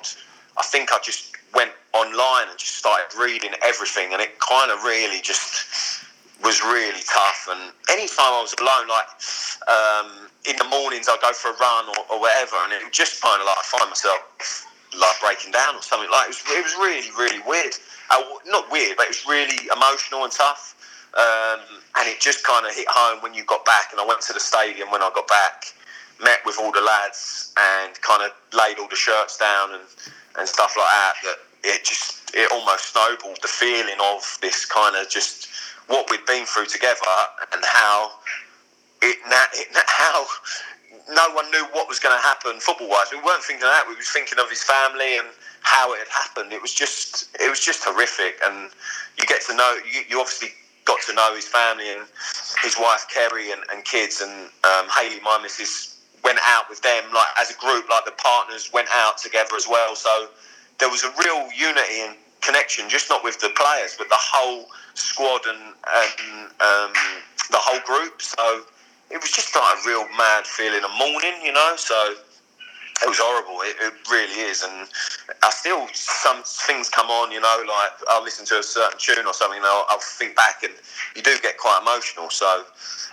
I 0.59 0.63
think 0.63 0.93
I 0.93 0.99
just 1.03 1.37
went 1.55 1.73
online 1.93 2.49
and 2.49 2.59
just 2.59 2.77
started 2.77 3.17
reading 3.19 3.53
everything, 3.63 4.13
and 4.13 4.23
it 4.23 4.39
kind 4.41 4.71
of 4.71 4.83
really 4.85 5.21
just 5.21 6.02
was 6.43 6.63
really 6.63 7.03
tough. 7.07 7.49
And 7.51 7.73
anytime 7.91 8.35
I 8.35 8.43
was 8.43 8.55
alone, 8.59 8.89
like 8.91 9.09
um, 9.71 10.29
in 10.45 10.57
the 10.57 10.69
mornings, 10.69 11.09
I'd 11.09 11.23
go 11.23 11.33
for 11.33 11.51
a 11.51 11.59
run 11.59 11.89
or, 11.89 12.17
or 12.17 12.21
whatever, 12.21 12.57
and 12.65 12.73
it 12.73 12.93
just 12.93 13.23
kind 13.23 13.41
of 13.41 13.47
like 13.47 13.59
I 13.59 13.65
find 13.65 13.89
myself 13.89 14.67
like 14.99 15.17
breaking 15.21 15.53
down 15.53 15.77
or 15.77 15.83
something. 15.83 16.11
Like 16.11 16.29
it 16.29 16.37
was, 16.37 16.43
it 16.47 16.63
was 16.63 16.75
really, 16.77 17.11
really 17.17 17.43
weird. 17.47 17.75
Uh, 18.11 18.23
not 18.47 18.71
weird, 18.71 18.97
but 18.97 19.07
it 19.07 19.15
was 19.17 19.25
really 19.27 19.71
emotional 19.75 20.25
and 20.25 20.33
tough. 20.33 20.77
Um, 21.13 21.61
and 22.01 22.09
it 22.09 22.21
just 22.21 22.45
kind 22.45 22.67
of 22.67 22.75
hit 22.75 22.89
home 22.89 23.23
when 23.23 23.35
you 23.35 23.45
got 23.45 23.65
back. 23.65 23.93
And 23.93 24.01
I 24.01 24.07
went 24.07 24.21
to 24.23 24.33
the 24.33 24.41
stadium 24.41 24.91
when 24.91 25.03
I 25.03 25.11
got 25.15 25.29
back, 25.29 25.73
met 26.23 26.41
with 26.45 26.57
all 26.59 26.73
the 26.73 26.81
lads, 26.81 27.53
and 27.57 27.93
kind 28.01 28.23
of 28.23 28.33
laid 28.57 28.79
all 28.79 28.89
the 28.89 28.97
shirts 28.97 29.37
down 29.37 29.75
and, 29.75 29.85
and 30.39 30.49
stuff 30.49 30.75
like 30.77 30.89
that. 30.89 31.15
That 31.25 31.39
it 31.65 31.85
just 31.85 32.35
it 32.35 32.51
almost 32.51 32.93
snowballed 32.93 33.39
the 33.43 33.49
feeling 33.49 34.01
of 34.01 34.39
this 34.41 34.65
kind 34.65 34.97
of 34.97 35.09
just 35.09 35.49
what 35.93 36.11
we'd 36.11 36.25
been 36.25 36.47
through 36.47 36.65
together 36.67 37.05
and 37.53 37.63
how 37.65 38.11
it, 39.03 39.19
it 39.55 39.69
how 39.87 40.25
no 41.11 41.29
one 41.35 41.51
knew 41.51 41.65
what 41.73 41.89
was 41.89 42.01
going 42.01 42.17
to 42.17 42.23
happen 42.23 42.59
football 42.61 42.89
wise. 42.89 43.09
We 43.13 43.21
weren't 43.21 43.45
thinking 43.45 43.65
of 43.65 43.73
that. 43.77 43.85
We 43.87 43.95
was 43.97 44.09
thinking 44.09 44.39
of 44.41 44.49
his 44.49 44.63
family 44.65 45.19
and 45.19 45.29
how 45.61 45.93
it 45.93 45.99
had 45.99 46.09
happened. 46.09 46.53
It 46.53 46.63
was 46.63 46.73
just 46.73 47.37
it 47.39 47.51
was 47.51 47.61
just 47.61 47.85
horrific. 47.85 48.41
And 48.45 48.71
you 49.19 49.27
get 49.27 49.43
to 49.49 49.57
know 49.57 49.77
you, 49.85 50.01
you 50.09 50.21
obviously 50.21 50.49
got 50.87 51.01
to 51.07 51.15
know 51.15 51.35
his 51.37 51.47
family 51.47 51.93
and 51.93 52.03
his 52.63 52.77
wife 52.81 53.07
Kerry 53.13 53.53
and, 53.53 53.61
and 53.73 53.85
kids 53.85 54.23
and 54.23 54.49
um, 54.65 54.89
Haley, 54.97 55.21
my 55.23 55.39
missus, 55.43 56.01
went 56.25 56.39
out 56.47 56.71
with 56.71 56.81
them 56.83 57.05
like 57.13 57.29
as 57.39 57.51
a 57.51 57.59
group. 57.61 57.85
Like 57.91 58.07
the 58.07 58.17
partners 58.17 58.71
went 58.73 58.89
out 58.95 59.19
together 59.19 59.57
as 59.57 59.67
well. 59.69 59.95
So 59.95 60.29
there 60.79 60.89
was 60.89 61.05
a 61.05 61.13
real 61.21 61.53
unity 61.53 62.01
and 62.09 62.17
connection, 62.43 62.89
just 62.89 63.09
not 63.09 63.25
with 63.25 63.41
the 63.41 63.51
players, 63.57 63.95
but 63.97 64.09
the 64.09 64.19
whole 64.19 64.67
squad 64.95 65.41
and, 65.47 65.59
and 65.59 66.51
um, 66.61 66.93
the 67.51 67.59
whole 67.59 67.81
group. 67.87 68.21
So 68.21 68.63
it 69.11 69.21
was 69.21 69.31
just 69.31 69.55
like 69.55 69.79
a 69.79 69.89
real 69.89 70.07
mad 70.17 70.47
feeling 70.47 70.85
of 70.85 70.91
mourning, 70.99 71.41
you 71.43 71.53
know. 71.53 71.75
So 71.77 72.15
it 73.03 73.09
was 73.09 73.19
horrible. 73.19 73.61
It, 73.63 73.77
it, 73.81 73.93
really 74.11 74.51
is, 74.51 74.63
and 74.63 74.89
I 75.43 75.51
still 75.51 75.87
some 75.95 76.43
things 76.45 76.89
come 76.89 77.09
on, 77.09 77.33
you 77.33 77.41
know, 77.41 77.65
like 77.67 77.91
I'll 78.09 78.23
listen 78.23 78.45
to 78.47 78.59
a 78.59 78.63
certain 78.63 78.99
tune 78.99 79.27
or 79.27 79.35
something, 79.35 79.59
and 79.59 79.67
I'll, 79.67 79.87
I'll, 79.89 80.01
think 80.01 80.37
back, 80.37 80.63
and 80.63 80.73
you 81.17 81.23
do 81.23 81.37
get 81.43 81.59
quite 81.59 81.81
emotional. 81.83 82.31
So 82.31 82.65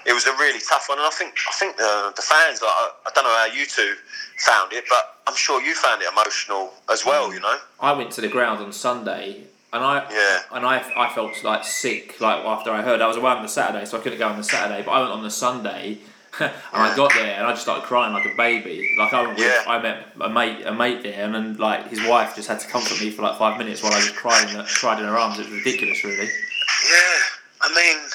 it 0.05 0.13
was 0.13 0.25
a 0.25 0.33
really 0.33 0.59
tough 0.67 0.89
one, 0.89 0.97
and 0.97 1.07
I 1.07 1.11
think 1.11 1.33
I 1.47 1.53
think 1.53 1.77
the, 1.77 2.13
the 2.15 2.21
fans, 2.21 2.61
like, 2.61 2.71
I, 2.71 2.91
I 3.07 3.11
don't 3.15 3.23
know 3.23 3.35
how 3.35 3.47
you 3.53 3.65
two 3.65 3.95
found 4.39 4.73
it, 4.73 4.85
but 4.89 5.17
I'm 5.27 5.35
sure 5.35 5.61
you 5.61 5.75
found 5.75 6.01
it 6.01 6.09
emotional 6.11 6.73
as 6.91 7.05
well. 7.05 7.33
You 7.33 7.39
know, 7.39 7.57
I 7.79 7.93
went 7.93 8.11
to 8.13 8.21
the 8.21 8.29
ground 8.29 8.59
on 8.59 8.73
Sunday 8.73 9.43
and 9.71 9.83
I 9.83 10.07
yeah. 10.11 10.57
and 10.57 10.65
I, 10.65 10.83
I 10.97 11.13
felt 11.13 11.43
like 11.43 11.63
sick 11.63 12.19
like 12.19 12.43
after 12.43 12.71
I 12.71 12.81
heard 12.81 13.01
I 13.01 13.07
was 13.07 13.17
away 13.17 13.31
on 13.31 13.43
the 13.43 13.49
Saturday 13.49 13.85
so 13.85 13.99
I 13.99 14.01
couldn't 14.01 14.17
go 14.17 14.27
on 14.27 14.37
the 14.37 14.43
Saturday 14.43 14.81
but 14.83 14.91
I 14.91 15.01
went 15.01 15.11
on 15.11 15.21
the 15.21 15.29
Sunday 15.29 15.99
and 16.39 16.51
I 16.73 16.95
got 16.95 17.13
there 17.13 17.35
and 17.35 17.45
I 17.45 17.51
just 17.51 17.63
started 17.63 17.85
crying 17.85 18.13
like 18.13 18.25
a 18.25 18.35
baby 18.35 18.95
like 18.97 19.13
I 19.13 19.35
yeah. 19.35 19.63
I 19.67 19.81
met 19.81 20.07
a 20.21 20.29
mate 20.29 20.65
a 20.65 20.73
mate 20.73 21.03
there 21.03 21.23
and 21.23 21.33
then 21.33 21.57
like 21.57 21.89
his 21.89 22.05
wife 22.05 22.35
just 22.35 22.47
had 22.47 22.59
to 22.59 22.67
comfort 22.67 22.99
me 23.01 23.09
for 23.09 23.23
like 23.23 23.37
five 23.37 23.57
minutes 23.57 23.81
while 23.81 23.93
I 23.93 23.97
was 23.97 24.11
crying, 24.11 24.49
in, 24.49 24.63
cried 24.65 24.99
in 24.99 25.05
her 25.05 25.17
arms 25.17 25.39
it 25.39 25.49
was 25.49 25.51
ridiculous 25.51 26.03
really 26.03 26.25
yeah 26.25 27.19
I 27.61 27.73
mean 27.75 28.09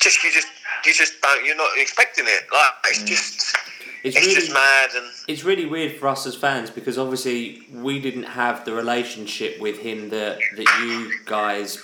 just 0.00 0.22
you 0.22 0.32
just 0.32 0.48
you 0.84 0.92
just 0.92 1.20
don't 1.22 1.44
you're 1.44 1.56
not 1.56 1.70
expecting 1.76 2.26
it 2.26 2.44
like 2.52 2.72
it's 2.86 3.02
mm. 3.02 3.06
just 3.06 3.56
it's, 4.04 4.16
it's 4.16 4.26
really, 4.26 4.34
just 4.34 4.52
mad 4.52 4.90
and 4.94 5.06
it's 5.28 5.44
really 5.44 5.64
weird 5.64 5.92
for 5.92 6.08
us 6.08 6.26
as 6.26 6.36
fans 6.36 6.70
because 6.70 6.98
obviously 6.98 7.62
we 7.72 7.98
didn't 8.00 8.24
have 8.24 8.64
the 8.66 8.72
relationship 8.72 9.58
with 9.60 9.78
him 9.78 10.10
that 10.10 10.38
that 10.56 10.78
you 10.80 11.10
guys 11.24 11.82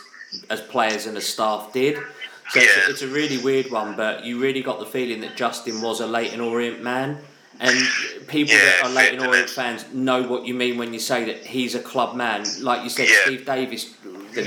as 0.49 0.61
players 0.61 1.07
and 1.07 1.17
as 1.17 1.27
staff 1.27 1.73
did. 1.73 1.99
So 2.51 2.61
yeah. 2.61 2.67
it's, 2.67 2.77
a, 2.77 2.91
it's, 2.91 3.03
a, 3.03 3.09
really 3.09 3.39
weird 3.39 3.71
one, 3.71 3.97
but 3.97 4.25
you 4.25 4.41
really 4.41 4.63
got 4.63 4.81
the 4.81 4.87
feeling 4.87 5.21
that 5.21 5.37
Justin 5.37 5.81
was 5.81 6.01
a 6.01 6.07
Leyton 6.07 6.41
Orient 6.41 6.83
man. 6.83 7.19
And 7.61 7.79
people 8.27 8.55
yeah, 8.55 8.65
that 8.65 8.85
are 8.85 8.91
Leyton 8.91 9.25
Orient 9.25 9.51
fans 9.51 9.85
know 9.93 10.23
what 10.23 10.47
you 10.47 10.55
mean 10.55 10.79
when 10.79 10.93
you 10.93 10.99
say 10.99 11.25
that 11.25 11.45
he's 11.45 11.75
a 11.75 11.81
club 11.81 12.17
man. 12.17 12.45
Like 12.61 12.83
you 12.83 12.89
said, 12.89 13.09
yeah. 13.09 13.17
Steve 13.25 13.47
Davis, 13.47 13.95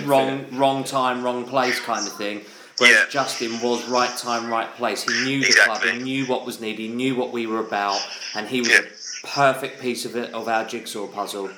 wrong, 0.03 0.45
wrong 0.57 0.83
time, 0.83 1.23
wrong 1.23 1.45
place 1.45 1.79
kind 1.79 2.05
of 2.07 2.13
thing. 2.13 2.41
Whereas 2.79 2.95
yeah. 2.95 3.09
Justin 3.09 3.61
was 3.61 3.87
right 3.87 4.15
time, 4.17 4.49
right 4.49 4.73
place. 4.75 5.03
He 5.03 5.23
knew 5.25 5.41
the 5.41 5.47
exactly. 5.47 5.89
club, 5.89 5.97
he 5.97 6.03
knew 6.03 6.25
what 6.25 6.45
was 6.45 6.59
needed, 6.59 6.81
he 6.81 6.87
knew 6.87 7.15
what 7.15 7.31
we 7.31 7.45
were 7.45 7.59
about, 7.59 8.01
and 8.35 8.47
he 8.47 8.61
was 8.61 8.69
yeah. 8.69 8.79
a 8.79 9.27
perfect 9.27 9.79
piece 9.79 10.05
of 10.05 10.15
it 10.15 10.33
of 10.33 10.47
our 10.47 10.65
jigsaw 10.65 11.07
puzzle. 11.07 11.51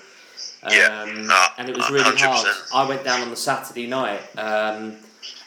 Um, 0.64 0.72
yeah. 0.72 1.48
and 1.58 1.70
it 1.70 1.78
was 1.78 1.90
really 1.90 2.04
100%. 2.04 2.20
hard. 2.20 2.48
I 2.74 2.90
went 2.90 3.04
down 3.04 3.22
on 3.22 3.30
the 3.30 3.36
Saturday 3.36 3.88
night, 3.88 4.22
um, 4.38 4.98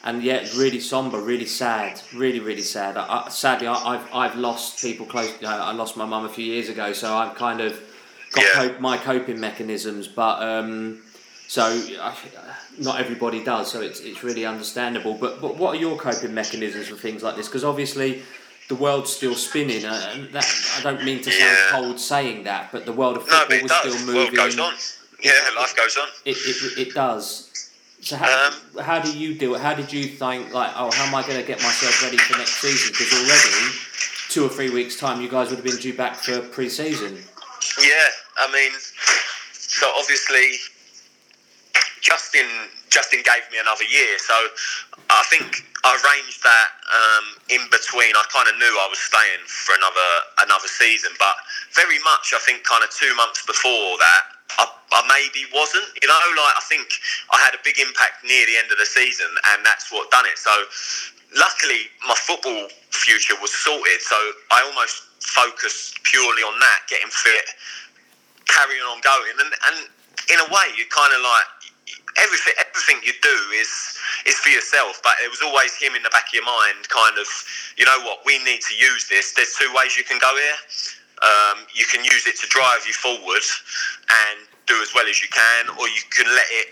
and 0.04 0.22
yeah, 0.22 0.46
really 0.56 0.80
somber, 0.80 1.20
really 1.20 1.46
sad, 1.46 2.00
really 2.14 2.40
really 2.40 2.62
sad. 2.62 2.96
I, 2.96 3.24
I, 3.26 3.28
sadly, 3.28 3.66
I, 3.66 3.96
have 3.96 4.08
I've 4.12 4.36
lost 4.36 4.80
people 4.80 5.06
close. 5.06 5.32
You 5.40 5.48
know, 5.48 5.56
I 5.56 5.72
lost 5.72 5.96
my 5.96 6.04
mum 6.04 6.24
a 6.24 6.28
few 6.28 6.44
years 6.44 6.68
ago, 6.68 6.92
so 6.92 7.14
I've 7.14 7.34
kind 7.34 7.60
of 7.60 7.80
got 8.32 8.44
yeah. 8.44 8.52
cope, 8.54 8.80
my 8.80 8.96
coping 8.98 9.40
mechanisms, 9.40 10.08
but. 10.08 10.42
Um, 10.42 11.02
so 11.48 11.82
not 12.78 13.00
everybody 13.00 13.42
does, 13.42 13.72
so 13.72 13.80
it's, 13.80 14.00
it's 14.00 14.22
really 14.22 14.44
understandable. 14.44 15.14
But 15.14 15.40
but 15.40 15.56
what 15.56 15.74
are 15.74 15.78
your 15.78 15.96
coping 15.96 16.34
mechanisms 16.34 16.88
for 16.88 16.94
things 16.96 17.22
like 17.22 17.36
this? 17.36 17.48
Because 17.48 17.64
obviously 17.64 18.20
the 18.68 18.74
world's 18.74 19.10
still 19.10 19.34
spinning, 19.34 19.84
uh, 19.84 20.10
and 20.12 20.28
that 20.34 20.44
I 20.76 20.82
don't 20.82 21.02
mean 21.04 21.22
to 21.22 21.30
sound 21.30 21.40
yeah. 21.40 21.66
cold 21.70 21.98
saying 21.98 22.44
that, 22.44 22.70
but 22.70 22.84
the 22.84 22.92
world 22.92 23.16
of 23.16 23.26
football 23.26 23.58
no, 23.58 23.64
is 23.64 23.72
still 23.72 24.06
moving. 24.06 24.14
World 24.14 24.34
goes 24.36 24.58
on. 24.58 24.74
Yeah, 25.22 25.32
life 25.56 25.74
goes 25.74 25.96
on. 25.96 26.08
It, 26.26 26.36
it, 26.36 26.88
it 26.88 26.94
does. 26.94 27.47
So 28.08 28.16
how, 28.16 28.48
um, 28.48 28.82
how 28.82 29.02
do 29.04 29.12
you 29.12 29.34
do 29.34 29.54
it? 29.54 29.60
How 29.60 29.74
did 29.74 29.92
you 29.92 30.04
think 30.08 30.54
like, 30.54 30.72
oh, 30.76 30.88
how 30.90 31.04
am 31.04 31.14
I 31.14 31.20
going 31.28 31.36
to 31.36 31.44
get 31.44 31.60
myself 31.60 32.02
ready 32.02 32.16
for 32.16 32.38
next 32.38 32.56
season? 32.56 32.88
Because 32.96 33.12
already, 33.12 33.76
two 34.32 34.46
or 34.46 34.48
three 34.48 34.72
weeks 34.72 34.96
time, 34.96 35.20
you 35.20 35.28
guys 35.28 35.50
would 35.50 35.60
have 35.60 35.64
been 35.68 35.76
due 35.76 35.92
back 35.92 36.16
for 36.16 36.40
pre-season. 36.40 37.20
Yeah, 37.84 38.08
I 38.40 38.48
mean, 38.48 38.72
so 39.52 39.92
obviously 40.00 40.56
Justin 42.00 42.48
Justin 42.88 43.20
gave 43.28 43.44
me 43.52 43.60
another 43.60 43.84
year, 43.84 44.16
so 44.16 44.32
I 45.12 45.22
think 45.28 45.68
I 45.84 45.92
arranged 45.92 46.40
that 46.48 46.68
um, 46.88 47.24
in 47.52 47.60
between. 47.68 48.16
I 48.16 48.24
kind 48.32 48.48
of 48.48 48.56
knew 48.56 48.72
I 48.72 48.88
was 48.88 49.04
staying 49.04 49.44
for 49.44 49.76
another 49.76 50.10
another 50.48 50.68
season, 50.72 51.12
but 51.20 51.36
very 51.76 52.00
much 52.08 52.32
I 52.32 52.40
think 52.40 52.64
kind 52.64 52.80
of 52.80 52.88
two 52.88 53.12
months 53.20 53.44
before 53.44 54.00
that, 54.00 54.37
I, 54.56 54.64
I, 54.64 55.00
maybe 55.04 55.44
wasn't. 55.52 55.86
You 56.00 56.08
know, 56.08 56.16
like 56.16 56.56
I 56.56 56.64
think 56.64 56.88
I 57.30 57.38
had 57.44 57.54
a 57.54 57.62
big 57.64 57.78
impact 57.78 58.24
near 58.24 58.46
the 58.46 58.56
end 58.56 58.72
of 58.72 58.78
the 58.78 58.88
season, 58.88 59.28
and 59.52 59.64
that's 59.64 59.92
what 59.92 60.10
done 60.10 60.24
it. 60.24 60.38
So 60.38 60.52
luckily, 61.36 61.92
my 62.06 62.16
football 62.16 62.68
future 62.90 63.36
was 63.40 63.52
sorted, 63.52 64.00
so 64.00 64.16
I 64.50 64.64
almost 64.64 65.04
focused 65.20 66.00
purely 66.04 66.42
on 66.42 66.56
that, 66.60 66.88
getting 66.88 67.10
fit, 67.12 67.46
carrying 68.48 68.84
on 68.88 69.00
going, 69.04 69.36
and 69.38 69.50
and 69.52 69.76
in 70.32 70.38
a 70.40 70.48
way, 70.52 70.66
you 70.76 70.84
kind 70.88 71.12
of 71.12 71.20
like 71.20 71.48
everything 72.18 72.54
everything 72.58 72.98
you 73.04 73.14
do 73.22 73.36
is 73.56 73.70
is 74.26 74.36
for 74.40 74.50
yourself. 74.50 75.00
But 75.02 75.14
it 75.24 75.30
was 75.30 75.40
always 75.42 75.74
him 75.76 75.94
in 75.94 76.02
the 76.02 76.10
back 76.10 76.28
of 76.28 76.34
your 76.34 76.44
mind, 76.44 76.88
kind 76.88 77.16
of, 77.18 77.28
you 77.76 77.84
know 77.84 78.00
what, 78.04 78.24
we 78.26 78.38
need 78.44 78.60
to 78.60 78.74
use 78.74 79.08
this. 79.08 79.32
There's 79.32 79.54
two 79.54 79.70
ways 79.74 79.96
you 79.96 80.04
can 80.04 80.18
go 80.18 80.34
here. 80.36 80.58
Um, 81.22 81.66
you 81.74 81.84
can 81.86 82.04
use 82.04 82.26
it 82.26 82.36
to 82.40 82.46
drive 82.48 82.86
you 82.86 82.92
forward 82.92 83.42
and 84.08 84.46
do 84.66 84.76
as 84.82 84.94
well 84.94 85.06
as 85.08 85.20
you 85.22 85.28
can, 85.28 85.68
or 85.78 85.88
you 85.88 86.02
can 86.10 86.26
let 86.26 86.48
it 86.62 86.68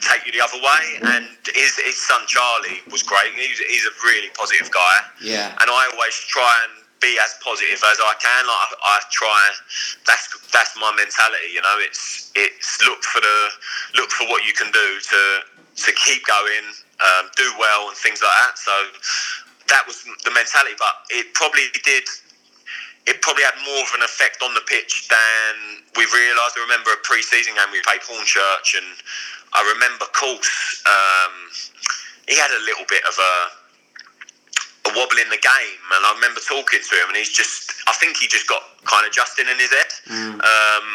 take 0.00 0.24
you 0.26 0.32
the 0.32 0.40
other 0.40 0.58
way. 0.58 0.84
And 1.14 1.28
his, 1.54 1.76
his 1.76 1.96
son 1.96 2.22
Charlie 2.26 2.80
was 2.90 3.02
great. 3.02 3.32
He's, 3.36 3.58
he's 3.58 3.84
a 3.84 3.94
really 4.04 4.30
positive 4.34 4.70
guy. 4.72 4.96
Yeah. 5.20 5.52
And 5.60 5.68
I 5.70 5.90
always 5.92 6.16
try 6.26 6.50
and 6.66 6.80
be 7.00 7.16
as 7.24 7.36
positive 7.40 7.80
as 7.80 7.98
I 7.98 8.14
can. 8.20 8.42
Like 8.44 8.60
I, 8.60 8.76
I, 8.84 8.96
try. 9.10 9.40
That's 10.06 10.28
that's 10.52 10.76
my 10.76 10.92
mentality. 10.96 11.52
You 11.52 11.64
know, 11.64 11.76
it's 11.80 12.30
it's 12.36 12.80
look 12.84 13.02
for 13.02 13.20
the 13.20 13.38
look 13.96 14.10
for 14.12 14.28
what 14.28 14.44
you 14.44 14.52
can 14.52 14.70
do 14.70 14.88
to 15.00 15.20
to 15.88 15.90
keep 15.96 16.24
going, 16.28 16.66
um, 17.00 17.32
do 17.36 17.48
well, 17.58 17.88
and 17.88 17.96
things 17.96 18.20
like 18.20 18.36
that. 18.44 18.54
So 18.60 18.74
that 19.68 19.82
was 19.88 20.04
the 20.24 20.30
mentality. 20.30 20.76
But 20.78 21.08
it 21.10 21.32
probably 21.34 21.72
did. 21.84 22.04
It 23.06 23.22
probably 23.22 23.44
had 23.44 23.56
more 23.64 23.82
of 23.82 23.92
an 23.96 24.02
effect 24.02 24.42
on 24.42 24.52
the 24.54 24.64
pitch 24.68 25.08
than 25.08 25.82
we 25.96 26.04
realised. 26.04 26.56
I 26.56 26.62
remember 26.62 26.92
a 26.92 27.00
pre-season 27.02 27.54
game 27.54 27.70
we 27.72 27.80
played 27.82 28.04
Hornchurch, 28.04 28.76
and 28.76 28.90
I 29.52 29.64
remember 29.74 30.04
Course. 30.12 30.84
Um, 30.84 31.34
he 32.28 32.36
had 32.36 32.50
a 32.52 32.62
little 32.64 32.84
bit 32.86 33.02
of 33.08 33.16
a 33.18 33.34
a 34.88 34.90
wobble 34.96 35.20
in 35.20 35.28
the 35.28 35.40
game, 35.40 35.82
and 35.92 36.02
I 36.06 36.12
remember 36.16 36.40
talking 36.40 36.80
to 36.80 36.94
him, 36.96 37.12
and 37.12 37.16
he's 37.16 37.32
just, 37.32 37.84
I 37.86 37.92
think 38.00 38.16
he 38.16 38.26
just 38.26 38.48
got 38.48 38.64
kind 38.84 39.04
of 39.04 39.12
Justin 39.12 39.48
in 39.48 39.58
his 39.60 39.68
head. 39.68 39.92
Mm. 40.08 40.40
Um, 40.40 40.86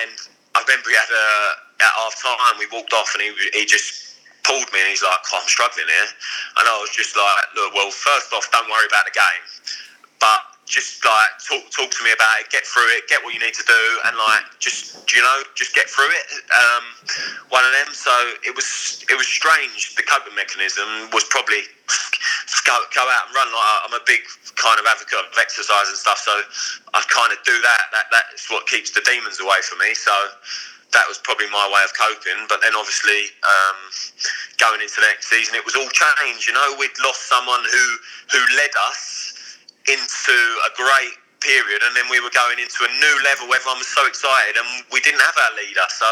and 0.00 0.16
I 0.56 0.64
remember 0.64 0.88
he 0.88 0.96
had 0.96 1.12
a, 1.12 1.28
at 1.84 1.92
half 2.00 2.16
time, 2.16 2.56
we 2.56 2.64
walked 2.72 2.96
off, 2.96 3.12
and 3.12 3.20
he, 3.20 3.30
he 3.52 3.68
just 3.68 4.16
pulled 4.42 4.64
me, 4.72 4.80
and 4.80 4.88
he's 4.88 5.04
like, 5.04 5.20
oh, 5.20 5.40
I'm 5.40 5.48
struggling 5.48 5.84
here. 5.84 6.10
And 6.56 6.64
I 6.64 6.74
was 6.80 6.90
just 6.96 7.12
like, 7.12 7.44
look, 7.56 7.76
well, 7.76 7.92
first 7.92 8.32
off, 8.32 8.48
don't 8.52 8.68
worry 8.72 8.88
about 8.88 9.04
the 9.04 9.12
game, 9.12 9.44
but 10.16 10.40
just 10.64 11.04
like 11.04 11.32
talk 11.44 11.64
talk 11.68 11.90
to 11.92 12.02
me 12.04 12.12
about 12.12 12.40
it, 12.40 12.48
get 12.48 12.64
through 12.64 12.88
it, 12.96 13.04
get 13.08 13.20
what 13.20 13.36
you 13.36 13.40
need 13.40 13.52
to 13.52 13.66
do, 13.68 13.82
and 14.08 14.16
like 14.16 14.44
just 14.58 14.96
you 15.12 15.20
know 15.20 15.44
just 15.52 15.76
get 15.76 15.88
through 15.92 16.08
it. 16.08 16.26
Um, 16.48 16.84
one 17.52 17.64
of 17.64 17.72
them. 17.76 17.92
So 17.92 18.12
it 18.44 18.56
was 18.56 19.04
it 19.12 19.16
was 19.16 19.28
strange. 19.28 19.94
The 19.94 20.04
coping 20.08 20.32
mechanism 20.32 21.12
was 21.12 21.24
probably 21.28 21.68
go 22.64 22.74
go 22.96 23.04
out 23.04 23.28
and 23.28 23.32
run. 23.36 23.48
Like 23.52 23.80
I'm 23.84 23.96
a 23.96 24.04
big 24.08 24.24
kind 24.56 24.80
of 24.80 24.88
advocate 24.88 25.20
of 25.20 25.36
exercise 25.36 25.92
and 25.92 26.00
stuff, 26.00 26.18
so 26.24 26.32
I 26.96 27.04
kind 27.12 27.28
of 27.28 27.38
do 27.44 27.56
that. 27.60 27.82
That 27.92 28.08
that's 28.08 28.48
what 28.48 28.64
keeps 28.64 28.88
the 28.96 29.04
demons 29.04 29.40
away 29.44 29.60
from 29.68 29.84
me. 29.84 29.92
So 29.92 30.12
that 30.96 31.04
was 31.04 31.20
probably 31.20 31.50
my 31.52 31.68
way 31.68 31.84
of 31.84 31.92
coping. 31.92 32.48
But 32.48 32.64
then 32.64 32.72
obviously 32.72 33.28
um, 33.44 33.78
going 34.56 34.80
into 34.80 34.96
the 34.96 35.12
next 35.12 35.28
season, 35.28 35.60
it 35.60 35.64
was 35.66 35.76
all 35.76 35.90
changed. 35.92 36.48
You 36.48 36.56
know, 36.56 36.72
we'd 36.80 36.96
lost 37.04 37.28
someone 37.28 37.60
who 37.68 37.84
who 38.32 38.40
led 38.56 38.72
us 38.88 39.33
into 39.88 40.36
a 40.66 40.70
great 40.76 41.16
period, 41.44 41.84
and 41.84 41.92
then 41.92 42.08
we 42.08 42.18
were 42.24 42.32
going 42.32 42.56
into 42.56 42.80
a 42.88 42.90
new 42.96 43.16
level. 43.28 43.52
Everyone 43.52 43.76
was 43.76 43.92
so 43.92 44.08
excited, 44.08 44.56
and 44.56 44.66
we 44.88 44.98
didn't 45.04 45.20
have 45.20 45.36
our 45.36 45.52
leader, 45.60 45.84
so 45.92 46.08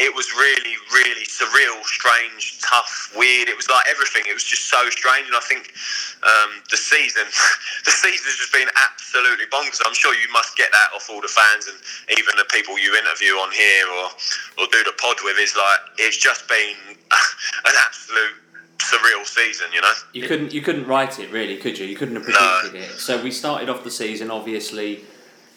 it 0.00 0.08
was 0.16 0.32
really, 0.32 0.80
really 0.88 1.28
surreal, 1.28 1.76
strange, 1.84 2.58
tough, 2.64 3.12
weird. 3.12 3.52
It 3.52 3.56
was 3.56 3.68
like 3.68 3.84
everything. 3.92 4.24
It 4.24 4.32
was 4.32 4.44
just 4.44 4.72
so 4.72 4.80
strange, 4.88 5.28
and 5.28 5.36
I 5.36 5.44
think 5.44 5.76
um, 6.24 6.64
the 6.72 6.80
season, 6.80 7.28
the 7.86 7.92
season's 7.92 8.40
just 8.40 8.52
been 8.52 8.72
absolutely 8.80 9.46
bonkers. 9.52 9.84
I'm 9.84 9.94
sure 9.94 10.16
you 10.16 10.32
must 10.32 10.56
get 10.56 10.72
that 10.72 10.96
off 10.96 11.12
all 11.12 11.20
the 11.20 11.28
fans 11.28 11.68
and 11.68 11.76
even 12.16 12.32
the 12.40 12.48
people 12.48 12.80
you 12.80 12.96
interview 12.96 13.36
on 13.44 13.52
here 13.52 13.86
or 14.00 14.08
or 14.56 14.64
do 14.72 14.80
the 14.88 14.96
pod 14.96 15.20
with. 15.20 15.36
Is 15.36 15.52
like 15.52 15.80
it's 16.00 16.16
just 16.16 16.48
been 16.48 16.96
an 17.68 17.76
absolute 17.76 18.41
surreal 18.82 19.24
season, 19.26 19.66
you 19.74 19.80
know. 19.80 19.92
You 20.12 20.26
couldn't 20.28 20.52
you 20.52 20.60
couldn't 20.62 20.86
write 20.86 21.18
it 21.18 21.30
really, 21.30 21.56
could 21.56 21.78
you? 21.78 21.86
You 21.86 21.96
couldn't 21.96 22.16
have 22.16 22.24
predicted 22.24 22.82
it. 22.82 22.98
So 22.98 23.22
we 23.22 23.30
started 23.30 23.68
off 23.68 23.84
the 23.84 23.90
season. 23.90 24.30
Obviously, 24.30 25.04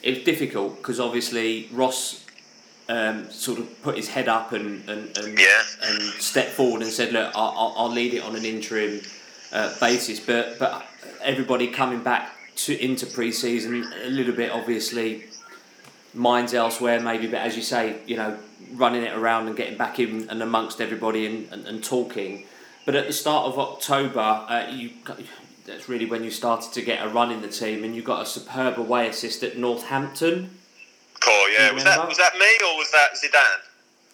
it 0.03 0.15
was 0.15 0.23
difficult 0.23 0.77
because 0.77 0.99
obviously 0.99 1.67
Ross 1.71 2.23
um, 2.87 3.29
sort 3.31 3.59
of 3.59 3.81
put 3.81 3.95
his 3.97 4.09
head 4.09 4.27
up 4.27 4.51
and 4.51 4.87
and, 4.89 5.17
and, 5.17 5.37
Yeah. 5.39 5.61
and 5.83 6.01
stepped 6.21 6.51
forward 6.51 6.81
and 6.81 6.91
said, 6.91 7.11
"Look, 7.11 7.31
I'll, 7.35 7.53
I'll, 7.57 7.73
I'll 7.77 7.91
lead 7.91 8.13
it 8.13 8.23
on 8.23 8.35
an 8.35 8.45
interim 8.45 9.01
uh, 9.51 9.73
basis." 9.79 10.19
But 10.19 10.59
but 10.59 10.85
everybody 11.21 11.67
coming 11.67 12.01
back 12.03 12.31
to 12.57 12.83
into 12.83 13.05
pre-season 13.05 13.83
a 14.03 14.09
little 14.09 14.33
bit, 14.35 14.51
obviously, 14.51 15.25
minds 16.13 16.53
elsewhere 16.53 16.99
maybe. 16.99 17.27
But 17.27 17.39
as 17.41 17.55
you 17.57 17.63
say, 17.63 17.97
you 18.05 18.15
know, 18.17 18.37
running 18.73 19.03
it 19.03 19.13
around 19.13 19.47
and 19.47 19.55
getting 19.57 19.77
back 19.77 19.99
in 19.99 20.29
and 20.29 20.41
amongst 20.41 20.79
everybody 20.79 21.25
and, 21.25 21.51
and, 21.51 21.65
and 21.67 21.83
talking. 21.83 22.45
But 22.85 22.95
at 22.95 23.07
the 23.07 23.13
start 23.13 23.45
of 23.47 23.57
October, 23.57 24.19
uh, 24.19 24.67
you 24.71 24.91
got- 25.03 25.19
that's 25.65 25.89
really 25.89 26.05
when 26.05 26.23
you 26.23 26.29
started 26.31 26.71
to 26.73 26.81
get 26.83 27.03
a 27.03 27.07
run 27.09 27.31
in 27.31 27.41
the 27.41 27.47
team, 27.47 27.83
and 27.83 27.95
you 27.95 28.03
got 28.03 28.21
a 28.21 28.25
superb 28.25 28.77
away 28.79 29.07
assist 29.09 29.41
at 29.43 29.57
Northampton. 29.57 30.59
Cool, 31.19 31.49
yeah. 31.49 31.71
Was 31.71 31.83
that 31.83 32.07
was 32.07 32.17
that 32.17 32.35
me 32.37 32.45
or 32.67 32.77
was 32.77 32.91
that 32.91 33.15
Zidane? 33.17 33.61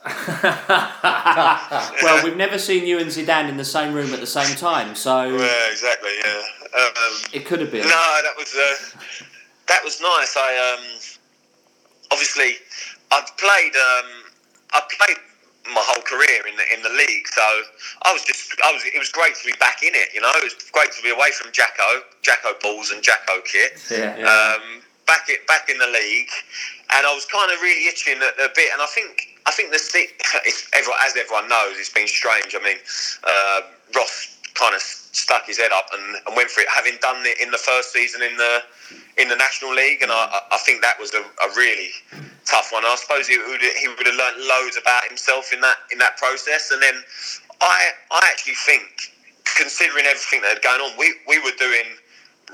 well, 2.04 2.24
we've 2.24 2.38
never 2.38 2.58
seen 2.58 2.86
you 2.88 2.98
and 3.00 3.10
Zidane 3.10 3.50
in 3.50 3.58
the 3.58 3.66
same 3.66 3.94
room 3.94 4.14
at 4.14 4.20
the 4.20 4.28
same 4.28 4.56
time, 4.56 4.96
so 4.96 5.24
Yeah, 5.26 5.72
exactly. 5.72 6.12
Yeah. 6.24 6.42
Um, 6.74 7.22
it 7.34 7.46
could 7.46 7.60
have 7.60 7.72
been. 7.72 7.82
no, 7.82 7.88
that 8.24 8.34
was 8.38 8.54
uh, 8.56 8.76
that 9.68 9.84
was 9.84 10.00
nice. 10.02 10.36
I 10.38 10.74
um, 10.78 10.84
obviously 12.12 12.56
I've 13.12 13.36
played 13.38 13.74
um, 13.76 14.06
I 14.74 14.82
played 14.98 15.18
my 15.68 15.84
whole 15.86 16.02
career 16.02 16.42
in 16.50 16.56
the 16.58 16.66
in 16.74 16.82
the 16.82 16.90
league, 16.90 17.28
so 17.28 17.46
I 18.04 18.14
was 18.14 18.24
just 18.24 18.50
I 18.64 18.72
was 18.74 18.82
it 18.86 18.98
was 18.98 19.10
great 19.10 19.36
to 19.36 19.46
be 19.46 19.54
back 19.60 19.84
in 19.84 19.94
it. 19.94 20.14
You 20.14 20.22
know, 20.22 20.32
it 20.36 20.44
was 20.44 20.56
great 20.72 20.92
to 20.94 21.02
be 21.02 21.10
away 21.10 21.32
from 21.32 21.52
Jacko, 21.52 22.02
Jacko 22.22 22.58
balls 22.62 22.92
and 22.92 23.02
Jacko 23.04 23.42
kit. 23.46 23.78
Yeah. 23.90 24.18
Yeah. 24.18 24.26
um, 24.26 24.82
back 25.06 25.30
it 25.30 25.46
back 25.48 25.70
in 25.70 25.78
the 25.78 25.88
league, 25.88 26.32
and 26.98 27.06
I 27.06 27.14
was 27.14 27.26
kind 27.26 27.52
of 27.52 27.62
really 27.62 27.88
itching 27.88 28.18
a, 28.22 28.32
a 28.46 28.50
bit. 28.56 28.74
And 28.74 28.82
I 28.82 28.90
think 28.90 29.38
I 29.46 29.52
think 29.52 29.72
the 29.72 29.78
it's 30.46 30.70
everyone, 30.74 31.00
as 31.06 31.16
everyone 31.18 31.48
knows, 31.48 31.78
it's 31.78 31.94
been 31.94 32.08
strange. 32.08 32.56
I 32.56 32.64
mean, 32.64 32.78
uh, 33.24 33.62
Ross 33.96 34.38
kind 34.56 34.76
of 34.76 34.82
stuck 35.12 35.46
his 35.46 35.58
head 35.58 35.72
up 35.72 35.88
and, 35.94 36.16
and 36.26 36.36
went 36.36 36.50
for 36.50 36.62
it, 36.62 36.68
having 36.74 36.98
done 37.02 37.18
it 37.26 37.40
in 37.42 37.52
the 37.52 37.58
first 37.58 37.92
season 37.94 38.22
in 38.22 38.36
the 38.38 38.62
in 39.18 39.28
the 39.28 39.36
National 39.36 39.74
League, 39.74 40.02
and 40.02 40.12
I, 40.12 40.40
I 40.52 40.58
think 40.66 40.82
that 40.82 41.00
was 41.00 41.14
a, 41.14 41.22
a 41.22 41.50
really 41.56 41.92
tough 42.46 42.72
one. 42.72 42.84
I 42.86 42.96
suppose 42.96 43.28
he 43.28 43.38
would 43.38 43.62
he 43.62 43.88
would 43.88 44.08
have 44.08 44.16
learnt 44.16 44.38
loads 44.40 44.78
about 44.78 45.06
himself 45.08 45.54
in 45.54 45.62
that 45.62 45.78
in 45.92 45.98
that 46.00 46.18
process, 46.18 46.72
and 46.72 46.82
then 46.82 46.96
I 47.62 47.92
I 48.12 48.22
actually 48.32 48.56
think 48.66 49.14
considering 49.58 50.06
everything 50.06 50.42
that 50.42 50.54
had 50.56 50.64
gone 50.64 50.80
on, 50.80 50.98
we, 50.98 51.14
we 51.28 51.40
were 51.40 51.56
doing 51.58 51.86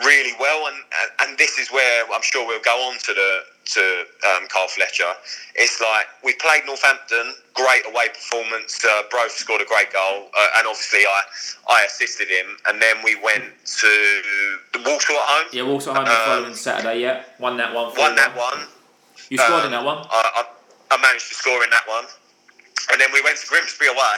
really 0.04 0.34
well, 0.40 0.68
and 0.68 0.78
and 1.22 1.38
this 1.38 1.58
is 1.60 1.72
where 1.72 2.06
I'm 2.14 2.24
sure 2.24 2.46
we'll 2.46 2.62
go 2.62 2.78
on 2.90 2.98
to 3.00 3.14
the 3.14 3.42
to 3.74 4.04
um, 4.36 4.48
Carl 4.50 4.68
Fletcher. 4.68 5.12
It's 5.56 5.80
like 5.82 6.08
we 6.24 6.34
played 6.36 6.64
Northampton, 6.66 7.34
great 7.54 7.84
away 7.88 8.08
performance. 8.10 8.84
Uh, 8.84 9.04
Broth 9.10 9.32
scored 9.32 9.62
a 9.62 9.66
great 9.66 9.92
goal, 9.92 10.30
uh, 10.38 10.48
and 10.58 10.68
obviously 10.68 11.00
I 11.06 11.22
I 11.70 11.84
assisted 11.86 12.28
him, 12.30 12.58
and 12.68 12.82
then 12.82 12.98
we 13.04 13.16
went 13.22 13.44
to 13.44 13.92
the 14.74 14.80
Walsall 14.86 15.16
at 15.18 15.28
home, 15.28 15.48
Yeah, 15.52 15.64
Walsall 15.64 15.96
home 15.96 16.06
the 16.06 16.12
Um, 16.12 16.26
following 16.26 16.56
Saturday. 16.56 17.02
Yeah, 17.02 17.24
won 17.40 17.58
that 17.58 17.74
one. 17.74 17.94
won 17.96 18.16
that 18.16 18.34
4-1. 18.34 18.38
one. 18.38 18.68
You 19.30 19.38
scored 19.38 19.60
Um, 19.62 19.66
in 19.66 19.72
that 19.72 19.84
one. 19.84 20.00
I, 20.10 20.44
I, 20.92 20.96
I 20.96 21.02
managed 21.02 21.28
to 21.30 21.36
score 21.36 21.64
in 21.64 21.70
that 21.72 21.88
one. 21.88 22.06
And 22.92 23.02
then 23.02 23.12
we 23.12 23.22
went 23.22 23.38
to 23.38 23.48
Grimsby 23.48 23.88
away. 23.88 24.18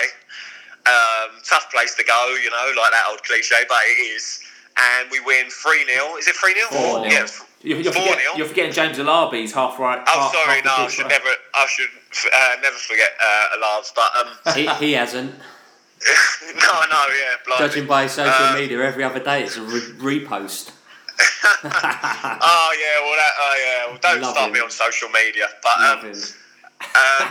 Um, 0.86 1.42
tough 1.44 1.70
place 1.72 1.96
to 1.96 2.04
go, 2.04 2.36
you 2.42 2.50
know, 2.50 2.72
like 2.78 2.92
that 2.92 3.06
old 3.10 3.24
cliche, 3.24 3.66
but 3.68 3.78
it 3.86 4.00
is. 4.14 4.42
And 4.82 5.12
we 5.12 5.20
win 5.20 5.50
3 5.50 5.86
0. 5.86 6.16
Is 6.18 6.28
it 6.28 6.36
3 6.36 6.54
0? 6.54 6.68
4-0. 6.70 7.12
Yeah. 7.12 7.28
You're, 7.62 7.80
you're, 7.82 7.92
4 7.92 8.02
forget, 8.04 8.38
you're 8.38 8.48
forgetting 8.48 8.72
James 8.72 8.98
Alabi's 8.98 9.52
half 9.52 9.78
right. 9.80 10.02
Oh, 10.08 10.20
half, 10.22 10.32
sorry, 10.34 10.62
half 10.62 10.66
no, 10.66 10.86
I 10.86 10.88
should 10.88 11.02
right. 11.04 11.10
never, 11.12 11.30
I 11.54 11.68
should 11.68 11.90
uh, 12.34 12.56
never 12.62 12.78
forget 12.78 13.10
uh, 13.22 13.58
Alavs, 13.58 13.92
but 13.94 14.10
um, 14.16 14.56
he, 14.80 14.86
he 14.86 14.94
hasn't. 14.94 15.32
no, 16.56 16.74
no, 16.90 17.06
yeah, 17.12 17.36
blimey. 17.46 17.58
Judging 17.60 17.86
by 17.86 18.08
social 18.08 18.32
Uh, 18.32 18.54
media, 18.56 18.82
every 18.82 19.04
other 19.04 19.20
day 19.20 19.44
it's 19.44 19.58
a 19.58 19.62
re- 19.62 20.22
repost. 20.22 20.72
Oh 21.64 22.72
yeah, 22.80 22.96
well, 23.04 23.16
that, 23.18 23.32
oh 23.40 23.56
yeah, 23.60 23.88
well, 23.92 24.00
don't 24.02 24.22
Love 24.22 24.32
start 24.32 24.48
him. 24.48 24.54
me 24.54 24.60
on 24.62 24.70
social 24.72 25.10
media, 25.10 25.48
but 25.62 25.78
um, 25.80 26.00
him. 26.06 26.14
um, 26.16 27.30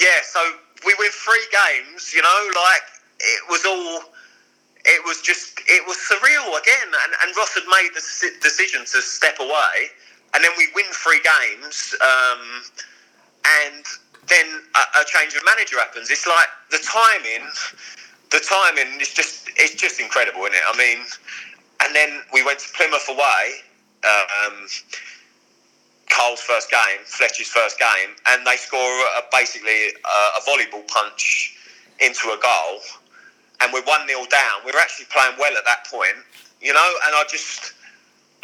yeah, 0.00 0.18
so 0.24 0.40
we 0.86 0.94
win 0.98 1.10
three 1.12 1.44
games. 1.52 2.14
You 2.14 2.22
know, 2.22 2.50
like 2.54 2.82
it 3.20 3.42
was 3.50 3.64
all. 3.66 4.12
It 4.86 5.04
was 5.04 5.20
just. 5.20 5.60
It 5.66 5.86
was 5.86 5.96
surreal 5.98 6.46
again, 6.58 6.88
and, 6.88 7.12
and 7.22 7.36
Ross 7.36 7.54
had 7.54 7.66
made 7.66 7.90
the 7.94 8.02
decision 8.40 8.80
to 8.86 9.02
step 9.02 9.38
away, 9.40 9.90
and 10.34 10.42
then 10.42 10.52
we 10.56 10.68
win 10.74 10.86
three 10.92 11.20
games, 11.20 11.94
um, 12.00 12.62
and 13.66 13.84
then 14.28 14.46
a, 14.46 15.00
a 15.00 15.04
change 15.06 15.34
of 15.34 15.42
manager 15.44 15.78
happens. 15.78 16.10
It's 16.10 16.26
like 16.26 16.48
the 16.70 16.78
timing. 16.78 17.46
The 18.30 18.40
timing 18.40 19.00
is 19.00 19.12
just. 19.12 19.50
It's 19.56 19.74
just 19.74 20.00
incredible, 20.00 20.42
isn't 20.42 20.54
it? 20.54 20.62
I 20.66 20.76
mean, 20.78 21.04
and 21.82 21.94
then 21.94 22.22
we 22.32 22.44
went 22.44 22.60
to 22.60 22.68
Plymouth 22.74 23.08
away. 23.08 23.62
Um, 24.04 24.68
first 26.46 26.70
game, 26.70 27.04
Fletcher's 27.04 27.48
first 27.48 27.78
game, 27.78 28.14
and 28.28 28.46
they 28.46 28.56
score 28.56 28.80
a, 29.18 29.22
basically 29.32 29.88
a, 29.88 30.18
a 30.38 30.40
volleyball 30.48 30.86
punch 30.88 31.56
into 32.00 32.28
a 32.28 32.38
goal, 32.40 32.80
and 33.60 33.72
we're 33.72 33.84
one 33.84 34.06
0 34.06 34.26
down. 34.30 34.60
We 34.64 34.72
were 34.72 34.80
actually 34.80 35.06
playing 35.10 35.36
well 35.38 35.56
at 35.56 35.64
that 35.64 35.86
point, 35.86 36.16
you 36.60 36.72
know. 36.72 36.90
And 37.06 37.14
I 37.16 37.24
just 37.30 37.72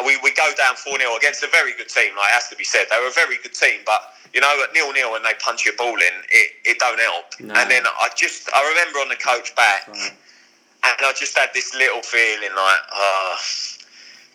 we, 0.04 0.18
we 0.22 0.32
go 0.32 0.50
down 0.56 0.74
four 0.76 0.98
0 0.98 1.16
against 1.16 1.42
a 1.42 1.48
very 1.48 1.72
good 1.76 1.88
team. 1.88 2.16
Like 2.16 2.30
it 2.30 2.34
has 2.34 2.48
to 2.48 2.56
be 2.56 2.64
said, 2.64 2.86
they 2.90 2.98
were 3.00 3.08
a 3.08 3.16
very 3.16 3.36
good 3.42 3.54
team, 3.54 3.80
but 3.86 4.14
you 4.32 4.40
know 4.40 4.50
at 4.64 4.72
nil 4.72 4.92
nil 4.92 5.12
when 5.12 5.22
they 5.22 5.34
punch 5.38 5.64
your 5.64 5.76
ball 5.76 5.94
in, 5.94 6.14
it, 6.30 6.48
it 6.64 6.78
don't 6.78 6.98
help. 7.00 7.26
No. 7.40 7.54
And 7.54 7.70
then 7.70 7.84
I 7.86 8.08
just 8.16 8.48
I 8.54 8.60
remember 8.68 8.98
on 9.00 9.08
the 9.08 9.20
coach 9.20 9.54
back, 9.54 9.88
Right. 9.88 10.12
and 10.84 10.96
I 11.06 11.12
just 11.16 11.36
had 11.36 11.50
this 11.54 11.74
little 11.74 12.02
feeling 12.02 12.54
like, 12.56 12.80
ah, 12.92 13.36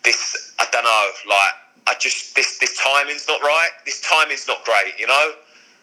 this 0.04 0.54
I 0.58 0.66
don't 0.70 0.84
know, 0.84 1.10
like 1.28 1.54
I 1.88 1.94
just 1.98 2.34
this 2.36 2.58
this 2.58 2.76
timing's 2.78 3.26
not 3.26 3.40
right. 3.42 3.70
This 3.84 4.00
timing's 4.00 4.46
not 4.46 4.64
great, 4.64 4.94
you 4.98 5.06
know. 5.06 5.32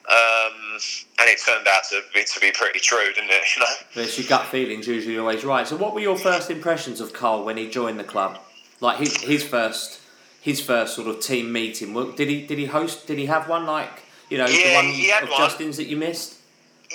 Um, 0.07 0.77
and 1.19 1.29
it 1.29 1.39
turned 1.43 1.67
out 1.67 1.83
to 1.89 2.01
be 2.13 2.23
to 2.23 2.39
be 2.39 2.51
pretty 2.51 2.79
true, 2.79 3.11
didn't 3.13 3.29
it? 3.31 3.43
You 3.55 3.61
know. 3.61 3.71
But 3.95 4.17
your 4.17 4.27
gut 4.27 4.45
feeling's 4.47 4.87
usually 4.87 5.17
always 5.17 5.43
right. 5.43 5.67
So, 5.67 5.75
what 5.75 5.93
were 5.93 5.99
your 5.99 6.17
first 6.17 6.51
impressions 6.51 7.01
of 7.01 7.13
Carl 7.13 7.43
when 7.43 7.57
he 7.57 7.69
joined 7.69 7.99
the 7.99 8.03
club? 8.03 8.37
Like 8.81 8.99
his 8.99 9.17
his 9.21 9.43
first 9.43 9.99
his 10.41 10.61
first 10.61 10.95
sort 10.95 11.07
of 11.07 11.19
team 11.21 11.51
meeting. 11.51 11.93
Did 12.15 12.29
he 12.29 12.45
did 12.45 12.57
he 12.59 12.65
host? 12.65 13.07
Did 13.07 13.17
he 13.17 13.25
have 13.25 13.49
one 13.49 13.65
like 13.65 14.03
you 14.29 14.37
know 14.37 14.47
the 14.47 14.53
Yeah, 14.53 14.75
one 14.75 14.85
he 14.85 15.09
had 15.09 15.23
of 15.23 15.29
one. 15.29 15.39
Justin's 15.39 15.77
that 15.77 15.87
you 15.87 15.97
missed? 15.97 16.35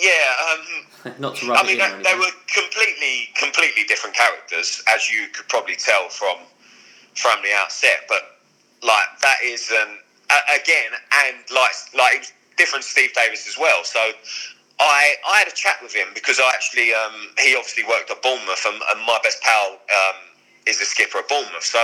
Yeah. 0.01 0.11
Um, 0.53 1.15
Not 1.19 1.37
to 1.37 1.49
rub 1.49 1.59
I 1.59 1.63
it 1.63 1.67
mean, 1.67 1.79
they, 1.79 2.13
they 2.13 2.19
were 2.19 2.31
completely, 2.55 3.31
completely 3.35 3.85
different 3.85 4.15
characters, 4.15 4.83
as 4.95 5.11
you 5.11 5.27
could 5.33 5.49
probably 5.49 5.77
tell 5.77 6.09
from 6.11 6.37
from 7.17 7.43
the 7.43 7.51
outset. 7.57 8.05
But 8.09 8.39
like 8.83 9.07
that 9.23 9.39
is 9.43 9.73
um, 9.83 9.99
again, 10.55 10.93
and 11.27 11.37
like 11.51 11.73
like 11.97 12.33
different 12.61 12.85
Steve 12.85 13.13
Davis 13.17 13.49
as 13.49 13.57
well. 13.57 13.81
So 13.85 14.01
I 14.79 15.17
I 15.27 15.39
had 15.41 15.49
a 15.49 15.57
chat 15.57 15.81
with 15.83 15.95
him 15.97 16.09
because 16.15 16.39
I 16.39 16.49
actually 16.53 16.93
um, 16.93 17.33
he 17.41 17.57
obviously 17.57 17.85
worked 17.89 18.11
at 18.13 18.21
Bournemouth, 18.23 18.65
and, 18.69 18.79
and 18.93 18.99
my 19.09 19.19
best 19.25 19.41
pal. 19.43 19.81
Um, 19.89 20.19
is 20.67 20.79
the 20.79 20.85
skipper 20.85 21.19
at 21.19 21.29
Bournemouth, 21.29 21.65
so 21.65 21.81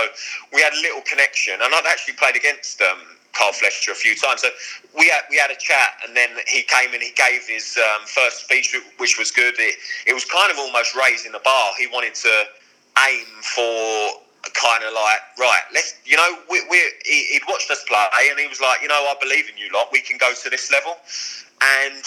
we 0.53 0.61
had 0.61 0.71
a 0.71 0.81
little 0.85 1.01
connection, 1.01 1.55
and 1.55 1.73
I'd 1.73 1.89
actually 1.89 2.13
played 2.13 2.37
against 2.37 2.79
um, 2.79 2.99
Carl 3.33 3.51
Fletcher 3.53 3.91
a 3.91 3.95
few 3.95 4.15
times. 4.15 4.41
So 4.41 4.49
we 4.97 5.09
had 5.09 5.23
we 5.29 5.37
had 5.37 5.51
a 5.51 5.57
chat, 5.57 5.97
and 6.05 6.15
then 6.15 6.29
he 6.47 6.63
came 6.63 6.93
and 6.93 7.01
he 7.01 7.11
gave 7.17 7.47
his 7.47 7.77
um, 7.77 8.05
first 8.05 8.45
speech, 8.45 8.75
which 8.97 9.17
was 9.17 9.31
good. 9.31 9.55
It, 9.57 9.75
it 10.05 10.13
was 10.13 10.25
kind 10.25 10.51
of 10.51 10.57
almost 10.57 10.95
raising 10.95 11.31
the 11.31 11.41
bar. 11.43 11.71
He 11.77 11.87
wanted 11.87 12.15
to 12.15 12.45
aim 13.09 13.25
for 13.41 14.21
kind 14.53 14.83
of 14.83 14.93
like 14.93 15.19
right. 15.39 15.61
Let's 15.73 15.95
you 16.05 16.15
know 16.15 16.37
we, 16.49 16.61
we 16.69 16.77
he, 17.05 17.25
he'd 17.33 17.43
watched 17.47 17.69
us 17.71 17.83
play, 17.87 18.05
and 18.29 18.39
he 18.39 18.47
was 18.47 18.61
like, 18.61 18.81
you 18.81 18.87
know, 18.87 18.95
I 18.95 19.15
believe 19.21 19.49
in 19.49 19.57
you 19.57 19.71
lot. 19.73 19.89
We 19.91 20.01
can 20.01 20.17
go 20.17 20.33
to 20.33 20.49
this 20.49 20.71
level, 20.71 20.97
and 21.61 22.03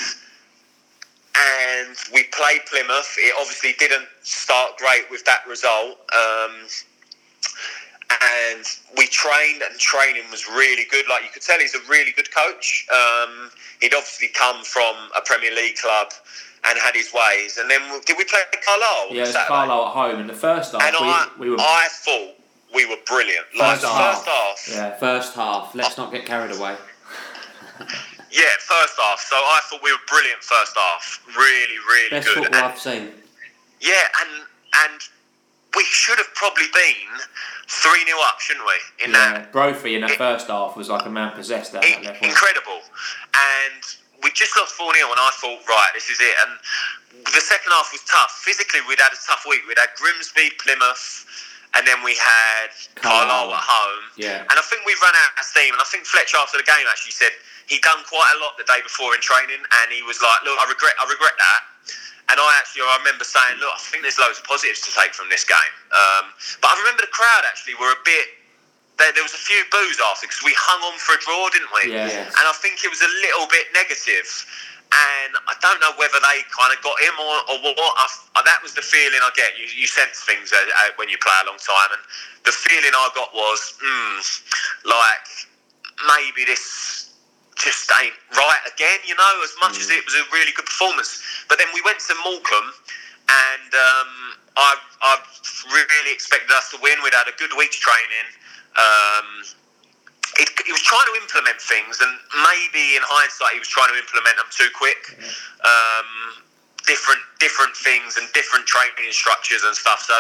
and 1.36 1.96
we 2.12 2.24
played 2.24 2.66
Plymouth. 2.66 3.16
It 3.18 3.34
obviously 3.38 3.74
didn't 3.78 4.08
start 4.22 4.76
great 4.78 5.10
with 5.10 5.24
that 5.24 5.46
result. 5.48 5.98
Um, 6.12 6.66
and 8.10 8.64
we 8.96 9.06
trained, 9.06 9.62
and 9.62 9.78
training 9.78 10.24
was 10.30 10.48
really 10.48 10.84
good. 10.90 11.06
Like 11.08 11.22
you 11.22 11.28
could 11.32 11.42
tell, 11.42 11.58
he's 11.60 11.74
a 11.74 11.88
really 11.88 12.12
good 12.12 12.28
coach. 12.34 12.86
Um, 12.92 13.50
he'd 13.80 13.94
obviously 13.94 14.28
come 14.28 14.64
from 14.64 14.96
a 15.16 15.20
Premier 15.24 15.54
League 15.54 15.76
club 15.76 16.08
and 16.68 16.78
had 16.78 16.94
his 16.94 17.12
ways. 17.12 17.56
And 17.58 17.70
then 17.70 17.80
did 18.06 18.16
we 18.18 18.24
play 18.24 18.40
Carlisle? 18.64 19.08
Yeah, 19.10 19.22
it 19.22 19.26
was 19.28 19.36
Carlisle 19.46 19.86
at 19.86 19.92
home 19.92 20.20
in 20.20 20.26
the 20.26 20.34
first 20.34 20.72
half. 20.72 20.82
And 20.82 20.94
we, 21.00 21.06
I, 21.08 21.28
we 21.38 21.50
were 21.50 21.56
I 21.58 21.88
thought 21.90 22.34
we 22.74 22.86
were 22.86 22.96
brilliant. 23.06 23.46
Like 23.58 23.70
First 23.78 23.82
the 23.82 23.88
half. 23.88 24.14
first 24.24 24.28
half. 24.28 24.68
yeah. 24.76 24.96
First 24.98 25.34
half. 25.34 25.74
Let's 25.74 25.96
not 25.96 26.12
get 26.12 26.26
carried 26.26 26.54
away. 26.56 26.76
Yeah, 28.32 28.44
first 28.60 28.94
half. 28.96 29.18
So 29.18 29.34
I 29.34 29.60
thought 29.64 29.80
we 29.82 29.90
were 29.90 29.98
brilliant 30.06 30.40
first 30.40 30.76
half. 30.76 31.20
Really, 31.36 31.74
really 31.88 32.10
Best 32.10 32.28
good. 32.28 32.44
football 32.44 32.60
And- 32.62 32.72
I've 32.72 32.78
seen. 32.78 33.08
Yeah, 33.80 33.94
and 34.20 34.46
and 34.86 35.00
we 35.74 35.82
should 35.84 36.16
have 36.18 36.32
probably 36.34 36.66
been 36.72 37.08
three 37.66 38.04
0 38.06 38.18
up, 38.22 38.38
shouldn't 38.38 38.66
we? 38.66 39.04
In 39.04 39.10
Yeah, 39.10 39.32
that, 39.32 39.52
Brophy 39.52 39.96
in 39.96 40.02
that 40.02 40.10
It- 40.12 40.18
first 40.18 40.46
half 40.46 40.76
was 40.76 40.88
like 40.88 41.06
a 41.06 41.10
man 41.10 41.32
possessed 41.32 41.72
that 41.72 41.82
left 41.82 42.22
incredible. 42.22 42.82
And 43.34 43.82
we 44.22 44.30
just 44.32 44.56
lost 44.56 44.76
four 44.76 44.92
0 44.92 45.08
and 45.08 45.20
I 45.20 45.32
thought, 45.40 45.60
right, 45.68 45.92
this 45.94 46.10
is 46.10 46.20
it. 46.20 46.34
And 46.46 46.52
the 47.24 47.40
second 47.40 47.72
half 47.72 47.88
was 47.92 48.04
tough. 48.04 48.40
Physically, 48.44 48.80
we'd 48.88 49.00
had 49.00 49.12
a 49.12 49.20
tough 49.24 49.44
week. 49.48 49.64
We'd 49.68 49.80
had 49.80 49.92
Grimsby, 49.96 50.56
Plymouth, 50.60 51.24
and 51.74 51.86
then 51.86 52.02
we 52.02 52.18
had 52.18 52.72
Carlisle. 52.98 53.28
Carlisle 53.28 53.54
at 53.56 53.64
home. 53.64 54.04
Yeah. 54.16 54.40
And 54.50 54.56
I 54.56 54.64
think 54.66 54.84
we 54.84 54.96
ran 55.00 55.14
out 55.14 55.38
of 55.38 55.46
steam. 55.46 55.72
And 55.72 55.80
I 55.80 55.88
think 55.88 56.04
Fletcher 56.04 56.36
after 56.40 56.58
the 56.58 56.66
game 56.66 56.84
actually 56.90 57.16
said 57.16 57.32
he'd 57.70 57.84
done 57.86 58.02
quite 58.10 58.30
a 58.34 58.38
lot 58.42 58.58
the 58.58 58.66
day 58.66 58.82
before 58.82 59.14
in 59.14 59.22
training, 59.22 59.62
and 59.62 59.86
he 59.94 60.02
was 60.02 60.18
like, 60.20 60.42
"Look, 60.42 60.58
I 60.58 60.66
regret, 60.68 60.94
I 60.98 61.06
regret 61.06 61.36
that." 61.38 61.62
And 62.30 62.38
I 62.38 62.50
actually, 62.58 62.86
I 62.86 62.98
remember 63.02 63.24
saying, 63.24 63.58
"Look, 63.58 63.74
I 63.74 63.80
think 63.90 64.02
there's 64.02 64.18
loads 64.18 64.38
of 64.38 64.44
positives 64.46 64.82
to 64.86 64.90
take 64.94 65.14
from 65.14 65.30
this 65.30 65.46
game." 65.46 65.74
Um, 65.94 66.34
but 66.60 66.70
I 66.70 66.78
remember 66.82 67.02
the 67.06 67.14
crowd 67.14 67.46
actually 67.46 67.78
were 67.78 67.90
a 67.94 68.02
bit. 68.04 68.39
There, 69.00 69.12
there 69.16 69.24
was 69.24 69.32
a 69.32 69.40
few 69.40 69.64
boos 69.72 69.96
after 70.12 70.28
because 70.28 70.44
we 70.44 70.52
hung 70.60 70.80
on 70.84 70.94
for 71.00 71.16
a 71.16 71.20
draw, 71.24 71.48
didn't 71.48 71.72
we? 71.72 71.96
Yeah. 72.12 72.28
And 72.36 72.44
I 72.44 72.52
think 72.60 72.84
it 72.84 72.92
was 72.92 73.00
a 73.00 73.08
little 73.24 73.48
bit 73.48 73.72
negative. 73.72 74.28
And 74.92 75.32
I 75.48 75.54
don't 75.62 75.78
know 75.80 75.94
whether 75.96 76.18
they 76.18 76.42
kind 76.50 76.74
of 76.74 76.82
got 76.82 76.98
him 77.00 77.14
or, 77.16 77.36
or 77.48 77.56
what. 77.64 77.78
I, 77.96 78.06
I- 78.36 78.44
that 78.44 78.60
was 78.62 78.74
the 78.76 78.82
feeling 78.84 79.22
I 79.22 79.30
get. 79.38 79.56
You, 79.56 79.64
you 79.72 79.86
sense 79.88 80.20
things 80.26 80.52
uh, 80.52 80.58
uh, 80.60 80.92
when 81.00 81.08
you 81.08 81.16
play 81.22 81.32
a 81.42 81.46
long 81.48 81.58
time. 81.62 81.90
And 81.96 82.02
the 82.44 82.52
feeling 82.52 82.90
I 82.92 83.06
got 83.16 83.30
was, 83.32 83.60
hmm, 83.80 84.18
like 84.84 85.26
maybe 86.06 86.44
this 86.44 87.14
just 87.56 87.90
ain't 88.00 88.16
right 88.36 88.62
again, 88.72 88.98
you 89.06 89.14
know, 89.14 89.34
as 89.44 89.52
much 89.60 89.76
as 89.78 89.90
it 89.92 90.00
was 90.04 90.16
a 90.16 90.24
really 90.32 90.52
good 90.56 90.64
performance. 90.64 91.20
But 91.48 91.58
then 91.60 91.68
we 91.76 91.82
went 91.84 92.00
to 92.08 92.14
Morecambe 92.24 92.72
and 93.28 93.70
um, 93.76 94.10
I, 94.56 94.70
I 95.04 95.12
really 95.68 96.12
expected 96.12 96.50
us 96.56 96.70
to 96.72 96.78
win. 96.82 96.98
We'd 97.04 97.12
had 97.14 97.28
a 97.28 97.36
good 97.36 97.52
week's 97.56 97.76
training. 97.78 98.26
Um, 98.76 99.28
it, 100.38 100.48
he 100.64 100.72
was 100.72 100.82
trying 100.82 101.06
to 101.10 101.16
implement 101.20 101.58
things, 101.60 101.98
and 102.00 102.12
maybe 102.46 102.96
in 102.96 103.02
hindsight, 103.02 103.52
he 103.54 103.60
was 103.60 103.68
trying 103.68 103.90
to 103.90 103.98
implement 103.98 104.36
them 104.38 104.50
too 104.50 104.70
quick. 104.72 105.18
Um, 105.60 106.40
different 106.88 107.20
different 107.38 107.76
things 107.76 108.16
and 108.16 108.26
different 108.32 108.64
training 108.66 109.12
structures 109.12 109.62
and 109.64 109.74
stuff. 109.76 110.02
So 110.02 110.16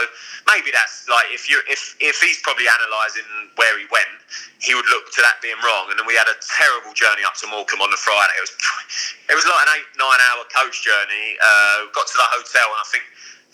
maybe 0.46 0.70
that's 0.70 1.08
like 1.08 1.26
if 1.32 1.48
you 1.48 1.60
if 1.66 1.96
if 2.00 2.20
he's 2.20 2.38
probably 2.44 2.68
analysing 2.68 3.26
where 3.56 3.74
he 3.78 3.90
went, 3.90 4.22
he 4.60 4.76
would 4.76 4.86
look 4.92 5.10
to 5.16 5.20
that 5.24 5.40
being 5.40 5.58
wrong. 5.64 5.90
And 5.90 5.98
then 5.98 6.06
we 6.06 6.14
had 6.14 6.28
a 6.28 6.36
terrible 6.38 6.92
journey 6.92 7.24
up 7.24 7.34
to 7.42 7.46
Morecambe 7.48 7.82
on 7.82 7.90
the 7.90 8.00
Friday. 8.00 8.34
It 8.38 8.44
was 8.44 8.54
it 9.32 9.36
was 9.36 9.46
like 9.46 9.62
an 9.66 9.70
eight 9.80 9.90
nine 9.98 10.20
hour 10.30 10.44
coach 10.52 10.84
journey. 10.84 11.36
Uh, 11.40 11.90
got 11.90 12.06
to 12.06 12.16
the 12.16 12.28
hotel 12.38 12.68
and 12.70 12.80
I 12.80 12.88
think. 12.92 13.04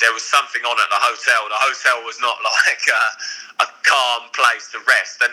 There 0.01 0.13
was 0.13 0.23
something 0.23 0.61
on 0.65 0.77
at 0.77 0.91
the 0.93 1.01
hotel. 1.01 1.49
The 1.49 1.61
hotel 1.61 2.05
was 2.05 2.21
not 2.21 2.37
like 2.69 2.85
a, 2.89 3.05
a 3.65 3.67
calm 3.85 4.29
place 4.37 4.69
to 4.77 4.79
rest, 4.85 5.23
and 5.25 5.33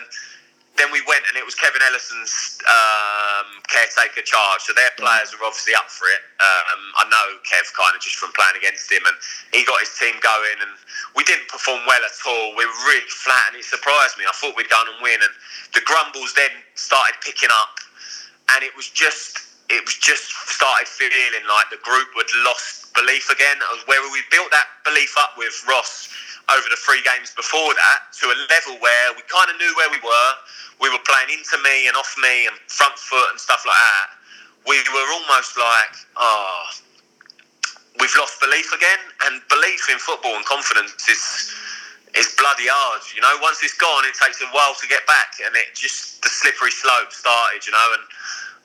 then 0.74 0.90
we 0.90 0.98
went 1.06 1.22
and 1.30 1.38
it 1.38 1.46
was 1.46 1.54
Kevin 1.54 1.78
Ellison's 1.86 2.58
um, 2.66 3.62
caretaker 3.70 4.26
charge. 4.26 4.66
So 4.66 4.74
their 4.74 4.90
players 4.98 5.30
were 5.30 5.46
obviously 5.46 5.74
up 5.78 5.86
for 5.86 6.10
it. 6.10 6.22
Um, 6.42 6.82
I 6.98 7.04
know 7.06 7.26
Kev 7.46 7.70
kind 7.78 7.94
of 7.94 8.02
just 8.02 8.18
from 8.18 8.34
playing 8.34 8.58
against 8.58 8.90
him, 8.90 9.06
and 9.06 9.14
he 9.54 9.62
got 9.62 9.78
his 9.78 9.94
team 9.94 10.18
going. 10.18 10.58
And 10.58 10.74
we 11.14 11.22
didn't 11.22 11.46
perform 11.46 11.86
well 11.86 12.02
at 12.02 12.18
all. 12.26 12.58
We 12.58 12.66
were 12.66 12.80
really 12.90 13.06
flat, 13.06 13.54
and 13.54 13.62
it 13.62 13.66
surprised 13.66 14.18
me. 14.18 14.26
I 14.26 14.34
thought 14.34 14.58
we'd 14.58 14.70
go 14.70 14.82
and 14.82 14.98
win, 14.98 15.22
and 15.22 15.34
the 15.78 15.82
grumbles 15.86 16.34
then 16.34 16.50
started 16.74 17.22
picking 17.22 17.54
up, 17.54 17.78
and 18.58 18.66
it 18.66 18.74
was 18.74 18.90
just 18.90 19.46
it 19.70 19.80
was 19.86 19.94
just 19.94 20.28
started 20.50 20.90
feeling 20.90 21.46
like 21.48 21.70
the 21.70 21.80
group 21.80 22.10
had 22.18 22.28
lost 22.44 22.83
belief 22.94 23.30
again. 23.30 23.58
Where 23.86 24.00
we 24.10 24.22
built 24.30 24.50
that 24.50 24.68
belief 24.84 25.14
up 25.18 25.34
with 25.36 25.54
Ross 25.68 26.08
over 26.52 26.68
the 26.68 26.76
three 26.76 27.00
games 27.02 27.32
before 27.32 27.72
that 27.74 28.12
to 28.20 28.28
a 28.28 28.36
level 28.52 28.76
where 28.80 29.06
we 29.16 29.22
kind 29.32 29.48
of 29.48 29.56
knew 29.56 29.72
where 29.76 29.90
we 29.90 30.00
were. 30.04 30.32
We 30.80 30.90
were 30.90 31.02
playing 31.06 31.38
into 31.38 31.56
me 31.62 31.88
and 31.88 31.96
off 31.96 32.12
me 32.20 32.46
and 32.46 32.56
front 32.68 32.98
foot 32.98 33.30
and 33.30 33.40
stuff 33.40 33.64
like 33.64 33.78
that. 33.78 34.08
We 34.66 34.76
were 34.92 35.08
almost 35.20 35.56
like, 35.56 35.94
oh, 36.16 36.60
we've 38.00 38.14
lost 38.18 38.40
belief 38.40 38.68
again. 38.74 39.00
And 39.26 39.40
belief 39.48 39.88
in 39.90 39.98
football 39.98 40.36
and 40.36 40.44
confidence 40.44 41.08
is 41.08 41.52
is 42.14 42.30
bloody 42.38 42.70
hard. 42.70 43.02
You 43.14 43.20
know, 43.22 43.34
once 43.42 43.58
it's 43.62 43.74
gone, 43.74 44.06
it 44.06 44.14
takes 44.14 44.40
a 44.40 44.46
while 44.54 44.74
to 44.78 44.86
get 44.86 45.02
back, 45.06 45.34
and 45.44 45.54
it 45.56 45.74
just 45.74 46.22
the 46.22 46.30
slippery 46.30 46.70
slope 46.70 47.10
started. 47.10 47.66
You 47.66 47.72
know, 47.72 47.88
and 47.98 48.04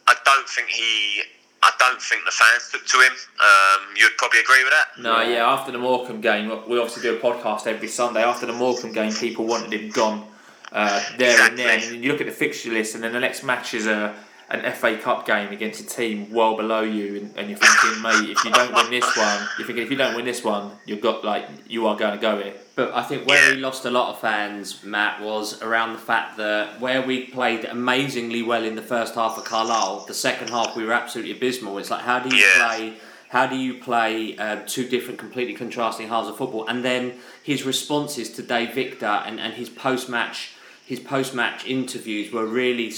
I 0.07 0.15
don't 0.25 0.47
think 0.49 0.69
he. 0.69 1.23
I 1.62 1.72
don't 1.78 2.01
think 2.01 2.24
the 2.26 2.32
fans 2.32 2.70
took 2.72 2.86
to 2.86 2.97
him. 2.99 3.14
Um, 3.39 3.95
you'd 3.97 4.16
probably 4.18 4.39
agree 4.39 4.64
with 4.64 4.72
that. 4.72 5.01
No, 5.01 5.22
yeah. 5.22 5.45
After 5.45 5.72
the 5.72 5.78
Morecambe 5.78 6.22
game, 6.22 6.49
we 6.68 6.80
obviously 6.80 7.03
do 7.03 7.18
a 7.18 7.20
podcast 7.20 7.68
every 7.68 7.88
Sunday. 7.88 8.24
After 8.24 8.45
the 8.45 8.53
Morecambe 8.53 8.93
game, 8.93 9.12
people 9.12 9.45
wanted 9.45 9.74
him 9.74 9.89
gone 9.89 10.26
uh, 10.72 11.01
there 11.18 11.41
and 11.41 11.57
then. 11.57 11.82
And 11.82 12.03
you 12.03 12.12
look 12.12 12.22
at 12.22 12.28
the 12.28 12.34
fixture 12.34 12.72
list, 12.72 12.95
and 12.95 13.03
then 13.03 13.12
the 13.12 13.20
next 13.20 13.43
match 13.43 13.74
is 13.74 13.88
a 13.88 14.16
an 14.51 14.71
FA 14.73 14.97
Cup 14.97 15.25
game 15.27 15.51
against 15.51 15.79
a 15.81 15.85
team 15.85 16.31
well 16.33 16.55
below 16.57 16.81
you, 16.81 17.17
and, 17.17 17.37
and 17.37 17.49
you're 17.49 17.59
thinking, 17.59 18.01
mate, 18.01 18.29
if 18.31 18.43
you 18.43 18.51
don't 18.51 18.73
win 18.73 18.89
this 18.89 19.15
one, 19.15 19.47
you're 19.57 19.67
thinking 19.67 19.83
if 19.83 19.91
you 19.91 19.97
don't 19.97 20.15
win 20.15 20.25
this 20.25 20.43
one, 20.43 20.71
you've 20.85 21.01
got 21.01 21.23
like 21.23 21.47
you 21.67 21.85
are 21.87 21.95
going 21.95 22.13
to 22.15 22.21
go 22.21 22.41
here. 22.41 22.53
But 22.75 22.93
I 22.93 23.03
think 23.03 23.27
where 23.27 23.49
Yeah. 23.49 23.55
we 23.55 23.61
lost 23.61 23.85
a 23.85 23.91
lot 23.91 24.09
of 24.13 24.19
fans, 24.19 24.83
Matt, 24.83 25.21
was 25.21 25.61
around 25.61 25.93
the 25.93 25.99
fact 25.99 26.37
that 26.37 26.79
where 26.79 27.01
we 27.01 27.25
played 27.25 27.65
amazingly 27.65 28.41
well 28.41 28.63
in 28.63 28.75
the 28.75 28.81
first 28.81 29.13
half 29.15 29.37
of 29.37 29.43
Carlisle, 29.43 30.05
the 30.07 30.13
second 30.13 30.49
half 30.49 30.75
we 30.75 30.83
were 30.83 30.93
absolutely 30.93 31.33
abysmal. 31.33 31.77
It's 31.77 31.91
like 31.91 32.01
how 32.01 32.19
do 32.19 32.35
you 32.35 32.43
Yeah. 32.43 32.67
play? 32.67 32.93
How 33.29 33.45
do 33.45 33.55
you 33.55 33.75
play 33.75 34.35
uh, 34.37 34.61
two 34.65 34.87
different, 34.87 35.19
completely 35.19 35.53
contrasting 35.53 36.07
halves 36.07 36.27
of 36.27 36.37
football? 36.37 36.65
And 36.67 36.83
then 36.83 37.13
his 37.43 37.63
responses 37.63 38.31
to 38.31 38.41
Dave 38.41 38.73
Victor 38.73 39.05
and, 39.05 39.39
and 39.39 39.53
his 39.53 39.69
post 39.69 40.09
match, 40.09 40.53
his 40.89 40.99
post 40.99 41.35
match 41.35 41.65
interviews 41.67 42.31
were 42.33 42.47
really 42.47 42.89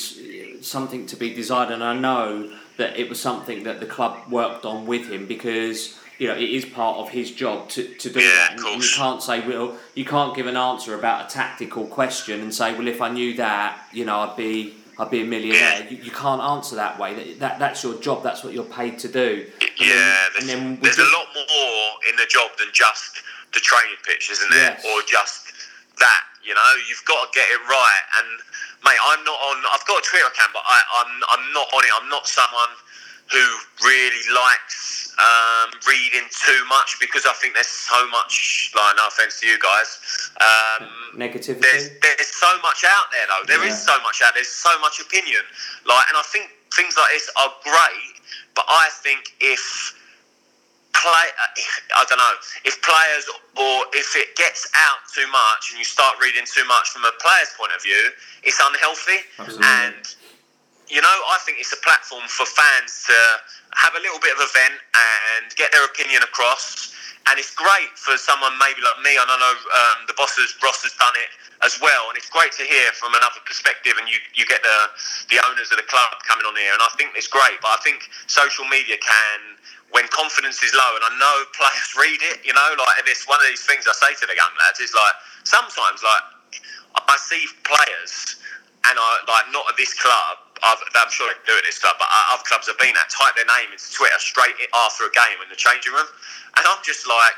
something 0.62 1.06
to 1.08 1.16
be 1.18 1.34
desired. 1.34 1.72
And 1.72 1.84
I 1.84 1.94
know 1.94 2.50
that 2.78 2.98
it 2.98 3.10
was 3.10 3.20
something 3.20 3.64
that 3.64 3.82
the 3.82 3.86
club 3.86 4.14
worked 4.30 4.64
on 4.66 4.86
with 4.86 5.10
him 5.10 5.26
because 5.28 5.98
you 6.18 6.28
know 6.30 6.36
it 6.36 6.50
is 6.60 6.64
part 6.64 6.96
of 7.00 7.10
his 7.10 7.32
job 7.32 7.68
to, 7.70 7.84
to 8.04 8.10
do 8.10 8.22
Yeah, 8.22 8.28
that. 8.30 8.54
of 8.54 8.58
And- 8.66 8.74
and 8.76 8.84
you 8.84 8.90
can't 8.96 9.22
say, 9.22 9.46
well, 9.46 9.78
you 9.94 10.06
can't 10.06 10.34
give 10.38 10.48
an 10.48 10.56
answer 10.56 10.96
about 11.02 11.18
a 11.30 11.34
tactical 11.34 11.86
question 11.86 12.40
and 12.40 12.54
say, 12.56 12.74
well, 12.78 12.88
if 12.88 13.02
I 13.02 13.10
knew 13.10 13.34
that, 13.46 13.70
you 13.92 14.06
know, 14.06 14.18
I'd 14.22 14.38
be, 14.38 14.74
I'd 14.98 15.12
be 15.12 15.22
a 15.24 15.26
millionaire. 15.26 15.86
You, 15.90 15.98
you 15.98 16.12
can't 16.12 16.42
answer 16.42 16.78
that 16.78 16.98
way. 16.98 17.14
That, 17.16 17.40
that 17.40 17.60
that's 17.60 17.84
your 17.84 17.96
job. 18.00 18.24
That's 18.24 18.42
what 18.44 18.54
you're 18.54 18.64
paid 18.82 19.00
to 19.00 19.10
do. 19.10 19.48
And 19.60 19.72
Yeah, 19.80 19.96
then- 20.40 20.48
there's, 20.48 20.50
and 20.50 20.50
then 20.50 20.80
there's 20.82 21.00
a 21.00 21.12
lot 21.18 21.28
more 21.36 21.82
in 22.10 22.16
the 22.16 22.28
job 22.30 22.52
than 22.58 22.70
just 22.72 23.22
the 23.54 23.60
training 23.60 23.98
pitch, 24.08 24.32
isn't 24.32 24.50
there? 24.50 24.78
Yes. 24.80 24.86
Or 24.86 25.02
just 25.06 25.52
that. 26.00 26.24
You 26.44 26.54
know, 26.58 26.70
you've 26.90 27.06
got 27.06 27.22
to 27.26 27.30
get 27.38 27.46
it 27.54 27.62
right. 27.70 28.04
And 28.22 28.28
mate, 28.84 28.98
I'm 29.14 29.24
not 29.24 29.38
on. 29.52 29.62
I've 29.74 29.86
got 29.86 30.02
a 30.02 30.06
Twitter 30.06 30.26
account, 30.28 30.52
but 30.54 30.64
I, 30.66 30.78
I'm 31.04 31.12
I'm 31.38 31.46
not 31.54 31.68
on 31.74 31.82
it. 31.86 31.92
I'm 32.02 32.10
not 32.10 32.26
someone 32.28 32.74
who 33.32 33.46
really 33.88 34.26
likes 34.36 35.14
um, 35.16 35.72
reading 35.88 36.28
too 36.34 36.62
much 36.68 36.98
because 37.00 37.24
I 37.26 37.32
think 37.40 37.54
there's 37.54 37.70
so 37.72 37.96
much. 38.10 38.72
Like, 38.76 38.96
no 38.98 39.08
offense 39.08 39.40
to 39.40 39.48
you 39.48 39.58
guys. 39.62 39.90
Um, 40.42 40.90
Negativity. 41.16 41.62
there's 41.62 41.90
there's 42.02 42.34
so 42.36 42.52
much 42.66 42.84
out 42.84 43.08
there 43.14 43.26
though. 43.30 43.46
There 43.48 43.64
is 43.68 43.78
Yeah. 43.78 43.96
so 43.96 44.02
much 44.04 44.22
out. 44.26 44.34
There's 44.34 44.50
so 44.52 44.74
much 44.82 45.00
opinion. 45.00 45.42
Like, 45.86 46.06
and 46.10 46.18
I 46.18 46.24
think 46.28 46.50
things 46.74 46.98
like 46.98 47.12
this 47.14 47.30
are 47.40 47.54
great. 47.64 48.18
But 48.56 48.66
I 48.68 48.90
think 49.04 49.32
if 49.40 49.96
play, 51.02 51.26
uh, 51.42 51.98
I 51.98 52.06
don't 52.06 52.22
know, 52.22 52.36
if 52.64 52.78
players 52.86 53.26
or 53.58 53.90
if 53.98 54.14
it 54.16 54.38
gets 54.38 54.70
out 54.78 55.02
too 55.10 55.26
much 55.34 55.74
and 55.74 55.82
you 55.82 55.86
start 55.86 56.22
reading 56.22 56.46
too 56.46 56.64
much 56.70 56.94
from 56.94 57.04
a 57.04 57.14
player's 57.18 57.52
point 57.58 57.74
of 57.74 57.82
view, 57.82 58.14
it's 58.46 58.62
unhealthy. 58.62 59.26
Absolutely. 59.42 59.66
And 59.66 60.06
you 60.92 61.00
know, 61.00 61.18
I 61.32 61.40
think 61.48 61.56
it's 61.64 61.72
a 61.72 61.80
platform 61.80 62.28
for 62.28 62.44
fans 62.44 63.08
to 63.08 63.16
have 63.80 63.96
a 63.96 64.02
little 64.04 64.20
bit 64.20 64.36
of 64.36 64.44
a 64.44 64.50
vent 64.52 64.76
and 64.76 65.48
get 65.56 65.72
their 65.72 65.88
opinion 65.88 66.20
across. 66.20 66.92
And 67.32 67.40
it's 67.40 67.56
great 67.56 67.96
for 67.96 68.20
someone 68.20 68.52
maybe 68.60 68.84
like 68.84 69.00
me. 69.00 69.16
And 69.16 69.24
I 69.24 69.38
know 69.40 69.56
um, 69.56 70.00
the 70.12 70.16
boss 70.20 70.36
has, 70.36 70.52
Ross 70.60 70.84
has 70.84 70.92
done 71.00 71.16
it 71.16 71.32
as 71.64 71.80
well. 71.80 72.12
And 72.12 72.20
it's 72.20 72.28
great 72.28 72.52
to 72.60 72.68
hear 72.68 72.92
from 73.00 73.16
another 73.16 73.40
perspective. 73.48 73.96
And 73.96 74.10
you, 74.12 74.20
you 74.36 74.44
get 74.44 74.60
the, 74.68 74.80
the 75.32 75.40
owners 75.48 75.72
of 75.72 75.80
the 75.80 75.88
club 75.88 76.12
coming 76.28 76.44
on 76.44 76.60
here. 76.60 76.76
And 76.76 76.84
I 76.84 76.92
think 77.00 77.16
it's 77.16 77.30
great. 77.32 77.56
But 77.64 77.72
I 77.72 77.80
think 77.88 78.12
social 78.28 78.68
media 78.68 79.00
can 79.00 79.56
when 79.92 80.08
confidence 80.10 80.64
is 80.64 80.74
low, 80.74 80.92
and 81.00 81.04
I 81.06 81.12
know 81.20 81.36
players 81.60 81.90
read 81.96 82.22
it, 82.32 82.44
you 82.44 82.56
know, 82.56 82.70
like 82.80 82.96
and 83.00 83.08
it's 83.08 83.28
one 83.28 83.40
of 83.40 83.48
these 83.48 83.64
things 83.64 83.88
I 83.88 83.96
say 83.96 84.12
to 84.20 84.26
the 84.28 84.36
young 84.36 84.52
lads 84.60 84.80
is 84.80 84.92
like 84.96 85.16
sometimes 85.44 86.04
like 86.04 86.24
I 86.96 87.16
see 87.20 87.44
players 87.64 88.40
and 88.88 88.96
I 88.98 89.10
like 89.28 89.48
not 89.52 89.68
at 89.70 89.78
this 89.78 89.94
club. 89.94 90.42
I've, 90.62 90.78
I'm 90.94 91.10
sure 91.10 91.26
they 91.26 91.38
do 91.50 91.58
at 91.58 91.66
this 91.66 91.82
club, 91.82 91.98
but 91.98 92.06
other 92.30 92.46
clubs 92.46 92.70
I've 92.70 92.78
been 92.78 92.94
at 92.94 93.10
type 93.10 93.34
their 93.34 93.50
name 93.50 93.74
into 93.74 93.90
Twitter 93.90 94.18
straight 94.22 94.54
after 94.86 95.10
a 95.10 95.14
game 95.14 95.42
in 95.42 95.50
the 95.50 95.58
changing 95.58 95.90
room, 95.94 96.06
and 96.58 96.64
I'm 96.70 96.78
just 96.86 97.10
like, 97.10 97.34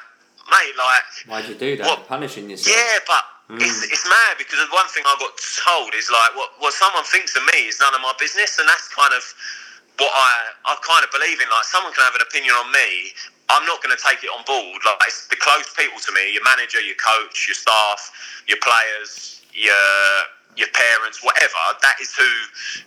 mate, 0.52 0.76
like, 0.76 1.08
why'd 1.32 1.48
you 1.48 1.56
do 1.56 1.80
that? 1.80 1.88
What? 1.88 2.08
Punishing 2.08 2.50
yourself? 2.50 2.76
yeah, 2.76 3.00
but. 3.08 3.24
Hmm. 3.52 3.60
It's, 3.60 3.84
it's 3.84 4.08
mad 4.08 4.40
because 4.40 4.56
the 4.56 4.72
one 4.72 4.88
thing 4.88 5.04
I 5.04 5.20
got 5.20 5.36
told 5.36 5.92
is 6.00 6.08
like 6.08 6.32
what 6.40 6.56
what 6.64 6.72
someone 6.72 7.04
thinks 7.04 7.36
of 7.36 7.44
me 7.52 7.68
is 7.68 7.76
none 7.76 7.92
of 7.92 8.00
my 8.00 8.16
business, 8.16 8.56
and 8.56 8.64
that's 8.64 8.88
kind 8.88 9.12
of 9.12 9.20
what 10.00 10.14
I 10.14 10.30
I 10.66 10.74
kind 10.82 11.04
of 11.06 11.12
believe 11.12 11.40
in. 11.42 11.48
Like 11.50 11.68
someone 11.68 11.94
can 11.94 12.04
have 12.06 12.16
an 12.16 12.26
opinion 12.26 12.56
on 12.56 12.72
me, 12.72 13.14
I'm 13.50 13.66
not 13.66 13.84
going 13.84 13.96
to 13.96 14.02
take 14.02 14.24
it 14.24 14.32
on 14.32 14.42
board. 14.48 14.82
Like 14.86 15.00
it's 15.08 15.28
the 15.28 15.38
close 15.38 15.70
people 15.76 16.00
to 16.00 16.12
me, 16.14 16.34
your 16.34 16.44
manager, 16.46 16.82
your 16.82 16.98
coach, 17.00 17.48
your 17.48 17.58
staff, 17.58 18.00
your 18.48 18.60
players, 18.64 19.42
your 19.54 19.90
your 20.56 20.70
parents, 20.74 21.22
whatever. 21.26 21.62
That 21.82 21.98
is 22.02 22.14
who 22.16 22.30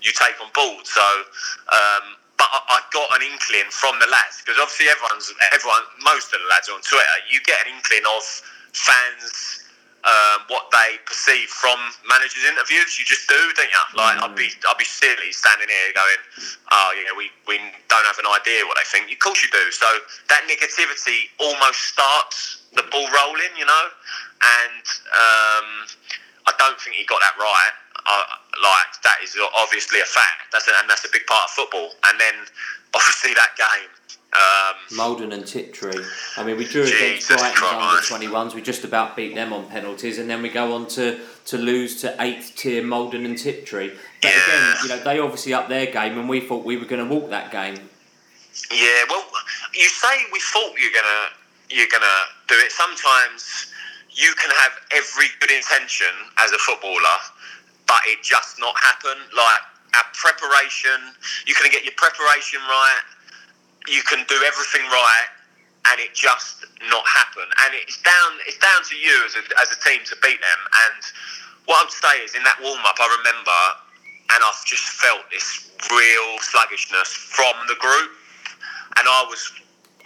you 0.02 0.12
take 0.14 0.38
on 0.42 0.50
board. 0.54 0.86
So. 0.86 1.04
Um, 1.72 2.16
but 2.36 2.52
I, 2.52 2.60
I 2.68 2.78
got 2.92 3.08
an 3.16 3.24
inkling 3.24 3.64
from 3.72 3.96
the 3.96 4.04
lads 4.12 4.44
because 4.44 4.60
obviously 4.60 4.92
everyone's 4.92 5.32
everyone 5.56 5.80
most 6.04 6.36
of 6.36 6.40
the 6.44 6.48
lads 6.52 6.68
on 6.68 6.84
Twitter. 6.84 7.16
You 7.32 7.40
get 7.48 7.64
an 7.64 7.72
inkling 7.72 8.04
of 8.04 8.20
fans 8.76 9.64
um, 10.06 10.46
what 10.46 10.70
they 10.70 11.02
perceive 11.02 11.50
from 11.50 11.74
managers' 12.06 12.46
interviews. 12.46 12.94
You 12.94 13.04
just 13.04 13.26
do, 13.26 13.38
don't 13.58 13.66
you? 13.66 13.84
Like 13.98 14.22
I'd 14.22 14.38
be, 14.38 14.46
I'd 14.46 14.78
be 14.78 14.86
silly 14.86 15.34
standing 15.34 15.66
here 15.66 15.90
going, 15.98 16.22
"Oh, 16.70 16.90
yeah, 16.94 17.10
we, 17.18 17.26
we 17.50 17.58
don't 17.90 18.06
have 18.06 18.18
an 18.22 18.30
idea 18.30 18.62
what 18.70 18.78
they 18.78 18.86
think." 18.86 19.10
Of 19.10 19.18
course 19.18 19.42
you 19.42 19.50
do. 19.50 19.66
So 19.74 19.86
that 20.30 20.46
negativity 20.46 21.26
almost 21.42 21.90
starts 21.90 22.62
the 22.78 22.86
ball 22.86 23.10
rolling, 23.10 23.50
you 23.58 23.66
know. 23.66 23.86
And 24.38 24.84
um, 25.10 25.68
I 26.46 26.52
don't 26.54 26.78
think 26.78 26.94
he 26.94 27.04
got 27.10 27.18
that 27.18 27.34
right. 27.34 27.74
Uh, 28.06 28.26
like 28.62 28.90
that 29.02 29.18
is 29.26 29.34
obviously 29.58 29.98
a 29.98 30.06
fact. 30.06 30.54
That's 30.54 30.70
a, 30.70 30.72
and 30.78 30.86
that's 30.86 31.02
a 31.02 31.10
big 31.10 31.26
part 31.26 31.50
of 31.50 31.50
football. 31.50 31.90
And 32.06 32.14
then 32.22 32.46
obviously 32.94 33.34
that 33.34 33.58
game. 33.58 33.90
Um, 34.32 34.96
Maldon 34.96 35.32
and 35.32 35.46
Tiptree. 35.46 36.04
I 36.36 36.44
mean, 36.44 36.58
we 36.58 36.64
drew 36.66 36.82
against 36.82 37.28
Brighton 37.28 37.62
under 37.62 38.02
21s. 38.02 38.54
We 38.54 38.60
just 38.60 38.84
about 38.84 39.16
beat 39.16 39.34
them 39.34 39.52
on 39.52 39.66
penalties, 39.66 40.18
and 40.18 40.28
then 40.28 40.42
we 40.42 40.50
go 40.50 40.74
on 40.74 40.86
to, 40.88 41.20
to 41.46 41.56
lose 41.56 42.00
to 42.02 42.14
eighth 42.20 42.52
tier 42.56 42.84
Maldon 42.84 43.24
and 43.24 43.38
Tiptree. 43.38 43.92
But 44.20 44.30
again, 44.30 44.74
you 44.82 44.88
know, 44.90 44.98
they 45.04 45.18
obviously 45.20 45.54
up 45.54 45.68
their 45.68 45.86
game, 45.86 46.18
and 46.18 46.28
we 46.28 46.40
thought 46.40 46.64
we 46.64 46.76
were 46.76 46.84
going 46.84 47.08
to 47.08 47.14
walk 47.14 47.30
that 47.30 47.50
game. 47.50 47.76
Yeah, 48.72 49.04
well, 49.08 49.24
you 49.74 49.88
say 49.88 50.16
we 50.32 50.40
thought 50.40 50.72
you're 50.80 50.92
gonna 50.92 51.28
you're 51.68 51.90
gonna 51.92 52.18
do 52.48 52.54
it. 52.56 52.72
Sometimes 52.72 53.72
you 54.10 54.32
can 54.34 54.50
have 54.50 54.72
every 54.92 55.26
good 55.40 55.50
intention 55.50 56.08
as 56.38 56.52
a 56.52 56.58
footballer, 56.58 57.20
but 57.86 58.00
it 58.06 58.22
just 58.22 58.58
not 58.58 58.74
happen. 58.80 59.16
Like 59.36 59.62
our 59.94 60.08
preparation, 60.14 61.14
you 61.46 61.54
can 61.54 61.70
get 61.70 61.84
your 61.84 61.94
preparation 61.96 62.60
right, 62.66 63.02
you 63.88 64.02
can 64.04 64.24
do 64.28 64.38
everything 64.46 64.84
right, 64.90 65.28
and 65.92 66.00
it 66.00 66.14
just 66.14 66.66
not 66.90 67.04
happen. 67.06 67.46
And 67.66 67.74
it's 67.74 68.00
down 68.02 68.30
it's 68.46 68.58
down 68.58 68.82
to 68.90 68.96
you 68.96 69.16
as 69.26 69.34
a, 69.36 69.42
as 69.62 69.68
a 69.70 69.78
team 69.82 70.02
to 70.06 70.14
beat 70.22 70.40
them. 70.40 70.60
And 70.88 71.00
what 71.66 71.86
I'd 71.86 71.92
say 71.92 72.22
is 72.22 72.34
in 72.34 72.42
that 72.44 72.58
warm 72.62 72.82
up, 72.86 72.98
I 72.98 73.08
remember, 73.18 73.60
and 74.34 74.40
I've 74.42 74.62
just 74.66 74.86
felt 74.98 75.26
this 75.30 75.70
real 75.90 76.28
sluggishness 76.40 77.10
from 77.12 77.54
the 77.68 77.76
group 77.78 78.10
and 78.96 79.04
I 79.04 79.24
was, 79.28 79.52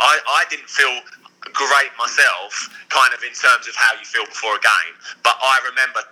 I, 0.01 0.19
I 0.19 0.45
didn't 0.51 0.69
feel 0.69 1.01
great 1.55 1.93
myself, 1.99 2.69
kind 2.91 3.15
of 3.15 3.23
in 3.23 3.33
terms 3.33 3.71
of 3.71 3.75
how 3.79 3.95
you 3.95 4.05
feel 4.05 4.27
before 4.27 4.59
a 4.59 4.63
game. 4.63 4.95
But 5.23 5.39
I 5.39 5.63
remember 5.71 6.03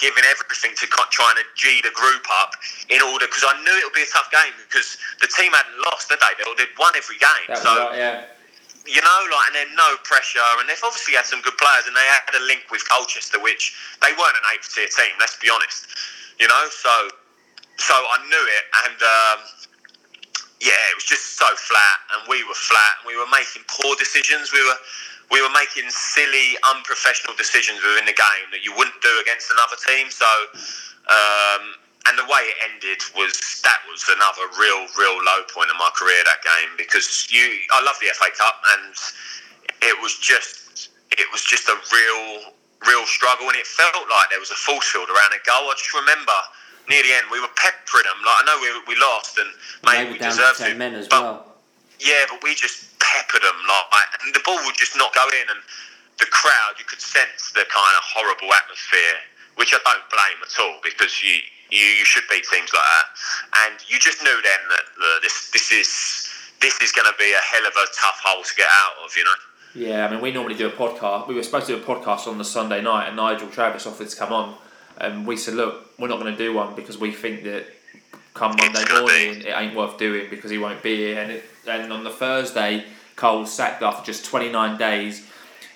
giving 0.00 0.24
everything 0.28 0.72
to 0.76 0.86
trying 1.10 1.36
to 1.36 1.46
g 1.54 1.80
the 1.82 1.94
group 1.94 2.24
up 2.42 2.56
in 2.88 3.00
order 3.02 3.26
because 3.26 3.44
I 3.46 3.54
knew 3.62 3.74
it 3.76 3.84
would 3.84 3.96
be 3.96 4.06
a 4.06 4.12
tough 4.12 4.30
game 4.30 4.54
because 4.66 4.96
the 5.20 5.28
team 5.28 5.52
hadn't 5.52 5.78
lost, 5.90 6.08
did 6.08 6.18
they? 6.18 6.32
They 6.38 6.46
they'd 6.58 6.74
won 6.78 6.92
every 6.96 7.18
game. 7.18 7.46
That 7.48 7.62
so 7.62 7.70
right, 7.70 7.96
yeah. 7.98 8.28
you 8.88 9.00
know, 9.00 9.20
like, 9.30 9.46
and 9.52 9.54
then 9.56 9.70
no 9.76 9.96
pressure, 10.02 10.42
and 10.58 10.68
they've 10.68 10.80
obviously 10.82 11.14
had 11.14 11.26
some 11.28 11.40
good 11.42 11.56
players, 11.56 11.86
and 11.86 11.94
they 11.94 12.06
had 12.06 12.34
a 12.34 12.44
link 12.44 12.66
with 12.72 12.82
Colchester, 12.88 13.38
which 13.38 13.76
they 14.02 14.12
weren't 14.16 14.38
an 14.38 14.46
eighth 14.54 14.72
tier 14.72 14.90
team. 14.90 15.14
Let's 15.20 15.36
be 15.38 15.48
honest, 15.48 15.88
you 16.40 16.48
know. 16.48 16.64
So, 16.70 16.92
so 17.78 17.94
I 17.94 18.18
knew 18.26 18.44
it, 18.44 18.64
and 18.88 18.98
um, 19.00 19.38
yeah, 20.60 20.80
it 20.90 20.94
was 20.96 21.06
just 21.06 21.36
so 21.36 21.48
flat, 21.54 21.98
and 22.16 22.20
we 22.28 22.42
were 22.44 22.56
flat, 22.56 22.94
and 23.02 23.12
we 23.12 23.16
were 23.16 23.30
making 23.30 23.62
poor 23.68 23.94
decisions. 23.96 24.52
We 24.52 24.64
were. 24.64 24.80
We 25.30 25.40
were 25.40 25.52
making 25.52 25.88
silly, 25.90 26.56
unprofessional 26.74 27.34
decisions 27.36 27.80
within 27.82 28.04
the 28.04 28.16
game 28.16 28.46
that 28.52 28.64
you 28.64 28.72
wouldn't 28.76 29.00
do 29.00 29.12
against 29.22 29.50
another 29.50 29.78
team. 29.80 30.10
So, 30.10 30.28
um, 31.08 31.74
and 32.06 32.18
the 32.20 32.28
way 32.28 32.44
it 32.52 32.58
ended 32.68 33.00
was 33.16 33.32
that 33.64 33.80
was 33.88 34.04
another 34.12 34.44
real, 34.60 34.84
real 34.96 35.16
low 35.24 35.40
point 35.48 35.72
in 35.72 35.78
my 35.80 35.88
career 35.96 36.20
that 36.28 36.44
game 36.44 36.76
because 36.76 37.08
you, 37.32 37.44
I 37.72 37.80
love 37.80 37.96
the 38.00 38.12
FA 38.12 38.28
Cup 38.36 38.60
and 38.76 38.92
it 39.80 39.96
was 40.04 40.20
just, 40.20 40.92
it 41.16 41.26
was 41.32 41.40
just 41.40 41.68
a 41.68 41.76
real, 41.88 42.52
real 42.84 43.06
struggle 43.08 43.48
and 43.48 43.56
it 43.56 43.66
felt 43.66 44.04
like 44.12 44.28
there 44.28 44.40
was 44.40 44.52
a 44.52 44.60
force 44.60 44.84
field 44.92 45.08
around 45.08 45.32
a 45.32 45.40
goal. 45.48 45.72
I 45.72 45.74
just 45.80 45.96
remember 45.96 46.36
near 46.88 47.02
the 47.02 47.12
end 47.16 47.26
we 47.32 47.40
were 47.40 47.52
peppering 47.56 48.04
them. 48.04 48.20
Like 48.20 48.36
I 48.36 48.44
know 48.44 48.56
we, 48.60 48.94
we 48.94 49.00
lost 49.00 49.40
and 49.40 49.48
maybe 49.88 50.12
we 50.12 50.18
down 50.18 50.32
to 50.32 50.36
deserved 50.36 50.58
10 50.60 50.70
to, 50.72 50.76
men 50.76 50.94
as 50.94 51.08
but 51.08 51.22
well. 51.22 51.53
Yeah, 52.04 52.28
but 52.28 52.44
we 52.44 52.54
just 52.54 52.92
peppered 53.00 53.40
them 53.40 53.56
like, 53.64 54.08
and 54.20 54.36
the 54.36 54.44
ball 54.44 54.60
would 54.68 54.76
just 54.76 54.94
not 54.94 55.16
go 55.16 55.24
in, 55.32 55.48
and 55.48 55.60
the 56.20 56.28
crowd, 56.28 56.76
you 56.78 56.84
could 56.84 57.00
sense 57.00 57.50
the 57.56 57.64
kind 57.72 57.94
of 57.96 58.04
horrible 58.04 58.52
atmosphere, 58.52 59.16
which 59.56 59.72
I 59.72 59.80
don't 59.82 60.06
blame 60.12 60.38
at 60.44 60.52
all 60.60 60.78
because 60.84 61.24
you 61.24 61.40
you, 61.72 61.80
you 61.80 62.04
should 62.04 62.22
beat 62.30 62.44
teams 62.44 62.70
like 62.70 62.84
that, 62.84 63.08
and 63.66 63.74
you 63.88 63.98
just 63.98 64.22
knew 64.22 64.36
then 64.44 64.62
that 64.68 64.86
uh, 65.00 65.18
this 65.24 65.50
this 65.50 65.72
is 65.72 65.88
this 66.60 66.80
is 66.80 66.92
going 66.92 67.08
to 67.10 67.16
be 67.18 67.32
a 67.32 67.42
hell 67.42 67.66
of 67.66 67.72
a 67.72 67.86
tough 67.98 68.20
hole 68.22 68.44
to 68.44 68.54
get 68.54 68.68
out 68.68 69.04
of, 69.04 69.16
you 69.16 69.24
know. 69.24 69.40
Yeah, 69.74 70.06
I 70.06 70.10
mean, 70.10 70.20
we 70.20 70.30
normally 70.30 70.54
do 70.54 70.68
a 70.68 70.70
podcast. 70.70 71.26
We 71.26 71.34
were 71.34 71.42
supposed 71.42 71.66
to 71.66 71.76
do 71.76 71.82
a 71.82 71.84
podcast 71.84 72.28
on 72.28 72.38
the 72.38 72.44
Sunday 72.44 72.80
night, 72.80 73.08
and 73.08 73.16
Nigel 73.16 73.48
Travis 73.48 73.86
offered 73.86 74.08
to 74.08 74.16
come 74.16 74.32
on, 74.32 74.54
and 74.98 75.26
we 75.26 75.36
said, 75.36 75.54
"Look, 75.54 75.98
we're 75.98 76.08
not 76.08 76.20
going 76.20 76.32
to 76.32 76.38
do 76.38 76.52
one 76.52 76.76
because 76.76 76.98
we 76.98 77.10
think 77.10 77.44
that 77.44 77.66
come 78.34 78.54
Monday 78.58 78.84
morning 78.92 79.42
it 79.42 79.54
ain't 79.56 79.74
worth 79.74 79.96
doing 79.96 80.28
because 80.28 80.50
he 80.50 80.58
won't 80.58 80.82
be 80.82 80.96
here." 80.96 81.20
And 81.20 81.32
it, 81.32 81.44
and 81.66 81.92
on 81.92 82.04
the 82.04 82.10
Thursday, 82.10 82.84
Carl 83.16 83.46
sacked 83.46 83.82
after 83.82 84.04
just 84.04 84.24
twenty 84.24 84.50
nine 84.50 84.76
days, 84.76 85.26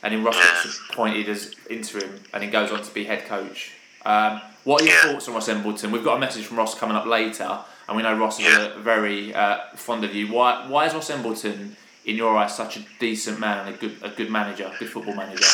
and 0.02 0.12
then 0.12 0.22
Ross 0.22 0.36
gets 0.36 0.80
appointed 0.90 1.28
as 1.28 1.54
interim, 1.70 2.20
and 2.32 2.42
then 2.42 2.50
goes 2.50 2.70
on 2.70 2.82
to 2.82 2.94
be 2.94 3.04
head 3.04 3.24
coach. 3.26 3.72
Um, 4.04 4.40
what 4.64 4.82
are 4.82 4.86
your 4.86 4.94
thoughts 4.96 5.28
on 5.28 5.34
Ross 5.34 5.48
Embleton? 5.48 5.90
We've 5.90 6.04
got 6.04 6.16
a 6.16 6.20
message 6.20 6.44
from 6.44 6.58
Ross 6.58 6.74
coming 6.78 6.96
up 6.96 7.06
later, 7.06 7.58
and 7.86 7.96
we 7.96 8.02
know 8.02 8.16
Ross 8.16 8.38
is 8.38 8.72
very 8.78 9.34
uh, 9.34 9.58
fond 9.74 10.04
of 10.04 10.14
you. 10.14 10.32
Why 10.32 10.66
why 10.68 10.86
is 10.86 10.94
Ross 10.94 11.10
Embleton? 11.10 11.76
In 12.04 12.16
your 12.16 12.38
eyes, 12.38 12.56
such 12.56 12.78
a 12.78 12.86
decent 12.98 13.38
man, 13.38 13.66
and 13.66 13.74
a 13.74 13.78
good, 13.78 13.96
a 14.00 14.08
good 14.08 14.30
manager, 14.30 14.64
a 14.64 14.78
good 14.78 14.88
football 14.88 15.14
manager. 15.14 15.44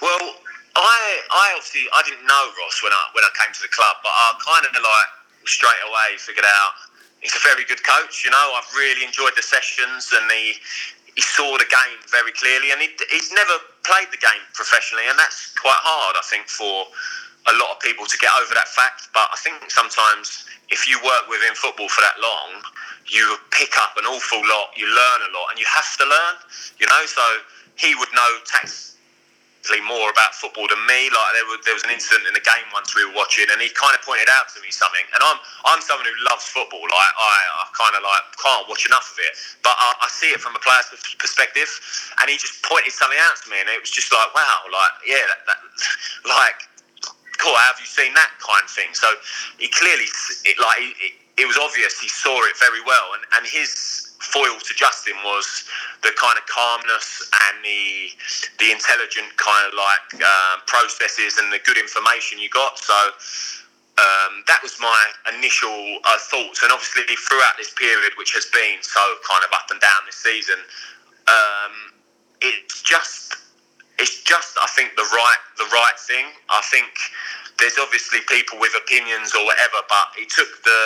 Well, 0.00 0.40
I 0.74 1.20
I 1.28 1.52
obviously 1.52 1.84
I 1.92 2.00
didn't 2.00 2.24
know 2.24 2.44
Ross 2.64 2.80
when 2.82 2.92
I 2.92 3.02
when 3.12 3.24
I 3.24 3.30
came 3.36 3.52
to 3.52 3.60
the 3.60 3.68
club, 3.68 3.96
but 4.02 4.08
I 4.08 4.32
kind 4.40 4.64
of 4.64 4.72
like 4.72 5.08
straight 5.46 5.82
away 5.86 6.16
figured 6.18 6.46
out 6.46 6.72
he's 7.24 7.34
a 7.34 7.42
very 7.42 7.64
good 7.64 7.82
coach. 7.82 8.22
You 8.22 8.30
know, 8.30 8.46
I've 8.54 8.68
really 8.76 9.02
enjoyed 9.04 9.32
the 9.34 9.42
sessions, 9.42 10.12
and 10.12 10.30
he 10.30 10.54
he 11.16 11.22
saw 11.22 11.56
the 11.56 11.66
game 11.66 11.98
very 12.10 12.32
clearly, 12.32 12.70
and 12.70 12.82
he, 12.82 12.90
he's 13.10 13.32
never 13.32 13.56
played 13.86 14.10
the 14.10 14.18
game 14.18 14.44
professionally, 14.52 15.06
and 15.08 15.18
that's 15.18 15.54
quite 15.54 15.78
hard, 15.78 16.18
I 16.18 16.24
think, 16.26 16.50
for 16.50 16.90
a 17.46 17.54
lot 17.54 17.70
of 17.70 17.78
people 17.78 18.04
to 18.04 18.16
get 18.18 18.34
over 18.42 18.50
that 18.54 18.66
fact. 18.66 19.14
But 19.14 19.30
I 19.30 19.38
think 19.38 19.70
sometimes 19.70 20.44
if 20.74 20.88
you 20.90 20.98
work 21.06 21.30
within 21.30 21.54
football 21.54 21.86
for 21.88 22.02
that 22.02 22.18
long, 22.18 22.66
you 23.06 23.38
pick 23.54 23.78
up 23.78 23.94
an 23.94 24.10
awful 24.10 24.42
lot, 24.42 24.74
you 24.74 24.90
learn 24.90 25.20
a 25.22 25.30
lot, 25.38 25.54
and 25.54 25.58
you 25.58 25.66
have 25.70 25.96
to 26.02 26.04
learn. 26.04 26.34
You 26.82 26.90
know, 26.90 27.02
so 27.06 27.22
he 27.78 27.94
would 27.94 28.10
know 28.10 28.30
tax 28.44 28.93
more 29.84 30.12
about 30.12 30.36
football 30.36 30.68
than 30.68 30.80
me. 30.84 31.08
Like 31.08 31.30
there 31.36 31.46
was, 31.48 31.58
there 31.64 31.76
was 31.76 31.84
an 31.84 31.92
incident 31.92 32.28
in 32.28 32.34
the 32.36 32.44
game 32.44 32.68
once 32.72 32.92
we 32.92 33.04
were 33.08 33.16
watching, 33.16 33.48
and 33.48 33.58
he 33.60 33.72
kind 33.72 33.96
of 33.96 34.04
pointed 34.04 34.28
out 34.28 34.52
to 34.52 34.58
me 34.60 34.68
something. 34.68 35.04
And 35.16 35.20
I'm 35.24 35.38
I'm 35.64 35.80
someone 35.80 36.04
who 36.04 36.16
loves 36.28 36.44
football. 36.48 36.84
Like 36.84 37.12
I, 37.16 37.34
I 37.60 37.64
kind 37.72 37.94
of 37.96 38.02
like 38.04 38.24
can't 38.36 38.64
watch 38.68 38.84
enough 38.84 39.08
of 39.12 39.18
it, 39.24 39.32
but 39.64 39.74
I, 39.76 39.88
I 40.04 40.08
see 40.12 40.30
it 40.32 40.40
from 40.40 40.52
a 40.56 40.62
player's 40.62 40.92
perspective. 41.16 41.68
And 42.20 42.28
he 42.28 42.36
just 42.36 42.60
pointed 42.62 42.92
something 42.92 43.18
out 43.24 43.40
to 43.42 43.46
me, 43.48 43.58
and 43.62 43.68
it 43.72 43.80
was 43.80 43.90
just 43.90 44.12
like 44.12 44.30
wow, 44.36 44.68
like 44.68 44.94
yeah, 45.08 45.24
that, 45.24 45.40
that, 45.48 45.58
like 46.28 46.68
cool. 47.38 47.56
Have 47.68 47.80
you 47.80 47.86
seen 47.86 48.14
that 48.14 48.30
kind 48.40 48.64
of 48.64 48.70
thing? 48.70 48.92
So 48.92 49.08
he 49.58 49.68
clearly, 49.68 50.08
it, 50.44 50.56
like, 50.56 50.78
it, 50.80 51.12
it 51.36 51.46
was 51.46 51.58
obvious 51.58 51.98
he 51.98 52.08
saw 52.08 52.34
it 52.48 52.56
very 52.58 52.80
well, 52.86 53.12
and, 53.14 53.22
and 53.36 53.42
his 53.46 54.13
foil 54.24 54.56
to 54.58 54.72
Justin 54.74 55.14
was 55.24 55.64
the 56.02 56.12
kind 56.16 56.36
of 56.36 56.44
calmness 56.46 57.22
and 57.48 57.64
the 57.64 58.10
the 58.58 58.72
intelligent 58.72 59.28
kind 59.36 59.64
of 59.68 59.72
like 59.76 60.24
um, 60.24 60.60
processes 60.66 61.38
and 61.38 61.52
the 61.52 61.60
good 61.64 61.76
information 61.78 62.38
you 62.38 62.48
got. 62.50 62.78
So 62.78 62.98
um, 63.94 64.42
that 64.48 64.58
was 64.62 64.74
my 64.80 65.00
initial 65.36 66.00
uh, 66.02 66.18
thoughts, 66.18 66.62
and 66.62 66.72
obviously 66.72 67.06
throughout 67.14 67.54
this 67.58 67.72
period, 67.74 68.12
which 68.18 68.34
has 68.34 68.46
been 68.50 68.82
so 68.82 69.02
kind 69.22 69.44
of 69.46 69.52
up 69.54 69.70
and 69.70 69.80
down 69.80 70.02
this 70.06 70.18
season, 70.18 70.58
um, 71.28 71.94
it's 72.42 72.82
just 72.82 73.36
it's 73.98 74.22
just 74.24 74.58
I 74.58 74.66
think 74.74 74.96
the 74.96 75.06
right 75.14 75.42
the 75.58 75.68
right 75.70 75.98
thing. 75.98 76.26
I 76.50 76.60
think 76.70 76.90
there's 77.58 77.78
obviously 77.78 78.20
people 78.26 78.58
with 78.58 78.74
opinions 78.74 79.34
or 79.34 79.44
whatever, 79.44 79.78
but 79.88 80.14
he 80.18 80.26
took 80.26 80.48
the 80.64 80.80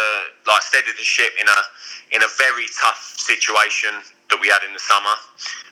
like 0.47 0.63
steadied 0.63 0.97
the 0.97 1.07
ship 1.07 1.33
in 1.41 1.49
a 1.49 1.61
in 2.17 2.21
a 2.23 2.31
very 2.37 2.67
tough 2.77 3.01
situation 3.17 3.93
that 4.29 4.39
we 4.41 4.49
had 4.49 4.61
in 4.65 4.73
the 4.77 4.83
summer 4.83 5.17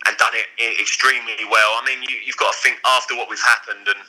and 0.08 0.16
done 0.16 0.32
it 0.32 0.48
extremely 0.80 1.36
well. 1.52 1.76
I 1.76 1.84
mean, 1.84 2.00
you, 2.08 2.32
have 2.32 2.40
got 2.40 2.56
to 2.56 2.58
think 2.64 2.80
after 2.96 3.12
what 3.16 3.28
we've 3.28 3.42
happened 3.42 3.84
and 3.88 4.00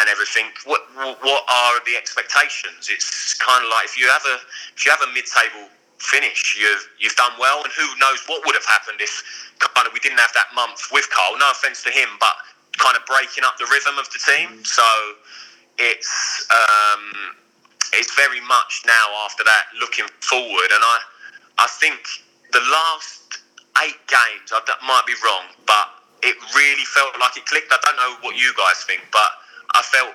and 0.00 0.06
everything. 0.08 0.50
What 0.64 0.82
what 0.96 1.42
are 1.46 1.76
the 1.86 1.94
expectations? 1.94 2.90
It's 2.90 3.34
kind 3.38 3.62
of 3.62 3.70
like 3.70 3.86
if 3.86 3.94
you 3.98 4.08
have 4.10 4.24
a 4.26 4.36
if 4.74 4.84
you 4.84 4.90
have 4.90 5.04
a 5.06 5.10
mid 5.14 5.26
table 5.28 5.70
finish, 6.02 6.58
you've 6.58 6.82
you've 6.98 7.16
done 7.16 7.32
well, 7.38 7.62
and 7.62 7.72
who 7.72 7.86
knows 8.02 8.18
what 8.26 8.42
would 8.46 8.56
have 8.58 8.66
happened 8.66 8.98
if 8.98 9.22
kind 9.60 9.86
of 9.86 9.92
we 9.94 10.00
didn't 10.02 10.18
have 10.18 10.34
that 10.34 10.50
month 10.54 10.90
with 10.90 11.06
Carl. 11.14 11.38
No 11.38 11.50
offense 11.54 11.82
to 11.86 11.90
him, 11.90 12.08
but 12.18 12.34
kind 12.78 12.96
of 12.96 13.04
breaking 13.06 13.44
up 13.44 13.54
the 13.58 13.68
rhythm 13.70 13.94
of 13.98 14.10
the 14.10 14.18
team. 14.18 14.64
So 14.64 14.82
it's 15.78 16.48
um, 16.50 17.34
it's 17.92 18.14
very 18.14 18.40
much 18.40 18.82
now 18.86 19.06
after 19.24 19.44
that 19.44 19.64
looking 19.80 20.06
forward, 20.20 20.70
and 20.72 20.82
I 20.82 20.98
I 21.58 21.66
think 21.80 22.00
the 22.52 22.60
last 22.60 23.40
eight 23.84 24.00
games 24.08 24.52
I 24.52 24.60
that 24.66 24.80
might 24.86 25.06
be 25.06 25.14
wrong, 25.24 25.46
but 25.66 25.88
it 26.22 26.36
really 26.54 26.84
felt 26.84 27.18
like 27.20 27.36
it 27.36 27.46
clicked. 27.46 27.72
I 27.72 27.78
don't 27.84 27.96
know 27.96 28.16
what 28.22 28.36
you 28.36 28.52
guys 28.56 28.84
think, 28.84 29.02
but 29.12 29.30
I 29.74 29.82
felt 29.82 30.14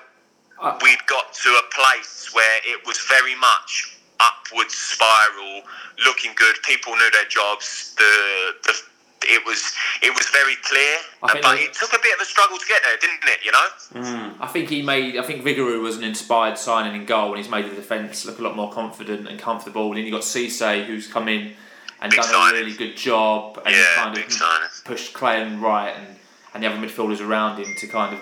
we'd 0.82 1.04
got 1.06 1.32
to 1.32 1.48
a 1.50 1.64
place 1.74 2.30
where 2.32 2.58
it 2.64 2.86
was 2.86 2.98
very 3.08 3.34
much 3.36 3.98
upward 4.20 4.70
spiral, 4.70 5.62
looking 6.04 6.32
good. 6.34 6.56
People 6.64 6.94
knew 6.96 7.10
their 7.12 7.28
jobs. 7.28 7.94
The 7.96 8.54
the 8.64 8.74
it 9.22 9.46
was 9.46 9.74
it 10.02 10.14
was 10.14 10.26
very 10.28 10.54
clear, 10.62 10.96
but 11.20 11.58
it 11.58 11.74
took 11.74 11.92
a 11.92 12.02
bit 12.02 12.14
of 12.14 12.20
a 12.20 12.24
struggle 12.24 12.58
to 12.58 12.66
get 12.66 12.82
there, 12.84 12.96
didn't 12.96 13.24
it? 13.24 13.44
You 13.44 13.52
know. 13.52 13.66
Mm, 13.94 14.36
I 14.40 14.46
think 14.46 14.68
he 14.68 14.82
made. 14.82 15.18
I 15.18 15.22
think 15.22 15.44
Vigouroux 15.44 15.82
was 15.82 15.96
an 15.96 16.04
inspired 16.04 16.58
signing 16.58 17.00
in 17.00 17.06
goal, 17.06 17.28
and 17.28 17.38
he's 17.38 17.50
made 17.50 17.70
the 17.70 17.74
defence 17.74 18.24
look 18.26 18.38
a 18.38 18.42
lot 18.42 18.56
more 18.56 18.70
confident 18.70 19.28
and 19.28 19.38
comfortable. 19.38 19.88
And 19.88 19.98
then 19.98 20.04
you 20.04 20.12
got 20.12 20.22
Cisse, 20.22 20.84
who's 20.84 21.06
come 21.06 21.28
in 21.28 21.52
and 22.00 22.10
big 22.10 22.20
done 22.20 22.30
signing. 22.30 22.56
a 22.56 22.64
really 22.64 22.76
good 22.76 22.96
job, 22.96 23.60
and 23.64 23.74
yeah, 23.74 23.94
kind 23.96 24.16
of 24.18 24.84
pushed 24.84 25.14
Clayton 25.14 25.60
right 25.60 25.90
and 25.90 26.16
and 26.54 26.62
the 26.62 26.68
other 26.68 26.78
midfielders 26.78 27.26
around 27.26 27.58
him 27.58 27.74
to 27.78 27.86
kind 27.86 28.14
of 28.14 28.20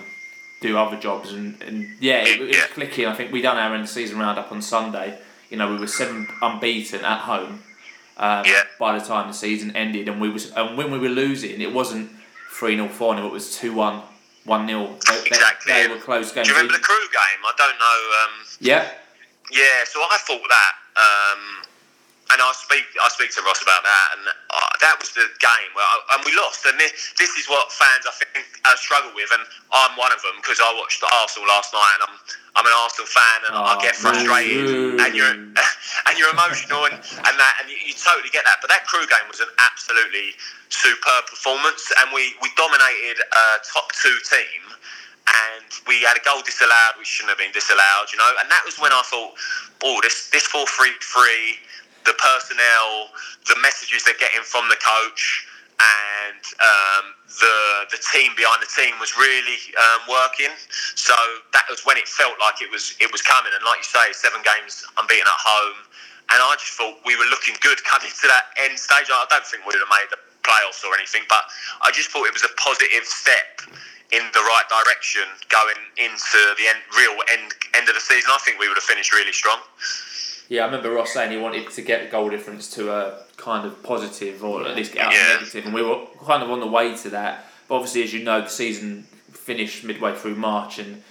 do 0.61 0.77
other 0.77 0.97
jobs. 0.97 1.31
And, 1.31 1.61
and 1.61 1.87
yeah, 1.99 2.23
it, 2.23 2.41
it 2.41 2.47
was 2.47 2.57
yeah. 2.57 2.67
clicking. 2.67 3.05
I 3.05 3.13
think 3.13 3.31
we 3.31 3.41
done 3.41 3.57
our 3.57 3.75
end 3.75 3.87
season 3.87 4.19
roundup 4.19 4.51
on 4.51 4.61
Sunday. 4.61 5.19
You 5.49 5.57
know, 5.57 5.71
we 5.71 5.77
were 5.77 5.87
seven 5.87 6.27
unbeaten 6.41 7.05
at 7.05 7.19
home 7.19 7.63
um, 8.17 8.45
yeah. 8.45 8.63
by 8.79 8.97
the 8.97 9.05
time 9.05 9.27
the 9.27 9.33
season 9.33 9.75
ended, 9.75 10.07
and 10.07 10.19
we 10.19 10.29
was 10.29 10.51
and 10.51 10.77
when 10.77 10.91
we 10.91 10.99
were 10.99 11.09
losing, 11.09 11.61
it 11.61 11.73
wasn't 11.73 12.11
three 12.51 12.75
0 12.75 12.87
four 12.89 13.15
0 13.15 13.27
It 13.27 13.31
was 13.31 13.57
two 13.57 13.73
one. 13.73 14.01
One 14.45 14.65
0 14.65 14.95
Exactly. 15.25 15.73
They, 15.73 15.87
they, 15.87 15.93
were 15.93 15.99
close 15.99 16.31
games. 16.31 16.47
Do 16.47 16.53
you 16.53 16.57
remember 16.57 16.77
the 16.77 16.83
Crewe 16.83 17.09
game? 17.11 17.41
I 17.43 17.51
don't 17.57 17.77
know. 17.77 17.99
Um, 18.23 18.45
yeah. 18.61 18.89
Yeah. 19.51 19.83
So 19.83 19.99
I 19.99 20.17
thought 20.21 20.41
that. 20.47 20.73
Um, 20.95 21.66
and 22.31 22.39
I 22.41 22.51
speak 22.55 22.83
I 22.99 23.07
speak 23.09 23.31
to 23.35 23.41
Ross 23.43 23.61
about 23.63 23.83
that, 23.83 24.07
and 24.17 24.23
uh, 24.27 24.71
that 24.83 24.99
was 24.99 25.11
the 25.15 25.27
game 25.39 25.71
where 25.73 25.85
I, 25.85 26.17
and 26.17 26.21
we 26.27 26.35
lost. 26.35 26.65
And 26.67 26.75
this, 26.79 27.15
this 27.15 27.31
is 27.39 27.47
what 27.47 27.71
fans 27.71 28.03
I 28.03 28.13
think 28.19 28.45
uh, 28.65 28.75
struggle 28.75 29.11
with, 29.15 29.31
and 29.31 29.43
I'm 29.71 29.95
one 29.95 30.11
of 30.11 30.19
them 30.21 30.35
because 30.43 30.59
I 30.59 30.69
watched 30.75 30.99
Arsenal 31.03 31.47
last 31.47 31.71
night, 31.71 31.93
and 31.99 32.03
I'm 32.11 32.15
I'm 32.57 32.65
an 32.67 32.75
Arsenal 32.83 33.07
fan, 33.07 33.39
and 33.47 33.53
oh, 33.55 33.71
I 33.71 33.73
get 33.79 33.95
frustrated, 33.95 34.99
and 34.99 35.11
you're 35.15 35.35
and 36.07 36.13
you're 36.19 36.31
emotional, 36.33 36.89
and, 36.89 36.97
and 36.99 37.35
that, 37.37 37.53
and 37.63 37.71
you, 37.71 37.77
you, 37.79 37.93
totally 37.95 38.33
get 38.33 38.43
that. 38.43 38.59
But 38.59 38.73
that 38.73 38.83
Crewe 38.89 39.07
game 39.07 39.27
was 39.29 39.39
an 39.39 39.51
absolutely 39.61 40.35
superb 40.67 41.29
performance, 41.31 41.87
and 42.03 42.11
we 42.11 42.35
we 42.43 42.51
dominated 42.59 43.23
a 43.23 43.45
top 43.63 43.93
two 43.95 44.15
team 44.27 44.67
and 45.27 45.67
we 45.87 46.01
had 46.07 46.15
a 46.15 46.23
goal 46.23 46.39
disallowed, 46.39 46.95
which 46.97 47.07
shouldn't 47.07 47.35
have 47.35 47.41
been 47.41 47.51
disallowed, 47.51 48.07
you 48.11 48.17
know. 48.17 48.31
And 48.39 48.49
that 48.49 48.63
was 48.63 48.79
when 48.79 48.95
I 48.95 49.03
thought, 49.03 49.35
oh, 49.83 49.99
this 50.01 50.29
this 50.29 50.47
four 50.47 50.65
three 50.65 50.95
three 51.01 51.59
the 52.07 52.15
personnel, 52.17 53.11
the 53.45 53.59
messages 53.61 54.07
they're 54.07 54.19
getting 54.19 54.41
from 54.47 54.71
the 54.71 54.79
coach, 54.79 55.45
and 55.77 56.43
um, 56.57 57.05
the 57.27 57.57
the 57.93 58.01
team 58.15 58.33
behind 58.33 58.63
the 58.63 58.71
team 58.71 58.97
was 58.97 59.13
really 59.19 59.59
um, 59.77 60.09
working. 60.09 60.51
So 60.95 61.13
that 61.53 61.67
was 61.69 61.85
when 61.85 61.99
it 61.99 62.07
felt 62.09 62.39
like 62.41 62.63
it 62.63 62.71
was 62.71 62.97
it 62.97 63.11
was 63.11 63.21
coming. 63.21 63.51
And 63.53 63.61
like 63.67 63.83
you 63.83 63.89
say, 63.89 64.09
seven 64.15 64.41
games 64.41 64.81
unbeaten 64.97 65.27
at 65.27 65.41
home, 65.43 65.79
and 66.33 66.39
I 66.41 66.55
just 66.57 66.73
thought 66.79 66.97
we 67.05 67.13
were 67.19 67.29
looking 67.29 67.59
good 67.61 67.77
coming 67.85 68.09
to 68.09 68.25
that 68.31 68.55
end 68.57 68.79
stage. 68.79 69.11
I 69.11 69.27
don't 69.29 69.45
think 69.45 69.67
we 69.67 69.75
would 69.77 69.83
have 69.83 69.93
made 69.93 70.09
the 70.09 70.19
playoffs 70.41 70.81
or 70.87 70.95
anything, 70.95 71.27
but 71.29 71.45
I 71.83 71.91
just 71.91 72.09
thought 72.09 72.25
it 72.25 72.33
was 72.33 72.47
a 72.47 72.53
positive 72.57 73.03
step 73.05 73.67
in 74.15 74.23
the 74.31 74.39
right 74.39 74.67
direction 74.71 75.27
going 75.51 75.75
into 75.99 76.39
the 76.55 76.65
end, 76.71 76.79
real 76.95 77.19
end 77.29 77.53
end 77.75 77.85
of 77.91 77.95
the 77.95 78.01
season. 78.01 78.31
I 78.33 78.39
think 78.41 78.57
we 78.57 78.67
would 78.71 78.79
have 78.79 78.87
finished 78.87 79.13
really 79.13 79.35
strong. 79.35 79.59
Yeah, 80.49 80.63
I 80.63 80.65
remember 80.65 80.91
Ross 80.91 81.11
saying 81.11 81.31
he 81.31 81.37
wanted 81.37 81.69
to 81.69 81.81
get 81.81 82.03
the 82.03 82.09
goal 82.09 82.29
difference 82.29 82.69
to 82.75 82.91
a 82.91 83.19
kind 83.35 83.67
of 83.67 83.83
positive 83.83 84.43
or 84.43 84.65
at 84.65 84.75
least 84.75 84.93
get 84.93 85.07
out 85.07 85.13
yeah. 85.13 85.37
negative, 85.39 85.65
and 85.65 85.73
we 85.73 85.83
were 85.83 86.05
kind 86.25 86.41
of 86.41 86.49
on 86.49 86.59
the 86.59 86.67
way 86.67 86.95
to 86.97 87.09
that. 87.09 87.45
But 87.67 87.75
obviously, 87.75 88.03
as 88.03 88.13
you 88.13 88.23
know, 88.23 88.41
the 88.41 88.49
season 88.49 89.03
finished 89.31 89.83
midway 89.83 90.15
through 90.15 90.35
March, 90.35 90.79
and 90.79 91.03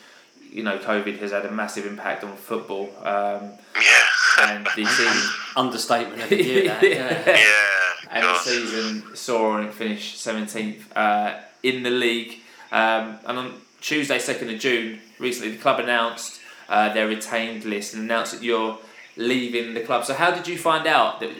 you 0.50 0.62
know, 0.62 0.78
COVID 0.78 1.18
has 1.18 1.32
had 1.32 1.44
a 1.44 1.50
massive 1.50 1.86
impact 1.86 2.24
on 2.24 2.34
football. 2.36 2.88
Um, 3.02 3.52
yeah. 3.74 4.02
And 4.40 4.66
the 4.74 4.84
season 4.86 5.30
understatement 5.54 6.22
of 6.22 6.28
the 6.30 6.42
year. 6.42 6.64
That, 6.80 6.82
yeah. 6.82 7.24
yeah. 7.26 7.82
And 8.10 8.24
the 8.24 8.38
season 8.38 9.16
saw 9.16 9.58
it 9.58 9.74
finish 9.74 10.16
seventeenth 10.16 10.96
uh, 10.96 11.40
in 11.62 11.82
the 11.82 11.90
league. 11.90 12.38
Um, 12.72 13.18
and 13.26 13.38
on 13.38 13.54
Tuesday, 13.80 14.18
second 14.18 14.50
of 14.50 14.58
June, 14.58 15.00
recently 15.18 15.52
the 15.52 15.58
club 15.58 15.80
announced 15.80 16.40
uh, 16.68 16.92
their 16.92 17.06
retained 17.06 17.64
list 17.64 17.94
and 17.94 18.02
announced 18.02 18.32
that 18.32 18.42
you're 18.42 18.78
leaving 19.16 19.74
the 19.74 19.80
club. 19.80 20.04
So 20.04 20.14
how 20.14 20.30
did 20.30 20.46
you 20.46 20.58
find 20.58 20.86
out 20.86 21.20
that 21.20 21.30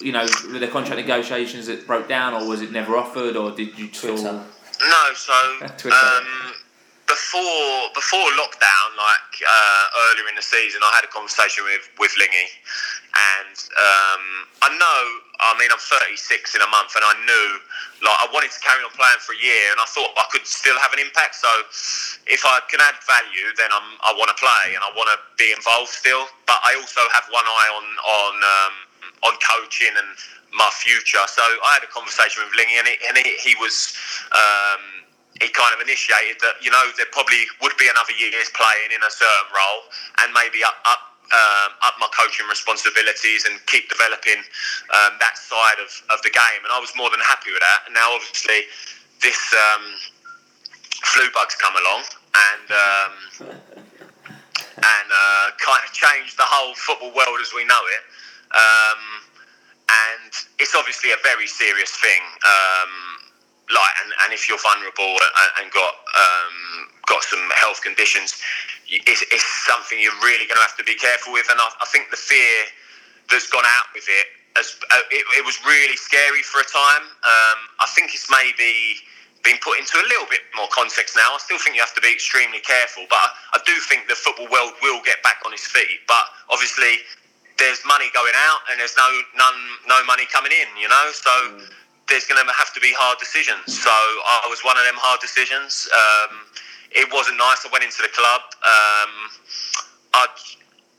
you 0.00 0.12
know 0.12 0.26
the 0.26 0.68
contract 0.68 1.00
negotiations 1.00 1.66
that 1.66 1.86
broke 1.86 2.08
down, 2.08 2.34
or 2.34 2.48
was 2.48 2.62
it 2.62 2.72
never 2.72 2.96
offered, 2.96 3.36
or 3.36 3.50
did 3.50 3.78
you 3.78 3.88
Twitter? 3.88 4.16
Still... 4.16 4.44
No, 4.80 5.04
so 5.14 5.32
um, 5.90 6.52
before 7.06 7.90
before 7.94 8.28
lockdown, 8.38 8.88
like 8.96 9.32
uh, 9.46 9.86
earlier 10.10 10.28
in 10.28 10.36
the 10.36 10.42
season, 10.42 10.80
I 10.84 10.94
had 10.94 11.04
a 11.04 11.12
conversation 11.12 11.64
with 11.64 11.88
with 11.98 12.14
Lingy, 12.18 12.48
and 13.14 13.56
um, 13.76 14.24
I 14.62 14.78
know. 14.78 15.26
I 15.40 15.56
mean, 15.56 15.72
I'm 15.72 15.80
36 15.80 16.54
in 16.54 16.60
a 16.60 16.70
month, 16.70 16.92
and 16.94 17.04
I 17.04 17.14
knew 17.24 17.48
like 18.00 18.18
I 18.24 18.26
wanted 18.32 18.52
to 18.52 18.60
carry 18.60 18.80
on 18.84 18.92
playing 18.96 19.20
for 19.20 19.36
a 19.36 19.40
year, 19.40 19.64
and 19.72 19.78
I 19.80 19.86
thought 19.88 20.12
I 20.16 20.24
could 20.32 20.44
still 20.48 20.76
have 20.80 20.92
an 20.92 21.00
impact. 21.00 21.36
So 21.36 21.50
if 22.28 22.44
I 22.44 22.60
can 22.68 22.80
add 22.80 22.96
value, 23.04 23.52
then 23.56 23.68
I'm, 23.72 23.88
I 24.04 24.16
want 24.16 24.32
to 24.32 24.38
play 24.40 24.72
and 24.72 24.80
I 24.80 24.90
want 24.96 25.12
to 25.12 25.18
be 25.36 25.52
involved 25.52 25.92
still. 25.92 26.24
But 26.48 26.60
I 26.64 26.76
also 26.80 27.04
have 27.12 27.28
one 27.28 27.44
eye 27.44 27.70
on 27.72 27.86
on 28.00 28.34
um, 28.40 28.74
on 29.28 29.32
coaching 29.44 29.92
and 29.92 30.10
my 30.56 30.68
future. 30.72 31.22
So 31.28 31.44
I 31.44 31.80
had 31.80 31.84
a 31.84 31.92
conversation 31.92 32.44
with 32.44 32.56
Lingy, 32.56 32.76
and, 32.80 32.88
and 32.88 33.16
he 33.20 33.54
was. 33.60 33.96
Um, 34.32 35.00
he 35.40 35.48
kind 35.48 35.72
of 35.72 35.80
initiated 35.80 36.36
that 36.44 36.60
you 36.60 36.68
know 36.68 36.84
there 37.00 37.08
probably 37.16 37.48
would 37.64 37.72
be 37.80 37.88
another 37.88 38.12
year's 38.12 38.52
playing 38.52 38.92
in 38.92 39.00
a 39.00 39.08
certain 39.08 39.48
role 39.56 39.88
and 40.20 40.36
maybe 40.36 40.60
up 40.60 40.76
up 40.84 41.09
um, 41.30 41.70
up 41.86 41.94
my 42.00 42.08
coaching 42.10 42.46
responsibilities 42.48 43.46
and 43.46 43.58
keep 43.66 43.88
developing 43.88 44.42
um, 44.90 45.18
that 45.22 45.38
side 45.38 45.78
of, 45.78 45.90
of 46.10 46.22
the 46.22 46.30
game. 46.30 46.60
And 46.64 46.72
I 46.74 46.78
was 46.78 46.90
more 46.96 47.10
than 47.10 47.20
happy 47.22 47.54
with 47.54 47.62
that. 47.62 47.86
And 47.86 47.94
now, 47.94 48.10
obviously, 48.14 48.66
this 49.22 49.40
um, 49.54 49.84
flu 51.06 51.30
bug's 51.34 51.54
come 51.56 51.74
along 51.76 52.02
and 52.34 52.66
um, 52.70 53.14
and 54.80 55.08
uh, 55.12 55.46
kind 55.60 55.82
of 55.84 55.92
changed 55.92 56.36
the 56.38 56.46
whole 56.46 56.74
football 56.74 57.12
world 57.12 57.38
as 57.40 57.52
we 57.54 57.64
know 57.64 57.82
it. 57.94 58.02
Um, 58.50 59.00
and 59.90 60.32
it's 60.58 60.74
obviously 60.74 61.10
a 61.10 61.20
very 61.22 61.46
serious 61.46 61.90
thing. 61.98 62.22
Like, 63.70 63.94
and, 64.02 64.10
and 64.26 64.30
if 64.34 64.50
you're 64.50 64.58
vulnerable 64.58 65.14
and, 65.14 65.50
and 65.62 65.66
got 65.70 65.94
um, 66.18 66.90
got 67.06 67.22
some 67.22 67.42
health 67.58 67.82
conditions, 67.82 68.38
it's, 68.90 69.22
it's 69.30 69.46
something 69.66 69.98
you're 69.98 70.14
really 70.22 70.46
going 70.46 70.58
to 70.58 70.66
have 70.66 70.78
to 70.78 70.86
be 70.86 70.94
careful 70.94 71.32
with. 71.34 71.46
And 71.50 71.58
I, 71.58 71.66
I 71.82 71.86
think 71.90 72.10
the 72.10 72.18
fear 72.18 72.66
that's 73.30 73.46
gone 73.50 73.66
out 73.66 73.90
with 73.94 74.06
it, 74.10 74.26
as, 74.58 74.74
uh, 74.90 75.06
it, 75.14 75.22
it, 75.38 75.44
was 75.46 75.58
really 75.62 75.94
scary 75.94 76.42
for 76.42 76.58
a 76.58 76.66
time. 76.66 77.06
Um, 77.06 77.58
I 77.78 77.86
think 77.94 78.10
it's 78.10 78.26
maybe 78.26 78.98
been 79.46 79.62
put 79.62 79.78
into 79.78 79.94
a 79.98 80.06
little 80.10 80.26
bit 80.26 80.42
more 80.58 80.66
context 80.74 81.14
now. 81.14 81.30
I 81.30 81.38
still 81.38 81.58
think 81.62 81.78
you 81.78 81.82
have 81.86 81.94
to 81.94 82.02
be 82.02 82.10
extremely 82.10 82.58
careful, 82.58 83.06
but 83.06 83.22
I, 83.22 83.30
I 83.54 83.58
do 83.62 83.74
think 83.86 84.10
the 84.10 84.18
football 84.18 84.50
world 84.50 84.74
will 84.82 84.98
get 85.06 85.22
back 85.22 85.38
on 85.46 85.54
its 85.54 85.70
feet. 85.70 86.02
But 86.10 86.26
obviously, 86.50 87.06
there's 87.62 87.78
money 87.86 88.10
going 88.10 88.34
out 88.34 88.66
and 88.70 88.82
there's 88.82 88.98
no 88.98 89.06
none 89.38 89.58
no 89.86 90.02
money 90.06 90.26
coming 90.30 90.50
in. 90.50 90.68
You 90.74 90.90
know, 90.90 91.06
so. 91.14 91.34
Mm 91.54 91.79
there's 92.10 92.26
going 92.26 92.42
to 92.42 92.52
have 92.52 92.74
to 92.74 92.82
be 92.82 92.92
hard 92.92 93.22
decisions. 93.22 93.70
So 93.70 93.88
I 93.88 94.50
was 94.50 94.60
one 94.66 94.76
of 94.76 94.84
them 94.84 94.98
hard 94.98 95.22
decisions. 95.22 95.86
Um, 95.88 96.44
it 96.90 97.06
wasn't 97.14 97.38
nice. 97.38 97.62
I 97.62 97.70
went 97.70 97.86
into 97.86 98.02
the 98.02 98.10
club. 98.10 98.42
Um, 98.60 99.12
I'd, 100.18 100.36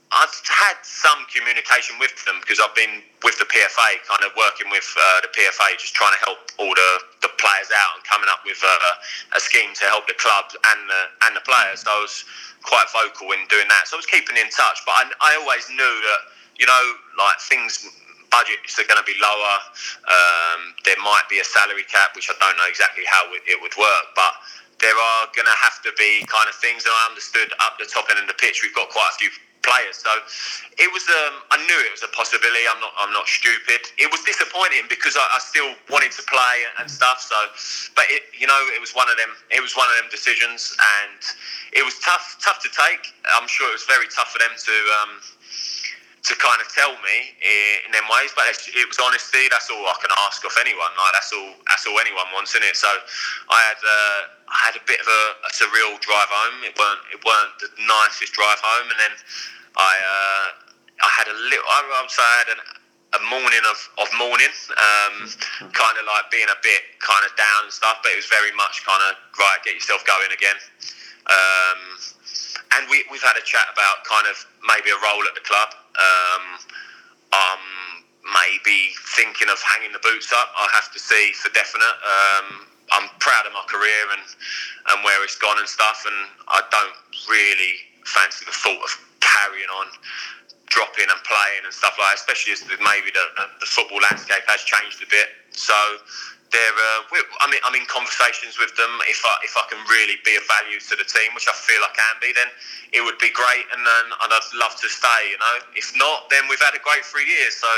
I'd, 0.08 0.32
had 0.48 0.80
some 0.80 1.28
communication 1.28 2.00
with 2.00 2.16
them 2.24 2.40
because 2.40 2.56
I've 2.64 2.72
been 2.72 3.04
with 3.20 3.36
the 3.36 3.44
PFA, 3.44 4.00
kind 4.08 4.24
of 4.24 4.32
working 4.40 4.72
with 4.72 4.88
uh, 4.96 5.28
the 5.28 5.30
PFA, 5.36 5.76
just 5.76 5.92
trying 5.92 6.16
to 6.16 6.22
help 6.24 6.40
all 6.56 6.72
the, 6.72 6.92
the 7.20 7.30
players 7.36 7.68
out 7.76 8.00
and 8.00 8.02
coming 8.08 8.32
up 8.32 8.40
with 8.48 8.60
uh, 8.64 9.36
a 9.36 9.40
scheme 9.40 9.76
to 9.76 9.84
help 9.92 10.08
the 10.08 10.16
clubs 10.16 10.56
and 10.56 10.80
the 10.88 11.02
and 11.28 11.36
the 11.36 11.44
players. 11.44 11.84
So 11.84 11.92
I 11.92 12.00
was 12.00 12.24
quite 12.64 12.88
vocal 12.88 13.36
in 13.36 13.44
doing 13.52 13.68
that. 13.68 13.84
So 13.84 13.96
I 13.96 14.00
was 14.00 14.08
keeping 14.08 14.40
in 14.40 14.48
touch, 14.48 14.80
but 14.88 14.96
I, 14.96 15.04
I 15.20 15.30
always 15.36 15.68
knew 15.68 15.94
that 16.08 16.20
you 16.56 16.64
know 16.64 16.84
like 17.20 17.36
things 17.44 17.84
budgets 18.32 18.80
are 18.80 18.88
going 18.88 18.98
to 18.98 19.04
be 19.04 19.14
lower. 19.20 19.56
Um, 20.08 20.72
there 20.88 20.98
might 21.04 21.28
be 21.28 21.38
a 21.38 21.46
salary 21.46 21.84
cap, 21.84 22.16
which 22.16 22.32
I 22.32 22.34
don't 22.40 22.56
know 22.56 22.66
exactly 22.66 23.04
how 23.04 23.28
it 23.30 23.58
would 23.60 23.76
work, 23.76 24.06
but 24.16 24.32
there 24.80 24.96
are 24.96 25.28
going 25.36 25.46
to 25.46 25.58
have 25.60 25.78
to 25.84 25.92
be 26.00 26.24
kind 26.26 26.48
of 26.48 26.56
things. 26.56 26.88
And 26.88 26.90
I 26.96 27.02
understood 27.12 27.52
up 27.60 27.76
the 27.76 27.86
top 27.86 28.08
end 28.08 28.18
of 28.18 28.26
the 28.26 28.34
pitch, 28.40 28.64
we've 28.64 28.74
got 28.74 28.90
quite 28.90 29.12
a 29.12 29.18
few 29.20 29.30
players. 29.62 29.96
So 30.02 30.10
it 30.76 30.90
was. 30.90 31.06
Um, 31.06 31.46
I 31.54 31.56
knew 31.62 31.78
it 31.86 31.94
was 31.94 32.02
a 32.02 32.10
possibility. 32.10 32.66
I'm 32.66 32.82
not. 32.82 32.92
I'm 32.98 33.14
not 33.14 33.26
stupid. 33.26 33.86
It 33.96 34.10
was 34.10 34.20
disappointing 34.26 34.90
because 34.90 35.14
I, 35.14 35.22
I 35.22 35.38
still 35.38 35.72
wanted 35.88 36.12
to 36.18 36.22
play 36.26 36.56
and 36.82 36.90
stuff. 36.90 37.22
So, 37.22 37.38
but 37.94 38.04
it, 38.10 38.26
you 38.34 38.46
know, 38.46 38.58
it 38.74 38.82
was 38.82 38.92
one 38.92 39.08
of 39.08 39.16
them. 39.16 39.30
It 39.50 39.62
was 39.62 39.78
one 39.78 39.86
of 39.88 39.96
them 40.02 40.10
decisions, 40.10 40.74
and 41.00 41.22
it 41.72 41.86
was 41.86 41.96
tough. 42.02 42.42
Tough 42.42 42.60
to 42.66 42.70
take. 42.74 43.14
I'm 43.38 43.46
sure 43.46 43.70
it 43.70 43.76
was 43.78 43.86
very 43.86 44.10
tough 44.10 44.34
for 44.34 44.42
them 44.42 44.52
to. 44.52 44.76
Um, 45.00 45.12
to 46.22 46.32
kind 46.38 46.60
of 46.62 46.70
tell 46.70 46.94
me 47.02 47.18
in, 47.42 47.90
them 47.90 48.06
ways, 48.06 48.30
but 48.38 48.46
it 48.46 48.86
was 48.86 48.98
honesty. 49.02 49.50
That's 49.50 49.66
all 49.74 49.82
I 49.82 49.98
can 49.98 50.14
ask 50.26 50.46
of 50.46 50.54
anyone. 50.62 50.94
Like 50.94 51.12
that's 51.18 51.34
all. 51.34 51.52
That's 51.66 51.82
all 51.86 51.98
anyone 51.98 52.30
wants, 52.30 52.54
isn't 52.54 52.62
it? 52.62 52.78
So, 52.78 52.90
I 53.50 53.60
had. 53.66 53.80
Uh, 53.82 54.20
I 54.52 54.68
had 54.68 54.76
a 54.76 54.84
bit 54.84 55.00
of 55.00 55.08
a, 55.08 55.22
a, 55.48 55.50
surreal 55.56 55.96
drive 56.04 56.28
home. 56.28 56.60
It 56.60 56.76
weren't 56.76 57.00
it 57.08 57.20
weren't 57.24 57.56
the 57.56 57.72
nicest 57.88 58.36
drive 58.36 58.60
home, 58.60 58.92
and 58.92 59.00
then 59.00 59.14
I 59.80 59.92
uh, 59.96 60.46
I 61.00 61.10
had 61.16 61.26
a 61.32 61.36
little. 61.48 61.64
I 61.64 61.80
would 61.88 62.12
say 62.12 62.20
I 62.20 62.36
had 62.44 62.50
an, 62.52 62.60
a 63.16 63.20
morning 63.32 63.64
of 63.64 63.78
of 63.96 64.08
mourning, 64.20 64.52
um, 64.76 65.24
kind 65.82 65.96
of 65.96 66.04
like 66.04 66.28
being 66.28 66.52
a 66.52 66.58
bit 66.60 67.00
kind 67.00 67.24
of 67.24 67.32
down 67.40 67.64
and 67.64 67.72
stuff. 67.72 68.04
But 68.04 68.12
it 68.12 68.20
was 68.20 68.28
very 68.28 68.52
much 68.52 68.84
kind 68.84 69.00
of 69.08 69.16
right, 69.40 69.58
get 69.64 69.72
yourself 69.72 70.04
going 70.04 70.30
again. 70.36 70.58
Um, 71.32 71.80
and 72.76 72.82
we 72.92 73.08
we've 73.08 73.24
had 73.24 73.40
a 73.40 73.44
chat 73.48 73.72
about 73.72 74.04
kind 74.04 74.28
of 74.28 74.36
maybe 74.68 74.92
a 74.92 75.00
role 75.00 75.24
at 75.24 75.32
the 75.32 75.44
club. 75.48 75.81
Um, 75.96 76.44
um, 77.32 77.64
maybe 78.22 78.92
thinking 79.16 79.48
of 79.48 79.60
hanging 79.60 79.92
the 79.92 80.02
boots 80.02 80.32
up. 80.32 80.52
I 80.56 80.68
have 80.72 80.92
to 80.92 80.98
see 80.98 81.32
for 81.32 81.50
definite. 81.52 81.96
Um, 82.04 82.66
I'm 82.92 83.08
proud 83.18 83.46
of 83.48 83.52
my 83.52 83.64
career 83.68 84.04
and 84.12 84.24
and 84.92 85.04
where 85.04 85.22
it's 85.24 85.38
gone 85.38 85.58
and 85.58 85.68
stuff, 85.68 86.04
and 86.04 86.18
I 86.48 86.60
don't 86.70 86.98
really 87.30 87.74
fancy 88.04 88.44
the 88.44 88.52
thought 88.52 88.82
of 88.82 88.92
carrying 89.22 89.70
on 89.78 89.86
dropping 90.66 91.06
and 91.06 91.20
playing 91.22 91.62
and 91.64 91.72
stuff 91.72 91.94
like 92.00 92.16
that, 92.16 92.18
especially 92.18 92.52
as 92.56 92.64
maybe 92.80 93.12
the, 93.12 93.24
the 93.60 93.68
football 93.68 94.00
landscape 94.10 94.42
has 94.48 94.64
changed 94.64 95.04
a 95.04 95.08
bit. 95.08 95.28
So 95.52 95.76
they're, 96.52 96.76
uh, 96.76 97.16
I'm, 97.40 97.52
in, 97.52 97.60
I'm 97.64 97.74
in 97.74 97.88
conversations 97.88 98.60
with 98.60 98.76
them. 98.76 98.92
If 99.08 99.24
I, 99.24 99.34
if 99.42 99.56
I 99.56 99.64
can 99.72 99.80
really 99.88 100.20
be 100.20 100.36
of 100.36 100.44
value 100.44 100.78
to 100.78 100.94
the 101.00 101.08
team, 101.08 101.32
which 101.32 101.48
I 101.48 101.56
feel 101.56 101.80
I 101.80 101.92
can 101.96 102.14
be, 102.20 102.30
then 102.36 102.48
it 102.92 103.00
would 103.00 103.16
be 103.16 103.32
great, 103.32 103.64
and 103.72 103.80
then 103.80 104.04
and 104.20 104.28
I'd 104.28 104.48
love 104.52 104.76
to 104.84 104.88
stay. 104.88 105.32
You 105.32 105.40
know, 105.40 105.54
if 105.74 105.96
not, 105.96 106.28
then 106.28 106.44
we've 106.52 106.60
had 106.60 106.76
a 106.76 106.82
great 106.84 107.08
three 107.08 107.24
years. 107.24 107.56
So 107.56 107.72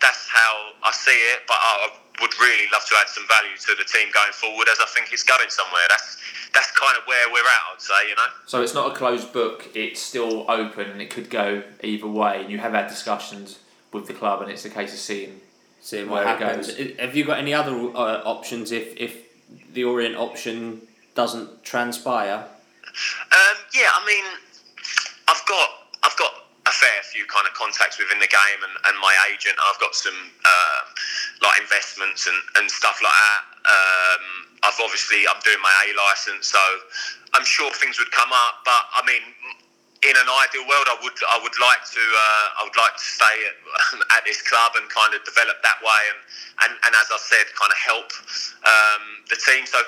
that's 0.00 0.28
how 0.32 0.72
I 0.82 0.92
see 0.96 1.16
it. 1.36 1.44
But 1.44 1.60
I, 1.60 1.92
would 2.20 2.32
really 2.40 2.64
love 2.72 2.80
to 2.88 2.94
add 2.96 3.08
some 3.08 3.28
value 3.28 3.56
to 3.60 3.74
the 3.76 3.84
team 3.84 4.08
going 4.08 4.32
forward, 4.32 4.68
as 4.72 4.78
I 4.80 4.86
think 4.86 5.12
it's 5.12 5.22
going 5.22 5.52
somewhere. 5.52 5.84
That's 5.88 6.16
that's 6.54 6.72
kind 6.72 6.96
of 6.96 7.04
where 7.04 7.28
we're 7.28 7.44
at, 7.44 7.76
I'd 7.76 7.82
say. 7.84 8.08
You 8.08 8.16
know. 8.16 8.30
So 8.46 8.62
it's 8.62 8.72
not 8.72 8.90
a 8.90 8.94
closed 8.96 9.32
book; 9.32 9.68
it's 9.74 10.00
still 10.00 10.48
open, 10.48 10.88
and 10.88 11.02
it 11.02 11.10
could 11.10 11.28
go 11.28 11.62
either 11.84 12.08
way. 12.08 12.40
And 12.40 12.50
you 12.50 12.58
have 12.58 12.72
had 12.72 12.88
discussions 12.88 13.60
with 13.92 14.06
the 14.06 14.14
club, 14.14 14.40
and 14.40 14.50
it's 14.50 14.64
a 14.64 14.70
case 14.70 14.92
of 14.92 15.00
seeing 15.00 15.40
seeing 15.86 16.10
what 16.10 16.26
happens. 16.26 16.74
Have 16.98 17.14
you 17.14 17.24
got 17.24 17.38
any 17.38 17.54
other 17.54 17.70
uh, 17.70 18.26
options 18.26 18.72
if 18.72 18.96
if 18.96 19.22
the 19.72 19.84
Orient 19.84 20.16
option 20.16 20.82
doesn't 21.14 21.62
transpire? 21.62 22.42
Um, 22.42 23.56
yeah, 23.72 23.90
I 23.94 24.02
mean, 24.02 24.24
I've 25.28 25.46
got 25.46 25.68
I've 26.02 26.18
got 26.18 26.32
a 26.66 26.74
fair 26.74 26.98
few 27.14 27.24
kind 27.30 27.46
of 27.46 27.54
contacts 27.54 27.98
within 28.02 28.18
the 28.18 28.26
game 28.26 28.60
and, 28.66 28.74
and 28.90 28.98
my 28.98 29.14
agent. 29.30 29.54
I've 29.62 29.78
got 29.78 29.94
some 29.94 30.18
uh, 30.42 30.80
like 31.46 31.60
investments 31.62 32.26
and, 32.26 32.36
and 32.58 32.66
stuff 32.68 32.98
like 32.98 33.14
that. 33.14 33.42
Um, 33.70 34.24
I've 34.66 34.80
obviously 34.82 35.22
I'm 35.30 35.38
doing 35.46 35.62
my 35.62 35.70
A 35.86 35.94
license, 35.94 36.50
so 36.50 36.62
I'm 37.34 37.46
sure 37.46 37.70
things 37.78 38.02
would 38.02 38.10
come 38.10 38.34
up. 38.34 38.66
But 38.66 38.82
I 38.90 39.06
mean, 39.06 39.22
in 40.06 40.14
an 40.14 40.30
ideal 40.30 40.66
world, 40.70 40.86
I 40.86 40.96
would 41.02 41.18
I 41.34 41.36
would 41.42 41.58
like 41.58 41.82
to 41.82 42.02
uh, 42.02 42.46
I 42.58 42.60
would 42.62 42.78
like 42.78 42.94
to 42.94 43.06
stay 43.06 43.36
at, 43.50 43.56
at, 44.18 44.22
this 44.22 44.38
club 44.46 44.78
and 44.78 44.86
kind 44.86 45.12
of 45.14 45.20
develop 45.26 45.58
that 45.66 45.78
way, 45.82 46.02
and, 46.14 46.20
and, 46.66 46.72
and 46.86 46.92
as 46.94 47.10
I 47.10 47.18
said, 47.18 47.50
kind 47.58 47.70
of 47.74 47.78
help 47.78 48.08
um, 48.62 49.02
the 49.26 49.38
team. 49.42 49.66
So 49.66 49.82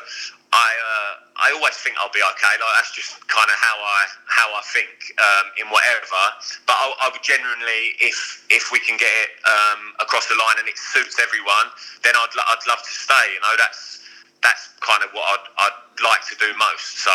I 0.50 0.68
uh, 0.74 1.12
I 1.38 1.54
always 1.54 1.78
think 1.78 1.94
I'll 2.02 2.10
be 2.10 2.24
okay. 2.34 2.54
Like 2.58 2.74
that's 2.82 2.90
just 2.90 3.14
kind 3.30 3.46
of 3.46 3.58
how 3.62 3.76
I 3.78 4.00
how 4.26 4.48
I 4.58 4.62
think 4.74 5.14
um, 5.22 5.46
in 5.62 5.66
whatever. 5.70 6.22
But 6.66 6.74
I, 6.74 6.86
I, 7.04 7.06
would 7.14 7.22
genuinely, 7.22 7.94
if 8.02 8.42
if 8.50 8.74
we 8.74 8.82
can 8.82 8.98
get 8.98 9.12
it 9.22 9.38
um, 9.46 9.94
across 10.02 10.26
the 10.26 10.34
line 10.34 10.58
and 10.58 10.66
it 10.66 10.78
suits 10.78 11.20
everyone, 11.22 11.70
then 12.02 12.18
I'd 12.18 12.34
I'd 12.34 12.64
love 12.66 12.82
to 12.82 12.94
stay. 12.94 13.26
You 13.36 13.40
know, 13.44 13.54
that's 13.54 14.02
that's 14.42 14.72
kind 14.80 15.02
of 15.02 15.10
what 15.12 15.26
I'd, 15.26 15.46
I'd 15.68 15.78
like 16.02 16.22
to 16.28 16.36
do 16.38 16.50
most. 16.56 17.02
So 17.02 17.14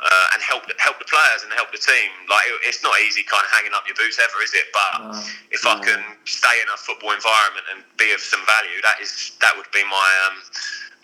uh, 0.00 0.32
and 0.34 0.42
help 0.42 0.64
help 0.78 0.98
the 0.98 1.08
players 1.08 1.42
and 1.42 1.52
help 1.52 1.72
the 1.72 1.80
team. 1.80 2.10
Like 2.28 2.46
it, 2.46 2.70
it's 2.70 2.82
not 2.82 2.94
easy, 3.06 3.22
kind 3.24 3.44
of 3.44 3.50
hanging 3.50 3.72
up 3.72 3.86
your 3.86 3.96
boots 3.96 4.18
ever, 4.18 4.38
is 4.42 4.54
it? 4.54 4.68
But 4.72 4.92
no, 5.00 5.22
if 5.50 5.64
no. 5.64 5.70
I 5.72 5.74
can 5.80 6.02
stay 6.24 6.56
in 6.60 6.68
a 6.72 6.76
football 6.76 7.12
environment 7.12 7.66
and 7.72 7.84
be 7.96 8.12
of 8.12 8.20
some 8.20 8.42
value, 8.46 8.78
that 8.82 9.00
is 9.00 9.32
that 9.40 9.54
would 9.56 9.70
be 9.72 9.84
my 9.84 10.08
um, 10.26 10.36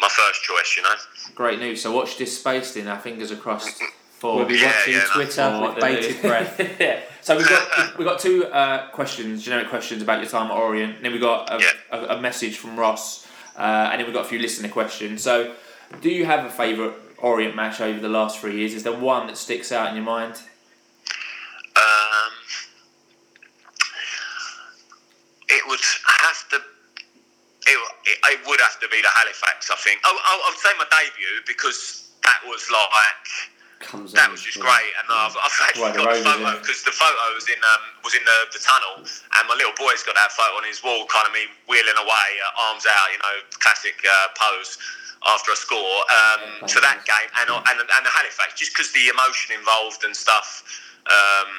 my 0.01 0.09
first 0.09 0.43
choice, 0.43 0.77
you 0.77 0.83
know. 0.83 0.97
Great 1.35 1.59
news. 1.59 1.83
So 1.83 1.93
watch 1.93 2.19
this 2.19 2.39
space 2.39 2.75
then. 2.75 2.89
Our 2.89 2.99
fingers 2.99 3.31
are 3.31 3.37
crossed. 3.37 3.83
For 4.23 4.37
we'll 4.37 4.47
be 4.47 4.55
yeah, 4.55 4.67
watching 4.67 4.95
yeah, 4.95 5.05
Twitter 5.13 5.51
no. 5.51 5.69
with 5.69 5.81
bated 5.81 6.23
breath. 6.23 6.61
yeah. 6.81 7.01
So 7.23 7.37
we've 7.37 7.49
got 7.49 7.99
we've 7.99 8.07
got 8.07 8.21
two 8.21 8.47
uh, 8.47 8.89
questions, 8.91 9.43
generic 9.43 9.69
questions 9.69 10.03
about 10.03 10.21
your 10.21 10.31
time 10.31 10.51
at 10.51 10.57
Orient. 10.57 10.97
And 10.97 11.05
then 11.05 11.13
we 11.13 11.19
got 11.19 11.53
a, 11.53 11.59
yeah. 11.59 11.71
a, 11.91 12.17
a, 12.17 12.21
message 12.21 12.57
from 12.57 12.79
Ross, 12.79 13.27
uh, 13.57 13.89
and 13.91 13.99
then 13.99 14.07
we've 14.07 14.15
got 14.15 14.25
a 14.25 14.29
few 14.29 14.39
listener 14.39 14.69
questions. 14.69 15.23
So, 15.23 15.55
do 16.01 16.09
you 16.09 16.25
have 16.25 16.45
a 16.45 16.51
favourite 16.51 16.95
Orient 17.23 17.55
match 17.55 17.81
over 17.81 18.01
the 18.01 18.09
last 18.11 18.41
three 18.41 18.59
years? 18.59 18.75
Is 18.75 18.83
there 18.83 18.93
one 18.93 19.29
that 19.29 19.39
sticks 19.39 19.71
out 19.71 19.91
in 19.91 19.95
your 19.95 20.05
mind? 20.05 20.35
Um, 21.79 22.33
it 25.47 25.63
would 25.71 25.79
have 25.79 26.49
to 26.51 26.57
it, 27.63 27.79
it, 27.79 28.19
it, 28.27 28.41
would 28.43 28.59
have 28.59 28.75
to 28.83 28.89
be 28.91 28.99
the 28.99 29.13
Halifax, 29.15 29.71
I 29.71 29.79
think. 29.79 30.03
I, 30.03 30.11
I, 30.11 30.33
I 30.35 30.51
would 30.51 30.59
say 30.59 30.75
my 30.75 30.87
debut 30.91 31.47
because 31.47 32.11
that 32.27 32.43
was 32.45 32.67
like 32.75 33.53
Comes 33.79 34.15
that 34.15 34.31
was 34.31 34.43
just 34.43 34.63
great, 34.63 34.93
and 35.03 35.07
I've, 35.11 35.35
I've 35.35 35.59
actually 35.67 35.95
got 35.95 36.07
the 36.07 36.23
photo 36.23 36.59
because 36.59 36.87
the 36.87 36.95
photo 36.95 37.23
was 37.35 37.51
in 37.51 37.59
um, 37.59 37.83
was 38.07 38.15
in 38.15 38.23
the, 38.23 38.39
the 38.55 38.63
tunnel, 38.63 39.03
and 39.03 39.43
my 39.51 39.59
little 39.59 39.75
boy's 39.75 40.07
got 40.07 40.15
that 40.15 40.31
photo 40.31 40.55
on 40.59 40.63
his 40.63 40.79
wall, 40.87 41.03
kind 41.11 41.27
of 41.27 41.35
me 41.35 41.51
wheeling 41.67 41.99
away, 41.99 42.29
uh, 42.47 42.67
arms 42.71 42.87
out, 42.87 43.11
you 43.11 43.19
know, 43.19 43.37
classic 43.59 43.99
uh, 44.07 44.31
pose 44.39 44.79
after 45.27 45.53
a 45.53 45.57
score. 45.57 45.79
Um, 45.79 46.67
that 46.81 47.05
game 47.07 47.31
and, 47.41 47.51
and 47.51 47.79
and 47.81 48.03
the 48.07 48.11
Halifax, 48.11 48.55
just 48.59 48.73
because 48.75 48.93
the 48.93 49.09
emotion 49.09 49.57
involved 49.57 50.05
and 50.05 50.15
stuff. 50.15 50.65
Um, 51.07 51.51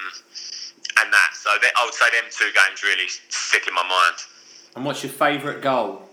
and 1.02 1.12
that, 1.12 1.32
so 1.34 1.50
they, 1.62 1.70
I 1.76 1.86
would 1.86 1.94
say 1.94 2.06
them 2.12 2.30
two 2.30 2.52
games 2.54 2.84
really 2.84 3.08
stick 3.08 3.68
in 3.68 3.74
my 3.74 3.84
mind. 3.84 4.18
And 4.76 4.86
what's 4.86 5.04
your 5.04 5.12
favourite 5.12 5.62
goal? 5.62 6.10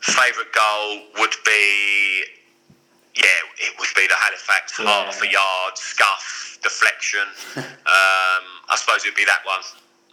Favourite 0.00 0.52
goal 0.52 1.02
would 1.18 1.34
be, 1.46 2.24
yeah, 3.16 3.40
it 3.58 3.72
would 3.78 3.88
be 3.96 4.06
the 4.06 4.18
Halifax 4.18 4.78
yeah. 4.78 4.86
half 4.86 5.22
a 5.22 5.26
yard 5.26 5.76
scuff 5.76 6.58
deflection. 6.62 7.26
um, 7.56 8.44
I 8.68 8.76
suppose 8.76 9.04
it'd 9.04 9.16
be 9.16 9.24
that 9.24 9.42
one 9.44 9.62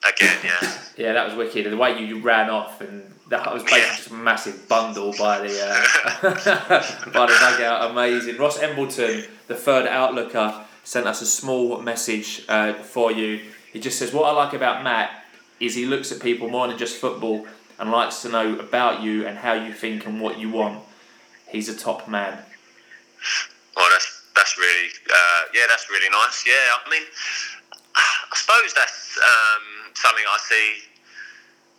again. 0.10 0.38
Yeah. 0.44 0.74
yeah, 0.98 1.14
that 1.14 1.26
was 1.28 1.36
wicked. 1.36 1.66
And 1.66 1.74
the 1.74 1.78
way 1.78 2.00
you 2.00 2.20
ran 2.20 2.50
off 2.50 2.82
and 2.82 3.04
that 3.30 3.54
was 3.54 3.64
basically 3.64 3.82
yeah. 3.82 3.96
just 3.96 4.10
a 4.10 4.14
massive 4.14 4.68
bundle 4.68 5.14
by 5.18 5.40
the 5.40 5.62
uh, 5.62 7.10
by 7.14 7.28
the 7.28 7.34
dugout. 7.40 7.92
Amazing. 7.92 8.38
Ross 8.38 8.60
Embleton, 8.60 9.26
the 9.48 9.56
third 9.56 9.86
outlooker, 9.86 10.64
sent 10.84 11.08
us 11.08 11.22
a 11.22 11.26
small 11.26 11.80
message 11.82 12.44
uh, 12.50 12.74
for 12.74 13.12
you. 13.12 13.40
He 13.72 13.80
just 13.80 14.00
says, 14.00 14.14
"What 14.14 14.26
I 14.26 14.32
like 14.32 14.54
about 14.54 14.84
Matt 14.84 15.12
is 15.60 15.76
he 15.76 15.86
looks 15.86 16.12
at 16.12 16.22
people 16.22 16.50
more 16.50 16.68
than 16.68 16.78
just 16.78 16.98
football 16.98 17.46
and 17.80 17.92
likes 17.92 18.22
to 18.24 18.30
know 18.30 18.60
about 18.60 19.02
you 19.02 19.26
and 19.26 19.38
how 19.38 19.54
you 19.54 19.74
think 19.74 20.06
and 20.06 20.22
what 20.22 20.38
you 20.38 20.50
want. 20.50 20.84
He's 21.48 21.70
a 21.70 21.78
top 21.78 22.08
man. 22.08 22.38
Well, 23.76 23.88
that's 23.92 24.24
that's 24.36 24.58
really 24.58 24.90
uh, 25.10 25.42
yeah, 25.54 25.64
that's 25.68 25.90
really 25.90 26.10
nice. 26.10 26.46
Yeah, 26.46 26.54
I 26.86 26.90
mean, 26.90 27.04
I 27.96 28.36
suppose 28.36 28.74
that's 28.74 29.18
um, 29.18 29.79
something 29.96 30.26
I 30.26 30.40
see 30.44 30.68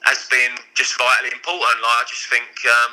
as 0.09 0.27
being 0.31 0.57
just 0.74 0.97
vitally 0.97 1.32
important. 1.32 1.82
Like 1.82 1.99
I 2.01 2.05
just 2.09 2.27
think. 2.27 2.51
Um, 2.66 2.93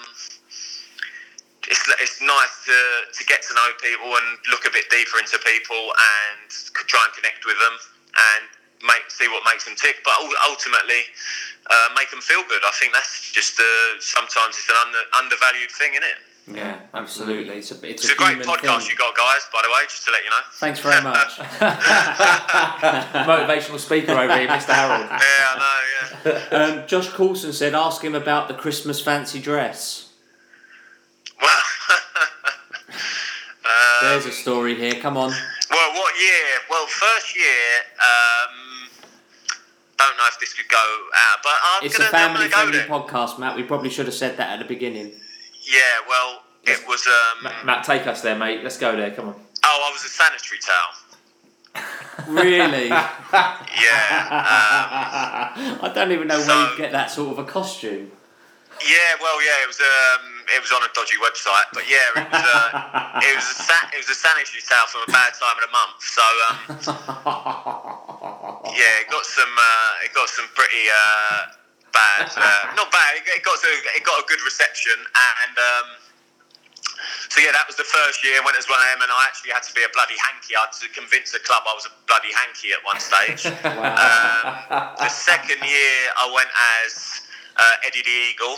it's, 1.68 1.84
it's 2.00 2.24
nice 2.24 2.64
to, 2.64 2.80
to 3.12 3.22
get 3.28 3.44
to 3.44 3.52
know 3.52 3.70
people 3.84 4.08
and 4.08 4.40
look 4.56 4.64
a 4.64 4.72
bit 4.72 4.88
deeper 4.88 5.20
into 5.20 5.36
people 5.44 5.92
and 5.92 6.48
try 6.88 7.04
and 7.04 7.12
connect 7.12 7.44
with 7.44 7.60
them. 7.60 7.76
And 8.16 8.48
make 8.84 9.10
see 9.10 9.28
what 9.30 9.42
makes 9.46 9.66
them 9.66 9.76
tick, 9.76 10.02
but 10.06 10.14
ultimately 10.46 11.02
uh, 11.70 11.90
make 11.98 12.10
them 12.12 12.22
feel 12.22 12.44
good. 12.46 12.62
I 12.62 12.72
think 12.78 12.94
that's 12.94 13.32
just 13.32 13.60
uh, 13.60 13.98
sometimes 14.00 14.58
it's 14.58 14.70
an 14.70 14.78
under, 14.78 15.04
undervalued 15.18 15.72
thing, 15.72 15.98
isn't 15.98 16.06
it? 16.06 16.20
Yeah, 16.50 16.80
absolutely. 16.94 17.56
It's 17.58 17.72
a, 17.72 17.76
it's 17.86 18.04
It's 18.06 18.14
a 18.14 18.16
great 18.16 18.38
human 18.38 18.48
podcast 18.48 18.80
thing. 18.80 18.90
you 18.92 18.96
got, 18.96 19.16
guys. 19.18 19.42
By 19.52 19.60
the 19.64 19.70
way, 19.70 19.84
just 19.90 20.06
to 20.06 20.12
let 20.12 20.24
you 20.24 20.30
know. 20.30 20.40
Thanks 20.54 20.80
very 20.80 21.02
much. 21.12 21.38
Motivational 23.28 23.80
speaker 23.80 24.14
over 24.14 24.38
here, 24.38 24.48
Mr. 24.48 24.74
Harrold. 24.74 25.08
Yeah, 25.12 25.20
I 25.20 25.84
know. 26.24 26.32
Yeah. 26.52 26.82
um, 26.82 26.88
Josh 26.88 27.10
Coulson 27.10 27.52
said, 27.52 27.74
ask 27.76 28.02
him 28.04 28.16
about 28.16 28.48
the 28.48 28.54
Christmas 28.54 29.02
fancy 29.02 29.42
dress. 29.42 30.14
Well, 31.42 31.50
um, 33.66 34.02
There's 34.02 34.26
a 34.26 34.32
story 34.32 34.76
here. 34.76 34.94
Come 34.94 35.18
on. 35.18 35.32
Well, 35.32 35.94
what 35.94 36.14
year? 36.22 36.60
Well, 36.70 36.88
first 36.88 37.36
year. 37.36 37.46
Um, 38.00 38.90
don't 39.98 40.16
know 40.18 40.24
if 40.30 40.40
this 40.40 40.54
could 40.54 40.70
go 40.70 40.78
out, 40.78 41.40
but 41.44 41.52
I'm 41.64 41.86
It's 41.86 41.98
gonna, 41.98 42.08
a 42.10 42.12
family 42.12 42.46
I'm 42.46 42.52
gonna 42.52 42.72
friendly 42.72 42.88
go 42.88 43.04
podcast, 43.08 43.38
Matt. 43.40 43.56
We 43.58 43.64
probably 43.64 43.90
should 43.90 44.06
have 44.06 44.16
said 44.16 44.38
that 44.38 44.52
at 44.52 44.60
the 44.60 44.66
beginning. 44.66 45.12
Yeah, 45.68 45.80
well, 46.08 46.42
it 46.64 46.88
was. 46.88 47.06
Um, 47.08 47.44
Ma- 47.44 47.64
Matt, 47.64 47.84
take 47.84 48.08
us 48.08 48.22
there, 48.22 48.36
mate. 48.38 48.64
Let's 48.64 48.78
go 48.78 48.96
there. 48.96 49.12
Come 49.12 49.30
on. 49.30 49.36
oh, 49.66 49.88
I 49.90 49.92
was 49.92 50.04
a 50.06 50.10
sanitary 50.10 50.60
towel. 50.62 50.94
Really? 52.28 52.88
Yeah. 53.78 55.54
Um, 55.54 55.80
I 55.86 55.92
don't 55.94 56.12
even 56.12 56.28
know 56.28 56.38
where 56.38 56.46
So- 56.46 56.72
you 56.72 56.78
get 56.78 56.92
that 56.92 57.12
sort 57.12 57.32
of 57.38 57.40
a 57.40 57.44
costume. 57.50 58.12
yeah. 58.82 59.10
Well, 59.22 59.38
yeah. 59.44 59.64
It 59.64 59.68
was. 59.68 59.80
Um, 59.80 60.34
it 60.56 60.62
was 60.62 60.72
on 60.72 60.82
a 60.82 60.88
dodgy 60.96 61.20
website, 61.20 61.68
but 61.74 61.84
yeah, 61.92 62.24
it 62.24 62.32
was. 62.32 62.42
Uh, 62.42 63.20
it 63.22 63.36
was 63.36 63.44
a 63.52 63.56
sa- 63.68 63.90
it 63.94 63.98
was 64.00 64.10
a 64.10 64.16
sanitary 64.16 64.64
towel 64.64 64.88
from 64.88 65.02
a 65.08 65.12
bad 65.12 65.34
time 65.36 65.58
of 65.60 65.64
the 65.68 65.74
month. 65.76 66.00
So 66.00 66.24
um, 66.48 66.56
yeah, 68.80 69.02
it 69.04 69.10
got 69.12 69.26
some. 69.26 69.52
Uh, 69.52 70.06
it 70.06 70.14
got 70.16 70.30
some 70.30 70.48
pretty 70.56 70.88
uh, 70.88 71.52
bad. 71.94 72.32
Uh, 72.36 72.74
not 72.76 72.92
bad. 72.92 73.18
It 73.24 73.44
got- 73.44 73.60
it 73.64 74.04
got 74.04 74.20
a 74.20 74.26
good 74.28 74.42
reception, 74.44 74.96
and 74.96 75.56
um, 75.58 75.88
so 77.30 77.42
yeah, 77.42 77.52
that 77.52 77.68
was 77.68 77.76
the 77.76 77.84
first 77.88 78.24
year. 78.24 78.42
Went 78.44 78.58
as 78.58 78.68
one 78.70 78.80
them, 78.80 79.02
and 79.04 79.12
I 79.12 79.26
actually 79.28 79.52
had 79.52 79.64
to 79.64 79.74
be 79.74 79.84
a 79.84 79.92
bloody 79.94 80.16
hanky. 80.18 80.56
I 80.56 80.66
had 80.66 80.74
to 80.82 80.88
convince 80.94 81.32
the 81.32 81.40
club 81.40 81.64
I 81.68 81.74
was 81.74 81.86
a 81.86 81.94
bloody 82.08 82.32
hanky 82.34 82.72
at 82.74 82.82
one 82.86 83.00
stage. 83.00 83.46
um, 83.68 84.96
the 84.98 85.10
second 85.10 85.62
year, 85.62 85.98
I 86.18 86.26
went 86.34 86.50
as 86.86 87.22
uh, 87.58 87.86
Eddie 87.86 88.04
the 88.04 88.18
Eagle, 88.34 88.58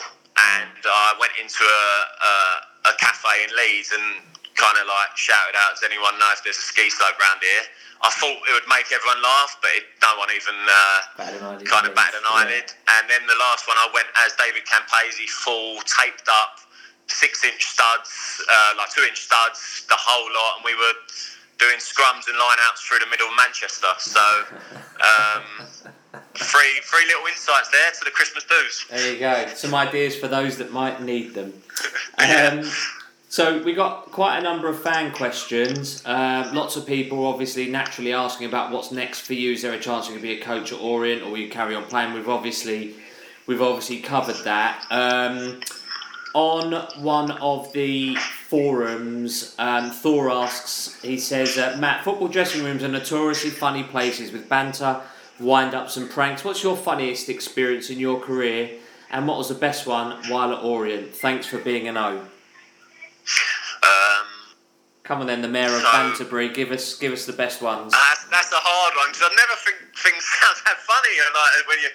and 0.56 0.80
I 0.86 1.16
went 1.20 1.34
into 1.42 1.64
a, 1.64 1.88
a, 2.24 2.92
a 2.92 2.94
cafe 3.00 3.44
in 3.44 3.52
Leeds 3.56 3.92
and 3.92 4.24
kind 4.60 4.76
of 4.78 4.86
like 4.92 5.16
shouted 5.16 5.56
out, 5.56 5.80
"Does 5.80 5.88
anyone 5.88 6.20
know 6.20 6.30
if 6.36 6.44
there's 6.44 6.60
a 6.60 6.68
ski 6.68 6.92
slope 6.92 7.16
round 7.18 7.40
here?" 7.42 7.64
I 8.04 8.08
thought 8.16 8.32
it 8.48 8.54
would 8.56 8.68
make 8.72 8.92
everyone 8.96 9.20
laugh, 9.24 9.60
but 9.60 9.72
it, 9.76 9.84
no 10.00 10.16
one 10.16 10.32
even 10.32 10.56
uh, 10.56 11.00
Bad 11.20 11.34
an 11.36 11.44
idea. 11.52 11.68
kind 11.68 11.84
of 11.88 11.92
batted 11.96 12.20
an 12.24 12.28
Yeah. 12.32 12.36
eyelid. 12.48 12.68
And 12.96 13.04
then 13.12 13.28
the 13.28 13.36
last 13.36 13.68
one, 13.68 13.76
I 13.76 13.92
went 13.94 14.08
as 14.24 14.32
David 14.40 14.64
Campese, 14.64 15.28
full 15.28 15.82
taped 15.84 16.24
up, 16.32 16.60
six 17.08 17.44
inch 17.44 17.60
studs, 17.66 18.40
uh, 18.48 18.76
like 18.80 18.88
two 18.96 19.04
inch 19.04 19.20
studs, 19.20 19.84
the 19.90 20.00
whole 20.00 20.32
lot, 20.32 20.58
and 20.58 20.64
we 20.64 20.76
were 20.80 20.96
doing 21.60 21.76
scrums 21.84 22.24
and 22.32 22.40
line 22.40 22.56
outs 22.72 22.80
through 22.88 23.00
the 23.04 23.08
middle 23.12 23.28
of 23.28 23.36
Manchester. 23.36 23.92
So, 24.00 24.24
um, 25.04 25.68
three 26.36 26.80
three 26.88 27.06
little 27.08 27.28
insights 27.28 27.68
there 27.68 27.92
to 28.00 28.06
the 28.06 28.12
Christmas 28.12 28.46
booze. 28.46 28.86
There 28.90 29.14
you 29.14 29.20
go. 29.20 29.48
Some 29.56 29.76
ideas 29.76 30.16
for 30.16 30.30
those 30.30 30.58
that 30.58 30.72
might 30.72 31.02
need 31.02 31.34
them. 31.34 31.52
Yeah. 32.20 32.60
Um, 32.64 32.72
so 33.30 33.62
we 33.62 33.74
got 33.74 34.12
quite 34.12 34.40
a 34.40 34.42
number 34.42 34.68
of 34.68 34.82
fan 34.82 35.12
questions. 35.12 36.02
Um, 36.04 36.56
lots 36.56 36.76
of 36.76 36.88
people 36.88 37.28
obviously 37.28 37.70
naturally 37.70 38.12
asking 38.12 38.48
about 38.48 38.72
what's 38.72 38.92
next 38.92 39.22
for 39.22 39.36
you. 39.36 39.54
Is 39.54 39.62
there 39.62 39.74
a 39.74 39.80
chance 39.80 40.08
you 40.08 40.14
could 40.14 40.24
be 40.24 40.40
a 40.40 40.42
coach 40.42 40.74
at 40.74 40.80
Orient, 40.80 41.22
or 41.22 41.30
will 41.30 41.38
you 41.38 41.50
carry 41.50 41.76
on 41.76 41.84
playing? 41.84 42.14
We've 42.14 42.28
obviously 42.28 42.96
we've 43.46 43.62
obviously 43.62 44.00
covered 44.00 44.44
that. 44.46 44.84
Um, 44.90 45.60
on 46.34 46.74
one 47.04 47.32
of 47.32 47.72
the 47.74 48.16
forums, 48.16 49.56
um, 49.60 49.92
Thor 49.92 50.32
asks, 50.32 51.00
he 51.02 51.18
says, 51.18 51.58
uh, 51.58 51.78
Matt, 51.80 52.04
football 52.04 52.28
dressing 52.28 52.64
rooms 52.64 52.84
are 52.84 52.88
notoriously 52.88 53.52
funny 53.52 53.84
places 53.84 54.32
with 54.32 54.50
banter, 54.50 55.02
wind 55.40 55.74
ups, 55.76 55.98
and 55.98 56.10
pranks. 56.10 56.44
What's 56.44 56.64
your 56.64 56.76
funniest 56.76 57.30
experience 57.30 57.92
in 57.92 58.00
your 58.00 58.20
career, 58.20 58.72
and 59.12 59.28
what 59.28 59.38
was 59.38 59.50
the 59.50 59.56
best 59.56 59.86
one 59.86 60.18
while 60.30 60.52
at 60.52 60.64
Orient? 60.64 61.16
Thanks 61.16 61.46
for 61.46 61.60
being 61.60 61.88
an 61.88 61.98
O. 61.98 62.22
Um, 63.84 64.28
Come 65.04 65.22
on 65.22 65.28
then, 65.28 65.42
the 65.42 65.50
mayor 65.50 65.74
of 65.74 65.82
So- 65.82 65.92
Banterbury, 65.92 66.50
give 66.54 66.70
us 66.72 66.94
give 66.98 67.10
us 67.12 67.26
the 67.26 67.34
best 67.34 67.62
ones. 67.66 67.94
That's, 67.94 68.26
that's 68.30 68.52
a 68.54 68.62
hard 68.62 68.94
one 68.94 69.10
because 69.10 69.26
I 69.26 69.34
never 69.34 69.58
think 69.66 69.78
things 69.98 70.22
sound 70.38 70.58
that 70.70 70.78
funny 70.86 71.10
you 71.18 71.26
know, 71.26 71.34
like 71.34 71.66
when 71.66 71.80
you 71.82 71.90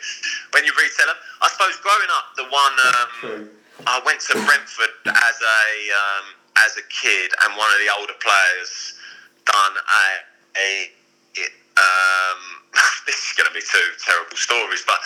when 0.51 0.63
you 0.67 0.73
retell 0.75 1.07
them. 1.07 1.19
I 1.39 1.47
suppose 1.55 1.79
growing 1.79 2.11
up, 2.11 2.27
the 2.35 2.47
one 2.51 2.75
um, 2.91 3.49
I 3.87 4.03
went 4.03 4.19
to 4.31 4.35
Brentford 4.43 4.95
as 5.07 5.37
a 5.39 5.63
um, 5.95 6.27
as 6.67 6.75
a 6.75 6.83
kid, 6.91 7.31
and 7.47 7.55
one 7.55 7.71
of 7.71 7.79
the 7.79 7.91
older 7.95 8.19
players 8.19 8.99
done 9.47 9.75
a, 9.79 10.07
a 10.59 10.69
it, 11.39 11.53
um, 11.79 12.41
this 13.07 13.31
is 13.31 13.33
going 13.39 13.47
to 13.47 13.55
be 13.55 13.63
two 13.63 13.87
terrible 14.03 14.35
stories, 14.35 14.83
but 14.87 14.99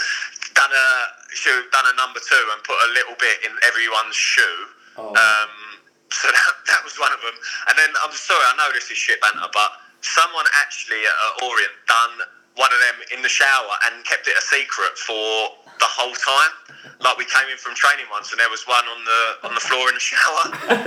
done 0.56 0.72
a 0.72 0.88
shoe, 1.36 1.60
done 1.72 1.92
a 1.92 1.96
number 2.00 2.20
two, 2.24 2.44
and 2.56 2.60
put 2.64 2.76
a 2.88 2.90
little 2.96 3.16
bit 3.20 3.44
in 3.44 3.52
everyone's 3.68 4.16
shoe. 4.16 4.58
Oh. 4.96 5.12
Um, 5.12 5.67
so 6.12 6.28
that, 6.28 6.52
that 6.66 6.80
was 6.84 6.96
one 6.96 7.12
of 7.12 7.20
them. 7.20 7.36
And 7.68 7.74
then 7.76 7.90
I'm 8.00 8.12
sorry, 8.12 8.40
I 8.40 8.56
know 8.56 8.72
this 8.72 8.90
is 8.90 8.96
shit 8.96 9.20
banter, 9.20 9.48
but 9.52 9.70
someone 10.00 10.46
actually 10.64 11.02
at 11.04 11.42
uh, 11.42 11.46
Orient 11.46 11.76
done 11.86 12.14
one 12.56 12.72
of 12.72 12.80
them 12.90 12.98
in 13.14 13.22
the 13.22 13.28
shower 13.30 13.74
and 13.86 14.04
kept 14.04 14.26
it 14.26 14.34
a 14.34 14.42
secret 14.42 14.98
for 14.98 15.54
the 15.78 15.86
whole 15.86 16.14
time. 16.18 16.52
Like 16.98 17.16
we 17.18 17.24
came 17.30 17.46
in 17.46 17.58
from 17.58 17.74
training 17.78 18.06
once, 18.10 18.32
and 18.34 18.40
there 18.42 18.50
was 18.50 18.66
one 18.66 18.82
on 18.82 19.00
the 19.06 19.22
on 19.46 19.54
the 19.54 19.62
floor 19.62 19.86
in 19.86 19.94
the 19.94 20.02
shower, 20.02 20.44
um, 20.50 20.82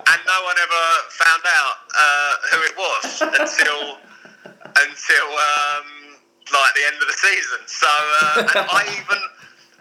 and 0.08 0.20
no 0.24 0.38
one 0.48 0.56
ever 0.56 0.84
found 1.12 1.44
out 1.44 1.76
uh, 1.92 2.32
who 2.48 2.58
it 2.64 2.74
was 2.76 3.04
until 3.20 4.00
until 4.64 5.28
um, 5.28 6.16
like 6.48 6.72
the 6.72 6.84
end 6.88 6.96
of 7.04 7.08
the 7.08 7.18
season. 7.20 7.60
So 7.68 7.90
uh, 7.90 8.48
and 8.56 8.64
I 8.72 8.80
even 8.96 9.20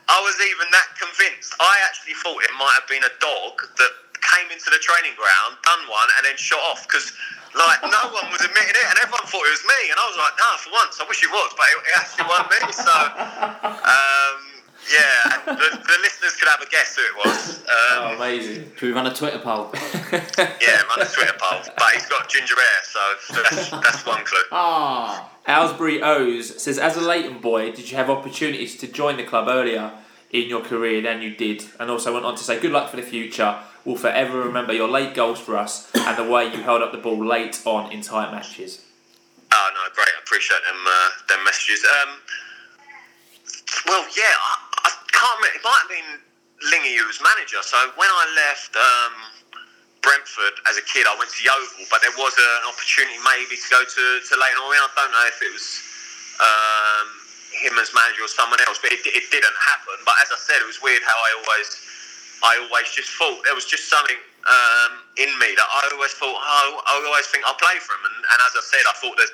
I 0.09 0.17
was 0.25 0.35
even 0.41 0.67
that 0.73 0.89
convinced. 0.97 1.53
I 1.61 1.73
actually 1.85 2.17
thought 2.17 2.41
it 2.41 2.53
might 2.57 2.73
have 2.81 2.89
been 2.89 3.05
a 3.05 3.13
dog 3.21 3.61
that 3.77 3.93
came 4.19 4.49
into 4.49 4.69
the 4.73 4.81
training 4.81 5.13
ground, 5.15 5.57
done 5.63 5.85
one, 5.85 6.09
and 6.17 6.25
then 6.25 6.35
shot 6.37 6.59
off 6.73 6.85
because 6.89 7.13
like 7.53 7.81
no 7.85 8.13
one 8.13 8.29
was 8.33 8.41
admitting 8.41 8.73
it, 8.77 8.85
and 8.89 8.97
everyone 9.01 9.25
thought 9.29 9.45
it 9.45 9.53
was 9.53 9.65
me. 9.69 9.81
And 9.93 9.97
I 10.01 10.05
was 10.09 10.17
like, 10.17 10.35
no, 10.37 10.49
for 10.61 10.71
once, 10.73 10.97
I 11.01 11.05
wish 11.05 11.21
it 11.21 11.31
was, 11.31 11.49
but 11.53 11.65
it, 11.69 11.77
it 11.85 11.93
actually 11.97 12.27
wasn't 12.29 12.49
me. 12.57 12.61
So 12.73 12.95
um, 13.85 14.37
yeah, 14.91 15.37
the, 15.45 15.53
the 15.53 15.97
listeners 16.01 16.35
could 16.35 16.47
have 16.49 16.61
a 16.61 16.69
guess 16.69 16.95
who 16.95 17.01
it 17.03 17.27
was. 17.27 17.63
Oh, 17.69 18.07
Um, 18.09 18.15
amazing. 18.17 18.71
Should 18.75 18.87
we 18.87 18.91
run 18.93 19.07
a 19.07 19.13
Twitter 19.13 19.39
poll? 19.39 19.69
yeah, 19.73 20.81
run 20.89 21.01
a 21.01 21.05
Twitter 21.05 21.33
poll, 21.39 21.61
but 21.77 21.91
he's 21.93 22.05
got 22.07 22.27
ginger 22.29 22.55
hair, 22.55 22.83
so 22.83 23.41
that's, 23.43 23.69
that's 23.69 24.05
one 24.05 24.23
clue. 24.25 24.39
Ah, 24.51 25.29
Aylesbury 25.47 26.01
O's 26.01 26.61
says, 26.61 26.77
as 26.77 26.95
a 26.97 27.01
Leyton 27.01 27.39
boy, 27.39 27.71
did 27.71 27.89
you 27.89 27.97
have 27.97 28.09
opportunities 28.09 28.75
to 28.77 28.87
join 28.87 29.17
the 29.17 29.23
club 29.23 29.47
earlier 29.47 29.91
in 30.31 30.47
your 30.47 30.61
career 30.61 31.01
than 31.01 31.21
you 31.21 31.35
did? 31.35 31.65
And 31.79 31.89
also 31.89 32.13
went 32.13 32.25
on 32.25 32.35
to 32.35 32.43
say, 32.43 32.59
good 32.59 32.71
luck 32.71 32.89
for 32.89 32.97
the 32.97 33.01
future. 33.03 33.57
We'll 33.85 33.95
forever 33.95 34.41
remember 34.41 34.73
your 34.73 34.89
late 34.89 35.13
goals 35.15 35.39
for 35.39 35.57
us 35.57 35.89
and 35.95 36.17
the 36.17 36.29
way 36.29 36.45
you 36.45 36.61
held 36.61 36.81
up 36.81 36.91
the 36.91 36.97
ball 36.99 37.23
late 37.25 37.59
on 37.65 37.91
in 37.91 38.01
tight 38.01 38.31
matches. 38.31 38.81
Oh 39.51 39.69
no, 39.73 39.81
great! 39.95 40.09
I 40.15 40.19
appreciate 40.21 40.59
them 40.67 40.77
uh, 40.85 41.09
them 41.27 41.43
messages. 41.43 41.83
Um, 42.03 42.09
well, 43.87 44.03
yeah, 44.15 44.35
I 44.37 44.57
can't. 45.19 45.39
It 45.51 45.63
might 45.67 45.81
have 45.83 45.91
been 45.91 46.11
Lingy 46.71 46.95
who 46.95 47.05
was 47.11 47.19
manager. 47.19 47.59
So 47.67 47.77
when 47.99 48.07
I 48.09 48.25
left 48.47 48.73
um, 48.79 49.13
Brentford 50.01 50.55
as 50.71 50.79
a 50.79 50.85
kid, 50.87 51.05
I 51.07 51.15
went 51.19 51.31
to 51.35 51.41
Yeovil, 51.43 51.91
but 51.91 51.99
there 52.01 52.15
was 52.15 52.33
an 52.39 52.71
opportunity 52.71 53.19
maybe 53.27 53.59
to 53.59 53.67
go 53.69 53.81
to 53.83 54.03
to 54.23 54.33
Leyton 54.39 54.61
Orient. 54.63 54.87
I 54.87 54.91
don't 54.95 55.11
know 55.13 55.27
if 55.27 55.39
it 55.43 55.51
was 55.51 55.67
um, 56.39 57.07
him 57.51 57.75
as 57.83 57.91
manager 57.93 58.23
or 58.25 58.31
someone 58.31 58.61
else, 58.67 58.79
but 58.79 58.95
it, 58.95 59.03
it 59.05 59.27
didn't 59.31 59.59
happen. 59.59 59.99
But 60.07 60.15
as 60.23 60.31
I 60.31 60.39
said, 60.39 60.63
it 60.63 60.69
was 60.69 60.79
weird 60.81 61.03
how 61.03 61.17
I 61.19 61.29
always 61.43 61.69
I 62.43 62.53
always 62.67 62.89
just 62.95 63.11
thought 63.19 63.43
there 63.45 63.55
was 63.55 63.65
just 63.67 63.89
something 63.91 64.17
um, 64.47 64.91
in 65.19 65.31
me 65.39 65.51
that 65.57 65.67
I 65.67 65.91
always 65.95 66.13
thought, 66.15 66.37
oh, 66.39 66.71
I 66.87 66.93
always 67.03 67.27
think 67.27 67.43
I'll 67.45 67.59
play 67.59 67.77
for 67.83 67.93
him. 67.99 68.05
And, 68.07 68.17
and 68.23 68.39
as 68.47 68.53
I 68.55 68.63
said, 68.63 68.83
I 68.87 68.95
thought 68.99 69.17
that 69.19 69.31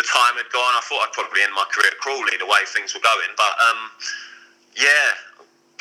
the 0.00 0.04
time 0.06 0.36
had 0.40 0.48
gone. 0.52 0.72
I 0.76 0.82
thought 0.88 1.04
I'd 1.04 1.16
probably 1.16 1.42
end 1.44 1.52
my 1.52 1.66
career 1.72 1.92
at 1.92 1.98
Crawley 2.00 2.36
the 2.40 2.48
way 2.48 2.64
things 2.72 2.94
were 2.96 3.04
going. 3.04 3.32
But 3.36 3.54
um, 3.60 3.80
yeah, 4.78 5.06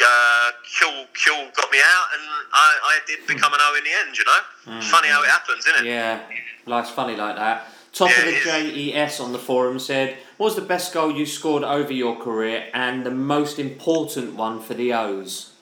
uh, 0.02 0.52
Kill, 0.64 1.06
Kill 1.14 1.50
got 1.56 1.72
me 1.72 1.80
out, 1.80 2.08
and 2.14 2.24
I, 2.54 2.78
I 2.84 3.00
did 3.08 3.26
become 3.28 3.54
an 3.54 3.60
O 3.62 3.76
in 3.78 3.84
the 3.84 3.90
end, 4.06 4.18
you 4.18 4.26
know? 4.26 4.78
It's 4.78 4.90
funny 4.90 5.08
how 5.08 5.24
it 5.24 5.30
happens, 5.30 5.66
isn't 5.68 5.86
it? 5.86 5.90
yeah, 5.90 6.22
life's 6.66 6.90
funny 6.90 7.16
like 7.16 7.36
that. 7.36 7.68
Top 7.94 8.10
of 8.10 8.26
the 8.26 8.32
Yeah, 8.32 9.06
JES 9.08 9.20
on 9.22 9.32
the 9.32 9.40
forum 9.40 9.80
said, 9.80 10.18
what 10.38 10.48
was 10.48 10.56
the 10.56 10.62
best 10.62 10.94
goal 10.94 11.12
you 11.12 11.26
scored 11.26 11.64
over 11.64 11.94
your 11.94 12.18
career 12.18 12.68
and 12.74 13.06
the 13.06 13.12
most 13.12 13.58
important 13.58 14.36
one 14.36 14.60
for 14.60 14.74
the 14.74 14.92
O's? 14.94 15.54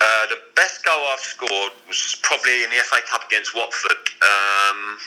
Uh, 0.00 0.26
the 0.28 0.38
best 0.54 0.84
goal 0.84 1.02
I've 1.12 1.18
scored 1.18 1.72
was 1.88 2.16
probably 2.22 2.62
in 2.62 2.70
the 2.70 2.76
FA 2.76 3.00
Cup 3.10 3.26
against 3.26 3.56
Watford. 3.56 3.98
Um, 4.22 4.98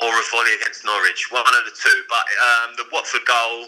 or 0.00 0.12
a 0.12 0.24
volley 0.30 0.52
against 0.60 0.84
Norwich, 0.84 1.32
one 1.32 1.46
of 1.46 1.64
the 1.64 1.72
two. 1.72 2.02
But 2.08 2.26
um, 2.36 2.76
the 2.76 2.84
Watford 2.92 3.24
goal 3.24 3.66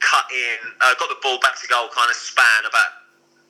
cut 0.00 0.26
in, 0.30 0.58
uh, 0.82 0.94
got 0.98 1.08
the 1.08 1.16
ball 1.22 1.38
back 1.40 1.58
to 1.60 1.66
goal, 1.68 1.88
kind 1.94 2.10
of 2.10 2.16
span 2.16 2.66
about 2.68 3.01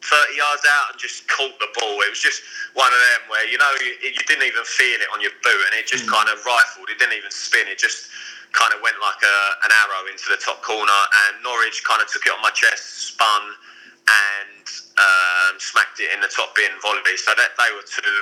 30 0.02 0.34
yards 0.36 0.62
out 0.66 0.92
and 0.92 0.98
just 0.98 1.26
caught 1.30 1.54
the 1.62 1.70
ball. 1.78 2.02
It 2.02 2.10
was 2.10 2.18
just 2.22 2.42
one 2.74 2.90
of 2.90 2.98
them 3.14 3.20
where, 3.30 3.46
you 3.46 3.56
know, 3.58 3.70
you, 3.80 3.94
you 4.10 4.22
didn't 4.26 4.44
even 4.46 4.66
feel 4.66 4.98
it 4.98 5.06
on 5.14 5.22
your 5.22 5.32
boot 5.46 5.62
and 5.70 5.78
it 5.78 5.86
just 5.86 6.10
kind 6.10 6.26
of 6.28 6.42
rifled. 6.44 6.90
It 6.90 6.98
didn't 6.98 7.14
even 7.14 7.30
spin. 7.30 7.70
It 7.70 7.78
just 7.78 8.10
kind 8.50 8.74
of 8.74 8.82
went 8.82 8.98
like 9.00 9.22
a, 9.22 9.36
an 9.64 9.70
arrow 9.86 10.10
into 10.10 10.26
the 10.28 10.36
top 10.42 10.60
corner. 10.66 11.00
And 11.26 11.40
Norwich 11.46 11.86
kind 11.86 12.02
of 12.02 12.10
took 12.10 12.26
it 12.26 12.32
on 12.34 12.42
my 12.42 12.50
chest, 12.50 13.14
spun, 13.14 13.54
and 14.02 14.66
um, 14.98 15.54
smacked 15.62 16.02
it 16.02 16.10
in 16.10 16.20
the 16.20 16.28
top 16.28 16.54
bin 16.58 16.74
volley. 16.82 17.16
So 17.16 17.30
that 17.38 17.54
they 17.56 17.70
were 17.74 17.86
two 17.86 18.14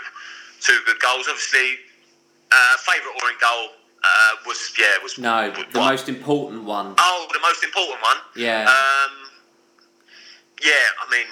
two 0.60 0.78
good 0.84 1.00
goals. 1.00 1.26
Obviously, 1.32 1.80
uh, 2.52 2.76
favourite 2.84 3.16
Orient 3.24 3.40
goal 3.40 3.72
uh, 4.04 4.32
was 4.44 4.60
yeah 4.78 5.00
was 5.02 5.16
No, 5.18 5.48
was 5.48 5.64
the 5.72 5.80
what? 5.80 5.96
most 5.96 6.08
important 6.12 6.64
one. 6.64 6.94
oh 7.00 7.26
the 7.32 7.40
most 7.40 7.64
important 7.64 8.02
one. 8.04 8.18
Yeah, 8.36 8.68
Um, 8.68 9.12
yeah, 10.62 10.84
I 11.00 11.10
mean, 11.10 11.26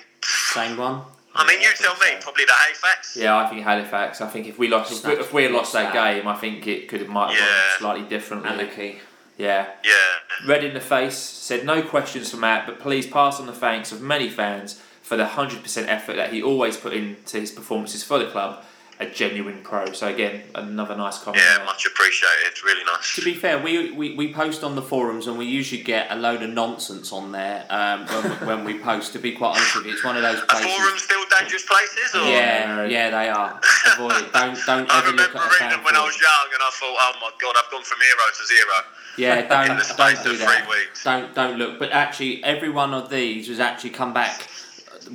same 0.55 0.77
one. 0.77 1.03
I 1.35 1.47
mean, 1.47 1.61
you 1.61 1.69
I 1.69 1.75
tell 1.75 1.95
me. 1.95 2.21
Probably 2.21 2.45
the 2.45 2.53
Halifax. 2.53 3.17
Yeah, 3.17 3.37
I 3.37 3.49
think 3.49 3.63
Halifax. 3.63 4.21
I 4.21 4.29
think 4.29 4.47
if 4.49 4.59
we 4.59 4.69
lost, 4.69 4.93
if 4.93 5.07
we, 5.07 5.13
if 5.15 5.33
we 5.33 5.43
had 5.45 5.53
lost 5.53 5.73
that 5.75 5.93
game, 5.93 6.27
I 6.27 6.35
think 6.35 6.67
it 6.67 6.89
could 6.89 7.01
have 7.01 7.09
might 7.09 7.31
have 7.31 7.39
Yeah. 7.39 7.45
gone 7.47 7.79
slightly 7.79 8.05
differently. 8.09 8.49
Anarchy. 8.51 8.99
Yeah. 9.37 9.67
Yeah. 9.85 10.47
Red 10.49 10.65
in 10.65 10.75
the 10.75 10.81
face 10.81 11.17
said 11.17 11.65
no 11.65 11.81
questions 11.83 12.31
for 12.31 12.39
Matt, 12.39 12.67
but 12.67 12.81
please 12.81 13.07
pass 13.07 13.39
on 13.39 13.47
the 13.47 13.53
thanks 13.53 13.93
of 13.93 14.01
many 14.03 14.29
fans 14.29 14.81
for 15.03 15.17
the 15.17 15.27
hundred 15.27 15.63
percent 15.63 15.89
effort 15.89 16.17
that 16.17 16.33
he 16.33 16.43
always 16.43 16.77
put 16.77 16.93
into 16.93 17.39
his 17.39 17.53
performances 17.53 18.03
for 18.03 18.19
the 18.19 18.27
club. 18.27 18.65
A 19.01 19.07
genuine 19.07 19.61
pro. 19.63 19.93
So 19.93 20.09
again, 20.09 20.43
another 20.57 20.97
nice 20.97 21.19
comment. 21.23 21.41
Yeah, 21.45 21.59
there. 21.59 21.67
much 21.67 21.87
appreciated. 21.87 22.47
It's 22.47 22.65
really 22.65 22.83
nice. 22.85 23.15
To 23.15 23.23
be 23.23 23.33
fair, 23.35 23.57
we, 23.63 23.93
we, 23.93 24.17
we 24.17 24.33
post 24.33 24.65
on 24.65 24.75
the 24.75 24.83
forums 24.83 25.29
and 25.29 25.39
we 25.39 25.45
usually 25.45 25.83
get 25.83 26.11
a 26.11 26.17
load 26.17 26.43
of 26.43 26.51
nonsense 26.51 27.13
on 27.13 27.31
there 27.31 27.65
um, 27.71 28.07
when, 28.07 28.25
we, 28.25 28.31
when 28.47 28.65
we 28.65 28.79
post. 28.81 29.13
To 29.13 29.21
be 29.21 29.33
quite 29.33 29.51
honest 29.55 29.77
with 29.77 29.87
you, 29.87 29.93
it's 29.93 30.03
one 30.03 30.17
of 30.17 30.23
those 30.23 30.41
Are 30.41 30.47
places. 30.47 30.75
forums 30.75 31.03
still 31.03 31.23
dangerous 31.39 31.65
places? 31.65 32.15
Or? 32.15 32.25
Yeah, 32.27 32.85
yeah, 32.87 33.11
they 33.11 33.29
are. 33.29 33.61
Avoid 33.93 34.25
it. 34.25 34.33
Don't 34.33 34.59
don't 34.67 34.91
I 34.91 34.99
ever 34.99 35.13
look 35.13 35.33
remember 35.33 35.39
at 35.39 35.53
reading 35.53 35.69
them 35.69 35.85
when 35.85 35.95
I 35.95 36.05
was 36.05 36.21
young, 36.21 36.49
and 36.53 36.63
I 36.63 36.71
thought, 36.73 36.97
oh 36.99 37.13
my 37.21 37.31
god, 37.41 37.55
I've 37.57 37.71
gone 37.71 37.85
from 37.85 37.99
hero 38.01 38.25
to 38.37 38.47
zero. 38.47 38.75
Yeah, 39.17 39.37
in 39.71 39.77
the 39.79 39.95
don't 39.95 39.97
don't 39.97 40.19
of 40.19 40.25
do 40.25 40.37
that. 40.39 40.69
weeks. 40.69 41.05
Don't 41.05 41.35
don't 41.37 41.57
look. 41.57 41.79
But 41.79 41.93
actually, 41.93 42.43
every 42.43 42.71
one 42.71 42.93
of 42.95 43.11
these 43.11 43.49
was 43.49 43.61
actually 43.61 43.91
come 43.91 44.13
back 44.13 44.49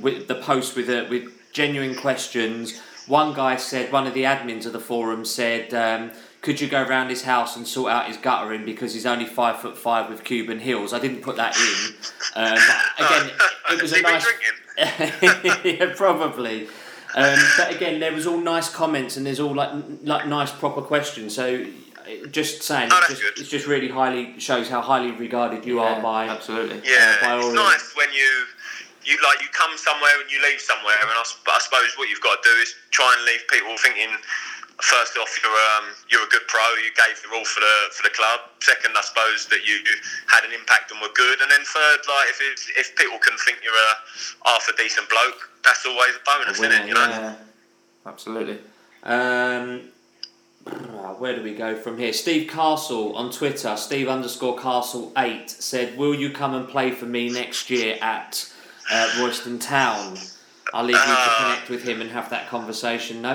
with 0.00 0.26
the 0.26 0.36
post 0.36 0.74
with 0.74 0.88
a, 0.88 1.06
with 1.10 1.28
genuine 1.52 1.94
questions. 1.94 2.80
One 3.06 3.34
guy 3.34 3.56
said, 3.56 3.92
one 3.92 4.06
of 4.06 4.14
the 4.14 4.22
admins 4.24 4.66
of 4.66 4.72
the 4.72 4.80
forum 4.80 5.24
said, 5.24 5.74
um, 5.74 6.12
"Could 6.40 6.60
you 6.60 6.68
go 6.68 6.82
around 6.82 7.10
his 7.10 7.22
house 7.24 7.56
and 7.56 7.66
sort 7.68 7.92
out 7.92 8.06
his 8.06 8.16
guttering 8.16 8.64
because 8.64 8.94
he's 8.94 9.06
only 9.06 9.26
five 9.26 9.60
foot 9.60 9.76
five 9.76 10.08
with 10.08 10.24
Cuban 10.24 10.60
heels?" 10.60 10.92
I 10.92 10.98
didn't 10.98 11.22
put 11.22 11.36
that 11.36 11.56
in. 11.56 11.94
Um, 12.34 12.58
but 12.98 13.06
again, 13.06 13.30
it 13.70 13.82
was 13.82 13.92
a 13.92 14.00
nice. 14.02 14.24
drinking? 14.24 15.78
yeah, 15.78 15.94
probably. 15.96 16.66
Um, 17.14 17.38
but 17.56 17.72
again, 17.74 18.00
there 18.00 18.12
was 18.12 18.26
all 18.26 18.38
nice 18.38 18.68
comments 18.68 19.16
and 19.16 19.24
there's 19.24 19.38
all 19.40 19.54
like 19.54 19.70
like 20.02 20.26
nice 20.26 20.50
proper 20.50 20.82
questions. 20.82 21.34
So 21.34 21.64
uh, 21.64 22.26
just 22.28 22.62
saying, 22.62 22.88
Oh, 22.92 23.06
it's 23.08 23.20
just, 23.20 23.40
it's 23.40 23.48
just 23.50 23.66
really 23.68 23.88
highly 23.88 24.38
shows 24.40 24.68
how 24.68 24.80
highly 24.80 25.12
regarded 25.12 25.64
you 25.64 25.76
Yeah, 25.80 25.94
are 25.98 26.02
by. 26.02 26.28
absolutely. 26.28 26.80
Yeah, 26.84 27.16
by 27.22 27.36
it's 27.36 27.44
all 27.44 27.54
nice 27.54 27.92
when 27.96 28.08
you 28.12 28.46
you 29.04 29.20
like 29.22 29.40
you 29.40 29.48
come 29.52 29.76
somewhere 29.76 30.16
and 30.20 30.28
you 30.32 30.40
leave 30.42 30.60
somewhere, 30.60 30.96
and 31.00 31.12
I, 31.12 31.24
I 31.24 31.58
suppose 31.60 31.92
what 31.96 32.08
you've 32.08 32.24
got 32.24 32.42
to 32.42 32.44
do 32.44 32.54
is 32.60 32.74
try 32.90 33.08
and 33.16 33.24
leave 33.24 33.44
people 33.48 33.76
thinking. 33.78 34.10
First 34.82 35.16
off, 35.16 35.30
you're 35.38 35.54
um, 35.78 35.94
you're 36.10 36.26
a 36.26 36.30
good 36.34 36.42
pro. 36.48 36.60
You 36.82 36.90
gave 36.98 37.22
your 37.22 37.38
all 37.38 37.44
for 37.44 37.60
the 37.60 37.76
for 37.94 38.02
the 38.02 38.10
club. 38.10 38.40
Second, 38.58 38.98
I 38.98 39.02
suppose 39.02 39.46
that 39.46 39.62
you 39.62 39.78
had 40.26 40.42
an 40.42 40.52
impact 40.52 40.90
and 40.90 41.00
were 41.00 41.14
good. 41.14 41.40
And 41.40 41.48
then 41.48 41.62
third, 41.62 42.00
like 42.10 42.28
if 42.34 42.40
if 42.76 42.96
people 42.96 43.18
can 43.22 43.38
think 43.46 43.62
you're 43.62 43.72
a 43.72 44.50
half 44.50 44.66
a 44.66 44.76
decent 44.76 45.08
bloke, 45.08 45.48
that's 45.62 45.86
always 45.86 46.18
a 46.18 46.22
bonus, 46.26 46.58
A 46.58 46.64
isn't 46.64 46.82
it? 46.82 46.88
You 46.88 46.94
know. 46.94 47.06
Yeah, 47.06 47.34
absolutely. 48.04 48.58
Um, 49.04 49.92
where 51.18 51.36
do 51.36 51.42
we 51.42 51.54
go 51.54 51.76
from 51.76 51.96
here? 51.96 52.12
Steve 52.12 52.50
Castle 52.50 53.14
on 53.16 53.30
Twitter, 53.30 53.76
Steve 53.76 54.08
underscore 54.08 54.58
Castle 54.58 55.12
eight 55.16 55.50
said, 55.50 55.96
"Will 55.96 56.14
you 56.14 56.30
come 56.30 56.52
and 56.52 56.68
play 56.68 56.90
for 56.90 57.06
me 57.06 57.30
next 57.30 57.70
year 57.70 57.96
at 58.02 58.50
uh, 58.90 59.10
Royston 59.20 59.58
Town?" 59.58 60.18
I'll 60.72 60.82
leave 60.84 60.96
you 60.96 61.02
to 61.02 61.30
Uh, 61.30 61.36
connect 61.38 61.68
with 61.70 61.82
him 61.84 62.00
and 62.00 62.10
have 62.10 62.30
that 62.30 62.48
conversation. 62.48 63.22
No, 63.22 63.34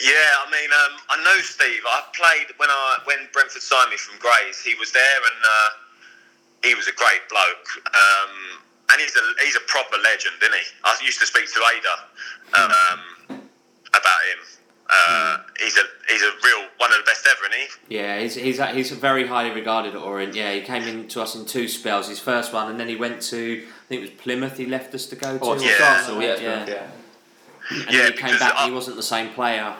Yeah, 0.00 0.30
I 0.46 0.50
mean, 0.50 0.70
um, 0.72 1.00
I 1.10 1.16
know 1.24 1.38
Steve. 1.42 1.82
I 1.84 2.02
played 2.14 2.46
when 2.56 2.70
I 2.70 2.98
when 3.04 3.28
Brentford 3.32 3.62
signed 3.62 3.90
me 3.90 3.96
from 3.96 4.18
Grays. 4.18 4.62
He 4.62 4.74
was 4.76 4.92
there, 4.92 5.20
and 5.30 5.40
uh, 5.44 5.70
he 6.62 6.74
was 6.74 6.86
a 6.88 6.92
great 6.92 7.28
bloke. 7.28 7.68
Um, 7.92 8.62
and 8.90 9.00
he's 9.00 9.14
a 9.16 9.44
he's 9.44 9.56
a 9.56 9.60
proper 9.66 9.98
legend, 9.98 10.36
isn't 10.40 10.54
he? 10.54 10.64
I 10.84 10.96
used 11.04 11.18
to 11.20 11.26
speak 11.26 11.52
to 11.52 11.60
Ada 11.76 11.94
um, 12.62 13.40
about 13.92 14.20
him. 14.32 14.40
Uh, 14.90 15.38
He's 15.60 15.76
a 15.76 15.82
he's 16.08 16.22
a 16.22 16.30
real 16.44 16.66
one 16.78 16.90
of 16.92 16.98
the 16.98 17.04
best 17.04 17.26
ever, 17.28 17.52
isn't 17.52 17.68
he? 17.88 17.96
Yeah, 17.96 18.20
he's, 18.20 18.34
he's 18.36 18.58
he's 18.70 18.90
very 18.92 19.26
highly 19.26 19.50
regarded 19.50 19.94
at 19.94 20.00
Orient. 20.00 20.34
Yeah, 20.34 20.52
he 20.52 20.60
came 20.62 20.84
in 20.84 21.08
to 21.08 21.20
us 21.20 21.34
in 21.34 21.44
two 21.44 21.68
spells. 21.68 22.08
His 22.08 22.20
first 22.20 22.52
one, 22.52 22.70
and 22.70 22.78
then 22.80 22.88
he 22.88 22.96
went 22.96 23.20
to 23.22 23.64
I 23.66 23.84
think 23.88 23.98
it 24.02 24.10
was 24.10 24.10
Plymouth. 24.22 24.56
He 24.56 24.66
left 24.66 24.94
us 24.94 25.04
to 25.06 25.16
go 25.16 25.36
to. 25.36 25.44
Oh, 25.44 25.48
or 25.50 25.54
it's 25.56 25.64
Yeah. 25.64 25.70
Newcastle, 25.72 26.04
something 26.14 26.28
yeah, 26.28 26.66
yeah. 26.66 26.86
And 27.70 27.90
Yeah, 27.90 28.02
then 28.04 28.12
he 28.12 28.18
came 28.18 28.38
back. 28.38 28.54
I- 28.56 28.66
he 28.66 28.72
wasn't 28.72 28.96
the 28.96 29.02
same 29.02 29.28
player 29.34 29.74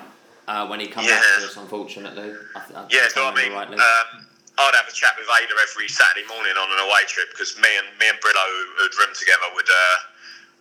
uh, 0.47 0.67
when 0.67 0.81
he 0.81 0.89
came 0.89 1.05
Yeah. 1.05 1.17
back 1.21 1.25
to 1.41 1.45
us, 1.47 1.57
unfortunately. 1.57 2.35
I 2.57 2.61
th- 2.61 2.77
I 2.77 2.87
yeah. 2.91 3.09
So 3.09 3.25
I 3.27 3.35
mean. 3.35 3.53
Rightly. 3.53 3.77
Um, 3.77 4.27
I'd 4.61 4.75
have 4.75 4.89
a 4.89 4.93
chat 4.93 5.15
with 5.17 5.29
Ada 5.31 5.55
every 5.71 5.87
Saturday 5.89 6.27
morning 6.27 6.53
on 6.59 6.67
an 6.73 6.81
away 6.85 7.07
trip 7.07 7.31
because 7.31 7.57
me 7.63 7.69
and 7.79 7.87
me 8.01 8.09
and 8.11 8.19
Brillo, 8.19 8.45
who'd 8.77 8.91
room 8.99 9.15
together, 9.15 9.47
would 9.55 9.71
uh, 9.71 9.97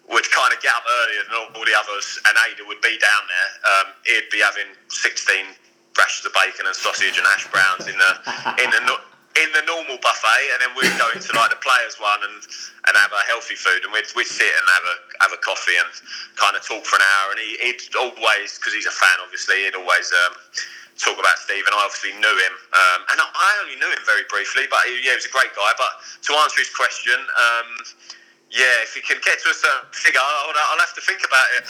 would 0.08 0.28
kind 0.32 0.52
of 0.56 0.60
get 0.64 0.72
up 0.76 0.84
earlier 1.04 1.24
than 1.28 1.36
all, 1.56 1.66
the 1.66 1.76
others, 1.76 2.20
and 2.28 2.34
Ada 2.48 2.64
would 2.68 2.80
be 2.82 2.96
down 2.98 3.24
there. 3.28 3.50
Um, 3.68 3.88
he'd 4.08 4.30
be 4.32 4.40
having 4.40 4.68
sixteen 4.88 5.52
rashers 5.98 6.26
of 6.26 6.34
bacon 6.34 6.66
and 6.68 6.76
sausage 6.76 7.18
and 7.18 7.26
hash 7.28 7.48
browns 7.52 7.88
in 7.92 7.98
the 7.98 8.12
in 8.64 8.70
the 8.72 8.84
in 9.38 9.50
the 9.54 9.62
normal 9.70 10.00
buffet, 10.02 10.44
and 10.56 10.60
then 10.64 10.72
we'd 10.80 10.96
go 10.98 11.06
into 11.14 11.30
like 11.36 11.52
the 11.52 11.60
players 11.62 12.00
one 12.00 12.24
and 12.24 12.40
and 12.88 12.94
have 12.96 13.12
a 13.12 13.24
healthy 13.28 13.54
food, 13.60 13.84
and 13.84 13.92
we'd, 13.92 14.08
we'd 14.16 14.26
sit 14.32 14.48
and 14.50 14.66
have 14.80 14.86
a 14.88 14.96
have 15.28 15.34
a 15.36 15.42
coffee 15.44 15.76
and 15.76 15.92
kind 16.40 16.56
of 16.56 16.64
talk 16.64 16.88
for 16.88 16.96
an 16.98 17.06
hour, 17.20 17.36
and 17.36 17.40
he, 17.44 17.60
he'd 17.62 17.84
always 18.00 18.58
because 18.58 18.74
he's 18.74 18.88
a 18.88 18.96
fan, 18.96 19.18
obviously, 19.24 19.68
he'd 19.68 19.76
always. 19.76 20.12
Um, 20.26 20.36
talk 20.98 21.14
about 21.14 21.38
Steve, 21.38 21.62
and 21.70 21.78
I 21.78 21.86
obviously 21.86 22.10
knew 22.18 22.36
him, 22.42 22.56
um, 22.74 23.06
and 23.14 23.22
I- 23.22 23.30
I 23.30 23.50
only 23.62 23.76
knew 23.78 23.86
him 23.86 24.02
very 24.04 24.24
briefly, 24.34 24.66
but 24.66 24.82
he, 24.90 24.98
yeah, 25.06 25.14
he 25.14 25.22
was 25.22 25.30
a 25.30 25.30
great 25.30 25.54
guy. 25.54 25.70
But 25.78 25.94
to 26.26 26.34
answer 26.42 26.58
his 26.58 26.74
question, 26.74 27.14
um, 27.14 27.70
yeah, 28.52 28.82
if 28.84 28.96
you 28.96 29.02
can 29.02 29.18
get 29.24 29.40
to 29.44 29.50
a 29.50 29.54
certain 29.54 29.90
figure, 29.92 30.20
I'll, 30.22 30.54
I'll 30.56 30.80
have 30.80 30.94
to 30.96 31.02
think 31.02 31.22
about 31.28 31.48
it. 31.58 31.66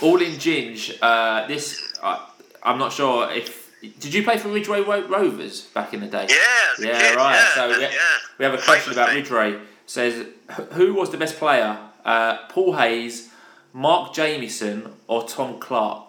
All 0.02 0.20
in 0.20 0.32
Ginge. 0.38 0.96
Uh, 1.00 1.46
this 1.46 1.92
uh, 2.02 2.26
I'm 2.62 2.78
not 2.78 2.92
sure 2.92 3.30
if 3.30 3.66
did 4.00 4.12
you 4.14 4.22
play 4.24 4.38
for 4.38 4.48
Ridgeway 4.48 4.80
Ro- 4.80 5.06
Rovers 5.06 5.62
back 5.74 5.92
in 5.94 6.00
the 6.00 6.06
day? 6.06 6.26
Yeah, 6.28 6.36
Yeah, 6.86 6.98
kid, 7.00 7.16
right. 7.16 7.34
Yeah, 7.34 7.54
so 7.54 7.68
we, 7.68 7.82
yeah. 7.82 7.90
we 8.38 8.44
have 8.44 8.54
a 8.54 8.58
question 8.58 8.92
about 8.92 9.10
Ridgeway. 9.14 9.58
Says 9.86 10.26
who 10.72 10.94
was 10.94 11.10
the 11.10 11.18
best 11.18 11.36
player? 11.36 11.78
Uh, 12.04 12.38
Paul 12.48 12.74
Hayes, 12.76 13.30
Mark 13.72 14.12
Jamieson, 14.14 14.92
or 15.06 15.26
Tom 15.26 15.58
Clark? 15.60 16.05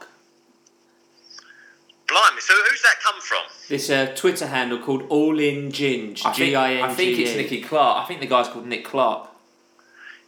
Blimey, 2.07 2.39
so 2.41 2.53
who's 2.69 2.81
that 2.83 2.95
come 3.03 3.19
from? 3.21 3.43
this 3.67 3.89
uh, 3.89 4.13
Twitter 4.15 4.47
handle 4.47 4.79
called 4.79 5.03
All 5.09 5.37
In 5.39 5.71
Ginge. 5.71 6.21
I 6.25 6.31
think, 6.31 6.35
G 6.35 6.55
I 6.55 6.73
N 6.73 6.77
G 6.77 6.79
E. 6.79 6.83
I 6.83 6.93
think 6.93 7.19
it's 7.19 7.35
Nicky 7.35 7.61
Clark. 7.61 8.03
I 8.03 8.07
think 8.07 8.21
the 8.21 8.27
guy's 8.27 8.47
called 8.47 8.65
Nick 8.65 8.85
Clark. 8.85 9.27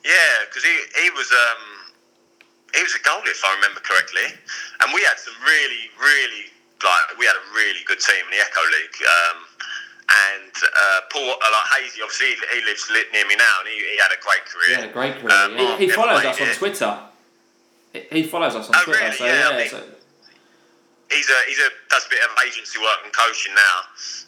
Yeah, 0.03 0.11
because 0.47 0.63
he, 0.63 0.75
he 1.03 1.09
was 1.11 1.31
um, 1.31 1.63
he 2.75 2.81
was 2.83 2.93
a 2.95 2.99
goalie 2.99 3.31
if 3.31 3.43
I 3.45 3.55
remember 3.55 3.79
correctly, 3.79 4.27
and 4.83 4.93
we 4.93 5.01
had 5.03 5.17
some 5.19 5.33
really 5.43 5.87
really 5.99 6.51
like 6.83 7.17
we 7.17 7.25
had 7.25 7.35
a 7.35 7.45
really 7.55 7.79
good 7.87 7.99
team 7.99 8.23
in 8.27 8.31
the 8.37 8.43
Echo 8.43 8.61
League. 8.75 8.97
Um, 9.03 9.37
and 10.09 10.51
uh, 10.65 10.99
Paul, 11.13 11.29
uh, 11.29 11.37
like 11.53 11.67
Hazy, 11.83 12.01
obviously 12.01 12.33
he, 12.33 12.59
he 12.59 12.65
lives 12.65 12.89
near 13.13 13.27
me 13.27 13.35
now, 13.35 13.55
and 13.61 13.69
he, 13.69 13.75
he 13.77 13.97
had 14.01 14.09
a 14.11 14.19
great 14.19 14.43
career. 14.49 14.79
Yeah, 14.79 14.85
a 14.89 14.91
great 14.91 15.15
career. 15.21 15.31
Um, 15.37 15.55
yeah. 15.55 15.77
He, 15.77 15.85
he 15.85 15.91
follows 15.91 16.25
us 16.25 16.41
on. 16.41 16.47
Twitter. 16.55 16.99
He, 17.93 17.99
he 18.11 18.23
follows 18.23 18.55
us 18.55 18.67
on 18.69 18.75
Oh, 18.75 18.83
Twitter. 18.85 18.99
really? 19.03 19.15
So 19.15 19.25
Yeah, 19.25 19.39
yeah, 19.39 19.49
I 19.49 19.57
mean- 19.57 19.69
so- 19.69 19.83
he's 21.11 21.29
a 21.29 21.39
he's 21.47 21.59
a 21.59 21.69
does 21.89 22.05
a 22.05 22.09
bit 22.09 22.19
of 22.23 22.29
agency 22.45 22.79
work 22.79 22.99
and 23.03 23.11
coaching 23.13 23.53
now, 23.53 23.77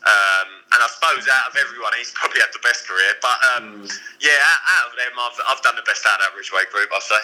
um, 0.06 0.48
and 0.74 0.80
I 0.82 0.88
suppose 0.90 1.28
out 1.30 1.52
of 1.52 1.58
everyone, 1.58 1.94
he's 1.98 2.12
probably 2.12 2.40
had 2.42 2.50
the 2.54 2.60
best 2.64 2.88
career. 2.88 3.14
But 3.22 3.38
um, 3.56 3.88
yeah, 4.20 4.38
out, 4.42 4.62
out 4.66 4.86
of 4.92 4.98
them, 4.98 5.14
I've, 5.18 5.38
I've 5.48 5.62
done 5.64 5.76
the 5.76 5.86
best 5.86 6.06
out 6.06 6.20
of 6.20 6.26
that 6.26 6.34
Ridgeway 6.38 6.66
group, 6.74 6.90
I'll 6.94 7.02
say. 7.02 7.22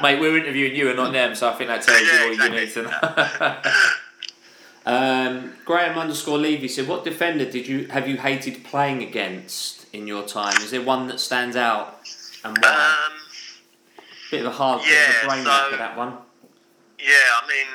Mate, 0.02 0.20
we're 0.20 0.36
interviewing 0.38 0.74
you 0.74 0.88
and 0.88 0.96
not 0.96 1.12
them, 1.12 1.34
so 1.34 1.48
I 1.50 1.54
think 1.54 1.68
that 1.68 1.82
tells 1.82 2.00
Yeah, 2.00 2.24
you 2.24 2.40
all 2.40 2.48
you 2.48 2.50
need 2.54 2.72
to 2.72 2.82
know. 2.82 3.56
Um, 4.86 5.54
Graham 5.64 5.98
underscore 5.98 6.38
Levy 6.38 6.68
said, 6.68 6.86
"What 6.86 7.02
defender 7.02 7.44
did 7.44 7.66
you 7.66 7.88
have 7.88 8.06
you 8.06 8.18
hated 8.18 8.62
playing 8.62 9.02
against 9.02 9.84
in 9.92 10.06
your 10.06 10.22
time? 10.24 10.56
Is 10.62 10.70
there 10.70 10.80
one 10.80 11.08
that 11.08 11.18
stands 11.18 11.56
out 11.56 11.98
and 12.44 12.56
why? 12.60 13.06
um, 13.08 13.12
bit 14.30 14.40
of 14.42 14.46
a 14.46 14.50
hard 14.52 14.82
bit 14.82 15.08
of 15.08 15.24
a 15.24 15.26
brain 15.26 15.44
so- 15.44 15.68
for 15.72 15.76
that 15.78 15.96
one. 15.96 16.18
Yeah, 17.06 17.38
I 17.38 17.46
mean, 17.46 17.70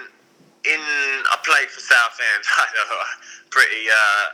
in 0.68 0.84
I 1.32 1.40
played 1.48 1.72
for 1.72 1.80
Southend. 1.80 2.44
I 2.52 2.68
pretty 3.48 3.88
uh, 3.88 4.26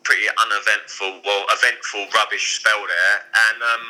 pretty 0.00 0.24
uneventful, 0.32 1.20
well, 1.28 1.44
eventful 1.52 2.08
rubbish 2.16 2.56
spell 2.56 2.80
there, 2.80 3.16
and 3.20 3.58
um, 3.60 3.84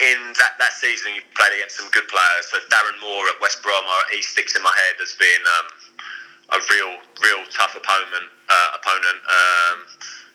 in 0.00 0.18
that, 0.40 0.56
that 0.56 0.72
season 0.80 1.12
you 1.12 1.20
played 1.36 1.52
against 1.60 1.76
some 1.76 1.92
good 1.92 2.08
players. 2.08 2.48
So 2.48 2.56
Darren 2.72 2.96
Moore 3.04 3.28
at 3.28 3.36
West 3.44 3.60
Brom, 3.60 3.84
he 4.08 4.24
sticks 4.24 4.56
in 4.56 4.64
my 4.64 4.72
head 4.72 4.96
as 4.96 5.12
being 5.20 5.44
um, 5.60 5.66
a 6.56 6.58
real 6.72 6.96
real 7.20 7.44
tough 7.52 7.76
opponent. 7.76 8.32
Uh, 8.48 8.80
opponent. 8.80 9.20
Um, 9.28 9.76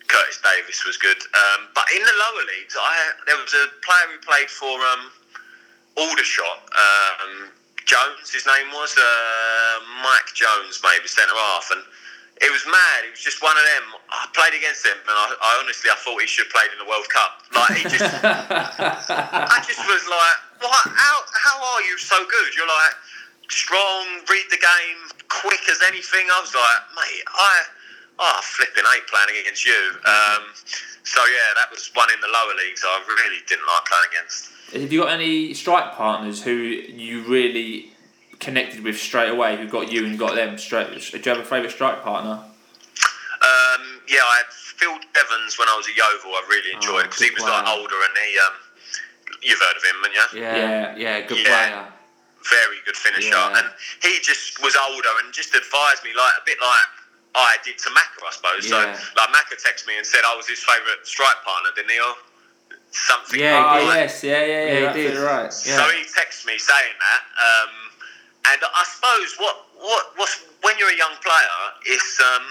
Curtis 0.05 0.37
Davies 0.37 0.85
was 0.85 1.01
good, 1.01 1.17
um, 1.17 1.65
but 1.73 1.89
in 1.97 2.05
the 2.05 2.13
lower 2.13 2.45
leagues, 2.45 2.77
I 2.77 2.93
there 3.25 3.41
was 3.41 3.57
a 3.57 3.73
player 3.81 4.05
who 4.13 4.21
played 4.21 4.53
for 4.53 4.77
um, 4.93 5.09
Aldershot. 5.97 6.61
Jones, 7.85 8.33
his 8.33 8.45
name 8.49 8.73
was 8.73 8.97
uh, 8.97 9.75
Mike 10.01 10.33
Jones, 10.33 10.81
maybe 10.81 11.05
centre 11.07 11.37
half, 11.37 11.69
and 11.69 11.85
it 12.41 12.51
was 12.51 12.65
mad. 12.65 13.05
It 13.05 13.13
was 13.13 13.21
just 13.21 13.39
one 13.45 13.55
of 13.55 13.61
them. 13.61 13.95
I 14.09 14.25
played 14.33 14.57
against 14.57 14.83
him, 14.83 14.97
and 14.97 15.13
I, 15.15 15.25
I 15.37 15.51
honestly 15.61 15.93
I 15.93 15.97
thought 16.01 16.17
he 16.19 16.27
should 16.27 16.49
have 16.49 16.53
played 16.53 16.73
in 16.73 16.81
the 16.81 16.89
World 16.89 17.07
Cup. 17.13 17.45
Like 17.53 17.77
he 17.77 17.83
just, 17.85 18.03
I 18.25 19.61
just 19.63 19.85
was 19.85 20.03
like, 20.09 20.37
what? 20.65 20.83
How 20.97 21.15
how 21.31 21.57
are 21.61 21.81
you 21.85 21.95
so 22.01 22.17
good? 22.25 22.49
You're 22.57 22.67
like 22.67 22.95
strong, 23.47 24.25
read 24.27 24.49
the 24.49 24.59
game, 24.59 24.99
quick 25.29 25.61
as 25.69 25.79
anything. 25.85 26.25
I 26.33 26.41
was 26.41 26.53
like, 26.53 26.81
mate, 26.97 27.23
I. 27.29 27.53
Oh, 28.15 28.39
flipping 28.41 28.87
eight 28.95 29.03
playing 29.11 29.43
against 29.43 29.67
you. 29.67 29.75
Um, 30.07 30.47
so 31.03 31.19
yeah, 31.19 31.51
that 31.59 31.67
was 31.67 31.91
one 31.93 32.07
in 32.15 32.19
the 32.23 32.31
lower 32.31 32.55
leagues. 32.55 32.79
I 32.87 33.03
really 33.03 33.43
didn't 33.43 33.67
like 33.67 33.83
playing 33.83 34.07
against. 34.15 34.54
Have 34.73 34.91
you 34.91 35.01
got 35.01 35.11
any 35.11 35.53
strike 35.53 35.93
partners 35.93 36.43
who 36.43 36.51
you 36.51 37.21
really 37.23 37.91
connected 38.39 38.83
with 38.83 38.97
straight 38.97 39.29
away? 39.29 39.57
Who 39.57 39.67
got 39.67 39.91
you 39.91 40.05
and 40.05 40.17
got 40.19 40.35
them 40.35 40.57
straight? 40.57 40.89
Do 40.91 41.17
you 41.17 41.21
have 41.35 41.39
a 41.39 41.45
favourite 41.45 41.71
strike 41.71 42.03
partner? 42.03 42.31
Um, 42.41 44.01
yeah, 44.09 44.19
I 44.25 44.37
had 44.43 44.51
Phil 44.51 44.91
Jevons 45.13 45.57
when 45.59 45.69
I 45.69 45.75
was 45.77 45.87
a 45.87 45.91
Yeovil. 45.95 46.31
I 46.31 46.43
really 46.49 46.73
enjoyed 46.73 46.99
Oh, 46.99 47.03
because 47.03 47.19
he 47.19 47.29
good 47.29 47.35
was 47.39 47.43
like 47.49 47.63
player. 47.65 47.77
older 47.77 47.95
and 47.95 48.17
he. 48.17 48.39
Um, 48.39 48.53
you've 49.41 49.59
heard 49.59 49.77
of 49.77 49.83
him, 49.83 49.95
haven't 50.01 50.13
you? 50.33 50.41
Yeah, 50.41 50.55
Yeah. 50.57 50.95
yeah, 50.97 51.21
good 51.21 51.37
Yeah. 51.39 51.45
player. 51.69 51.91
very 52.45 52.77
good 52.85 52.95
finisher, 52.95 53.29
Yeah. 53.33 53.57
and 53.57 53.71
he 54.03 54.19
just 54.21 54.61
was 54.61 54.75
older 54.75 55.09
and 55.23 55.33
just 55.33 55.55
advised 55.55 56.03
me 56.03 56.13
like 56.13 56.33
a 56.37 56.43
bit 56.45 56.61
like 56.61 56.87
I 57.33 57.57
did 57.65 57.79
to 57.79 57.89
Macca, 57.89 58.21
I 58.21 58.31
suppose. 58.31 58.69
Yeah. 58.69 58.93
So 58.93 59.01
like 59.17 59.29
Macca 59.33 59.57
texted 59.57 59.87
me 59.87 59.97
and 59.97 60.05
said 60.05 60.21
I 60.23 60.35
was 60.35 60.45
his 60.47 60.59
favourite 60.61 61.01
strike 61.07 61.41
partner, 61.43 61.71
didn't 61.75 61.89
he? 61.89 61.99
Or 61.99 62.13
something. 62.95 63.39
Yeah, 63.39 63.59
like 63.59 63.83
Oh 63.83 63.87
that. 63.91 63.99
yes, 64.07 64.23
yeah, 64.23 64.39
yeah, 64.39 64.47
yeah. 64.47 64.79
Yeah, 64.79 64.93
he 64.95 65.01
did. 65.11 65.17
right. 65.19 65.51
Yeah. 65.67 65.75
So 65.77 65.83
he 65.91 66.01
texted 66.07 66.47
me 66.47 66.55
saying 66.57 66.95
that, 66.95 67.21
um, 67.35 67.71
and 68.55 68.59
I 68.63 68.83
suppose 68.87 69.35
what 69.37 69.55
what 69.79 70.03
what's 70.15 70.43
when 70.63 70.77
you're 70.79 70.91
a 70.91 70.97
young 70.97 71.15
player, 71.19 71.59
it's 71.85 72.19
um, 72.23 72.45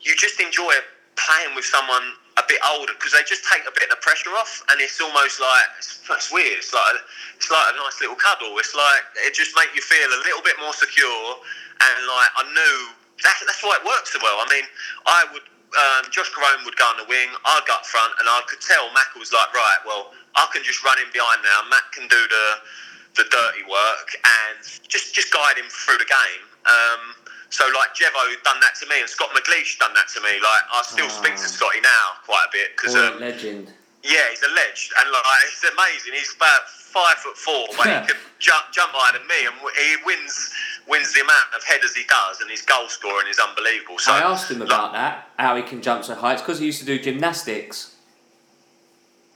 you 0.00 0.14
just 0.16 0.38
enjoy 0.40 0.74
playing 1.16 1.54
with 1.56 1.64
someone 1.64 2.02
a 2.40 2.44
bit 2.48 2.60
older 2.72 2.92
because 2.96 3.12
they 3.12 3.20
just 3.28 3.44
take 3.44 3.60
a 3.68 3.72
bit 3.72 3.84
of 3.88 3.96
the 3.96 4.00
pressure 4.04 4.30
off, 4.36 4.62
and 4.70 4.80
it's 4.80 5.00
almost 5.00 5.40
like 5.40 5.66
it's, 5.78 6.00
it's 6.08 6.28
weird. 6.32 6.60
It's 6.60 6.72
like 6.72 6.96
it's 7.36 7.50
like 7.50 7.66
a 7.72 7.76
nice 7.80 7.96
little 8.00 8.16
cuddle. 8.16 8.52
It's 8.60 8.74
like 8.76 9.02
it 9.24 9.32
just 9.34 9.56
makes 9.56 9.72
you 9.74 9.82
feel 9.82 10.08
a 10.08 10.20
little 10.24 10.42
bit 10.44 10.56
more 10.60 10.72
secure, 10.76 11.36
and 11.80 11.96
like 12.06 12.30
I 12.36 12.44
knew 12.52 12.76
that, 13.24 13.36
that's 13.46 13.62
why 13.62 13.78
it 13.80 13.84
works 13.86 14.12
so 14.12 14.18
well. 14.22 14.36
I 14.44 14.46
mean, 14.52 14.64
I 15.06 15.24
would. 15.32 15.42
Um, 15.72 16.04
Josh 16.12 16.28
Koroma 16.36 16.64
would 16.68 16.76
go 16.76 16.84
on 16.84 17.00
the 17.00 17.08
wing, 17.08 17.32
I'd 17.44 17.64
go 17.66 17.72
up 17.74 17.86
front, 17.88 18.12
and 18.20 18.28
I 18.28 18.40
could 18.44 18.60
tell 18.60 18.92
Mac 18.92 19.08
was 19.16 19.32
like, 19.32 19.48
right, 19.56 19.80
well, 19.88 20.12
I 20.36 20.44
can 20.52 20.60
just 20.62 20.84
run 20.84 20.98
in 21.00 21.08
behind 21.12 21.40
now. 21.42 21.64
Matt 21.72 21.88
can 21.92 22.08
do 22.08 22.20
the 22.28 22.46
the 23.12 23.24
dirty 23.28 23.60
work 23.68 24.08
and 24.24 24.56
just 24.88 25.12
just 25.14 25.28
guide 25.32 25.56
him 25.60 25.68
through 25.68 25.98
the 26.00 26.08
game. 26.08 26.44
Um, 26.64 27.12
so 27.52 27.64
like 27.76 27.92
Jevo 27.92 28.20
done 28.44 28.56
that 28.64 28.72
to 28.80 28.88
me, 28.88 29.00
and 29.00 29.08
Scott 29.08 29.28
McGleish 29.36 29.76
done 29.80 29.92
that 29.92 30.08
to 30.16 30.20
me. 30.24 30.40
Like 30.40 30.64
I 30.72 30.80
still 30.84 31.08
speak 31.12 31.36
to 31.36 31.44
Ah. 31.44 31.56
Scotty 31.56 31.80
now 31.84 32.04
quite 32.24 32.44
a 32.48 32.52
bit 32.52 32.72
because 32.76 32.96
um, 32.96 33.20
legend. 33.20 33.68
yeah, 34.04 34.24
he's 34.32 34.40
a 34.44 34.52
legend, 34.56 34.92
and 35.00 35.12
like 35.12 35.24
it's 35.44 35.60
amazing. 35.64 36.12
He's 36.16 36.32
about 36.36 36.64
five 36.72 37.16
foot 37.20 37.36
four, 37.36 37.68
but 37.76 37.84
he 37.84 37.92
can 38.12 38.16
jump 38.40 38.64
jump 38.72 38.92
higher 38.96 39.12
than 39.20 39.28
me, 39.28 39.44
and 39.44 39.56
he 39.76 39.88
wins 40.08 40.32
wins 40.88 41.12
the 41.14 41.20
amount 41.20 41.54
of 41.56 41.62
headers 41.64 41.94
he 41.94 42.04
does, 42.08 42.40
and 42.40 42.50
his 42.50 42.62
goal 42.62 42.88
scoring 42.88 43.26
is 43.28 43.38
unbelievable. 43.38 43.98
So 43.98 44.12
I 44.12 44.20
asked 44.20 44.50
him 44.50 44.58
like, 44.58 44.68
about 44.68 44.92
that, 44.92 45.28
how 45.38 45.56
he 45.56 45.62
can 45.62 45.82
jump 45.82 46.04
so 46.04 46.14
high. 46.14 46.32
It's 46.34 46.42
because 46.42 46.58
he 46.58 46.66
used 46.66 46.80
to 46.80 46.86
do 46.86 46.98
gymnastics. 46.98 47.94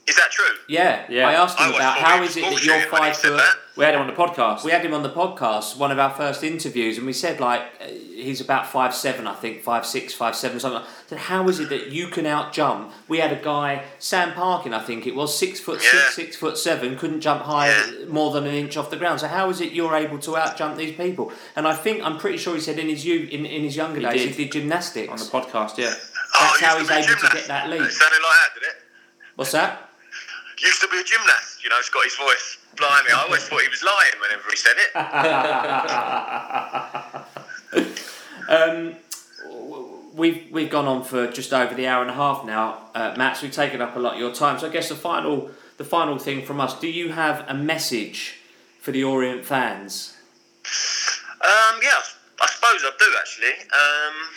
Is 0.06 0.14
that 0.16 0.30
true? 0.30 0.44
Yeah, 0.68 1.04
Yeah. 1.08 1.28
I 1.28 1.32
asked 1.34 1.58
him 1.58 1.66
I 1.72 1.76
about 1.76 1.98
thought 1.98 1.98
how 2.06 2.14
he 2.16 2.20
was 2.20 2.30
is 2.30 2.36
it 2.36 2.40
that 2.42 2.64
you're 2.64 2.74
bullshitting 2.76 2.92
when 2.92 3.02
five 3.02 3.16
foot. 3.16 3.36
that. 3.38 3.56
We 3.76 3.84
had 3.84 3.94
him 3.94 4.00
on 4.00 4.06
the 4.06 4.14
podcast. 4.14 4.64
We 4.64 4.70
had 4.70 4.82
him 4.84 4.94
on 4.94 5.02
the 5.02 5.10
podcast, 5.10 5.76
one 5.76 5.90
of 5.92 5.98
our 5.98 6.08
first 6.10 6.42
interviews, 6.42 6.96
and 6.96 7.06
we 7.06 7.12
said 7.12 7.40
like 7.40 7.60
uh, 7.78 7.84
he's 7.88 8.40
about 8.40 8.66
five 8.66 8.94
seven, 8.94 9.26
I 9.26 9.34
think, 9.34 9.62
five 9.62 9.84
six, 9.84 10.14
five 10.14 10.34
seven, 10.34 10.58
something. 10.58 10.80
Like. 10.80 10.88
I 10.88 11.08
said, 11.10 11.18
how 11.18 11.46
is 11.48 11.60
it 11.60 11.68
that 11.68 11.92
you 11.92 12.08
can 12.08 12.24
out 12.24 12.52
jump? 12.54 12.90
We 13.06 13.18
had 13.18 13.32
a 13.32 13.42
guy, 13.42 13.84
Sam 13.98 14.32
Parkin, 14.32 14.72
I 14.72 14.82
think 14.82 15.06
it 15.06 15.14
was, 15.14 15.38
six 15.38 15.60
foot 15.60 15.80
Yeah. 15.84 15.90
six, 15.90 16.14
six 16.16 16.36
foot 16.36 16.56
seven, 16.56 16.96
couldn't 16.96 17.20
jump 17.20 17.42
higher 17.42 17.70
Yeah. 17.70 18.06
more 18.06 18.32
than 18.32 18.46
an 18.46 18.54
inch 18.54 18.78
off 18.78 18.88
the 18.88 18.96
ground. 18.96 19.20
So 19.20 19.28
how 19.28 19.50
is 19.50 19.60
it 19.60 19.72
you're 19.72 19.94
able 19.94 20.18
to 20.20 20.36
out 20.38 20.56
jump 20.56 20.76
these 20.78 20.96
people? 20.96 21.30
And 21.54 21.68
I 21.68 21.74
think 21.74 22.02
I'm 22.02 22.16
pretty 22.18 22.38
sure 22.38 22.54
he 22.54 22.60
said 22.62 22.78
in 22.78 22.88
his 22.88 23.04
youth, 23.04 23.28
in, 23.30 23.44
in 23.44 23.62
his 23.62 23.76
younger 23.76 24.00
He 24.00 24.06
days, 24.06 24.22
did. 24.22 24.34
he 24.36 24.44
did 24.44 24.52
gymnastics. 24.52 25.10
on 25.12 25.18
the 25.18 25.24
podcast, 25.24 25.76
yeah. 25.76 25.92
Oh, 25.94 26.38
That's 26.40 26.58
he 26.60 26.64
how 26.64 26.78
he's 26.78 26.88
to 26.88 26.94
be 26.94 27.00
able 27.00 27.28
to 27.28 27.36
get 27.36 27.46
that 27.48 27.68
lead. 27.68 27.82
It 27.82 27.92
sounded 27.92 28.16
like 28.16 28.36
that, 28.40 28.54
did 28.54 28.62
it? 28.68 28.74
What's 29.36 29.52
that? 29.52 29.90
Used 30.62 30.80
to 30.80 30.88
be 30.88 30.96
a 30.98 31.04
gymnast, 31.04 31.62
you 31.62 31.68
know, 31.68 31.76
He's 31.76 31.90
got 31.90 32.04
his 32.04 32.16
voice. 32.16 32.58
Blimey, 32.76 33.10
I 33.12 33.22
always 33.24 33.42
thought 33.48 33.62
he 33.62 33.68
was 33.68 33.82
lying 33.82 34.12
whenever 34.20 34.48
he 34.50 34.56
said 34.56 34.76
it. 34.78 34.92
Um, 38.48 38.96
we've 40.14 40.46
we've 40.50 40.70
gone 40.70 40.86
on 40.86 41.04
for 41.04 41.30
just 41.30 41.52
over 41.52 41.74
the 41.74 41.86
hour 41.86 42.02
and 42.02 42.10
a 42.10 42.14
half 42.14 42.44
now, 42.44 42.78
uh, 42.94 43.14
Matt. 43.16 43.36
So 43.36 43.42
we've 43.42 43.52
taken 43.52 43.82
up 43.82 43.96
a 43.96 43.98
lot 43.98 44.14
of 44.14 44.20
your 44.20 44.32
time. 44.32 44.58
So 44.58 44.68
I 44.68 44.70
guess 44.70 44.88
the 44.88 44.94
final 44.94 45.50
the 45.76 45.84
final 45.84 46.18
thing 46.18 46.44
from 46.44 46.60
us: 46.60 46.78
Do 46.78 46.88
you 46.88 47.12
have 47.12 47.44
a 47.48 47.54
message 47.54 48.38
for 48.80 48.92
the 48.92 49.04
Orient 49.04 49.44
fans? 49.44 50.16
Um, 51.40 51.80
yeah, 51.82 52.00
I 52.40 52.46
suppose 52.46 52.82
I 52.84 52.90
do 52.98 53.14
actually. 53.18 53.48
Um, 53.48 54.28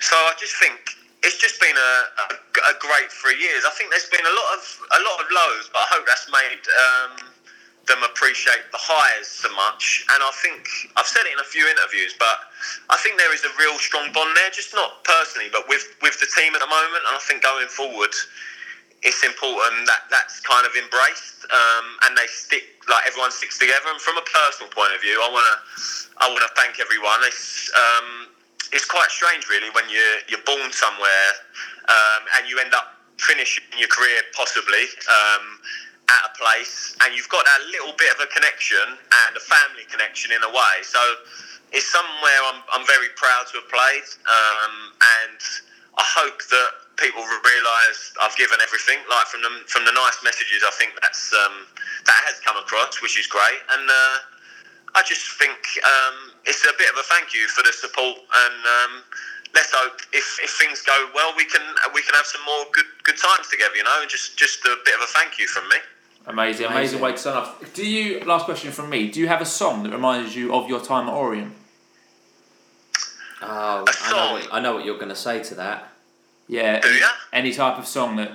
so 0.00 0.16
I 0.16 0.32
just 0.38 0.56
think 0.56 0.78
it's 1.22 1.38
just 1.38 1.60
been 1.62 1.76
a, 1.76 1.92
a, 2.18 2.24
a 2.70 2.74
great 2.82 3.10
three 3.10 3.38
years. 3.38 3.62
I 3.62 3.70
think 3.78 3.90
there's 3.90 4.10
been 4.10 4.26
a 4.26 4.34
lot 4.34 4.48
of 4.58 4.62
a 4.98 5.00
lot 5.06 5.16
of 5.22 5.26
lows, 5.30 5.70
but 5.70 5.86
I 5.86 5.88
hope 5.94 6.04
that's 6.06 6.26
made 6.30 6.62
um, 6.66 7.10
them 7.86 8.02
appreciate 8.02 8.62
the 8.70 8.78
highs 8.78 9.26
so 9.26 9.50
much. 9.54 10.06
And 10.14 10.22
I 10.22 10.32
think 10.42 10.66
I've 10.98 11.06
said 11.06 11.26
it 11.26 11.34
in 11.34 11.40
a 11.42 11.46
few 11.46 11.62
interviews, 11.66 12.14
but 12.18 12.50
I 12.90 12.98
think 13.02 13.18
there 13.18 13.34
is 13.34 13.46
a 13.46 13.52
real 13.58 13.78
strong 13.78 14.10
bond 14.10 14.34
there, 14.34 14.50
just 14.50 14.74
not 14.74 15.02
personally, 15.06 15.50
but 15.50 15.70
with 15.70 15.86
with 16.02 16.18
the 16.18 16.26
team 16.34 16.54
at 16.58 16.60
the 16.62 16.70
moment. 16.70 17.02
And 17.06 17.14
I 17.14 17.22
think 17.22 17.42
going 17.42 17.70
forward, 17.70 18.14
it's 19.02 19.22
important 19.22 19.86
that 19.86 20.10
that's 20.10 20.42
kind 20.42 20.66
of 20.66 20.74
embraced 20.74 21.46
um, 21.50 21.86
and 22.06 22.18
they 22.18 22.26
stick 22.30 22.82
like 22.90 23.06
everyone 23.06 23.30
sticks 23.30 23.58
together. 23.62 23.90
And 23.90 24.02
from 24.02 24.18
a 24.18 24.26
personal 24.26 24.70
point 24.74 24.90
of 24.94 24.98
view, 25.02 25.18
I 25.22 25.30
want 25.30 25.46
to 25.46 25.56
I 26.18 26.26
want 26.30 26.42
to 26.42 26.52
thank 26.58 26.82
everyone. 26.82 27.22
It's 27.26 27.70
um, 27.74 28.31
it's 28.72 28.84
quite 28.84 29.10
strange, 29.10 29.48
really, 29.48 29.70
when 29.70 29.88
you're 29.88 30.18
you're 30.28 30.44
born 30.44 30.72
somewhere 30.72 31.30
um, 31.88 32.22
and 32.38 32.48
you 32.48 32.58
end 32.58 32.74
up 32.74 32.96
finishing 33.18 33.64
your 33.78 33.88
career 33.88 34.20
possibly. 34.34 34.88
Um, 35.08 35.60
at 36.10 36.28
a 36.28 36.32
place, 36.36 36.92
and 37.00 37.14
you've 37.14 37.28
got 37.30 37.44
that 37.46 37.62
little 37.70 37.94
bit 37.96 38.10
of 38.12 38.20
a 38.20 38.28
connection 38.34 38.84
and 39.24 39.32
a 39.32 39.40
family 39.40 39.86
connection 39.88 40.32
in 40.34 40.42
a 40.42 40.50
way. 40.50 40.82
So 40.82 41.00
it's 41.72 41.88
somewhere 41.88 42.40
I'm, 42.52 42.60
I'm 42.74 42.84
very 42.84 43.08
proud 43.16 43.48
to 43.52 43.62
have 43.62 43.68
played, 43.72 44.08
um, 44.28 44.74
and 45.24 45.40
I 45.96 46.04
hope 46.04 46.42
that 46.52 46.70
people 47.00 47.24
realise 47.24 48.12
I've 48.20 48.36
given 48.36 48.60
everything. 48.60 49.00
Like 49.08 49.26
from 49.26 49.40
the 49.40 49.52
from 49.66 49.84
the 49.88 49.94
nice 49.94 50.20
messages, 50.20 50.60
I 50.66 50.72
think 50.76 50.92
that's 51.00 51.32
um, 51.32 51.64
that 52.04 52.20
has 52.28 52.40
come 52.44 52.56
across, 52.60 53.00
which 53.00 53.16
is 53.16 53.26
great. 53.26 53.60
And 53.72 53.88
uh, 53.88 54.16
I 54.94 55.02
just 55.06 55.38
think 55.40 55.56
um, 55.80 56.31
it's 56.44 56.64
a 56.64 56.72
bit 56.78 56.90
of 56.90 56.96
a 56.98 57.02
thank 57.04 57.34
you 57.34 57.46
for 57.48 57.62
the 57.62 57.72
support, 57.72 58.16
and 58.18 58.54
um, 58.66 59.02
let's 59.54 59.70
hope 59.72 60.00
if, 60.12 60.38
if 60.42 60.50
things 60.58 60.82
go 60.82 61.08
well, 61.14 61.32
we 61.36 61.44
can 61.44 61.62
we 61.94 62.02
can 62.02 62.14
have 62.14 62.26
some 62.26 62.42
more 62.44 62.64
good 62.72 62.86
good 63.04 63.16
times 63.18 63.48
together. 63.48 63.74
You 63.76 63.84
know, 63.84 64.04
just 64.08 64.36
just 64.38 64.64
a 64.64 64.76
bit 64.84 64.94
of 64.94 65.02
a 65.02 65.06
thank 65.06 65.38
you 65.38 65.46
from 65.46 65.68
me. 65.68 65.76
Amazing, 66.26 66.66
amazing, 66.66 67.00
Amazing. 67.00 67.00
way 67.00 67.12
to 67.12 67.18
start 67.18 67.36
off. 67.48 67.74
Do 67.74 67.84
you? 67.86 68.20
Last 68.20 68.44
question 68.44 68.70
from 68.70 68.88
me. 68.90 69.10
Do 69.10 69.18
you 69.20 69.28
have 69.28 69.40
a 69.40 69.44
song 69.46 69.82
that 69.82 69.90
reminds 69.92 70.36
you 70.36 70.54
of 70.54 70.68
your 70.68 70.80
time 70.80 71.08
at 71.08 71.14
Orient? 71.14 71.52
Oh, 73.42 73.46
A 73.46 73.48
I 73.48 73.84
know 73.84 73.92
song? 73.92 74.32
what, 74.34 74.48
I 74.52 74.60
know 74.60 74.74
what 74.76 74.84
you're 74.84 74.96
going 74.98 75.08
to 75.08 75.16
say 75.16 75.42
to 75.42 75.54
that. 75.56 75.88
Yeah. 76.46 76.80
Do 76.80 76.88
any, 76.88 77.00
ya? 77.00 77.06
any 77.32 77.52
type 77.52 77.76
of 77.78 77.86
song 77.86 78.16
that. 78.16 78.28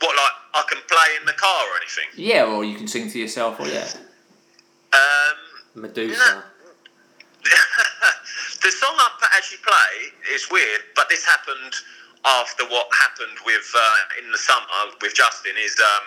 What 0.00 0.14
like 0.16 0.32
I 0.54 0.62
can 0.68 0.78
play 0.88 1.16
in 1.20 1.26
the 1.26 1.32
car 1.32 1.64
or 1.64 1.76
anything? 1.78 2.04
Yeah, 2.22 2.44
or 2.44 2.64
you 2.64 2.76
can 2.76 2.86
sing 2.86 3.10
to 3.10 3.18
yourself, 3.18 3.58
or 3.60 3.66
yeah. 3.66 3.88
Um, 4.92 5.82
Medusa. 5.82 6.44
the 8.62 8.72
song 8.72 8.94
I 8.98 9.08
actually 9.36 9.62
play 9.62 10.34
is 10.34 10.50
weird, 10.50 10.82
but 10.94 11.08
this 11.08 11.24
happened 11.24 11.74
after 12.24 12.64
what 12.66 12.88
happened 12.98 13.38
with 13.46 13.66
uh, 13.74 14.22
in 14.22 14.30
the 14.30 14.38
summer 14.38 14.94
with 15.00 15.14
Justin. 15.14 15.54
Is 15.56 15.76
um, 15.78 16.06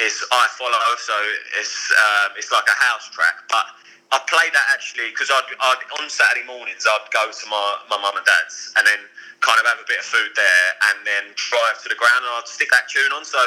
is 0.00 0.18
I 0.32 0.46
follow, 0.58 0.82
so 0.98 1.14
it's 1.58 1.92
um, 1.94 2.36
it's 2.36 2.50
like 2.50 2.66
a 2.66 2.78
house 2.90 3.08
track, 3.10 3.46
but 3.48 3.66
I 4.08 4.18
played 4.24 4.56
that 4.56 4.68
actually 4.72 5.12
because 5.12 5.28
I'd, 5.28 5.44
I'd 5.60 5.82
on 6.00 6.08
Saturday 6.08 6.46
mornings 6.48 6.88
I'd 6.88 7.08
go 7.12 7.28
to 7.28 7.44
my 7.48 7.66
my 7.92 8.00
mum 8.00 8.16
and 8.16 8.24
dad's 8.24 8.72
and 8.80 8.88
then 8.88 9.00
kind 9.44 9.60
of 9.60 9.68
have 9.68 9.78
a 9.78 9.86
bit 9.86 10.00
of 10.00 10.06
food 10.08 10.32
there 10.34 10.68
and 10.90 11.04
then 11.04 11.30
drive 11.36 11.76
to 11.84 11.88
the 11.92 11.94
ground 11.94 12.24
and 12.26 12.32
I'd 12.40 12.48
stick 12.48 12.72
that 12.74 12.90
tune 12.90 13.12
on. 13.14 13.22
So 13.22 13.38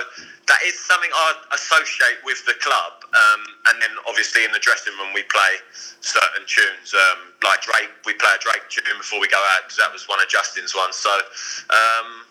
that 0.47 0.61
is 0.63 0.77
something 0.79 1.09
I 1.11 1.27
associate 1.51 2.21
with 2.23 2.39
the 2.47 2.55
club. 2.63 3.03
Um, 3.11 3.41
and 3.73 3.75
then 3.81 3.91
obviously 4.07 4.45
in 4.45 4.53
the 4.53 4.61
dressing 4.61 4.93
room 5.01 5.11
we 5.17 5.25
play 5.27 5.59
certain 5.99 6.45
tunes 6.45 6.93
um, 6.93 7.33
like 7.41 7.65
Drake. 7.65 7.91
We 8.05 8.13
play 8.15 8.31
a 8.31 8.39
Drake 8.39 8.69
tune 8.69 8.87
before 9.01 9.19
we 9.19 9.27
go 9.33 9.41
out 9.57 9.65
because 9.65 9.81
that 9.81 9.91
was 9.91 10.05
one 10.05 10.21
of 10.21 10.29
Justin's 10.29 10.77
ones. 10.77 10.95
So 10.95 11.11
um, 11.73 12.23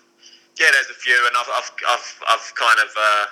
yeah, 0.57 0.71
there's 0.71 0.89
a 0.95 0.99
few 0.99 1.19
and 1.27 1.35
I've 1.35 1.51
I've 1.51 1.71
I've, 1.99 2.09
I've 2.39 2.47
kind 2.55 2.79
of. 2.79 2.91
Uh, 2.95 3.27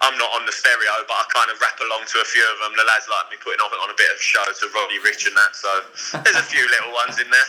I'm 0.00 0.16
not 0.18 0.30
on 0.38 0.46
the 0.46 0.52
stereo, 0.52 0.92
but 1.06 1.14
I 1.14 1.24
kind 1.32 1.50
of 1.50 1.60
rap 1.60 1.78
along 1.80 2.06
to 2.06 2.18
a 2.20 2.24
few 2.24 2.44
of 2.54 2.58
them. 2.62 2.72
The 2.76 2.84
lads 2.86 3.06
like 3.10 3.30
me 3.30 3.36
putting 3.42 3.60
on, 3.60 3.70
on 3.82 3.90
a 3.90 3.96
bit 3.98 4.10
of 4.14 4.20
show 4.20 4.44
to 4.44 4.64
Roddy 4.74 4.98
Ricch 5.04 5.26
and 5.26 5.36
that. 5.36 5.52
So 5.56 5.68
there's 6.24 6.36
a 6.36 6.42
few 6.46 6.62
little 6.68 6.92
ones 6.92 7.18
in 7.20 7.26
there. 7.30 7.48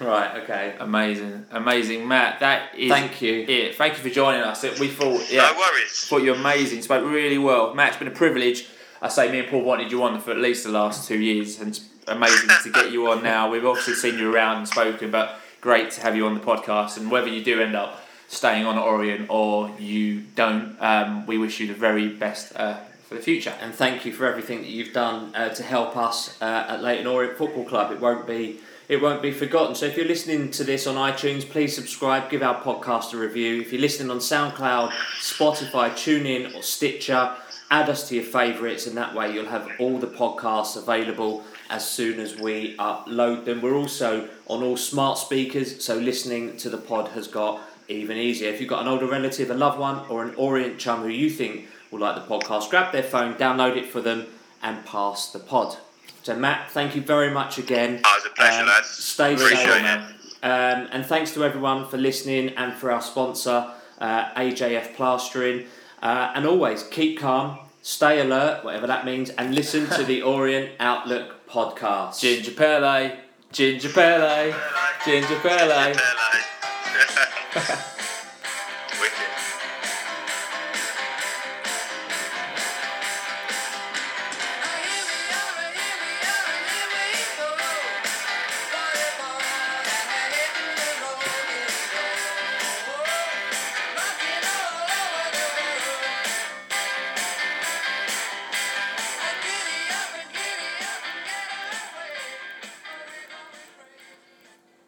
Right. 0.00 0.42
Okay. 0.42 0.74
Amazing, 0.80 1.46
amazing, 1.52 2.08
Matt. 2.08 2.40
That 2.40 2.74
is. 2.74 2.90
Thank 2.90 3.22
you. 3.22 3.44
It. 3.46 3.76
Thank 3.76 3.96
you 3.96 4.02
for 4.02 4.10
joining 4.10 4.40
us. 4.42 4.62
We 4.80 4.88
thought, 4.88 5.30
yeah, 5.30 5.52
No 5.52 5.58
worries. 5.58 6.06
thought 6.08 6.22
you're 6.22 6.34
amazing. 6.34 6.82
Spoke 6.82 7.04
really 7.08 7.38
well, 7.38 7.74
Matt. 7.74 7.88
It's 7.90 7.98
been 7.98 8.08
a 8.08 8.10
privilege. 8.10 8.66
I 9.00 9.08
say, 9.08 9.30
me 9.30 9.38
and 9.40 9.48
Paul 9.48 9.62
wanted 9.62 9.92
you 9.92 10.02
on 10.02 10.18
for 10.20 10.30
at 10.32 10.38
least 10.38 10.64
the 10.64 10.70
last 10.72 11.06
two 11.06 11.18
years, 11.20 11.60
and 11.60 11.68
it's 11.68 11.86
amazing 12.08 12.48
to 12.64 12.70
get 12.70 12.90
you 12.90 13.08
on 13.10 13.22
now. 13.32 13.50
We've 13.50 13.64
obviously 13.64 13.94
seen 13.94 14.18
you 14.18 14.34
around 14.34 14.56
and 14.58 14.68
spoken, 14.68 15.10
but 15.10 15.38
great 15.60 15.90
to 15.92 16.00
have 16.00 16.16
you 16.16 16.26
on 16.26 16.34
the 16.34 16.40
podcast. 16.40 16.96
And 16.96 17.10
whether 17.10 17.28
you 17.28 17.44
do 17.44 17.60
end 17.62 17.76
up 17.76 18.00
staying 18.34 18.66
on 18.66 18.76
at 18.76 18.82
Orient 18.82 19.30
or 19.30 19.70
you 19.78 20.20
don't, 20.34 20.76
um, 20.80 21.26
we 21.26 21.38
wish 21.38 21.60
you 21.60 21.66
the 21.66 21.74
very 21.74 22.08
best 22.08 22.52
uh, 22.56 22.76
for 23.08 23.14
the 23.14 23.20
future. 23.20 23.54
and 23.60 23.74
thank 23.74 24.04
you 24.04 24.12
for 24.12 24.26
everything 24.26 24.62
that 24.62 24.70
you've 24.70 24.92
done 24.92 25.34
uh, 25.34 25.48
to 25.50 25.62
help 25.62 25.96
us 25.96 26.40
uh, 26.42 26.66
at 26.68 26.82
Leyton 26.82 27.06
Orient 27.06 27.38
Football 27.38 27.64
Club. 27.64 27.92
It 27.92 28.00
won't 28.00 28.26
be 28.26 28.60
it 28.86 29.00
won't 29.00 29.22
be 29.22 29.32
forgotten. 29.32 29.74
So 29.74 29.86
if 29.86 29.96
you're 29.96 30.06
listening 30.06 30.50
to 30.52 30.64
this 30.64 30.86
on 30.86 30.96
iTunes, 30.96 31.48
please 31.48 31.74
subscribe, 31.74 32.28
give 32.28 32.42
our 32.42 32.60
podcast 32.60 33.14
a 33.14 33.16
review. 33.16 33.62
If 33.62 33.72
you're 33.72 33.80
listening 33.80 34.10
on 34.10 34.18
SoundCloud, 34.18 34.90
Spotify, 35.20 35.90
TuneIn, 35.92 36.54
or 36.54 36.62
Stitcher, 36.62 37.34
add 37.70 37.88
us 37.88 38.08
to 38.10 38.14
your 38.14 38.24
favourites, 38.24 38.86
and 38.86 38.94
that 38.98 39.14
way 39.14 39.32
you'll 39.32 39.46
have 39.46 39.70
all 39.78 39.98
the 39.98 40.06
podcasts 40.06 40.76
available 40.76 41.44
as 41.70 41.88
soon 41.88 42.20
as 42.20 42.38
we 42.38 42.76
upload 42.76 43.46
them. 43.46 43.62
We're 43.62 43.74
also 43.74 44.28
on 44.48 44.62
all 44.62 44.76
smart 44.76 45.16
speakers, 45.16 45.82
so 45.82 45.96
listening 45.96 46.58
to 46.58 46.68
the 46.68 46.76
pod 46.76 47.08
has 47.08 47.26
got 47.26 47.62
even 47.88 48.16
easier. 48.16 48.50
If 48.50 48.60
you've 48.60 48.70
got 48.70 48.82
an 48.82 48.88
older 48.88 49.06
relative, 49.06 49.50
a 49.50 49.54
loved 49.54 49.78
one, 49.78 50.04
or 50.08 50.22
an 50.22 50.34
Orient 50.36 50.78
chum 50.78 51.02
who 51.02 51.08
you 51.08 51.28
think 51.30 51.66
will 51.90 52.00
like 52.00 52.14
the 52.16 52.22
podcast, 52.34 52.70
grab 52.70 52.92
their 52.92 53.02
phone, 53.02 53.34
download 53.34 53.76
it 53.76 53.86
for 53.86 54.00
them, 54.00 54.26
and 54.62 54.84
pass 54.86 55.30
the 55.32 55.38
pod. 55.38 55.76
So, 56.22 56.34
Matt, 56.36 56.70
thank 56.70 56.96
you 56.96 57.02
very 57.02 57.30
much 57.30 57.58
again. 57.58 58.00
Oh, 58.04 58.14
it 58.16 58.22
was 58.24 58.32
a 58.32 58.34
pleasure, 58.34 58.60
Um, 58.62 58.66
lads. 58.68 58.88
Stay 58.88 59.34
Appreciate 59.34 59.58
safe. 59.58 59.84
it. 59.84 60.00
Um, 60.44 60.88
and 60.92 61.04
thanks 61.06 61.32
to 61.34 61.44
everyone 61.44 61.86
for 61.86 61.96
listening 61.98 62.50
and 62.50 62.72
for 62.74 62.90
our 62.90 63.00
sponsor, 63.02 63.70
uh, 64.00 64.24
AJF 64.36 64.94
Plastering. 64.96 65.66
Uh, 66.02 66.32
and 66.34 66.46
always 66.46 66.82
keep 66.84 67.18
calm, 67.18 67.58
stay 67.82 68.20
alert, 68.20 68.64
whatever 68.64 68.86
that 68.86 69.04
means, 69.06 69.30
and 69.30 69.54
listen 69.54 69.86
to 69.90 70.02
the 70.04 70.20
Orient 70.34 70.70
Outlook 70.80 71.46
podcast. 71.48 72.20
Ginger 72.20 72.50
Pele, 72.52 73.16
Ginger 73.52 73.88
Pele, 73.90 74.54
Ginger 75.04 75.38
Pele. 75.40 75.94
Wicked. 79.00 79.33